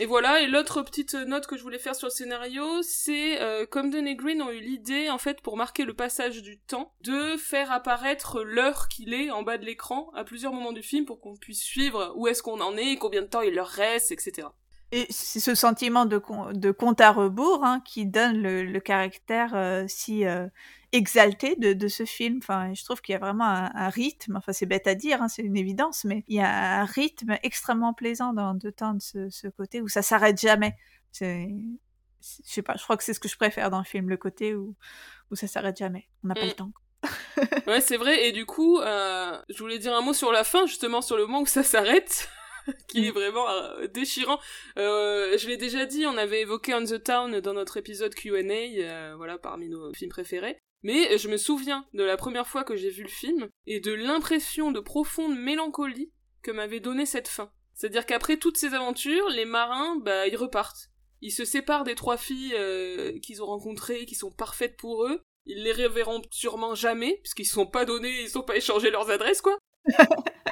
Et 0.00 0.06
voilà, 0.06 0.42
et 0.42 0.48
l'autre 0.48 0.82
petite 0.82 1.14
note 1.14 1.46
que 1.46 1.56
je 1.56 1.62
voulais 1.62 1.78
faire 1.78 1.94
sur 1.94 2.08
le 2.08 2.12
scénario, 2.12 2.82
c'est 2.82 3.40
euh, 3.40 3.64
comme 3.64 3.94
et 3.94 4.16
Green 4.16 4.42
ont 4.42 4.50
eu 4.50 4.58
l'idée, 4.58 5.08
en 5.08 5.18
fait, 5.18 5.40
pour 5.40 5.56
marquer 5.56 5.84
le 5.84 5.94
passage 5.94 6.42
du 6.42 6.58
temps, 6.58 6.94
de 7.02 7.36
faire 7.36 7.70
apparaître 7.70 8.42
l'heure 8.42 8.88
qu'il 8.88 9.14
est 9.14 9.30
en 9.30 9.42
bas 9.42 9.56
de 9.56 9.64
l'écran 9.64 10.10
à 10.14 10.24
plusieurs 10.24 10.52
moments 10.52 10.72
du 10.72 10.82
film 10.82 11.04
pour 11.04 11.20
qu'on 11.20 11.36
puisse 11.36 11.62
suivre 11.62 12.12
où 12.16 12.26
est-ce 12.26 12.42
qu'on 12.42 12.60
en 12.60 12.76
est, 12.76 12.96
combien 12.96 13.22
de 13.22 13.28
temps 13.28 13.42
il 13.42 13.54
leur 13.54 13.68
reste, 13.68 14.10
etc. 14.10 14.48
Et 14.90 15.06
c'est 15.10 15.40
ce 15.40 15.54
sentiment 15.54 16.06
de, 16.06 16.18
compte 16.18 17.00
à 17.00 17.12
rebours 17.12 17.64
hein, 17.64 17.80
qui 17.84 18.06
donne 18.06 18.42
le, 18.42 18.64
le 18.64 18.80
caractère 18.80 19.54
euh, 19.54 19.84
si 19.86 20.24
euh, 20.26 20.46
exalté 20.92 21.56
de, 21.56 21.72
de 21.72 21.88
ce 21.88 22.04
film. 22.04 22.38
Enfin, 22.42 22.72
je 22.74 22.84
trouve 22.84 23.00
qu'il 23.00 23.12
y 23.12 23.16
a 23.16 23.18
vraiment 23.18 23.44
un, 23.44 23.70
un 23.74 23.88
rythme. 23.88 24.36
Enfin, 24.36 24.52
c'est 24.52 24.66
bête 24.66 24.86
à 24.86 24.94
dire, 24.94 25.22
hein, 25.22 25.28
c'est 25.28 25.42
une 25.42 25.56
évidence, 25.56 26.04
mais 26.04 26.24
il 26.28 26.36
y 26.36 26.40
a 26.40 26.80
un 26.80 26.84
rythme 26.84 27.36
extrêmement 27.42 27.94
plaisant 27.94 28.32
dans 28.32 28.54
de 28.54 28.70
temps 28.70 28.94
de 28.94 29.02
ce, 29.02 29.28
ce 29.30 29.48
côté 29.48 29.80
où 29.82 29.88
ça 29.88 30.02
s'arrête 30.02 30.40
jamais. 30.40 30.74
C'est, 31.12 31.48
je 32.20 32.26
sais 32.50 32.62
pas, 32.62 32.74
je 32.76 32.82
crois 32.82 32.96
que 32.96 33.04
c'est 33.04 33.14
ce 33.14 33.20
que 33.20 33.28
je 33.28 33.36
préfère 33.36 33.70
dans 33.70 33.78
le 33.78 33.84
film, 33.84 34.08
le 34.08 34.16
côté 34.16 34.54
où, 34.54 34.74
où 35.30 35.36
ça 35.36 35.46
s'arrête 35.46 35.76
jamais. 35.76 36.08
On 36.24 36.28
n'a 36.28 36.34
pas 36.34 36.44
Mm. 36.44 36.48
le 36.48 36.52
temps. 36.54 36.72
Ouais, 37.68 37.80
c'est 37.80 37.96
vrai, 37.96 38.26
et 38.26 38.32
du 38.32 38.44
coup, 38.46 38.80
euh, 38.80 39.40
je 39.48 39.58
voulais 39.58 39.78
dire 39.78 39.94
un 39.94 40.00
mot 40.00 40.12
sur 40.12 40.32
la 40.32 40.42
fin, 40.42 40.66
justement, 40.66 41.00
sur 41.02 41.16
le 41.16 41.26
moment 41.26 41.42
où 41.42 41.46
ça 41.46 41.62
s'arrête, 41.62 42.28
qui 42.88 43.06
est 43.06 43.10
vraiment 43.12 43.48
euh, 43.48 43.86
déchirant. 43.86 44.40
Euh, 44.78 45.38
je 45.38 45.46
l'ai 45.46 45.56
déjà 45.56 45.86
dit, 45.86 46.06
on 46.06 46.16
avait 46.16 46.40
évoqué 46.40 46.74
On 46.74 46.82
the 46.84 47.00
Town 47.02 47.38
dans 47.40 47.54
notre 47.54 47.76
épisode 47.76 48.14
Q&A, 48.14 48.40
euh, 48.42 49.14
voilà, 49.16 49.38
parmi 49.38 49.68
nos 49.68 49.92
films 49.94 50.10
préférés. 50.10 50.58
Mais 50.82 51.18
je 51.18 51.28
me 51.28 51.36
souviens 51.36 51.86
de 51.94 52.04
la 52.04 52.16
première 52.16 52.46
fois 52.46 52.64
que 52.64 52.76
j'ai 52.76 52.90
vu 52.90 53.02
le 53.02 53.08
film, 53.08 53.48
et 53.66 53.80
de 53.80 53.92
l'impression 53.92 54.70
de 54.70 54.80
profonde 54.80 55.38
mélancolie 55.38 56.12
que 56.42 56.50
m'avait 56.50 56.80
donné 56.80 57.06
cette 57.06 57.28
fin. 57.28 57.50
C'est-à-dire 57.74 58.06
qu'après 58.06 58.36
toutes 58.36 58.56
ces 58.56 58.74
aventures, 58.74 59.28
les 59.28 59.44
marins, 59.44 59.96
bah, 59.96 60.26
ils 60.26 60.36
repartent. 60.36 60.90
Ils 61.20 61.32
se 61.32 61.44
séparent 61.44 61.84
des 61.84 61.94
trois 61.94 62.16
filles 62.16 62.54
euh, 62.54 63.18
qu'ils 63.20 63.42
ont 63.42 63.46
rencontrées, 63.46 64.06
qui 64.06 64.14
sont 64.14 64.30
parfaites 64.30 64.76
pour 64.76 65.04
eux, 65.04 65.20
ils 65.48 65.62
les 65.62 65.72
reverront 65.72 66.22
sûrement 66.30 66.74
jamais, 66.74 67.18
puisqu'ils 67.22 67.46
se 67.46 67.54
sont 67.54 67.66
pas 67.66 67.86
donnés, 67.86 68.22
ils 68.22 68.28
sont 68.28 68.42
pas 68.42 68.56
échangés 68.56 68.90
leurs 68.90 69.10
adresses, 69.10 69.40
quoi. 69.40 69.58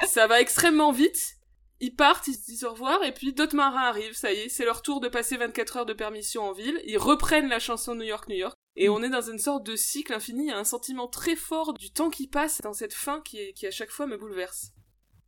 ça 0.07 0.25
va 0.25 0.41
extrêmement 0.41 0.91
vite. 0.91 1.35
Ils 1.79 1.95
partent, 1.95 2.27
ils 2.27 2.33
se 2.33 2.45
disent 2.45 2.63
au 2.63 2.71
revoir, 2.71 3.03
et 3.03 3.13
puis 3.13 3.33
d'autres 3.33 3.55
marins 3.55 3.83
arrivent, 3.83 4.15
ça 4.15 4.33
y 4.33 4.39
est, 4.39 4.49
c'est 4.49 4.65
leur 4.65 4.81
tour 4.81 4.99
de 4.99 5.07
passer 5.07 5.37
24 5.37 5.77
heures 5.77 5.85
de 5.85 5.93
permission 5.93 6.43
en 6.43 6.51
ville. 6.51 6.81
Ils 6.85 6.97
reprennent 6.97 7.47
la 7.47 7.59
chanson 7.59 7.93
New 7.93 8.03
York, 8.03 8.27
New 8.27 8.35
York. 8.35 8.55
Et 8.79 8.89
on 8.89 9.01
est 9.01 9.09
dans 9.09 9.21
une 9.21 9.39
sorte 9.39 9.63
de 9.65 9.75
cycle 9.75 10.13
infini, 10.13 10.43
il 10.45 10.49
y 10.49 10.51
a 10.51 10.57
un 10.57 10.63
sentiment 10.63 11.07
très 11.07 11.35
fort 11.35 11.73
du 11.73 11.91
temps 11.91 12.09
qui 12.11 12.27
passe 12.27 12.61
dans 12.61 12.73
cette 12.73 12.93
fin 12.93 13.21
qui, 13.21 13.39
est- 13.39 13.53
qui 13.53 13.65
à 13.67 13.71
chaque 13.71 13.89
fois 13.89 14.05
me 14.05 14.17
bouleverse. 14.17 14.67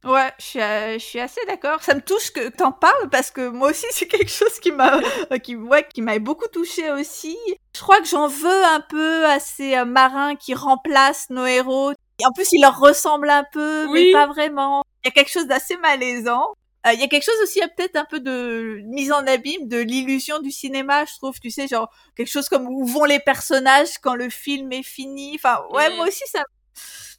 Ouais, 0.05 0.31
je 0.39 0.45
suis, 0.45 0.61
euh, 0.61 0.93
je 0.93 1.03
suis 1.03 1.19
assez 1.19 1.41
d'accord. 1.47 1.83
Ça 1.83 1.93
me 1.95 1.99
touche 2.01 2.31
que 2.31 2.47
t'en 2.49 2.71
parles 2.71 3.09
parce 3.09 3.31
que 3.31 3.49
moi 3.49 3.71
aussi 3.71 3.85
c'est 3.91 4.07
quelque 4.07 4.29
chose 4.31 4.57
qui 4.61 4.71
m'a, 4.71 5.01
euh, 5.31 5.37
qui, 5.39 5.55
ouais, 5.57 5.85
qui 5.93 6.01
m'a 6.01 6.17
beaucoup 6.19 6.47
touché 6.47 6.89
aussi. 6.91 7.37
Je 7.75 7.81
crois 7.81 7.99
que 7.99 8.07
j'en 8.07 8.27
veux 8.27 8.63
un 8.65 8.79
peu 8.81 9.25
à 9.25 9.39
ces 9.39 9.75
euh, 9.75 9.83
marins 9.85 10.35
qui 10.35 10.53
remplacent 10.53 11.29
nos 11.31 11.45
héros. 11.45 11.91
Et 12.21 12.25
en 12.25 12.31
plus, 12.33 12.47
ils 12.51 12.61
leur 12.61 12.77
ressemblent 12.79 13.29
un 13.29 13.45
peu, 13.51 13.85
Oui. 13.89 14.05
mais 14.07 14.11
pas 14.13 14.27
vraiment. 14.27 14.83
Il 15.03 15.07
y 15.07 15.09
a 15.09 15.11
quelque 15.11 15.31
chose 15.31 15.47
d'assez 15.47 15.75
malaisant. 15.77 16.45
Euh, 16.87 16.93
Il 16.93 16.99
y 16.99 17.03
a 17.03 17.07
quelque 17.07 17.25
chose 17.25 17.41
aussi, 17.43 17.59
peut-être 17.75 17.97
un 17.97 18.05
peu 18.05 18.19
de 18.19 18.81
mise 18.85 19.11
en 19.11 19.25
abîme 19.27 19.67
de 19.67 19.77
l'illusion 19.77 20.39
du 20.39 20.51
cinéma, 20.51 21.05
je 21.05 21.15
trouve. 21.15 21.39
Tu 21.39 21.51
sais, 21.51 21.67
genre 21.67 21.89
quelque 22.15 22.29
chose 22.29 22.47
comme 22.47 22.67
où 22.67 22.85
vont 22.85 23.05
les 23.05 23.19
personnages 23.19 23.97
quand 24.01 24.15
le 24.15 24.29
film 24.29 24.71
est 24.71 24.83
fini. 24.83 25.35
Enfin, 25.35 25.61
ouais, 25.71 25.93
moi 25.95 26.07
aussi 26.07 26.23
ça, 26.27 26.43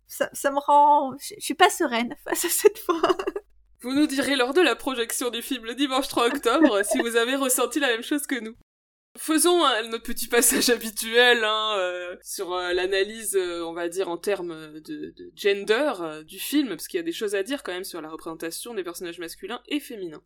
ça, 0.07 0.31
ça 0.33 0.51
me 0.51 0.59
rend, 0.59 1.13
je 1.19 1.35
je 1.39 1.45
suis 1.45 1.55
pas 1.55 1.71
sereine 1.71 2.17
face 2.25 2.45
à 2.45 2.49
cette 2.49 2.79
fin. 2.79 3.01
Vous 3.83 3.95
nous 3.95 4.07
direz 4.07 4.37
lors 4.37 4.53
de 4.53 4.61
la 4.61 4.77
projection 4.77 5.31
du 5.31 5.41
film 5.43 5.65
le 5.65 5.75
dimanche 5.75 6.09
3 6.09 6.27
octobre 6.27 6.83
si 6.85 6.99
vous 7.01 7.17
avez 7.17 7.37
ressenti 7.37 7.81
la 7.81 7.89
même 7.89 8.03
chose 8.03 8.27
que 8.27 8.39
nous. 8.39 8.55
Faisons 9.19 9.65
euh, 9.65 9.83
notre 9.89 10.05
petit 10.05 10.29
passage 10.29 10.71
habituel 10.71 11.43
hein, 11.45 11.75
euh, 11.79 12.17
sur 12.23 12.53
euh, 12.53 12.73
l'analyse, 12.73 13.35
euh, 13.35 13.65
on 13.65 13.73
va 13.73 13.89
dire, 13.89 14.09
en 14.09 14.17
termes 14.17 14.81
de, 14.81 15.13
de 15.17 15.33
gender 15.35 16.23
du 16.25 16.39
film, 16.39 16.69
parce 16.69 16.87
qu'il 16.87 16.99
y 16.99 17.01
a 17.01 17.05
des 17.05 17.13
choses 17.13 17.35
à 17.35 17.43
dire 17.43 17.63
quand 17.63 17.73
même 17.73 17.85
sur 17.85 18.01
la 18.01 18.09
représentation 18.09 18.73
des 18.73 18.85
personnages 18.85 19.19
masculins 19.19 19.61
et 19.69 19.81
féminins. 19.81 20.23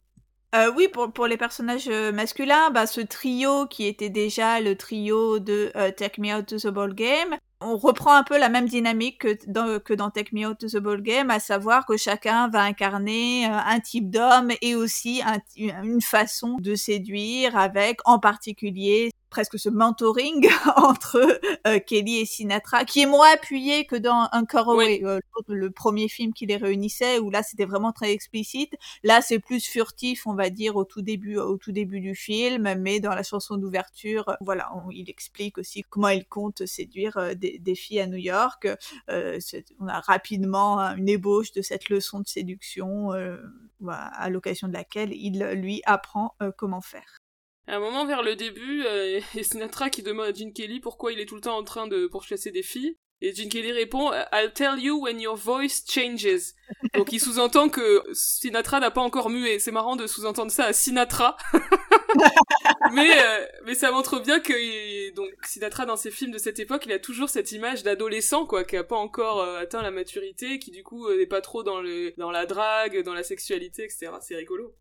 Oui, 0.77 0.87
pour, 0.87 1.27
les 1.27 1.37
personnages 1.37 1.89
masculins, 1.89 2.71
bah, 2.71 2.87
ce 2.87 3.01
trio 3.01 3.67
qui 3.67 3.89
était 3.89 4.09
déjà 4.09 4.61
le 4.61 4.77
trio 4.77 5.41
de 5.41 5.73
Take 5.97 6.21
Me 6.21 6.33
Out 6.33 6.47
to 6.47 6.59
the 6.59 6.73
Ball 6.73 6.95
Game, 6.95 7.37
on 7.65 7.77
reprend 7.77 8.15
un 8.15 8.23
peu 8.23 8.39
la 8.39 8.49
même 8.49 8.67
dynamique 8.69 9.19
que 9.21 9.37
dans, 9.47 9.79
que 9.81 9.95
dans 9.95 10.11
Take 10.11 10.31
Me 10.33 10.47
Out 10.47 10.59
to 10.59 10.69
the 10.69 10.77
Ball 10.83 11.01
Game, 11.03 11.31
à 11.31 11.41
savoir 11.41 11.87
que 11.87 11.97
chacun 11.97 12.49
va 12.49 12.63
incarner 12.63 13.47
euh, 13.47 13.51
un 13.67 13.81
type 13.81 14.11
d'homme 14.11 14.53
et 14.61 14.75
aussi 14.77 15.23
un- 15.25 15.39
une 15.57 16.01
façon 16.03 16.57
de 16.61 16.75
séduire 16.75 17.57
avec, 17.57 17.99
en 18.05 18.19
particulier, 18.19 19.11
presque 19.35 19.59
ce 19.59 19.69
mentoring 19.69 20.47
entre 20.77 21.19
euh, 21.67 21.81
Kelly 21.81 22.19
et 22.21 22.25
Sinatra, 22.25 22.85
qui 22.85 23.01
est 23.01 23.07
moins 23.07 23.33
appuyé 23.35 23.85
que 23.85 23.97
dans 23.97 24.29
Encore 24.33 24.71
Away, 24.71 25.01
euh, 25.05 25.19
le 25.49 25.71
premier 25.73 26.09
film 26.09 26.33
qui 26.33 26.47
les 26.47 26.57
réunissait, 26.57 27.19
où 27.19 27.31
là 27.31 27.43
c'était 27.43 27.65
vraiment 27.65 27.91
très 27.91 28.13
explicite. 28.13 28.73
Là, 29.03 29.21
c'est 29.23 29.41
plus 29.41 29.67
furtif, 29.67 30.29
on 30.29 30.35
va 30.35 30.51
dire, 30.51 30.77
au 30.77 30.85
tout 30.85 31.03
début, 31.03 31.37
au 31.37 31.57
tout 31.57 31.73
début 31.73 31.99
du 32.01 32.15
film, 32.15 32.73
mais 32.79 33.01
dans 33.01 33.13
la 33.15 33.25
chanson 33.25 33.57
d'ouverture, 33.57 34.29
euh, 34.29 34.35
voilà, 34.41 34.71
on- 34.77 34.91
il 34.93 35.11
explique 35.11 35.59
aussi 35.59 35.83
comment 35.91 36.11
il 36.11 36.27
compte 36.27 36.65
séduire 36.65 37.17
euh, 37.17 37.35
des, 37.35 37.59
des 37.59 37.75
filles 37.75 38.01
à 38.01 38.07
New 38.07 38.19
York. 38.19 38.69
Euh, 39.11 39.41
on 39.81 39.89
a 39.89 39.99
rapidement 39.99 40.79
hein, 40.79 40.95
une 40.97 41.09
ébauche 41.09 41.51
de 41.51 41.61
cette 41.63 41.89
leçon 41.89 42.21
de 42.21 42.29
séduction, 42.29 43.13
euh, 43.13 43.37
à 43.89 44.31
l'occasion 44.31 44.69
de 44.69 44.73
laquelle 44.75 45.13
il 45.13 45.43
lui 45.55 45.83
apprend 45.85 46.35
euh, 46.41 46.53
comment 46.57 46.81
faire. 46.81 47.17
À 47.67 47.77
un 47.77 47.81
moment 47.81 48.05
vers 48.05 48.23
le 48.23 48.37
début, 48.37 48.85
euh, 48.85 49.21
a 49.21 49.43
Sinatra 49.43 49.91
qui 49.91 50.03
demande 50.03 50.27
à 50.27 50.33
Gene 50.33 50.53
Kelly 50.53 50.81
pourquoi 50.81 51.13
il 51.13 51.21
est 51.21 51.27
tout 51.27 51.37
le 51.37 51.41
temps 51.41 51.57
en 51.57 51.65
train 51.65 51.87
de 51.87 52.07
pourchasser 52.07 52.51
des 52.51 52.63
filles. 52.63 52.97
Et 53.21 53.35
Gene 53.35 53.49
Kelly 53.49 53.73
répond 53.73 54.13
I'll 54.33 54.53
tell 54.53 54.79
you 54.79 55.01
when 55.01 55.19
your 55.21 55.37
voice 55.37 55.83
changes. 55.89 56.53
Donc 56.95 57.13
il 57.13 57.21
sous-entend 57.21 57.71
que 57.71 58.03
Sinatra 58.13 58.81
n'a 58.81 58.91
pas 58.91 59.01
encore 59.01 59.31
mué. 59.31 59.59
C'est 59.59 59.71
marrant 59.71 59.97
de 59.97 60.07
sous-entendre 60.07 60.51
ça 60.51 60.67
à 60.67 60.73
Sinatra. 60.73 61.37
mais 62.93 63.11
euh, 63.17 63.47
mais 63.65 63.75
ça 63.75 63.91
montre 63.91 64.21
bien 64.21 64.41
que 64.41 65.15
donc 65.15 65.31
Sinatra 65.45 65.87
dans 65.87 65.97
ses 65.97 66.11
films 66.11 66.33
de 66.33 66.39
cette 66.39 66.59
époque, 66.59 66.85
il 66.87 66.93
a 66.93 66.99
toujours 66.99 67.29
cette 67.29 67.53
image 67.53 67.83
d'adolescent 67.83 68.47
quoi, 68.47 68.65
qui 68.65 68.77
a 68.77 68.85
pas 68.85 68.97
encore 68.97 69.41
euh, 69.41 69.61
atteint 69.61 69.83
la 69.83 69.91
maturité, 69.91 70.59
qui 70.59 70.71
du 70.71 70.83
coup 70.83 71.07
euh, 71.07 71.19
n'est 71.19 71.27
pas 71.27 71.41
trop 71.41 71.63
dans 71.63 71.81
le 71.81 72.13
dans 72.19 72.31
la 72.31 72.47
drague, 72.47 73.03
dans 73.03 73.15
la 73.15 73.23
sexualité, 73.23 73.85
etc. 73.85 74.11
C'est 74.21 74.37
rigolo. 74.37 74.75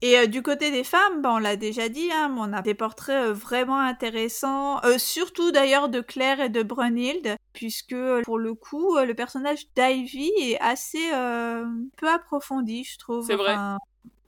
Et 0.00 0.16
euh, 0.16 0.26
du 0.26 0.42
côté 0.42 0.70
des 0.70 0.84
femmes, 0.84 1.22
ben, 1.22 1.30
on 1.32 1.38
l'a 1.38 1.56
déjà 1.56 1.88
dit, 1.88 2.08
hein, 2.12 2.34
on 2.38 2.52
a 2.52 2.62
des 2.62 2.74
portraits 2.74 3.30
euh, 3.30 3.32
vraiment 3.32 3.80
intéressants, 3.80 4.80
euh, 4.84 4.96
surtout 4.96 5.50
d'ailleurs 5.50 5.88
de 5.88 6.00
Claire 6.00 6.40
et 6.40 6.48
de 6.48 6.62
Brunhilde, 6.62 7.36
puisque 7.52 7.92
euh, 7.94 8.22
pour 8.22 8.38
le 8.38 8.54
coup, 8.54 8.96
euh, 8.96 9.04
le 9.04 9.14
personnage 9.14 9.66
d'Ivy 9.74 10.30
est 10.40 10.60
assez 10.60 11.12
euh, 11.12 11.66
peu 11.96 12.08
approfondi, 12.08 12.84
je 12.84 12.98
trouve. 12.98 13.26
C'est 13.26 13.34
vrai. 13.34 13.52
Enfin, 13.52 13.78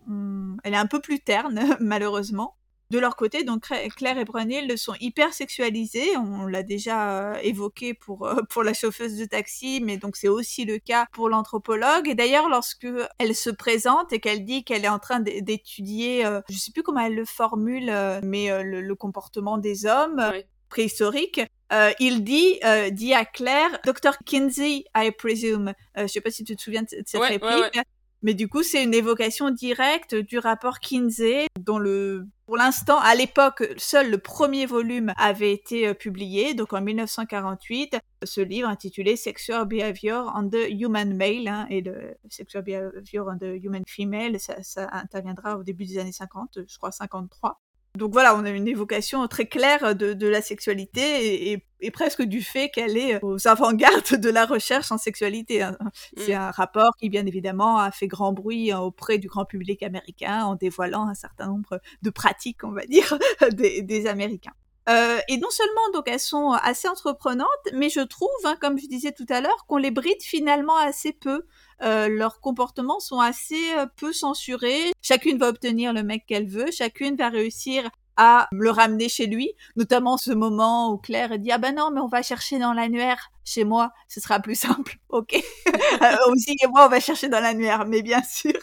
hum, 0.09 0.57
elle 0.65 0.75
est 0.75 0.79
un 0.79 0.87
peu 0.87 1.01
plus 1.01 1.21
terne, 1.21 1.61
malheureusement. 1.81 2.57
De 2.91 2.99
leur 2.99 3.15
côté, 3.15 3.45
donc 3.45 3.69
Claire 3.97 4.19
et 4.19 4.25
Brunhild 4.25 4.77
sont 4.77 4.95
hyper 5.01 5.33
sexualisées. 5.33 6.17
On 6.17 6.47
l'a 6.47 6.65
déjà 6.65 7.35
euh, 7.35 7.39
évoqué 7.43 7.95
pour 7.95 8.27
euh, 8.27 8.43
pour 8.51 8.65
la 8.65 8.75
chauffeuse 8.75 9.17
de 9.17 9.25
taxi, 9.25 9.81
mais 9.83 9.97
donc 9.97 10.17
c'est 10.17 10.29
aussi 10.29 10.65
le 10.65 10.79
cas 10.79 11.07
pour 11.12 11.29
l'anthropologue. 11.29 12.09
Et 12.09 12.15
d'ailleurs, 12.15 12.49
lorsque 12.49 12.89
elle 13.19 13.35
se 13.37 13.51
présente 13.51 14.12
et 14.12 14.19
qu'elle 14.19 14.45
dit 14.45 14.65
qu'elle 14.65 14.85
est 14.85 14.89
en 14.89 14.99
train 14.99 15.21
d'étudier, 15.21 16.27
euh, 16.27 16.41
je 16.49 16.57
sais 16.57 16.73
plus 16.73 16.83
comment 16.83 17.01
elle 17.01 17.15
le 17.15 17.25
formule, 17.25 17.93
mais 18.23 18.51
le, 18.62 18.95
comportement 18.95 19.57
des 19.57 19.87
hommes 19.87 20.21
préhistoriques, 20.69 21.41
il 22.01 22.25
dit, 22.25 22.61
dit 22.91 23.15
à 23.15 23.25
Claire, 23.25 23.71
Dr. 23.85 24.19
Kinsey, 24.27 24.85
I 24.97 25.11
presume. 25.12 25.73
je 25.97 26.07
sais 26.07 26.21
pas 26.21 26.31
si 26.31 26.45
tu 26.45 26.57
te 26.57 26.61
souviens 26.61 26.83
de 26.83 26.89
cette 26.89 27.23
réplique. 27.23 27.81
Mais 28.23 28.35
du 28.35 28.49
coup, 28.49 28.63
c'est 28.63 28.83
une 28.83 28.93
évocation 28.93 29.51
directe 29.51 30.15
du 30.15 30.39
rapport 30.39 30.79
Kinsey, 30.81 31.47
dont 31.59 31.79
le, 31.79 32.27
pour 32.45 32.57
l'instant, 32.57 32.99
à 32.99 33.15
l'époque, 33.15 33.63
seul 33.79 34.11
le 34.11 34.19
premier 34.19 34.67
volume 34.67 35.13
avait 35.17 35.53
été 35.53 35.87
euh, 35.87 35.95
publié, 35.95 36.53
donc 36.53 36.73
en 36.75 36.83
1948, 36.83 37.97
ce 38.25 38.41
livre 38.43 38.69
intitulé 38.69 39.17
Sexual 39.17 39.67
Behavior 39.67 40.33
on 40.37 40.51
the 40.51 40.69
Human 40.69 41.17
Male, 41.17 41.49
hein, 41.49 41.67
et 41.71 41.81
le 41.81 42.15
Sexual 42.29 42.63
Behavior 42.63 43.27
on 43.33 43.39
the 43.39 43.63
Human 43.63 43.85
Female, 43.87 44.39
ça, 44.39 44.63
ça 44.63 44.89
interviendra 44.93 45.57
au 45.57 45.63
début 45.63 45.87
des 45.87 45.99
années 45.99 46.13
50, 46.13 46.59
je 46.67 46.77
crois 46.77 46.93
53. 46.93 47.59
Donc 48.01 48.14
voilà, 48.14 48.35
on 48.35 48.47
a 48.47 48.51
une 48.51 48.66
évocation 48.66 49.28
très 49.28 49.44
claire 49.44 49.94
de, 49.94 50.14
de 50.14 50.27
la 50.27 50.40
sexualité 50.40 51.52
et, 51.52 51.62
et, 51.81 51.90
presque 51.90 52.22
du 52.22 52.40
fait 52.43 52.70
qu'elle 52.70 52.97
est 52.97 53.22
aux 53.22 53.47
avant-gardes 53.47 54.18
de 54.18 54.31
la 54.31 54.47
recherche 54.47 54.90
en 54.90 54.97
sexualité. 54.97 55.60
Hein. 55.60 55.77
C'est 56.16 56.35
mm. 56.35 56.40
un 56.40 56.51
rapport 56.51 56.97
qui, 56.98 57.10
bien 57.10 57.27
évidemment, 57.27 57.77
a 57.77 57.90
fait 57.90 58.06
grand 58.06 58.32
bruit 58.32 58.72
hein, 58.72 58.81
auprès 58.81 59.18
du 59.18 59.28
grand 59.28 59.44
public 59.44 59.82
américain 59.82 60.44
en 60.44 60.55
dévoilant 60.55 61.09
un 61.09 61.14
certain 61.14 61.48
nombre 61.48 61.78
de 62.01 62.09
pratiques, 62.09 62.64
on 62.64 62.70
va 62.70 62.86
dire, 62.86 63.18
des, 63.52 63.82
des 63.82 64.06
Américains. 64.06 64.55
Euh, 64.89 65.19
et 65.28 65.36
non 65.36 65.51
seulement 65.51 65.90
donc 65.93 66.09
elles 66.09 66.19
sont 66.19 66.52
assez 66.52 66.89
entreprenantes, 66.89 67.48
mais 67.74 67.90
je 67.90 68.01
trouve, 68.01 68.28
hein, 68.44 68.57
comme 68.61 68.78
je 68.78 68.86
disais 68.86 69.12
tout 69.12 69.27
à 69.28 69.40
l'heure, 69.40 69.66
qu'on 69.66 69.77
les 69.77 69.90
bride 69.90 70.23
finalement 70.23 70.77
assez 70.77 71.12
peu. 71.12 71.47
Euh, 71.82 72.09
leurs 72.09 72.40
comportements 72.40 73.01
sont 73.01 73.20
assez 73.20 73.73
euh, 73.77 73.86
peu 73.97 74.12
censurés. 74.12 74.93
Chacune 75.02 75.39
va 75.39 75.48
obtenir 75.48 75.93
le 75.93 76.02
mec 76.02 76.24
qu'elle 76.27 76.48
veut, 76.48 76.70
chacune 76.70 77.16
va 77.16 77.28
réussir 77.28 77.90
à 78.16 78.48
le 78.52 78.70
ramener 78.70 79.09
chez 79.09 79.27
lui, 79.27 79.52
notamment 79.77 80.19
ce 80.19 80.31
moment 80.31 80.93
où 80.93 80.98
Claire 80.98 81.39
dit 81.39 81.51
ah 81.52 81.57
ben 81.57 81.74
non 81.74 81.90
mais 81.90 82.01
on 82.01 82.07
va 82.07 82.20
chercher 82.20 82.59
dans 82.59 82.74
l'annuaire 82.74 83.31
chez 83.44 83.65
moi, 83.65 83.93
ce 84.09 84.20
sera 84.20 84.40
plus 84.40 84.57
simple, 84.57 84.98
ok. 85.09 85.35
euh, 86.02 86.16
aussi 86.31 86.55
et 86.62 86.66
moi 86.66 86.85
on 86.85 86.89
va 86.90 87.01
chercher 87.01 87.28
dans 87.28 87.40
l'annuaire, 87.40 87.86
mais 87.86 88.02
bien 88.02 88.23
sûr. 88.23 88.61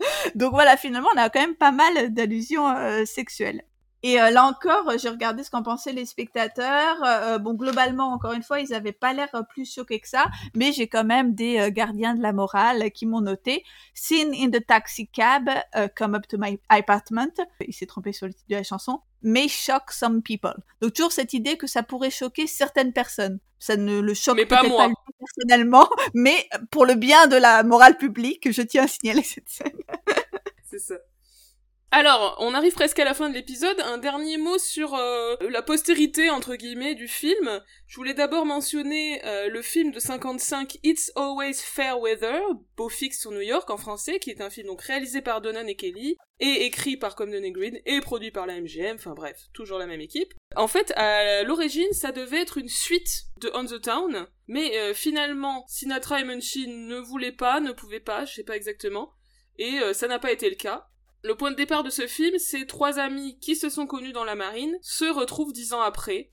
Donc 0.34 0.52
voilà, 0.52 0.76
finalement 0.76 1.08
on 1.14 1.18
a 1.18 1.30
quand 1.30 1.40
même 1.40 1.54
pas 1.54 1.70
mal 1.70 2.12
d'allusions 2.12 2.68
euh, 2.68 3.04
sexuelles. 3.04 3.62
Et 4.02 4.20
euh, 4.20 4.30
là 4.30 4.44
encore, 4.44 4.98
j'ai 4.98 5.08
regardé 5.08 5.44
ce 5.44 5.50
qu'en 5.50 5.62
pensaient 5.62 5.92
les 5.92 6.06
spectateurs. 6.06 6.96
Euh, 7.04 7.38
bon, 7.38 7.54
globalement, 7.54 8.12
encore 8.12 8.32
une 8.32 8.42
fois, 8.42 8.60
ils 8.60 8.70
n'avaient 8.70 8.92
pas 8.92 9.12
l'air 9.12 9.28
plus 9.48 9.72
choqués 9.72 10.00
que 10.00 10.08
ça, 10.08 10.26
mais 10.54 10.72
j'ai 10.72 10.88
quand 10.88 11.04
même 11.04 11.34
des 11.34 11.58
euh, 11.58 11.70
gardiens 11.70 12.14
de 12.14 12.22
la 12.22 12.32
morale 12.32 12.90
qui 12.90 13.06
m'ont 13.06 13.20
noté 13.20 13.64
"Scene 13.94 14.34
in 14.34 14.50
the 14.50 14.64
taxi 14.66 15.06
cab, 15.06 15.48
come 15.96 16.14
up 16.14 16.26
to 16.26 16.36
my 16.38 16.58
apartment." 16.68 17.32
Il 17.66 17.72
s'est 17.72 17.86
trompé 17.86 18.12
sur 18.12 18.26
le 18.26 18.34
titre 18.34 18.48
de 18.48 18.56
la 18.56 18.64
chanson. 18.64 19.00
May 19.22 19.46
shock 19.46 19.92
some 19.92 20.20
people. 20.20 20.54
Donc 20.80 20.94
toujours 20.94 21.12
cette 21.12 21.32
idée 21.32 21.56
que 21.56 21.68
ça 21.68 21.84
pourrait 21.84 22.10
choquer 22.10 22.48
certaines 22.48 22.92
personnes. 22.92 23.38
Ça 23.60 23.76
ne 23.76 24.00
le 24.00 24.14
choque 24.14 24.44
pas, 24.48 24.64
moi. 24.64 24.88
pas 24.88 24.94
personnellement, 25.20 25.88
mais 26.14 26.48
pour 26.72 26.86
le 26.86 26.96
bien 26.96 27.28
de 27.28 27.36
la 27.36 27.62
morale 27.62 27.96
publique, 27.96 28.50
je 28.50 28.62
tiens 28.62 28.84
à 28.84 28.88
signaler 28.88 29.22
cette 29.22 29.48
scène. 29.48 29.78
C'est 30.68 30.80
ça. 30.80 30.96
Alors, 31.94 32.36
on 32.38 32.54
arrive 32.54 32.72
presque 32.72 32.98
à 33.00 33.04
la 33.04 33.12
fin 33.12 33.28
de 33.28 33.34
l'épisode. 33.34 33.78
Un 33.80 33.98
dernier 33.98 34.38
mot 34.38 34.56
sur 34.56 34.94
euh, 34.94 35.36
la 35.50 35.60
postérité 35.60 36.30
entre 36.30 36.56
guillemets 36.56 36.94
du 36.94 37.06
film. 37.06 37.60
Je 37.86 37.96
voulais 37.96 38.14
d'abord 38.14 38.46
mentionner 38.46 39.22
euh, 39.26 39.50
le 39.50 39.60
film 39.60 39.90
de 39.90 40.00
55 40.00 40.78
It's 40.84 41.12
Always 41.16 41.52
Fair 41.52 42.00
Weather, 42.00 42.40
Beau 42.78 42.88
fixe 42.88 43.20
sur 43.20 43.30
New 43.30 43.42
York 43.42 43.68
en 43.68 43.76
français, 43.76 44.20
qui 44.20 44.30
est 44.30 44.40
un 44.40 44.48
film 44.48 44.68
donc 44.68 44.80
réalisé 44.80 45.20
par 45.20 45.42
Donan 45.42 45.66
et 45.66 45.74
Kelly 45.74 46.16
et 46.40 46.64
écrit 46.64 46.96
par 46.96 47.14
Comden 47.14 47.44
et 47.44 47.52
Green 47.52 47.78
et 47.84 48.00
produit 48.00 48.30
par 48.30 48.46
la 48.46 48.58
MGM. 48.58 48.94
Enfin 48.94 49.12
bref, 49.12 49.36
toujours 49.52 49.78
la 49.78 49.86
même 49.86 50.00
équipe. 50.00 50.32
En 50.56 50.68
fait, 50.68 50.94
à 50.96 51.42
l'origine, 51.42 51.92
ça 51.92 52.10
devait 52.10 52.40
être 52.40 52.56
une 52.56 52.70
suite 52.70 53.24
de 53.42 53.50
On 53.52 53.66
the 53.66 53.82
Town, 53.82 54.26
mais 54.46 54.78
euh, 54.78 54.94
finalement, 54.94 55.66
Sinatra 55.68 56.22
et 56.22 56.24
Munchin 56.24 56.68
ne 56.68 56.96
voulaient 57.00 57.32
pas, 57.32 57.60
ne 57.60 57.72
pouvaient 57.72 58.00
pas, 58.00 58.24
je 58.24 58.32
sais 58.32 58.44
pas 58.44 58.56
exactement. 58.56 59.12
Et 59.58 59.78
ça 59.92 60.08
n'a 60.08 60.18
pas 60.18 60.32
été 60.32 60.48
le 60.48 60.56
cas. 60.56 60.88
Le 61.22 61.36
point 61.36 61.52
de 61.52 61.56
départ 61.56 61.84
de 61.84 61.90
ce 61.90 62.06
film, 62.06 62.38
c'est 62.38 62.66
trois 62.66 62.98
amis 62.98 63.38
qui 63.38 63.54
se 63.54 63.70
sont 63.70 63.86
connus 63.86 64.12
dans 64.12 64.24
la 64.24 64.34
marine, 64.34 64.76
se 64.82 65.04
retrouvent 65.04 65.52
dix 65.52 65.72
ans 65.72 65.80
après, 65.80 66.32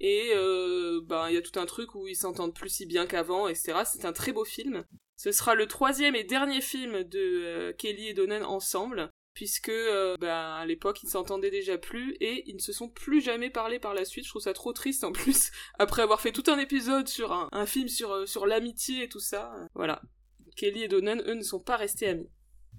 et 0.00 0.30
euh, 0.34 1.00
ben 1.04 1.28
il 1.28 1.34
y 1.34 1.38
a 1.38 1.42
tout 1.42 1.58
un 1.58 1.66
truc 1.66 1.94
où 1.94 2.06
ils 2.06 2.16
s'entendent 2.16 2.54
plus 2.54 2.68
si 2.68 2.86
bien 2.86 3.06
qu'avant, 3.06 3.48
etc. 3.48 3.80
C'est 3.84 4.04
un 4.04 4.12
très 4.12 4.32
beau 4.32 4.44
film. 4.44 4.84
Ce 5.16 5.32
sera 5.32 5.56
le 5.56 5.66
troisième 5.66 6.14
et 6.14 6.22
dernier 6.22 6.60
film 6.60 7.02
de 7.02 7.18
euh, 7.18 7.72
Kelly 7.72 8.08
et 8.08 8.14
Donan 8.14 8.44
ensemble, 8.44 9.10
puisque 9.34 9.70
euh, 9.70 10.16
ben, 10.20 10.54
à 10.54 10.64
l'époque 10.66 11.02
ils 11.02 11.08
s'entendaient 11.08 11.50
déjà 11.50 11.76
plus 11.76 12.16
et 12.20 12.48
ils 12.48 12.54
ne 12.54 12.60
se 12.60 12.72
sont 12.72 12.88
plus 12.88 13.20
jamais 13.20 13.50
parlé 13.50 13.80
par 13.80 13.94
la 13.94 14.04
suite. 14.04 14.24
Je 14.24 14.30
trouve 14.30 14.42
ça 14.42 14.52
trop 14.52 14.72
triste 14.72 15.02
en 15.02 15.10
plus 15.10 15.50
après 15.80 16.02
avoir 16.02 16.20
fait 16.20 16.32
tout 16.32 16.44
un 16.46 16.58
épisode 16.58 17.08
sur 17.08 17.32
un, 17.32 17.48
un 17.50 17.66
film 17.66 17.88
sur 17.88 18.12
euh, 18.12 18.26
sur 18.26 18.46
l'amitié 18.46 19.04
et 19.04 19.08
tout 19.08 19.20
ça. 19.20 19.52
Voilà. 19.74 20.00
Kelly 20.54 20.84
et 20.84 20.88
Donan 20.88 21.20
eux 21.26 21.34
ne 21.34 21.42
sont 21.42 21.60
pas 21.60 21.76
restés 21.76 22.06
amis. 22.06 22.30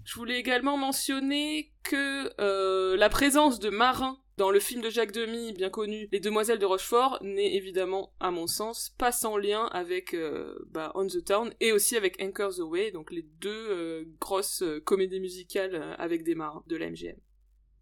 Je 0.10 0.16
voulais 0.16 0.40
également 0.40 0.76
mentionner 0.76 1.72
que 1.84 2.32
euh, 2.42 2.98
la 2.98 3.10
présence 3.10 3.60
de 3.60 3.70
marins 3.70 4.20
dans 4.38 4.50
le 4.50 4.60
film 4.60 4.82
de 4.82 4.90
Jacques 4.90 5.12
Demy, 5.12 5.54
bien 5.54 5.70
connu, 5.70 6.10
Les 6.12 6.20
Demoiselles 6.20 6.58
de 6.58 6.66
Rochefort, 6.66 7.20
n'est 7.22 7.54
évidemment, 7.56 8.12
à 8.20 8.32
mon 8.32 8.48
sens, 8.48 8.90
pas 8.98 9.12
sans 9.12 9.38
lien 9.38 9.68
avec 9.68 10.16
euh, 10.16 10.58
bah, 10.72 10.92
On 10.96 11.06
the 11.06 11.24
Town 11.24 11.54
et 11.60 11.72
aussi 11.72 11.96
avec 11.96 12.20
Anchors 12.20 12.60
Away, 12.60 12.90
donc 12.90 13.12
les 13.12 13.22
deux 13.22 13.68
euh, 13.70 14.04
grosses 14.20 14.64
comédies 14.84 15.20
musicales 15.20 15.96
avec 16.00 16.24
des 16.24 16.34
marins 16.34 16.64
de 16.66 16.76
la 16.76 16.90
MGM. 16.90 17.20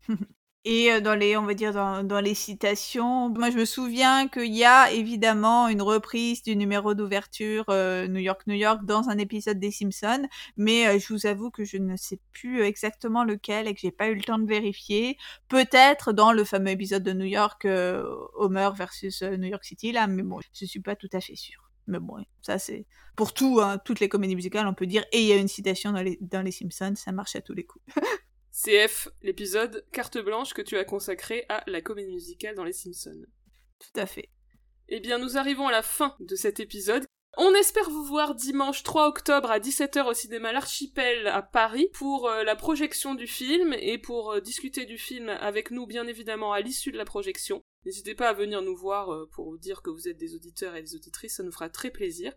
Et 0.69 0.91
euh, 0.91 0.99
dans 0.99 1.15
les, 1.15 1.37
on 1.37 1.43
va 1.43 1.53
dire, 1.53 1.71
dans, 1.71 2.03
dans 2.03 2.19
les 2.19 2.33
citations, 2.33 3.29
moi 3.29 3.49
je 3.51 3.57
me 3.57 3.63
souviens 3.63 4.27
qu'il 4.27 4.53
y 4.53 4.65
a 4.65 4.91
évidemment 4.91 5.69
une 5.69 5.81
reprise 5.81 6.43
du 6.43 6.57
numéro 6.57 6.93
d'ouverture 6.93 7.63
euh, 7.69 8.05
New 8.09 8.19
York, 8.19 8.41
New 8.47 8.55
York 8.55 8.83
dans 8.83 9.07
un 9.07 9.17
épisode 9.17 9.59
des 9.59 9.71
Simpsons, 9.71 10.27
mais 10.57 10.85
euh, 10.85 10.99
je 10.99 11.13
vous 11.13 11.25
avoue 11.25 11.51
que 11.51 11.63
je 11.63 11.77
ne 11.77 11.95
sais 11.95 12.19
plus 12.33 12.63
exactement 12.63 13.23
lequel 13.23 13.65
et 13.69 13.73
que 13.75 13.79
j'ai 13.79 13.93
pas 13.93 14.09
eu 14.09 14.15
le 14.15 14.23
temps 14.23 14.39
de 14.39 14.45
vérifier. 14.45 15.17
Peut-être 15.47 16.11
dans 16.11 16.33
le 16.33 16.43
fameux 16.43 16.71
épisode 16.71 17.03
de 17.03 17.13
New 17.13 17.27
York, 17.27 17.65
Homer 18.35 18.69
versus 18.75 19.21
New 19.23 19.47
York 19.47 19.63
City, 19.63 19.93
là, 19.93 20.07
mais 20.07 20.23
bon, 20.23 20.41
je 20.51 20.65
suis 20.65 20.81
pas 20.81 20.97
tout 20.97 21.09
à 21.13 21.21
fait 21.21 21.37
sûre. 21.37 21.71
Mais 21.87 21.99
bon, 21.99 22.25
ça 22.41 22.59
c'est 22.59 22.85
pour 23.15 23.33
tout, 23.33 23.61
hein, 23.61 23.77
toutes 23.85 24.01
les 24.01 24.09
comédies 24.09 24.35
musicales, 24.35 24.67
on 24.67 24.73
peut 24.73 24.85
dire, 24.85 25.05
et 25.13 25.21
il 25.21 25.27
y 25.27 25.31
a 25.31 25.37
une 25.37 25.47
citation 25.47 25.93
dans 25.93 26.01
les, 26.01 26.17
dans 26.19 26.41
les 26.41 26.51
Simpsons, 26.51 26.95
ça 26.97 27.13
marche 27.13 27.37
à 27.37 27.41
tous 27.41 27.53
les 27.53 27.63
coups. 27.63 27.85
CF, 28.63 29.09
l'épisode 29.21 29.85
carte 29.91 30.17
blanche 30.17 30.53
que 30.55 30.63
tu 30.63 30.77
as 30.77 30.83
consacré 30.83 31.45
à 31.47 31.63
la 31.67 31.79
comédie 31.81 32.13
musicale 32.13 32.55
dans 32.55 32.63
Les 32.63 32.73
Simpsons. 32.73 33.25
Tout 33.79 33.99
à 33.99 34.07
fait. 34.07 34.31
Eh 34.89 34.99
bien, 34.99 35.19
nous 35.19 35.37
arrivons 35.37 35.67
à 35.67 35.71
la 35.71 35.83
fin 35.83 36.15
de 36.19 36.35
cet 36.35 36.59
épisode. 36.59 37.05
On 37.37 37.53
espère 37.53 37.87
vous 37.91 38.03
voir 38.03 38.33
dimanche 38.33 38.81
3 38.81 39.09
octobre 39.09 39.51
à 39.51 39.59
17h 39.59 40.09
au 40.09 40.13
cinéma 40.15 40.53
L'Archipel 40.53 41.27
à 41.27 41.43
Paris 41.43 41.87
pour 41.93 42.27
euh, 42.27 42.43
la 42.43 42.55
projection 42.55 43.13
du 43.13 43.27
film 43.27 43.75
et 43.79 43.99
pour 43.99 44.31
euh, 44.31 44.41
discuter 44.41 44.85
du 44.85 44.97
film 44.97 45.29
avec 45.29 45.69
nous 45.69 45.85
bien 45.85 46.07
évidemment 46.07 46.51
à 46.51 46.61
l'issue 46.61 46.91
de 46.91 46.97
la 46.97 47.05
projection. 47.05 47.61
N'hésitez 47.85 48.15
pas 48.15 48.29
à 48.29 48.33
venir 48.33 48.63
nous 48.63 48.75
voir 48.75 49.13
euh, 49.13 49.29
pour 49.33 49.51
vous 49.51 49.59
dire 49.59 49.83
que 49.83 49.91
vous 49.91 50.07
êtes 50.07 50.17
des 50.17 50.33
auditeurs 50.33 50.75
et 50.75 50.81
des 50.81 50.95
auditrices, 50.95 51.35
ça 51.35 51.43
nous 51.43 51.51
fera 51.51 51.69
très 51.69 51.91
plaisir. 51.91 52.33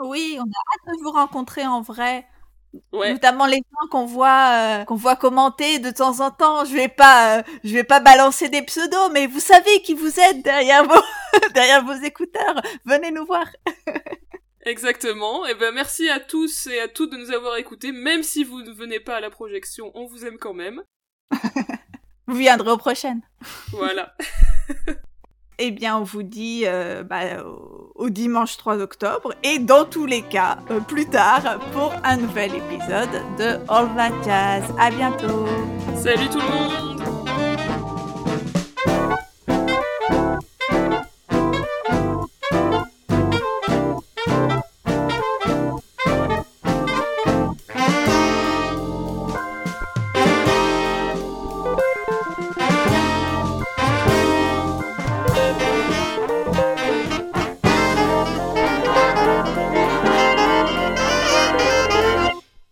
Oui, 0.00 0.36
on 0.36 0.42
a 0.42 0.44
hâte 0.44 0.96
de 0.96 1.02
vous 1.04 1.12
rencontrer 1.12 1.64
en 1.64 1.80
vrai. 1.80 2.26
Notamment 2.92 3.46
les 3.46 3.56
gens 3.56 3.88
qu'on 3.90 4.06
voit 4.06 4.50
euh, 4.52 4.84
qu'on 4.84 4.94
voit 4.94 5.16
commenter 5.16 5.78
de 5.78 5.90
temps 5.90 6.20
en 6.20 6.30
temps. 6.30 6.64
Je 6.64 6.72
vais 6.74 6.88
pas 6.88 7.38
euh, 7.38 7.42
je 7.64 7.74
vais 7.74 7.84
pas 7.84 8.00
balancer 8.00 8.48
des 8.48 8.62
pseudos, 8.62 9.10
mais 9.12 9.26
vous 9.26 9.40
savez 9.40 9.82
qui 9.82 9.94
vous 9.94 10.20
êtes 10.20 10.42
derrière 10.42 10.84
vos 10.84 11.00
derrière 11.54 11.84
vos 11.84 12.00
écouteurs. 12.04 12.62
Venez 12.84 13.10
nous 13.10 13.26
voir. 13.26 13.46
Exactement. 14.62 15.46
Et 15.46 15.52
eh 15.52 15.54
ben 15.54 15.74
merci 15.74 16.08
à 16.10 16.20
tous 16.20 16.66
et 16.66 16.80
à 16.80 16.88
toutes 16.88 17.12
de 17.12 17.16
nous 17.16 17.32
avoir 17.32 17.56
écoutés. 17.56 17.92
Même 17.92 18.22
si 18.22 18.44
vous 18.44 18.62
ne 18.62 18.72
venez 18.72 19.00
pas 19.00 19.16
à 19.16 19.20
la 19.20 19.30
projection, 19.30 19.90
on 19.94 20.06
vous 20.06 20.24
aime 20.24 20.38
quand 20.38 20.54
même. 20.54 20.82
vous 22.26 22.36
viendrez 22.36 22.70
aux 22.70 22.76
prochaines. 22.76 23.22
Voilà. 23.72 24.14
eh 25.60 25.70
bien, 25.70 25.98
on 25.98 26.04
vous 26.04 26.22
dit 26.22 26.62
euh, 26.66 27.02
bah, 27.04 27.44
au 27.94 28.08
dimanche 28.08 28.56
3 28.56 28.78
octobre 28.78 29.34
et 29.44 29.58
dans 29.58 29.84
tous 29.84 30.06
les 30.06 30.22
cas, 30.22 30.58
euh, 30.70 30.80
plus 30.80 31.06
tard 31.06 31.58
pour 31.72 31.92
un 32.02 32.16
nouvel 32.16 32.52
épisode 32.54 33.10
de 33.38 33.58
All 33.68 33.88
That 33.94 34.22
Jazz. 34.24 34.64
À 34.78 34.90
bientôt. 34.90 35.46
Salut 35.94 36.28
tout 36.30 36.38
le 36.38 36.44
monde. 36.44 37.29